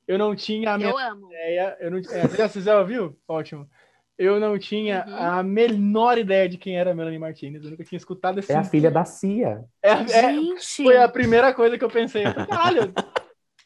Eu 0.07 0.17
não 0.17 0.35
tinha 0.35 0.71
a 0.71 0.73
Eu 0.73 0.79
menor 0.79 1.01
amo. 1.01 1.27
ideia. 1.27 1.77
Eu 1.79 1.91
não, 1.91 1.97
é, 1.99 2.27
você 2.47 2.61
já- 2.61 2.79
ouviu? 2.79 3.17
Ótimo. 3.27 3.69
Eu 4.17 4.39
não 4.39 4.59
tinha 4.59 5.05
Uhum. 5.07 5.15
a 5.15 5.43
menor 5.43 6.17
ideia 6.17 6.47
de 6.47 6.57
quem 6.57 6.77
era 6.77 6.91
a 6.91 6.95
Melanie 6.95 7.17
Martinez. 7.19 7.63
Eu 7.63 7.71
nunca 7.71 7.83
tinha 7.83 7.97
escutado 7.97 8.39
esse 8.39 8.51
É 8.51 8.55
a 8.57 8.63
filha 8.63 8.91
da 8.91 9.05
Cia. 9.05 9.63
É, 9.81 9.89
é- 9.91 10.07
Gente. 10.33 10.83
foi 10.83 10.97
a 10.97 11.07
primeira 11.09 11.53
coisa 11.53 11.77
que 11.77 11.83
eu 11.83 11.89
pensei. 11.89 12.25
Eu 12.25 12.31
falei, 12.33 12.47
Caralho, 12.47 12.93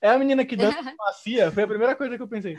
é 0.01 0.09
a 0.09 0.17
menina 0.19 0.45
que 0.45 0.55
dança 0.55 0.93
com 0.95 1.03
a 1.03 1.13
Cia? 1.13 1.51
Foi 1.51 1.63
a 1.63 1.67
primeira 1.67 1.95
coisa 1.95 2.15
que 2.15 2.23
eu 2.23 2.27
pensei. 2.27 2.57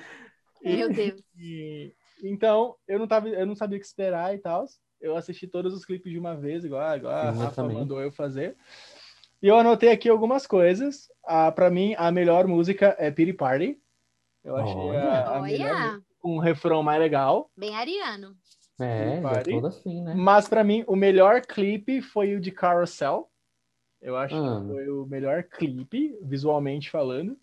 E- 0.62 0.76
Meu 0.76 0.92
Deus. 0.92 1.22
e- 1.38 1.92
então, 2.22 2.74
eu 2.86 2.98
não, 2.98 3.06
tava, 3.06 3.28
eu 3.28 3.46
não 3.46 3.54
sabia 3.54 3.76
o 3.76 3.80
que 3.80 3.86
esperar 3.86 4.34
e 4.34 4.38
tal. 4.38 4.64
Eu 5.00 5.16
assisti 5.16 5.46
todos 5.46 5.72
os 5.74 5.84
clipes 5.84 6.10
de 6.12 6.18
uma 6.18 6.34
vez, 6.36 6.64
igual, 6.64 6.96
igual 6.96 7.12
a 7.14 7.30
Rafa 7.30 7.62
mandou 7.64 8.00
eu 8.00 8.10
fazer. 8.10 8.56
E 9.40 9.46
eu 9.46 9.56
anotei 9.56 9.90
aqui 9.92 10.08
algumas 10.08 10.46
coisas. 10.46 11.08
Ah, 11.24 11.52
para 11.52 11.70
mim, 11.70 11.94
a 11.96 12.10
melhor 12.10 12.46
música 12.48 12.96
é 12.98 13.10
Pity 13.10 13.32
Party. 13.32 13.80
Eu 14.42 14.56
achei 14.56 14.74
Olha. 14.74 15.00
a, 15.02 15.36
a 15.38 15.42
melhor 15.42 16.00
um 16.24 16.38
refrão 16.38 16.82
mais 16.82 16.98
legal. 17.00 17.48
Bem 17.56 17.74
ariano. 17.76 18.34
É, 18.80 19.16
já 19.16 19.28
Pare. 19.28 19.50
toda 19.52 19.68
assim, 19.68 20.02
né? 20.02 20.14
Mas 20.16 20.48
para 20.48 20.62
mim, 20.64 20.84
o 20.86 20.96
melhor 20.96 21.40
clipe 21.42 22.00
foi 22.00 22.34
o 22.34 22.40
de 22.40 22.50
Carousel. 22.50 23.28
Eu 24.00 24.16
acho 24.16 24.34
Ah. 24.36 24.60
que 24.60 24.66
foi 24.72 24.88
o 24.88 25.06
melhor 25.06 25.42
clipe, 25.44 26.16
visualmente 26.22 26.90
falando. 26.90 27.36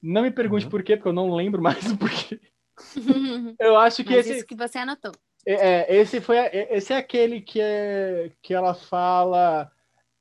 Não 0.00 0.22
me 0.22 0.30
pergunte 0.30 0.64
Uhum. 0.64 0.70
por 0.70 0.82
quê, 0.82 0.96
porque 0.96 1.08
eu 1.08 1.12
não 1.12 1.34
lembro 1.34 1.60
mais 1.62 1.90
o 1.92 1.96
porquê. 1.98 2.40
Eu 3.58 3.76
acho 3.76 4.04
que 4.04 4.10
Mas 4.10 4.26
esse, 4.26 4.38
isso 4.38 4.46
que 4.46 4.56
você 4.56 4.78
anotou. 4.78 5.12
É, 5.46 5.96
esse 5.96 6.20
foi 6.20 6.36
esse 6.70 6.92
é 6.92 6.96
aquele 6.96 7.40
que 7.40 7.60
é 7.60 8.30
que 8.42 8.52
ela 8.52 8.74
fala 8.74 9.70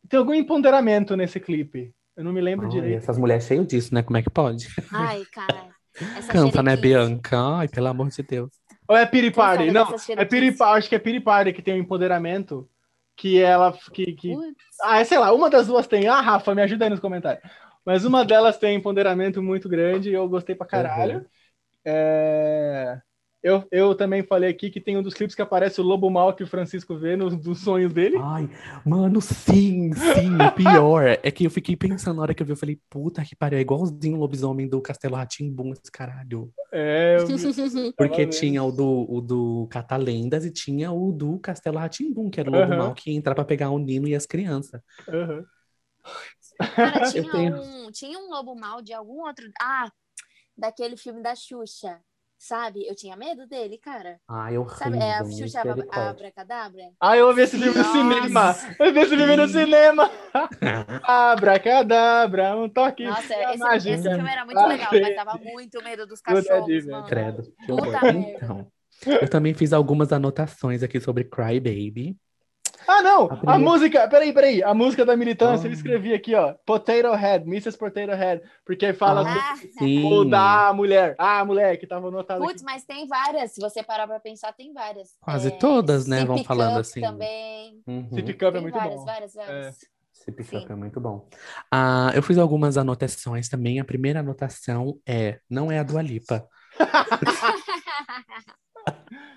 tem 0.08 0.18
algum 0.20 0.34
empoderamento 0.34 1.16
nesse 1.16 1.40
clipe. 1.40 1.94
Eu 2.16 2.24
não 2.24 2.34
me 2.34 2.42
lembro 2.42 2.66
Ai, 2.66 2.72
direito. 2.72 2.98
essas 2.98 3.18
mulheres 3.18 3.46
cheias 3.46 3.68
disso, 3.68 3.94
né? 3.94 4.02
Como 4.02 4.18
é 4.18 4.22
que 4.22 4.30
pode? 4.30 4.68
Ai, 4.92 5.24
cara. 5.32 5.68
Essa 6.18 6.32
Canta, 6.32 6.62
né. 6.62 6.76
Bianca? 6.76 7.38
Ai, 7.58 7.68
pelo 7.68 7.88
amor 7.88 8.10
de 8.10 8.24
Deus. 8.24 8.52
Ou 8.88 8.96
é 8.96 9.06
Piri 9.06 9.32
Party? 9.32 9.72
Cansada 9.72 9.90
Não, 10.16 10.22
é 10.22 10.26
Piri 10.26 10.42
xerequice. 10.42 10.58
Party, 10.58 10.78
acho 10.78 10.90
que 10.90 10.96
é 10.96 11.00
Piri 11.00 11.20
Party 11.20 11.54
que 11.54 11.62
tem 11.62 11.74
o 11.74 11.78
empoderamento. 11.78 12.70
Que 13.16 13.42
ela. 13.42 13.76
Que, 13.92 14.14
que... 14.14 14.34
Putz. 14.34 14.56
Ah, 14.82 15.04
sei 15.04 15.18
lá, 15.18 15.34
uma 15.34 15.50
das 15.50 15.68
duas 15.68 15.88
tem. 15.88 16.08
Ah, 16.08 16.22
Rafa, 16.22 16.54
me 16.54 16.62
ajuda 16.62 16.86
aí 16.86 16.90
nos 16.90 17.00
comentários. 17.00 17.44
Mas 17.86 18.06
uma 18.06 18.24
delas 18.24 18.58
tem 18.58 18.78
empoderamento 18.78 19.42
muito 19.42 19.68
grande 19.68 20.10
e 20.10 20.14
eu 20.14 20.28
gostei 20.30 20.56
pra 20.56 20.68
caralho. 20.68 21.20
Uhum. 21.20 21.26
É, 21.90 23.00
Eu, 23.42 23.64
eu 23.72 23.96
também 23.96 24.24
falei 24.24 24.50
aqui 24.50 24.70
que 24.70 24.82
tem 24.82 24.98
um 24.98 25.02
dos 25.02 25.14
clipes 25.14 25.34
que 25.36 25.42
aparece 25.42 25.80
o 25.80 25.84
lobo 25.84 26.10
mal 26.10 26.36
que 26.36 26.44
o 26.44 26.48
Francisco 26.48 26.98
vê 26.98 27.16
nos 27.16 27.36
dos 27.38 27.62
sonhos 27.62 27.94
dele. 27.94 28.18
Ai, 28.22 28.50
mano, 28.86 29.22
sim, 29.22 29.94
sim. 29.94 30.36
O 30.36 30.52
pior 30.56 31.04
é 31.24 31.32
que 31.32 31.46
eu 31.46 31.50
fiquei 31.52 31.76
pensando 31.78 32.18
na 32.18 32.24
hora 32.24 32.34
que 32.34 32.42
eu 32.44 32.46
vi, 32.46 32.52
eu 32.52 32.58
falei, 32.58 32.78
puta 32.90 33.24
que 33.24 33.36
pariu, 33.36 33.58
é 33.58 33.62
igualzinho 33.62 34.18
o 34.18 34.20
lobisomem 34.20 34.68
do 34.68 34.82
Castelo 34.82 35.16
Ratimbum, 35.16 35.72
esse 35.72 35.90
caralho. 35.92 36.52
É, 36.74 37.16
eu. 37.18 37.28
Porque 37.98 38.28
tinha 38.28 38.62
o 38.64 38.72
do, 38.72 39.06
o 39.10 39.22
do 39.22 39.68
Catalendas 39.72 40.46
e 40.46 40.52
tinha 40.52 40.92
o 40.92 41.12
do 41.12 41.40
Castelo 41.40 41.78
Ratimbum, 41.80 42.30
que 42.30 42.40
era 42.40 42.50
o 42.50 42.54
lobo 42.54 42.68
Aham. 42.68 42.78
mal 42.78 42.94
que 42.94 43.12
ia 43.12 43.18
entrar 43.18 43.34
pra 43.34 43.46
pegar 43.46 43.70
o 43.70 43.80
Nino 43.80 44.08
e 44.08 44.14
as 44.16 44.26
crianças. 44.26 44.82
Aham. 45.08 45.46
Cara, 46.58 47.12
tinha, 47.12 47.32
tenho- 47.32 47.62
um, 47.62 47.92
tinha 47.92 48.20
um 48.20 48.30
lobo 48.30 48.56
mal 48.56 48.82
de 48.82 48.94
algum 48.94 49.26
outro. 49.26 49.50
Ah, 49.62 49.90
daquele 50.58 50.98
filme 50.98 51.22
da 51.22 51.36
Xuxa. 51.36 52.02
Sabe? 52.40 52.86
Eu 52.88 52.96
tinha 52.96 53.16
medo 53.18 53.48
dele, 53.48 53.80
cara. 53.80 54.20
Ai, 54.28 54.54
Sabe? 54.78 54.98
É 55.00 55.16
a 55.16 55.26
Xuxa. 55.26 55.62
Abracadabra. 55.92 56.92
Ah, 57.00 57.18
eu 57.18 57.34
vi 57.34 57.42
esse 57.42 57.58
filme 57.58 57.76
no 57.76 57.84
Nossa. 57.84 57.92
cinema. 57.92 58.56
Eu 58.80 58.94
vi 58.94 59.00
esse 59.00 59.18
filme 59.18 59.36
no 59.36 59.48
cinema. 59.48 60.12
Abracadabra, 61.04 62.56
um 62.56 62.70
toque. 62.70 63.06
Nossa, 63.06 63.34
esse, 63.34 63.90
esse 63.90 64.04
filme 64.04 64.30
era 64.30 64.46
muito 64.46 64.60
Ah, 64.60 64.68
legal, 64.68 64.90
mas 64.92 65.16
dava 65.16 65.40
muito 65.44 65.84
medo 65.84 66.06
dos 66.06 66.22
cachorros, 66.22 66.86
mano. 66.86 67.08
Credo, 67.08 67.44
Puta. 67.66 68.08
Então, 68.10 68.72
eu 69.06 69.30
também 69.30 69.54
fiz 69.56 69.74
algumas 69.74 70.12
anotações 70.12 70.84
aqui 70.84 71.00
sobre 71.00 71.24
Cry 71.24 71.60
Baby. 71.60 72.18
Ah, 72.88 73.02
não! 73.04 73.30
A 73.46 73.56
A, 73.56 73.60
música, 73.60 74.08
peraí, 74.08 74.32
peraí. 74.34 74.64
A 74.64 74.74
música 74.74 75.06
da 75.06 75.16
militância, 75.18 75.68
Ah. 75.68 75.70
eu 75.70 75.74
escrevi 75.74 76.14
aqui, 76.14 76.34
ó. 76.34 76.54
Potato 76.66 77.12
Head, 77.14 77.46
Mrs. 77.46 77.78
Potato 77.78 78.12
Head. 78.12 78.42
Porque 78.66 78.94
fala 78.94 79.28
Ah, 79.28 79.54
do- 79.54 79.80
Sim. 79.80 80.06
o 80.06 80.24
da 80.24 80.72
mulher. 80.74 81.16
Ah, 81.18 81.44
mulher 81.44 81.78
que 81.78 81.86
tava 81.86 82.08
anotada 82.08 82.40
Putz, 82.40 82.62
aqui. 82.62 82.66
mas 82.66 82.86
tem 82.86 83.06
várias. 83.08 83.52
Se 83.52 83.60
você 83.60 83.84
parar 83.84 84.08
pra 84.08 84.20
pensar, 84.20 84.54
tem 84.54 84.72
várias. 84.74 85.10
Quase 85.22 85.50
É, 85.50 85.52
todas, 85.52 86.08
né, 86.08 86.24
vão 86.24 86.44
falando 86.44 86.80
assim. 86.80 87.02
Também. 87.02 87.82
Uhum. 87.86 88.10
Sip 88.14 88.34
Cup 88.34 88.56
é 88.56 88.62
muito 88.62 88.76
várias, 88.76 88.96
bom. 88.96 89.06
várias, 89.06 89.34
várias. 89.34 89.78
Sip 90.14 90.44
Sim. 90.44 90.62
Cup 90.62 90.72
é 90.72 90.76
muito 90.76 91.00
bom. 91.02 91.28
Ah, 91.72 92.12
eu 92.16 92.24
fiz 92.24 92.38
algumas 92.38 92.78
anotações 92.78 93.50
também. 93.50 93.80
A 93.80 93.86
primeira 93.86 94.22
anotação 94.22 94.98
é, 95.06 95.40
não 95.50 95.72
é 95.72 95.80
a 95.80 95.84
Dua 95.84 96.02
Lipa. 96.02 96.48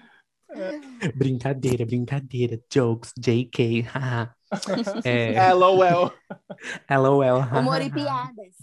Brincadeira, 1.14 1.84
brincadeira. 1.86 2.60
Jokes, 2.72 3.12
JK. 3.18 3.82
haha. 3.82 4.34
é, 5.04 5.52
LOL. 5.52 6.12
LOL. 6.90 7.40
Humor 7.58 7.80
e 7.82 7.90
piadas. 7.90 8.54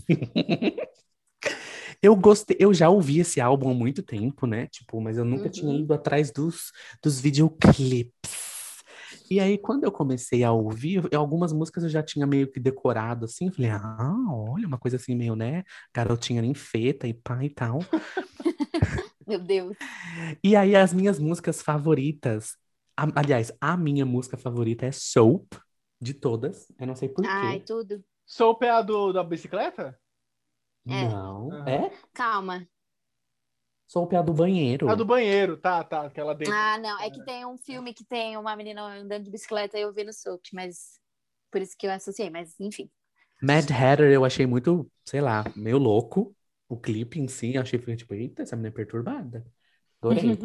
Eu 2.01 2.15
gostei, 2.15 2.55
eu 2.59 2.73
já 2.73 2.89
ouvi 2.89 3.19
esse 3.19 3.41
álbum 3.41 3.71
há 3.71 3.73
muito 3.73 4.03
tempo, 4.03 4.45
né? 4.45 4.67
Tipo, 4.67 5.01
mas 5.01 5.17
eu 5.17 5.25
nunca 5.25 5.45
Uhum. 5.45 5.51
tinha 5.51 5.79
ido 5.79 5.93
atrás 5.93 6.31
dos, 6.31 6.71
dos 7.03 7.19
videoclipes. 7.19 8.13
E 9.29 9.39
aí, 9.39 9.57
quando 9.57 9.83
eu 9.83 9.91
comecei 9.91 10.43
a 10.43 10.51
ouvir, 10.51 11.03
algumas 11.13 11.51
músicas 11.51 11.83
eu 11.83 11.89
já 11.89 12.01
tinha 12.03 12.25
meio 12.25 12.49
que 12.51 12.59
decorado, 12.59 13.25
assim. 13.25 13.51
Falei, 13.51 13.71
ah, 13.71 14.15
olha, 14.29 14.67
uma 14.67 14.77
coisa 14.77 14.97
assim 14.97 15.15
meio, 15.15 15.35
né? 15.35 15.63
Garotinha 15.93 16.41
ninfeta 16.41 17.07
e 17.07 17.13
pá 17.13 17.43
e 17.43 17.49
tal. 17.49 17.79
Meu 19.27 19.39
Deus. 19.39 19.77
E 20.43 20.55
aí, 20.55 20.75
as 20.75 20.93
minhas 20.93 21.19
músicas 21.19 21.61
favoritas, 21.61 22.55
a- 22.95 23.07
aliás, 23.15 23.51
a 23.61 23.77
minha 23.77 24.05
música 24.05 24.37
favorita 24.37 24.85
é 24.85 24.91
Soap, 24.91 25.53
de 26.01 26.13
todas. 26.13 26.71
Eu 26.79 26.87
não 26.87 26.95
sei 26.95 27.09
por 27.09 27.25
Ai, 27.25 27.59
tudo. 27.61 28.03
Soap 28.25 28.63
é 28.63 28.69
a 28.69 28.81
do, 28.81 29.13
da 29.13 29.23
bicicleta? 29.23 29.97
É. 30.87 31.03
Não. 31.07 31.51
Aham. 31.51 31.69
É? 31.69 31.91
Calma. 32.13 32.67
Soap 33.87 34.13
é 34.13 34.17
a 34.17 34.21
do 34.21 34.33
banheiro. 34.33 34.87
A 34.87 34.95
do 34.95 35.05
banheiro, 35.05 35.57
tá, 35.57 35.83
tá. 35.83 36.05
Aquela 36.05 36.33
dentro. 36.33 36.53
Ah, 36.53 36.77
não. 36.77 36.99
É 36.99 37.09
que 37.09 37.21
tem 37.23 37.45
um 37.45 37.57
filme 37.57 37.93
que 37.93 38.03
tem 38.05 38.37
uma 38.37 38.55
menina 38.55 38.81
andando 38.83 39.23
de 39.25 39.31
bicicleta 39.31 39.77
e 39.77 39.81
eu 39.81 39.93
vi 39.93 40.03
no 40.03 40.13
Soap, 40.13 40.45
mas. 40.53 40.99
Por 41.51 41.61
isso 41.61 41.75
que 41.77 41.87
eu 41.87 41.91
associei, 41.91 42.29
mas 42.29 42.59
enfim. 42.59 42.89
Mad 43.41 43.69
Hatter 43.71 44.11
eu 44.11 44.25
achei 44.25 44.45
muito, 44.45 44.89
sei 45.05 45.21
lá, 45.21 45.43
meio 45.55 45.77
louco. 45.77 46.35
O 46.69 46.77
clipe 46.77 47.19
em 47.19 47.27
si, 47.27 47.55
eu 47.55 47.61
achei 47.61 47.79
foi 47.79 47.95
tipo, 47.95 48.13
eita, 48.13 48.43
essa 48.43 48.55
menina 48.55 48.69
é 48.69 48.75
perturbada. 48.75 49.45
Adorei. 50.01 50.37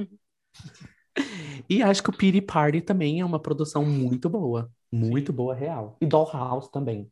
e 1.69 1.83
acho 1.83 2.03
que 2.03 2.11
o 2.11 2.17
Pity 2.17 2.41
Party 2.41 2.81
também 2.81 3.21
é 3.21 3.25
uma 3.25 3.41
produção 3.41 3.85
muito 3.85 4.31
boa. 4.31 4.71
Muito 4.91 5.33
boa, 5.33 5.55
real. 5.55 5.97
E 6.01 6.07
Dollhouse 6.07 6.71
também. 6.71 7.11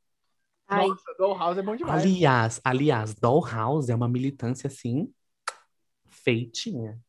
Ai, 0.69 0.87
Nossa, 0.87 1.15
Dollhouse 1.19 1.59
é 1.59 1.63
bom 1.63 1.75
demais. 1.75 2.05
Aliás, 2.05 2.61
aliás, 2.63 3.15
Dollhouse 3.15 3.91
é 3.91 3.95
uma 3.95 4.09
militância 4.09 4.69
assim, 4.69 5.13
feitinha. 6.09 7.01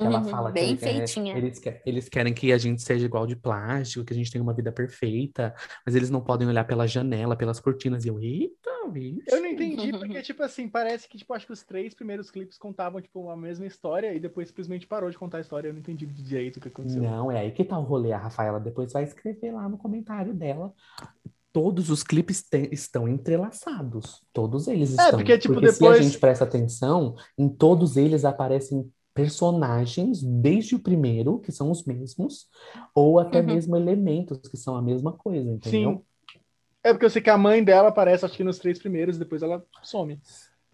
Ela 0.00 0.18
uhum, 0.20 0.24
fala 0.24 0.50
bem 0.50 0.76
que 0.76 0.84
é- 0.84 0.94
feitinha. 1.06 1.36
eles, 1.36 1.60
eles 1.84 2.08
querem 2.08 2.32
que 2.32 2.52
a 2.52 2.58
gente 2.58 2.80
seja 2.82 3.04
igual 3.04 3.26
de 3.26 3.36
plástico, 3.36 4.04
que 4.04 4.12
a 4.12 4.16
gente 4.16 4.30
tenha 4.32 4.42
uma 4.42 4.54
vida 4.54 4.72
perfeita, 4.72 5.54
mas 5.84 5.94
eles 5.94 6.08
não 6.10 6.20
podem 6.22 6.48
olhar 6.48 6.64
pela 6.66 6.86
janela, 6.86 7.36
pelas 7.36 7.60
cortinas. 7.60 8.04
E 8.04 8.08
eu, 8.08 8.18
eita, 8.20 8.70
bicho. 8.90 9.22
Eu 9.28 9.40
não 9.40 9.46
entendi, 9.46 9.92
porque, 9.92 10.22
tipo 10.22 10.42
assim, 10.42 10.68
parece 10.68 11.08
que, 11.08 11.18
tipo, 11.18 11.32
acho 11.34 11.46
que 11.46 11.52
os 11.52 11.62
três 11.62 11.94
primeiros 11.94 12.30
clipes 12.30 12.56
contavam, 12.56 13.00
tipo, 13.00 13.28
a 13.30 13.36
mesma 13.36 13.66
história 13.66 14.14
e 14.14 14.18
depois 14.18 14.48
simplesmente 14.48 14.86
parou 14.86 15.10
de 15.10 15.18
contar 15.18 15.38
a 15.38 15.40
história. 15.42 15.68
Eu 15.68 15.72
não 15.74 15.80
entendi 15.80 16.06
direito 16.06 16.56
o 16.56 16.60
que 16.60 16.68
aconteceu. 16.68 17.02
Não, 17.02 17.30
é 17.30 17.40
aí 17.40 17.50
que 17.52 17.62
tá 17.62 17.78
o 17.78 17.82
rolê. 17.82 18.12
A 18.12 18.18
Rafaela 18.18 18.58
depois 18.58 18.92
vai 18.92 19.04
escrever 19.04 19.52
lá 19.52 19.68
no 19.68 19.76
comentário 19.76 20.32
dela. 20.34 20.72
Todos 21.52 21.90
os 21.90 22.02
clipes 22.04 22.42
te- 22.42 22.68
estão 22.70 23.08
entrelaçados. 23.08 24.22
Todos 24.32 24.68
eles 24.68 24.96
É, 24.96 25.02
estão. 25.02 25.18
porque, 25.18 25.36
tipo, 25.36 25.54
se 25.58 25.66
a 25.66 25.70
depois- 25.72 26.04
gente 26.04 26.18
presta 26.18 26.44
atenção, 26.44 27.16
em 27.36 27.48
todos 27.48 27.96
eles 27.96 28.24
aparecem 28.24 28.88
personagens, 29.14 30.22
desde 30.22 30.74
o 30.76 30.80
primeiro, 30.80 31.40
que 31.40 31.52
são 31.52 31.70
os 31.70 31.84
mesmos, 31.84 32.48
ou 32.94 33.18
até 33.18 33.40
Uhum. 33.40 33.46
mesmo 33.46 33.76
elementos 33.76 34.38
que 34.48 34.56
são 34.56 34.76
a 34.76 34.82
mesma 34.82 35.12
coisa, 35.12 35.50
entendeu? 35.50 36.02
Sim. 36.02 36.04
É 36.84 36.92
porque 36.92 37.06
eu 37.06 37.10
sei 37.10 37.22
que 37.22 37.30
a 37.30 37.38
mãe 37.38 37.64
dela 37.64 37.88
aparece, 37.90 38.24
acho 38.24 38.36
que 38.36 38.44
nos 38.44 38.58
três 38.58 38.78
primeiros, 38.78 39.18
depois 39.18 39.42
ela 39.42 39.64
some. 39.82 40.20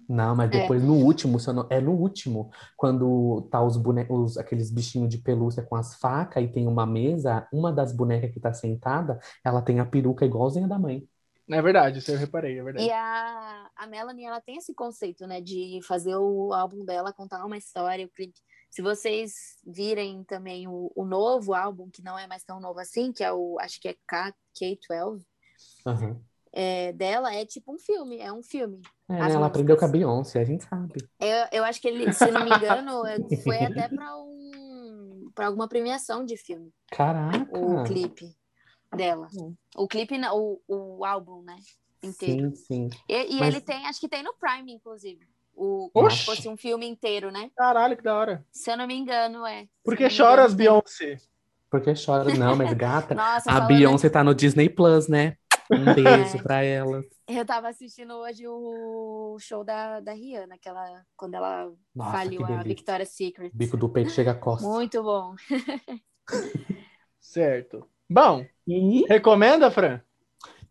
Não, 0.08 0.36
mas 0.36 0.50
É. 0.52 0.60
depois 0.60 0.82
no 0.84 0.94
último, 0.94 1.40
se 1.40 1.48
eu 1.50 1.54
não- 1.54 1.66
é 1.70 1.80
no 1.80 1.92
último, 1.92 2.50
quando 2.76 3.42
tá 3.50 3.62
os 3.64 3.76
bonecos, 3.76 4.38
aqueles 4.38 4.70
bichinhos 4.70 5.08
de 5.08 5.18
pelúcia 5.18 5.64
com 5.64 5.74
as 5.74 5.96
facas 5.96 6.44
e 6.44 6.48
tem 6.48 6.68
uma 6.68 6.86
mesa, 6.86 7.48
uma 7.52 7.72
das 7.72 7.92
bonecas 7.92 8.30
que 8.32 8.38
tá 8.40 8.52
sentada, 8.52 9.18
ela 9.44 9.60
tem 9.62 9.80
a 9.80 9.86
peruca 9.86 10.24
igualzinha 10.24 10.68
da 10.68 10.78
mãe. 10.78 11.08
É 11.48 11.62
verdade, 11.62 12.00
isso 12.00 12.10
eu 12.10 12.18
reparei, 12.18 12.58
é 12.58 12.62
verdade. 12.62 12.86
E 12.86 12.90
a, 12.92 13.70
a 13.76 13.86
Melanie, 13.86 14.24
ela 14.26 14.40
tem 14.40 14.56
esse 14.56 14.74
conceito, 14.74 15.26
né, 15.26 15.40
de 15.40 15.78
fazer 15.86 16.16
o 16.16 16.52
álbum 16.52 16.84
dela, 16.84 17.12
contar 17.12 17.44
uma 17.44 17.56
história, 17.56 18.04
o 18.04 18.10
clipe. 18.10 18.40
Se 18.68 18.82
vocês 18.82 19.56
virem 19.64 20.24
também 20.24 20.66
o, 20.66 20.90
o 20.94 21.04
novo 21.04 21.54
álbum, 21.54 21.88
que 21.88 22.02
não 22.02 22.18
é 22.18 22.26
mais 22.26 22.42
tão 22.44 22.60
novo 22.60 22.80
assim, 22.80 23.12
que 23.12 23.22
é 23.22 23.32
o, 23.32 23.56
acho 23.60 23.80
que 23.80 23.88
é 23.88 23.96
K, 24.06 24.34
K12, 24.60 25.24
Aham. 25.86 26.20
é, 26.52 26.92
dela, 26.92 27.32
é 27.32 27.46
tipo 27.46 27.72
um 27.72 27.78
filme, 27.78 28.18
é 28.18 28.32
um 28.32 28.42
filme. 28.42 28.82
É, 29.08 29.14
ela 29.14 29.24
músicas. 29.26 29.46
aprendeu 29.46 29.76
com 29.76 29.84
a 29.84 29.88
Beyoncé, 29.88 30.40
a 30.40 30.44
gente 30.44 30.64
sabe. 30.64 31.08
Eu, 31.20 31.46
eu 31.52 31.64
acho 31.64 31.80
que 31.80 31.86
ele, 31.86 32.12
se 32.12 32.30
não 32.30 32.42
me 32.42 32.50
engano, 32.50 33.06
é- 33.06 33.18
foi 33.44 33.64
até 33.64 33.88
para 33.88 34.16
um, 34.18 35.30
para 35.32 35.46
alguma 35.46 35.68
premiação 35.68 36.24
de 36.24 36.36
filme, 36.36 36.74
Caraca! 36.90 37.46
o 37.56 37.84
clipe 37.84 38.35
dela. 38.94 39.28
O 39.76 39.86
clipe, 39.88 40.18
não, 40.18 40.36
o, 40.36 40.62
o 40.98 41.04
álbum, 41.04 41.42
né, 41.42 41.56
inteiro. 42.02 42.54
Sim, 42.56 42.88
sim. 42.88 42.90
E, 43.08 43.36
e 43.36 43.38
Mas- 43.40 43.48
ele 43.54 43.60
tem, 43.60 43.86
acho 43.86 44.00
que 44.00 44.08
tem 44.08 44.22
no 44.22 44.34
Prime, 44.34 44.72
inclusive. 44.72 45.26
O, 45.54 45.88
como 45.92 46.10
se 46.10 46.22
fosse 46.24 46.46
um 46.48 46.56
filme 46.56 46.86
inteiro, 46.86 47.30
né? 47.30 47.50
Caralho, 47.56 47.96
que 47.96 48.02
da 48.02 48.14
hora. 48.14 48.44
Se 48.52 48.70
eu 48.70 48.76
não 48.76 48.86
me 48.86 48.94
engano, 48.94 49.46
é. 49.46 49.66
Por 49.82 49.96
que 49.96 50.10
choras. 50.10 50.52
Beyoncé? 50.52 51.16
Porque 51.70 51.94
chora. 51.94 52.24
Não, 52.36 52.54
mas 52.54 52.72
gata, 52.76 53.14
Nossa, 53.14 53.50
a 53.50 53.60
Beyoncé 53.60 54.10
tá 54.10 54.22
no 54.22 54.34
Disney 54.34 54.68
Plus, 54.68 55.08
né? 55.08 55.38
Um 55.72 55.94
beijo 55.94 56.36
É. 56.36 56.42
pra 56.42 56.62
ela. 56.62 57.02
Eu 57.26 57.44
tava 57.46 57.68
assistindo 57.68 58.12
hoje 58.14 58.46
o 58.46 59.36
show 59.40 59.64
da, 59.64 59.98
da 59.98 60.12
Rihanna, 60.12 60.58
que 60.58 60.68
ela, 60.68 61.02
quando 61.16 61.34
ela 61.34 61.72
Nossa, 61.94 62.12
faliu 62.12 62.44
a. 62.44 62.62
Victoria's 62.62 63.08
Secret. 63.08 63.50
Bico 63.54 63.78
do 63.78 63.88
peito 63.88 64.10
chega 64.10 64.32
a 64.32 64.34
costa. 64.34 64.68
Muito 64.68 65.02
bom. 65.02 65.34
Certo. 67.18 67.88
Bom, 68.08 68.46
E 68.66 69.04
recomenda, 69.08 69.70
Fran? 69.70 70.00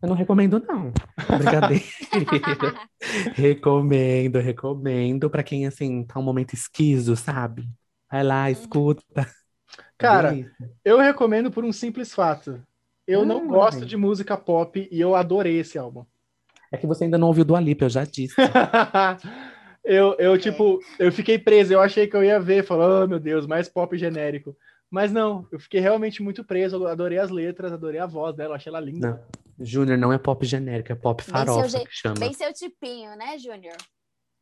eu 0.02 0.08
não 0.08 0.16
recomendo, 0.16 0.60
não. 0.60 0.92
Brincadeira. 1.38 1.84
recomendo, 3.34 4.38
recomendo 4.38 5.30
pra 5.30 5.42
quem, 5.42 5.66
assim, 5.66 6.04
tá 6.04 6.18
um 6.18 6.22
momento 6.22 6.54
esquiso, 6.54 7.16
sabe? 7.16 7.68
Vai 8.10 8.22
lá, 8.22 8.50
escuta. 8.50 9.02
Cara, 9.98 10.30
Delícia. 10.30 10.70
Eu 10.84 10.98
recomendo 10.98 11.50
por 11.50 11.64
um 11.64 11.72
simples 11.72 12.14
fato. 12.14 12.62
Eu 13.06 13.24
não 13.24 13.40
Ah, 13.42 13.48
gosto 13.48 13.80
bem. 13.80 13.88
de 13.88 13.96
música 13.96 14.36
pop 14.36 14.88
e 14.90 15.00
eu 15.00 15.14
adorei 15.14 15.58
esse 15.58 15.78
álbum. 15.78 16.04
É 16.72 16.76
que 16.76 16.86
você 16.86 17.04
ainda 17.04 17.18
não 17.18 17.28
ouviu 17.28 17.44
do 17.44 17.56
Alipa, 17.56 17.84
eu 17.84 17.88
já 17.90 18.04
disse. 18.04 18.34
eu, 19.84 20.14
eu, 20.18 20.38
tipo, 20.38 20.80
eu 20.98 21.12
fiquei 21.12 21.38
preso, 21.38 21.72
eu 21.72 21.80
achei 21.80 22.06
que 22.06 22.16
eu 22.16 22.24
ia 22.24 22.40
ver, 22.40 22.64
falando, 22.64 23.04
oh 23.04 23.08
meu 23.08 23.20
Deus, 23.20 23.46
mais 23.46 23.68
pop 23.68 23.96
genérico. 23.96 24.56
Mas 24.90 25.10
não, 25.12 25.46
eu 25.50 25.58
fiquei 25.58 25.80
realmente 25.80 26.22
muito 26.22 26.44
preso, 26.44 26.76
eu 26.76 26.86
adorei 26.86 27.18
as 27.18 27.30
letras, 27.30 27.72
adorei 27.72 28.00
a 28.00 28.06
voz 28.06 28.34
dela, 28.36 28.56
achei 28.56 28.70
ela 28.70 28.80
linda. 28.80 29.10
Não. 29.58 29.64
Júnior 29.66 29.96
não 29.98 30.12
é 30.12 30.18
pop 30.18 30.44
genérico, 30.44 30.92
é 30.92 30.94
pop 30.94 31.22
Bem 31.24 31.32
farofa 31.32 31.68
seu, 31.68 31.80
que 31.84 31.90
chama. 31.94 32.14
bem 32.20 32.32
seu 32.32 32.52
tipinho, 32.52 33.16
né, 33.16 33.38
Júnior? 33.38 33.76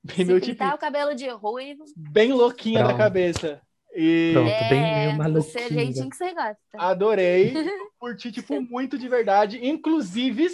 Bem 0.03 0.16
Se 0.16 0.24
meu 0.24 0.40
pintar 0.40 0.68
tipo, 0.72 0.76
o 0.76 0.78
cabelo 0.78 1.14
de 1.14 1.28
ruivo. 1.30 1.84
bem 1.97 2.32
louquinha 2.32 2.80
da 2.80 2.86
Pronto. 2.86 2.99
cabeça. 2.99 3.61
E 3.97 4.32
Pronto, 4.34 4.68
bem 4.68 4.84
é, 4.84 4.95
meio 4.97 5.11
você 5.11 5.59
é 5.59 5.62
maluquinha. 5.62 5.68
jeitinho 5.68 6.11
que 6.11 6.16
você 6.16 6.34
gosta. 6.34 6.59
adorei, 6.74 7.55
curti, 7.99 8.32
tipo, 8.32 8.61
muito 8.61 8.99
de 8.99 9.09
verdade. 9.09 9.64
Inclusive, 9.66 10.49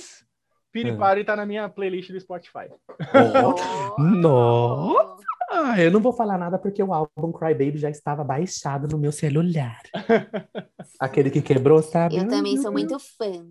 Piripari 0.71 1.25
tá 1.25 1.35
na 1.35 1.47
minha 1.47 1.69
playlist 1.69 2.13
do 2.13 2.21
Spotify. 2.21 2.69
Oh. 3.01 4.01
Nossa! 4.03 5.17
Ah, 5.53 5.81
eu 5.81 5.91
não 5.91 6.01
vou 6.01 6.13
falar 6.13 6.39
nada 6.39 6.59
porque 6.59 6.81
o 6.83 6.93
álbum 6.95 7.33
Cry 7.33 7.53
Baby 7.55 7.77
já 7.79 7.91
estava 7.91 8.23
baixado 8.23 8.87
no 8.87 8.97
meu 8.99 9.11
celular. 9.11 9.81
Aquele 11.01 11.29
que 11.31 11.43
quebrou, 11.43 11.83
sabe? 11.83 12.17
Eu 12.19 12.29
também 12.29 12.55
sou 12.57 12.65
meu 12.71 12.73
muito 12.73 12.97
fã. 13.01 13.45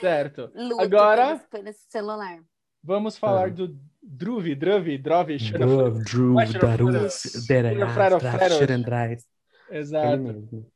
Certo. 0.00 0.50
Luto 0.56 0.80
Agora- 0.80 1.40
pelo- 1.50 1.68
celular. 1.88 2.38
Vamos 2.82 3.16
falar 3.16 3.46
Ah. 3.46 3.50
do 3.50 3.76
Druvi, 4.02 4.54
Druvi, 4.56 4.98
Drovi, 4.98 5.36
Drew, 5.38 5.90
Drew, 6.02 6.32
Mas, 6.34 6.52
Daru, 6.52 6.88
Freros. 6.88 7.22
Derarás, 7.46 7.92
Frero, 7.94 8.18
Draf, 8.18 8.36
Freros. 8.38 8.56
Xerendrais. 8.58 9.24
Ele 9.70 9.78
Exato. 9.78 10.66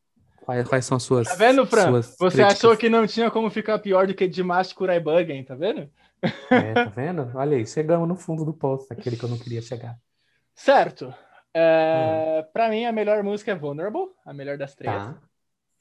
Quais, 0.45 0.69
quais 0.69 0.85
são 0.85 0.97
as 0.99 1.03
suas. 1.03 1.27
Tá 1.27 1.35
vendo, 1.35 1.67
Fran? 1.67 1.91
suas 1.91 2.07
Você 2.19 2.37
críticas? 2.37 2.53
achou 2.53 2.77
que 2.77 2.89
não 2.89 3.05
tinha 3.07 3.29
como 3.33 3.51
ficar 3.51 3.81
pior 3.81 4.07
do 4.07 4.15
que 4.15 4.29
Dimash 4.29 4.73
Kuraibagen, 4.73 5.43
tá 5.45 5.57
vendo? 5.57 5.91
É, 6.51 6.75
tá 6.75 6.85
vendo? 6.87 7.31
Olha 7.35 7.57
aí, 7.57 7.67
chegamos 7.67 8.09
no 8.09 8.17
fundo 8.17 8.45
do 8.45 8.53
poço, 8.55 8.87
aquele 8.93 9.17
que 9.17 9.25
eu 9.25 9.29
não 9.29 9.39
queria 9.39 9.63
chegar. 9.63 9.97
Certo. 10.55 11.15
É, 11.55 12.43
Pra 12.53 12.69
mim, 12.69 12.85
a 12.85 12.93
melhor 12.93 13.23
música 13.23 13.53
é 13.53 13.55
Vulnerable, 13.55 14.11
a 14.25 14.33
melhor 14.33 14.59
das 14.59 14.75
três. 14.75 14.95
Tá. 14.95 15.21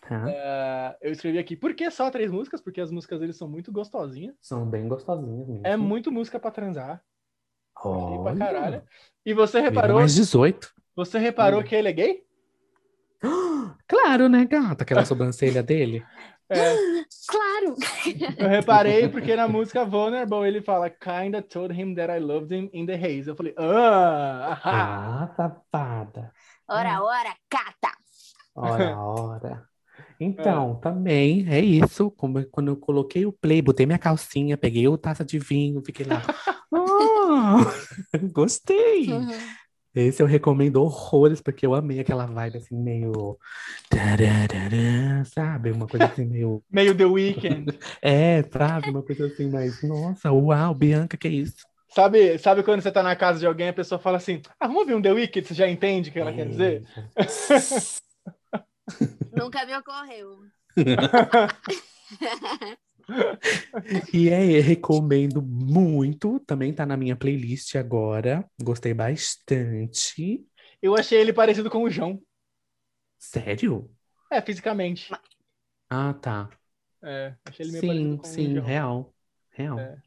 Tá. 0.08 0.30
É, 0.30 0.98
eu 1.02 1.12
escrevi 1.12 1.40
aqui, 1.40 1.56
por 1.56 1.74
que 1.74 1.90
só 1.90 2.12
três 2.12 2.32
músicas? 2.32 2.62
Porque 2.62 2.80
as 2.80 2.92
músicas 2.92 3.20
deles 3.20 3.38
são 3.38 3.50
muito 3.50 3.72
gostosinhas. 3.72 4.36
São 4.40 4.66
bem 4.70 4.88
gostosinhas 4.88 5.48
mesmo. 5.48 5.66
É 5.66 5.76
muito 5.76 6.12
música 6.12 6.40
pra 6.40 6.52
transar. 6.52 7.04
Gostei 7.76 8.18
pra 8.18 8.32
Olha, 8.32 8.38
caralho. 8.38 8.84
E 9.26 9.34
você 9.34 9.60
reparou, 9.60 9.98
mais 9.98 10.14
18. 10.14 10.74
você 10.96 11.18
reparou 11.18 11.62
Hum. 11.62 11.64
que 11.64 11.76
ele 11.76 11.90
é 11.90 11.94
gay? 11.94 12.25
Claro, 13.88 14.28
né, 14.28 14.46
gata? 14.46 14.84
Aquela 14.84 15.06
sobrancelha 15.06 15.62
dele. 15.62 16.04
É, 16.50 16.76
Claro! 17.28 17.76
eu 18.38 18.48
reparei 18.48 19.10
porque 19.10 19.36
na 19.36 19.48
música 19.48 19.84
Vulnerable 19.84 20.48
ele 20.48 20.62
fala 20.62 20.90
Kinda 20.90 21.42
told 21.42 21.74
him 21.74 21.96
that 21.96 22.12
I 22.12 22.20
loved 22.20 22.54
him 22.54 22.70
in 22.74 22.86
the 22.86 22.96
haze. 22.96 23.28
Eu 23.28 23.36
falei, 23.36 23.54
ah. 23.58 24.60
Ah, 24.64 25.34
safada. 25.38 26.32
Ora, 26.68 27.04
ora, 27.04 27.36
cata! 27.50 27.96
Ora, 28.56 28.98
ora. 28.98 29.70
Então, 30.20 30.76
também 30.80 31.46
é 31.50 31.60
isso. 31.60 32.10
Como, 32.12 32.44
quando 32.50 32.70
eu 32.70 32.78
coloquei 32.78 33.26
o 33.26 33.32
play, 33.32 33.62
botei 33.62 33.86
minha 33.86 34.00
calcinha, 34.00 34.58
peguei 34.58 34.88
o 34.88 34.98
taça 34.98 35.26
de 35.26 35.38
vinho, 35.38 35.82
fiquei 35.86 36.06
lá. 36.06 36.22
Ah, 36.74 37.58
gostei. 38.32 39.12
Uhum. 39.12 39.32
Esse 39.96 40.22
eu 40.22 40.28
recomendo 40.28 40.84
horrores, 40.84 41.40
porque 41.40 41.66
eu 41.66 41.74
amei 41.74 42.02
aquela 42.02 42.26
vibe 42.26 42.58
assim, 42.58 42.76
meio. 42.76 43.40
Sabe? 45.34 45.72
Uma 45.72 45.88
coisa 45.88 46.06
assim, 46.06 46.26
meio. 46.26 46.62
Meio 46.70 46.96
The 46.96 47.06
Weeknd. 47.06 47.80
É, 48.02 48.44
sabe? 48.44 48.90
Uma 48.90 49.02
coisa 49.02 49.28
assim, 49.28 49.50
mais. 49.50 49.82
Nossa, 49.82 50.32
uau, 50.32 50.76
Bianca, 50.76 51.16
que 51.16 51.30
isso? 51.30 51.66
Sabe, 51.90 52.38
sabe 52.38 52.62
quando 52.62 52.82
você 52.82 52.92
tá 52.92 53.02
na 53.02 53.16
casa 53.16 53.40
de 53.40 53.48
alguém, 53.48 53.70
a 53.70 53.74
pessoa 53.74 53.98
fala 53.98 54.18
assim, 54.18 54.42
ah, 54.60 54.68
vamos 54.68 54.82
ouvir 54.82 54.96
um 54.96 55.02
The 55.02 55.14
Weeknd, 55.14 55.48
você 55.48 55.54
já 55.54 55.70
entende 55.70 56.10
o 56.10 56.14
que 56.14 56.20
ela 56.20 56.34
quer 56.34 56.50
dizer? 56.50 56.84
Nunca 59.32 59.66
me 59.66 59.78
ocorreu. 59.78 60.42
E 64.14 64.34
aí, 64.34 64.60
recomendo 64.62 65.42
muito. 65.42 66.40
Também 66.42 66.74
tá 66.74 66.86
na 66.86 66.98
minha 66.98 67.16
playlist 67.16 67.76
agora. 67.76 68.44
Gostei 68.62 68.94
bastante. 68.94 70.46
Eu 70.82 70.96
achei 70.96 71.20
ele 71.20 71.34
parecido 71.34 71.70
com 71.70 71.84
o 71.84 71.90
João. 71.90 72.22
Sério? 73.18 73.90
É, 74.32 74.42
fisicamente. 74.42 75.12
Ah, 75.90 76.14
tá. 76.14 76.50
É, 77.04 77.36
achei 77.46 77.64
ele 77.66 77.72
meio 77.74 77.82
Sim, 77.82 77.86
parecido 77.86 78.18
com 78.18 78.28
o 78.28 78.34
sim, 78.34 78.54
João. 78.54 78.66
real. 78.66 79.14
Real. 79.52 79.80
É. 79.80 79.98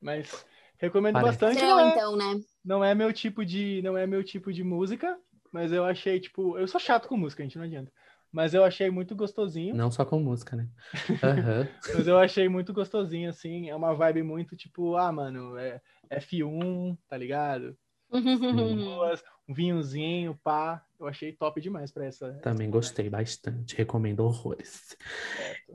Mas 0.00 0.44
recomendo 0.78 1.14
Parece. 1.14 1.38
bastante. 1.38 1.60
Seu, 1.60 1.68
Não 1.68 1.80
é, 1.80 1.88
então, 1.90 2.16
né? 2.16 2.24
não 2.64 2.84
é 2.84 2.94
meu 2.94 3.12
tipo 3.12 3.44
de, 3.44 3.80
não 3.82 3.96
é 3.96 4.06
meu 4.06 4.22
tipo 4.24 4.52
de 4.52 4.62
música, 4.64 5.18
mas 5.52 5.72
eu 5.72 5.84
achei 5.84 6.20
tipo, 6.20 6.58
eu 6.58 6.66
sou 6.68 6.80
chato 6.80 7.08
com 7.08 7.16
música, 7.16 7.42
a 7.42 7.46
gente 7.46 7.58
não 7.58 7.64
adianta. 7.64 7.92
Mas 8.32 8.54
eu 8.54 8.64
achei 8.64 8.90
muito 8.90 9.14
gostosinho. 9.14 9.74
Não 9.74 9.90
só 9.90 10.04
com 10.04 10.18
música, 10.18 10.56
né? 10.56 10.66
Aham. 11.22 11.68
Mas 11.94 12.08
eu 12.08 12.18
achei 12.18 12.48
muito 12.48 12.72
gostosinho, 12.72 13.28
assim. 13.28 13.68
É 13.68 13.76
uma 13.76 13.94
vibe 13.94 14.22
muito 14.22 14.56
tipo, 14.56 14.96
ah, 14.96 15.12
mano, 15.12 15.56
é 15.58 15.80
F1, 16.10 16.96
tá 17.08 17.16
ligado? 17.16 17.76
Um 19.48 19.54
vinhozinho, 19.54 20.38
pá. 20.44 20.84
Eu 21.00 21.08
achei 21.08 21.32
top 21.32 21.60
demais 21.60 21.90
pra 21.90 22.06
essa. 22.06 22.32
Também 22.44 22.68
essa 22.68 22.78
gostei 22.78 23.10
bastante. 23.10 23.76
Recomendo 23.76 24.20
horrores. 24.20 24.96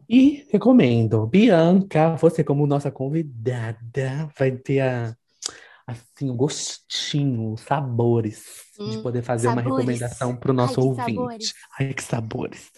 E 0.07 0.47
recomendo, 0.49 1.27
Bianca, 1.27 2.15
você 2.15 2.45
como 2.45 2.65
nossa 2.65 2.89
convidada 2.89 4.29
vai 4.39 4.51
ter 4.51 4.79
a, 4.79 5.13
assim, 5.88 6.29
o 6.29 6.35
gostinho, 6.35 7.53
os 7.53 7.61
sabores 7.61 8.79
de 8.85 8.97
Hum, 8.97 8.99
poder 8.99 9.23
fazer 9.23 9.47
uma 9.47 9.61
sabores. 9.61 9.61
recomendação 9.61 10.38
para 10.38 10.51
o 10.51 10.55
nosso 10.55 10.75
Ai, 10.75 10.77
que 10.77 10.89
ouvinte. 10.89 11.53
sabores. 11.53 11.53
Ai, 11.79 11.93
que 11.93 12.03
sabores. 12.03 12.71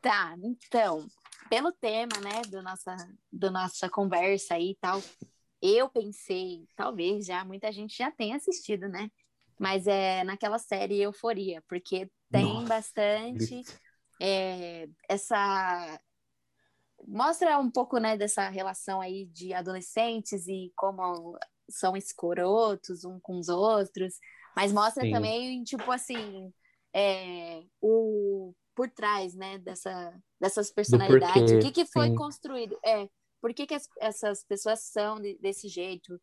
Tá, 0.00 0.34
então, 0.42 1.06
pelo 1.48 1.72
tema, 1.72 2.20
né, 2.20 2.42
do 2.46 2.62
nossa, 2.62 2.96
do 3.32 3.50
nossa 3.50 3.88
conversa 3.90 4.54
aí 4.54 4.70
e 4.70 4.76
tal, 4.76 5.02
eu 5.62 5.88
pensei, 5.90 6.66
talvez 6.76 7.26
já 7.26 7.44
muita 7.44 7.70
gente 7.72 7.96
já 7.98 8.10
tenha 8.10 8.36
assistido, 8.36 8.88
né? 8.88 9.10
Mas 9.58 9.86
é 9.86 10.24
naquela 10.24 10.58
série 10.58 11.00
Euforia, 11.02 11.62
porque 11.68 12.10
tem 12.30 12.66
Nossa, 12.66 12.66
bastante 12.66 13.66
é, 14.20 14.88
essa 15.08 16.00
mostra 17.06 17.58
um 17.58 17.70
pouco, 17.70 17.98
né, 17.98 18.16
dessa 18.16 18.48
relação 18.48 19.00
aí 19.00 19.26
de 19.26 19.52
adolescentes 19.54 20.46
e 20.46 20.72
como 20.76 21.38
são 21.70 21.96
escrotos 21.96 23.04
um 23.04 23.18
com 23.20 23.38
os 23.38 23.48
outros, 23.48 24.14
mas 24.56 24.72
mostra 24.72 25.06
Sim. 25.06 25.08
também, 25.08 25.62
tipo 25.64 25.90
assim, 25.90 26.52
é, 26.94 27.62
o 27.80 28.54
por 28.74 28.88
trás, 28.90 29.34
né, 29.34 29.58
dessa, 29.58 30.14
dessas 30.40 30.70
personalidades, 30.72 31.52
o 31.52 31.58
que, 31.58 31.70
que 31.72 31.84
foi 31.84 32.10
sim. 32.10 32.10
construído, 32.10 32.78
é, 32.84 33.08
por 33.40 33.52
que, 33.52 33.66
que 33.66 33.74
as- 33.74 33.88
essas 34.00 34.42
pessoas 34.44 34.80
são 34.84 35.20
de- 35.20 35.36
desse 35.38 35.68
jeito, 35.68 36.18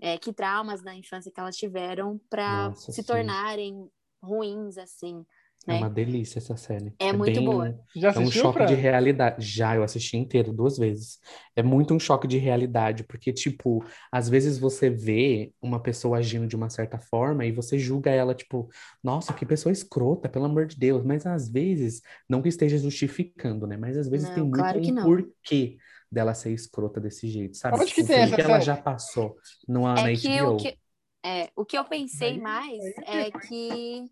é, 0.00 0.18
que 0.18 0.32
traumas 0.32 0.82
na 0.82 0.94
infância 0.94 1.32
que 1.32 1.40
elas 1.40 1.56
tiveram 1.56 2.20
para 2.30 2.74
se 2.88 3.02
sim. 3.02 3.02
tornarem 3.02 3.90
ruins, 4.22 4.76
assim, 4.78 5.24
É 5.68 5.72
né? 5.72 5.78
uma 5.78 5.90
delícia 5.90 6.38
essa 6.38 6.56
série. 6.56 6.92
É 6.98 7.12
muito 7.12 7.42
boa. 7.42 7.78
Já 7.94 8.10
É 8.14 8.18
um 8.18 8.22
assistiu, 8.22 8.42
choque 8.42 8.58
Fran? 8.58 8.66
de 8.66 8.74
realidade. 8.74 9.44
Já, 9.44 9.74
eu 9.76 9.82
assisti 9.82 10.16
inteiro 10.16 10.52
duas 10.52 10.78
vezes. 10.78 11.18
É 11.54 11.62
muito 11.62 11.92
um 11.94 11.98
choque 11.98 12.26
de 12.26 12.38
realidade, 12.38 13.04
porque, 13.04 13.32
tipo, 13.32 13.84
às 14.12 14.28
vezes 14.28 14.58
você 14.58 14.88
vê 14.88 15.52
uma 15.60 15.82
pessoa 15.82 16.18
agindo 16.18 16.46
de 16.46 16.54
uma 16.56 16.70
certa 16.70 16.98
forma 16.98 17.44
e 17.44 17.52
você 17.52 17.78
julga 17.78 18.10
ela, 18.10 18.34
tipo, 18.34 18.68
nossa, 19.02 19.32
que 19.32 19.44
pessoa 19.44 19.72
escrota, 19.72 20.28
pelo 20.28 20.44
amor 20.44 20.66
de 20.66 20.76
Deus. 20.78 21.04
Mas 21.04 21.26
às 21.26 21.48
vezes, 21.48 22.00
não 22.28 22.40
que 22.42 22.48
esteja 22.48 22.78
justificando, 22.78 23.66
né? 23.66 23.76
Mas 23.76 23.96
às 23.96 24.08
vezes 24.08 24.28
Não, 24.28 24.34
tem 24.34 24.44
muito 24.44 24.56
claro 24.56 24.80
que 24.80 24.92
um 24.92 24.96
porquê 24.96 25.76
dela 26.10 26.34
ser 26.34 26.52
escrota 26.52 27.00
desse 27.00 27.28
jeito, 27.28 27.56
sabe? 27.56 27.76
Onde 27.76 27.92
que 27.92 28.02
Tipo, 28.02 28.12
tem 28.12 28.24
o 28.26 28.34
que 28.34 28.40
essa 28.40 28.48
ela 28.48 28.60
já 28.60 28.76
passou 28.76 29.36
numa, 29.68 29.94
na 29.94 30.10
É 30.10 30.16
que 30.16 30.28
HBO. 30.28 30.52
o 30.52 30.56
que, 30.56 30.78
é, 31.24 31.50
o 31.56 31.64
que 31.64 31.76
eu 31.78 31.84
pensei 31.84 32.38
mais 32.40 32.80
aí 33.06 33.24
é 33.26 33.30
que, 33.30 34.04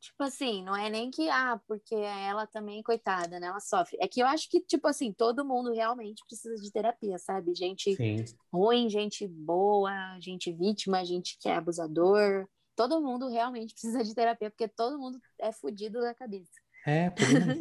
tipo 0.00 0.22
assim, 0.22 0.64
não 0.64 0.74
é 0.74 0.88
nem 0.88 1.10
que, 1.10 1.28
ah, 1.28 1.60
porque 1.66 1.94
ela 1.94 2.46
também, 2.46 2.82
coitada, 2.82 3.38
né? 3.38 3.46
Ela 3.46 3.60
sofre. 3.60 3.96
É 4.00 4.08
que 4.08 4.20
eu 4.20 4.26
acho 4.26 4.48
que, 4.48 4.60
tipo 4.60 4.88
assim, 4.88 5.12
todo 5.12 5.44
mundo 5.44 5.72
realmente 5.72 6.24
precisa 6.26 6.56
de 6.56 6.72
terapia, 6.72 7.18
sabe? 7.18 7.54
Gente 7.54 7.94
Sim, 7.94 8.24
ruim, 8.52 8.88
gente 8.88 9.28
boa, 9.28 9.92
gente 10.20 10.52
vítima, 10.52 11.04
gente 11.04 11.38
que 11.38 11.48
é 11.48 11.54
abusador. 11.54 12.48
Todo 12.74 13.00
mundo 13.00 13.28
realmente 13.28 13.74
precisa 13.74 14.02
de 14.02 14.14
terapia, 14.14 14.50
porque 14.50 14.66
todo 14.66 14.98
mundo 14.98 15.20
é 15.38 15.52
fudido 15.52 16.00
da 16.00 16.14
cabeça. 16.14 16.50
é, 16.86 17.10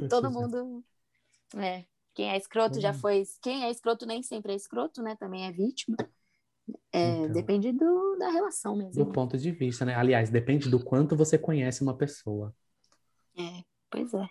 todo 0.10 0.32
mundo. 0.32 0.84
É. 1.58 1.84
Quem 2.14 2.30
é 2.30 2.38
escroto 2.38 2.74
Todo 2.74 2.82
já 2.82 2.94
foi. 2.94 3.24
Quem 3.42 3.64
é 3.64 3.72
escroto 3.72 4.06
nem 4.06 4.22
sempre 4.22 4.54
é 4.54 4.56
escroto, 4.56 5.02
né? 5.02 5.16
Também 5.16 5.48
é 5.48 5.52
vítima. 5.52 5.98
É, 6.92 7.10
Então. 7.20 7.32
Depende 7.34 7.72
do, 7.72 8.16
da 8.18 8.30
relação 8.30 8.74
Do 8.78 8.84
mesmo. 8.84 9.12
ponto 9.12 9.38
de 9.38 9.52
vista, 9.52 9.86
né? 9.86 9.96
Aliás, 9.96 10.30
depende 10.30 10.70
do 10.70 10.84
quanto 10.84 11.16
você 11.16 11.38
conhece 11.38 11.82
uma 11.84 11.96
pessoa. 11.96 12.54
É, 13.38 13.64
pois 13.90 14.14
é. 14.14 14.28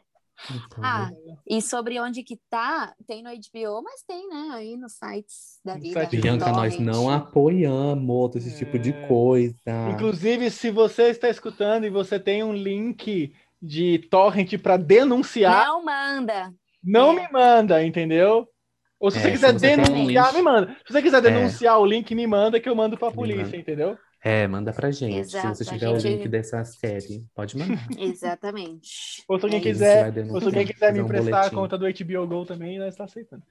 Então, 0.50 0.84
Ah, 0.84 1.10
e 1.48 1.60
sobre 1.60 1.98
onde 2.00 2.22
que 2.22 2.38
tá, 2.48 2.94
tem 3.08 3.24
no 3.24 3.30
HBO, 3.30 3.82
mas 3.82 4.02
tem, 4.06 4.28
né? 4.28 4.50
Aí 4.52 4.76
nos 4.76 4.92
sites 4.92 5.58
da 5.64 5.74
vida. 5.74 6.06
Bianca, 6.06 6.52
nós 6.52 6.78
não 6.78 7.10
apoiamos 7.10 8.36
esse 8.36 8.56
tipo 8.56 8.78
de 8.78 8.90
É. 8.90 9.06
coisa. 9.08 9.56
Inclusive, 9.92 10.48
se 10.50 10.70
você 10.70 11.08
está 11.10 11.28
escutando 11.28 11.84
e 11.86 11.90
você 11.90 12.20
tem 12.20 12.44
um 12.44 12.52
link 12.52 13.32
de 13.60 13.98
torrent 14.10 14.56
para 14.62 14.76
denunciar, 14.76 15.66
Não 15.66 15.84
manda. 15.84 16.54
não 16.82 17.10
É. 17.18 17.22
me 17.26 17.32
manda, 17.32 17.84
entendeu? 17.84 18.48
Ou 19.00 19.10
se 19.10 19.18
É, 19.18 19.20
você 19.20 19.26
se 19.28 19.32
quiser 19.34 19.52
você 19.52 19.58
tem 19.60 19.74
um 19.80 19.82
denunciar, 19.84 20.26
link- 20.26 20.36
me 20.36 20.42
manda. 20.42 20.76
Se 20.86 20.92
você 20.92 21.02
quiser 21.02 21.18
É. 21.18 21.20
denunciar 21.20 21.78
o 21.78 21.86
link, 21.86 22.14
me 22.14 22.26
manda 22.26 22.58
que 22.60 22.68
eu 22.68 22.74
mando 22.74 22.96
pra 22.98 23.10
polícia, 23.12 23.44
manda. 23.44 23.56
entendeu? 23.56 23.98
É, 24.24 24.48
manda 24.48 24.72
pra 24.72 24.90
gente. 24.90 25.16
Exato, 25.16 25.54
se 25.54 25.64
você 25.64 25.70
tiver 25.74 25.88
o 25.90 25.98
gente- 26.00 26.16
link 26.18 26.28
dessa 26.28 26.64
série, 26.64 27.24
pode 27.32 27.56
mandar. 27.56 27.86
Exatamente. 27.96 29.22
Ou 29.28 29.38
se 29.38 29.44
alguém 29.44 29.60
É 29.60 29.62
quiser, 29.62 30.12
ou 30.30 30.40
se 30.40 30.46
alguém 30.46 30.66
quiser 30.66 30.92
me 30.92 30.98
fazer 30.98 31.00
um 31.00 31.04
emprestar 31.04 31.46
a 31.46 31.50
conta 31.50 31.78
do 31.78 31.86
HBO 31.86 32.26
Go 32.26 32.44
também, 32.44 32.78
nós 32.80 32.88
está 32.94 33.04
aceitando. 33.04 33.42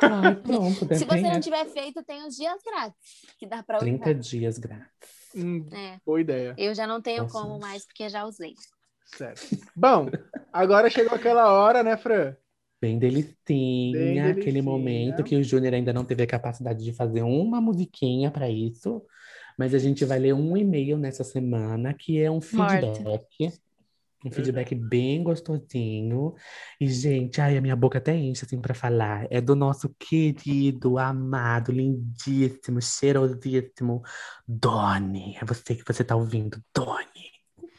Ai, 0.00 0.36
pronto, 0.36 0.94
Se 0.94 1.04
você 1.04 1.20
não 1.22 1.40
tiver 1.40 1.64
feito, 1.66 2.04
tem 2.04 2.24
os 2.24 2.36
dias 2.36 2.62
grátis 2.64 2.96
que 3.36 3.46
dá 3.46 3.62
pra 3.64 3.78
30 3.78 4.10
usar. 4.10 4.20
dias 4.20 4.58
grátis. 4.58 4.86
Hum, 5.34 5.66
É, 5.72 5.96
boa 6.06 6.20
ideia. 6.20 6.54
eu 6.56 6.72
já 6.74 6.86
não 6.86 7.00
tenho 7.02 7.22
Nossa. 7.24 7.32
como 7.40 7.58
mais 7.58 7.84
porque 7.84 8.08
já 8.08 8.24
usei. 8.24 8.54
Certo. 9.06 9.42
Bom, 9.74 10.08
agora 10.52 10.88
chegou 10.88 11.14
aquela 11.16 11.50
hora, 11.52 11.82
né, 11.82 11.96
Fran? 11.96 12.36
Bem 12.82 12.98
delicinha, 12.98 13.34
Bem 13.44 14.20
aquele 14.32 14.60
momento 14.60 15.22
que 15.22 15.36
o 15.36 15.44
Júnior 15.44 15.72
ainda 15.72 15.92
não 15.92 16.04
teve 16.04 16.24
a 16.24 16.26
capacidade 16.26 16.82
de 16.82 16.92
fazer 16.92 17.22
uma 17.22 17.60
musiquinha 17.60 18.28
para 18.28 18.50
isso, 18.50 19.00
mas 19.56 19.72
a 19.72 19.78
gente 19.78 20.04
vai 20.04 20.18
ler 20.18 20.34
um 20.34 20.56
e-mail 20.56 20.98
nessa 20.98 21.22
semana 21.22 21.94
que 21.94 22.20
é 22.20 22.28
um 22.28 22.40
feedback, 22.40 23.52
um 24.26 24.32
feedback 24.32 24.74
bem 24.74 25.22
gostosinho. 25.22 26.34
E 26.80 26.88
gente, 26.88 27.40
ai, 27.40 27.56
a 27.56 27.60
minha 27.60 27.76
boca 27.76 27.98
até 27.98 28.16
enche 28.16 28.44
assim 28.44 28.60
para 28.60 28.74
falar. 28.74 29.28
É 29.30 29.40
do 29.40 29.54
nosso 29.54 29.88
querido, 29.96 30.98
amado, 30.98 31.70
lindíssimo, 31.70 32.82
cheirosíssimo 32.82 34.02
Doni. 34.44 35.36
É 35.40 35.44
você 35.44 35.76
que 35.76 35.84
você 35.86 36.02
tá 36.02 36.16
ouvindo, 36.16 36.60
Doni. 36.74 37.30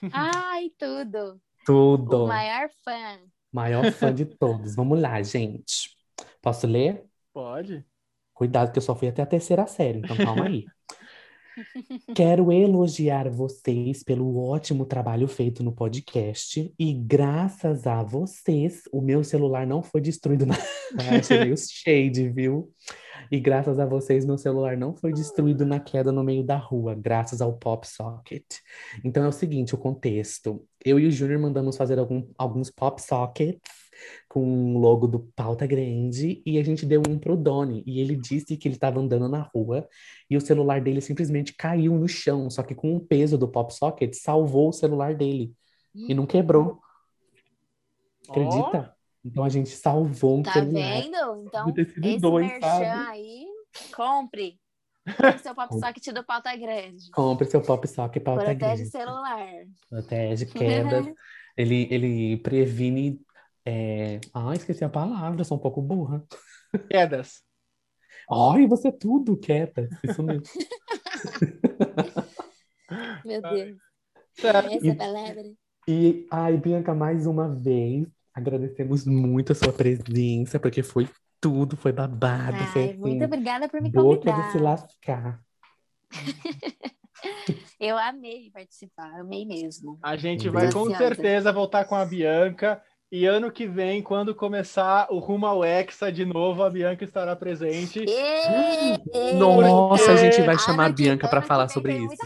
Ai, 0.13 0.71
tudo. 0.77 1.41
Tudo. 1.65 2.23
O 2.23 2.27
maior 2.29 2.69
fã. 2.85 3.19
Maior 3.53 3.91
fã 3.91 4.13
de 4.13 4.25
todos. 4.25 4.75
Vamos 4.75 4.99
lá, 4.99 5.21
gente. 5.21 5.95
Posso 6.41 6.65
ler? 6.65 7.05
Pode. 7.31 7.85
Cuidado 8.33 8.71
que 8.71 8.79
eu 8.79 8.81
só 8.81 8.95
fui 8.95 9.07
até 9.07 9.21
a 9.21 9.27
terceira 9.27 9.67
série, 9.67 9.99
então 9.99 10.17
calma 10.17 10.47
aí. 10.47 10.65
Quero 12.15 12.51
elogiar 12.51 13.29
vocês 13.29 14.03
pelo 14.03 14.43
ótimo 14.43 14.85
trabalho 14.85 15.27
feito 15.27 15.63
no 15.63 15.71
podcast 15.71 16.73
e 16.79 16.93
graças 16.93 17.85
a 17.85 18.01
vocês 18.01 18.81
o 18.91 19.01
meu 19.01 19.23
celular 19.23 19.67
não 19.67 19.83
foi 19.83 20.01
destruído 20.01 20.47
na 20.47 20.55
achei 21.19 21.39
meio 21.39 21.55
shade, 21.55 22.27
viu? 22.29 22.73
E 23.31 23.39
graças 23.39 23.79
a 23.79 23.85
vocês 23.85 24.25
meu 24.25 24.37
celular 24.37 24.77
não 24.77 24.95
foi 24.95 25.13
destruído 25.13 25.65
na 25.65 25.79
queda 25.79 26.11
no 26.11 26.23
meio 26.23 26.43
da 26.43 26.57
rua, 26.57 26.95
graças 26.95 27.41
ao 27.41 27.53
Pop 27.53 27.87
Socket. 27.87 28.45
Então 29.03 29.23
é 29.23 29.27
o 29.27 29.31
seguinte, 29.31 29.75
o 29.75 29.77
contexto. 29.77 30.65
Eu 30.83 30.99
e 30.99 31.07
o 31.07 31.11
Júnior 31.11 31.39
mandamos 31.39 31.77
fazer 31.77 31.99
algum- 31.99 32.27
alguns 32.37 32.69
Pop 32.69 33.01
Sockets 33.01 33.61
com 34.27 34.75
o 34.75 34.79
logo 34.79 35.07
do 35.07 35.19
Pauta 35.35 35.65
Grande 35.65 36.41
e 36.45 36.57
a 36.57 36.63
gente 36.63 36.85
deu 36.85 37.01
um 37.07 37.17
pro 37.17 37.37
Doni. 37.37 37.83
E 37.85 37.99
ele 38.01 38.15
disse 38.15 38.57
que 38.57 38.67
ele 38.67 38.75
estava 38.75 38.99
andando 38.99 39.29
na 39.29 39.41
rua 39.53 39.87
e 40.29 40.35
o 40.35 40.41
celular 40.41 40.81
dele 40.81 40.99
simplesmente 40.99 41.53
caiu 41.55 41.97
no 41.97 42.07
chão, 42.07 42.49
só 42.49 42.63
que 42.63 42.75
com 42.75 42.95
o 42.95 42.99
peso 42.99 43.37
do 43.37 43.47
Pop 43.47 43.73
Socket 43.73 44.13
salvou 44.15 44.69
o 44.69 44.73
celular 44.73 45.15
dele 45.15 45.53
e 45.95 46.13
não 46.13 46.25
quebrou. 46.25 46.79
Acredita? 48.27 48.95
Então 49.25 49.43
a 49.43 49.49
gente 49.49 49.69
salvou 49.69 50.39
um 50.39 50.43
Tá 50.43 50.59
vendo? 50.61 51.37
Então, 51.47 51.69
esse 51.75 52.19
dois, 52.19 52.47
merchan 52.47 52.59
sabe? 52.69 53.07
aí, 53.09 53.45
compre. 53.95 54.59
Compre 55.05 55.39
seu 55.39 55.53
pop 55.55 55.73
socket 55.79 56.07
do 56.13 56.23
pauta 56.23 56.55
grande. 56.55 57.11
Compre 57.11 57.45
seu 57.45 57.61
Pop 57.61 57.87
Socket 57.87 58.23
Pauta 58.23 58.45
Protege 58.45 58.59
Grande. 58.59 58.83
o 58.83 58.91
celular. 58.91 59.47
Protege 59.89 60.45
quedas. 60.53 61.05
ele, 61.57 61.87
ele 61.91 62.37
previne. 62.37 63.19
É... 63.65 64.19
Ah, 64.33 64.53
esqueci 64.53 64.83
a 64.83 64.89
palavra, 64.89 65.43
sou 65.43 65.57
um 65.57 65.61
pouco 65.61 65.81
burra. 65.81 66.23
Quedas. 66.89 67.41
Ai, 68.31 68.67
você 68.67 68.87
é 68.87 68.91
tudo 68.91 69.37
quieta. 69.37 69.89
Isso 70.03 70.23
mesmo. 70.23 70.43
Meu 73.25 73.41
Deus. 73.41 73.77
Essa 74.71 74.85
E- 74.87 74.95
palavra. 74.95 75.43
E, 75.87 76.27
ai, 76.31 76.57
Bianca, 76.57 76.93
mais 76.95 77.25
uma 77.27 77.49
vez, 77.53 78.07
agradecemos 78.33 79.05
muito 79.05 79.51
a 79.51 79.55
sua 79.55 79.71
presença, 79.71 80.59
porque 80.59 80.81
foi 80.81 81.07
tudo, 81.39 81.75
foi 81.75 81.91
babado, 81.91 82.57
foi 82.67 82.81
Ai, 82.81 82.89
assim, 82.89 82.99
muito 82.99 83.23
obrigada 83.25 83.67
por 83.67 83.81
me 83.81 83.89
boca 83.89 84.31
de 84.31 84.31
convidar. 84.31 84.51
se 84.51 84.57
lascar. 84.57 85.39
Eu 87.79 87.97
amei 87.97 88.49
participar, 88.51 89.19
amei 89.19 89.45
mesmo. 89.45 89.99
A 90.01 90.15
gente 90.15 90.49
vai 90.49 90.71
com 90.71 90.93
certeza 90.95 91.51
voltar 91.51 91.85
com 91.85 91.95
a 91.95 92.05
Bianca. 92.05 92.81
E 93.15 93.27
ano 93.27 93.51
que 93.51 93.67
vem, 93.67 94.01
quando 94.01 94.33
começar 94.33 95.05
o 95.11 95.19
Rumo 95.19 95.45
ao 95.45 95.63
Hexa 95.63 96.11
de 96.11 96.25
novo, 96.25 96.63
a 96.63 96.69
Bianca 96.71 97.03
estará 97.05 97.35
presente. 97.35 97.99
E- 98.03 99.33
Nossa, 99.35 100.13
a 100.13 100.15
gente 100.15 100.37
vai 100.41 100.55
Ano 100.55 100.59
chamar 100.59 100.85
a 100.85 100.89
que- 100.89 100.95
Bianca 100.95 101.27
para 101.27 101.39
que 101.41 101.47
falar 101.47 101.67
sobre 101.67 101.95
isso. 101.95 102.17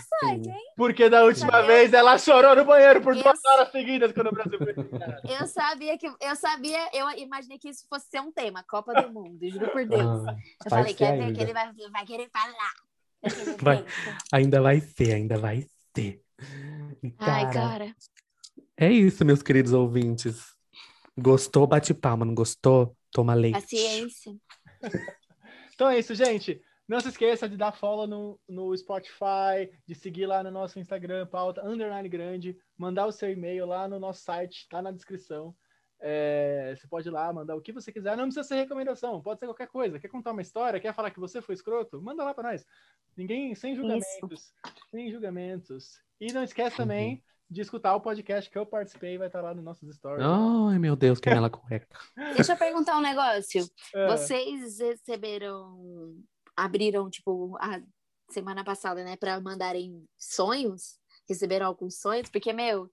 Porque 0.78 1.10
da 1.10 1.26
última 1.26 1.62
vez 1.64 1.92
ela 1.92 2.18
chorou 2.18 2.56
no 2.56 2.64
banheiro 2.64 3.02
por 3.02 3.14
Eu- 3.18 3.22
duas 3.22 3.44
horas 3.44 3.70
seguidas 3.70 4.14
quando 4.14 4.28
o 4.28 4.32
Brasil 4.32 4.58
foi. 4.58 4.68
Eu 5.42 5.48
sabia 5.48 5.98
que 5.98 6.08
eu 6.08 6.36
sabia, 6.38 6.80
eu 6.94 7.10
imaginei 7.18 7.58
que 7.60 7.68
isso 7.68 7.86
fosse 7.90 8.08
ser 8.10 8.22
um 8.22 8.32
tema, 8.32 8.64
Copa 8.64 8.94
do 9.02 9.12
Mundo, 9.12 9.38
juro 9.50 9.70
por 9.70 9.86
Deus. 9.86 10.26
Ah, 10.26 10.36
eu 10.64 10.70
falei, 10.70 10.94
quer 10.94 11.18
ver 11.18 11.34
que 11.34 11.42
ele 11.42 11.52
vai, 11.52 11.70
vai 11.92 12.06
querer 12.06 12.30
falar. 12.32 12.74
Vai 13.22 13.32
querer 13.32 13.58
Vai. 13.62 13.76
ver. 13.84 13.86
ainda 14.32 14.62
vai 14.62 14.80
ser, 14.80 15.14
ainda 15.16 15.38
vai 15.38 15.66
ser. 15.94 16.22
E, 17.04 17.14
Ai, 17.20 17.44
cara, 17.52 17.70
cara. 17.70 17.96
é 18.78 18.90
isso, 18.90 19.26
meus 19.26 19.44
queridos 19.44 19.74
ouvintes. 19.74 20.56
Gostou, 21.18 21.66
bate 21.66 21.94
palma. 21.94 22.26
Não 22.26 22.36
gostou? 22.36 22.96
Toma 23.12 23.34
leite. 23.34 23.60
Paciência. 23.60 24.36
Então 25.78 25.92
é 25.92 26.00
isso, 26.00 26.16
gente. 26.16 26.60
Não 26.88 27.00
se 27.00 27.10
esqueça 27.10 27.48
de 27.48 27.56
dar 27.56 27.72
follow 27.72 28.08
no, 28.08 28.40
no 28.50 28.76
Spotify, 28.76 29.70
de 29.86 29.94
seguir 29.94 30.26
lá 30.26 30.42
no 30.42 30.50
nosso 30.50 30.80
Instagram, 30.80 31.28
pauta 31.28 31.64
underline 31.64 32.10
grande, 32.10 32.58
mandar 32.76 33.06
o 33.06 33.12
seu 33.12 33.30
e-mail 33.30 33.64
lá 33.68 33.88
no 33.88 34.00
nosso 34.00 34.24
site, 34.24 34.68
tá 34.70 34.82
na 34.82 34.90
descrição. 34.90 35.56
É, 36.00 36.74
você 36.76 36.88
pode 36.88 37.08
ir 37.08 37.12
lá, 37.12 37.32
mandar 37.32 37.56
o 37.56 37.62
que 37.62 37.72
você 37.72 37.92
quiser. 37.92 38.18
Não 38.18 38.24
precisa 38.24 38.44
ser 38.44 38.56
recomendação, 38.56 39.22
pode 39.22 39.40
ser 39.40 39.46
qualquer 39.46 39.68
coisa. 39.68 40.00
Quer 40.00 40.08
contar 40.08 40.32
uma 40.32 40.42
história? 40.42 40.80
Quer 40.80 40.96
falar 40.96 41.12
que 41.12 41.20
você 41.20 41.44
foi 41.44 41.54
escroto? 41.54 42.02
Manda 42.02 42.24
lá 42.24 42.34
para 42.34 42.50
nós. 42.50 42.66
Ninguém, 43.16 43.54
sem 43.54 43.76
julgamentos. 43.76 44.52
Sem 44.90 45.12
julgamentos. 45.12 46.02
E 46.20 46.34
não 46.34 46.44
esquece 46.44 46.78
também 46.78 47.24
de 47.50 47.62
escutar 47.62 47.96
o 47.96 48.02
podcast 48.02 48.50
que 48.50 48.58
eu 48.58 48.66
participei, 48.66 49.18
vai 49.18 49.28
estar 49.28 49.42
lá 49.42 49.54
nos 49.54 49.64
nossos 49.64 49.96
stories. 49.96 50.26
Ai, 50.26 50.78
meu 50.80 50.96
Deus, 50.96 51.20
que 51.20 51.30
mela 51.30 51.50
cueca. 51.50 51.88
Deixa 52.36 52.54
eu 52.54 52.58
perguntar 52.58 52.98
um 52.98 53.02
negócio. 53.02 53.66
É. 53.94 54.08
Vocês 54.08 54.80
receberam, 54.80 56.16
abriram, 56.56 57.10
tipo, 57.10 57.58
a 57.60 57.82
semana 58.30 58.64
passada, 58.64 59.04
né, 59.04 59.16
pra 59.16 59.40
mandarem 59.40 60.06
sonhos? 60.18 61.00
Receberam 61.28 61.68
alguns 61.68 62.00
sonhos? 62.00 62.30
Porque, 62.30 62.52
meu, 62.52 62.90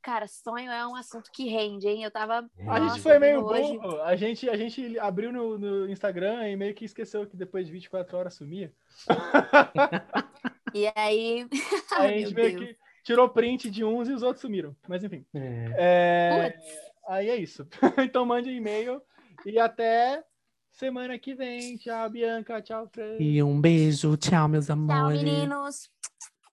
cara, 0.00 0.26
sonho 0.28 0.70
é 0.70 0.86
um 0.86 0.94
assunto 0.94 1.30
que 1.32 1.48
rende, 1.48 1.88
hein? 1.88 2.04
Eu 2.04 2.10
tava. 2.10 2.48
A 2.60 2.80
nossa, 2.80 2.94
gente 2.94 3.02
foi 3.02 3.18
meio 3.18 3.44
hoje. 3.44 3.78
burro. 3.78 4.02
A 4.02 4.14
gente, 4.14 4.48
a 4.48 4.56
gente 4.56 4.98
abriu 4.98 5.32
no, 5.32 5.58
no 5.58 5.90
Instagram 5.90 6.48
e 6.48 6.56
meio 6.56 6.74
que 6.74 6.84
esqueceu 6.84 7.26
que 7.26 7.36
depois 7.36 7.66
de 7.66 7.72
24 7.72 8.16
horas 8.16 8.34
sumia. 8.34 8.72
E 10.74 10.90
aí. 10.94 11.46
Aí 11.92 12.14
a 12.14 12.18
gente 12.18 12.34
meio 12.34 12.58
Deus. 12.58 12.68
que 12.68 12.78
tirou 13.10 13.28
print 13.28 13.68
de 13.68 13.84
uns 13.84 14.08
e 14.08 14.12
os 14.12 14.22
outros 14.22 14.40
sumiram. 14.40 14.74
Mas 14.88 15.02
enfim. 15.02 15.24
É. 15.34 15.74
É, 15.76 16.58
aí 17.08 17.28
é 17.28 17.36
isso. 17.36 17.66
então 18.04 18.24
mande 18.24 18.50
e-mail 18.50 19.02
e 19.44 19.58
até 19.58 20.22
semana 20.70 21.18
que 21.18 21.34
vem. 21.34 21.76
Tchau, 21.76 22.08
Bianca. 22.08 22.62
Tchau, 22.62 22.88
Fran. 22.92 23.16
E 23.18 23.42
um 23.42 23.60
beijo. 23.60 24.16
Tchau, 24.16 24.48
meus 24.48 24.66
Tchau, 24.66 24.74
amores. 24.74 25.22
meninos. 25.22 25.90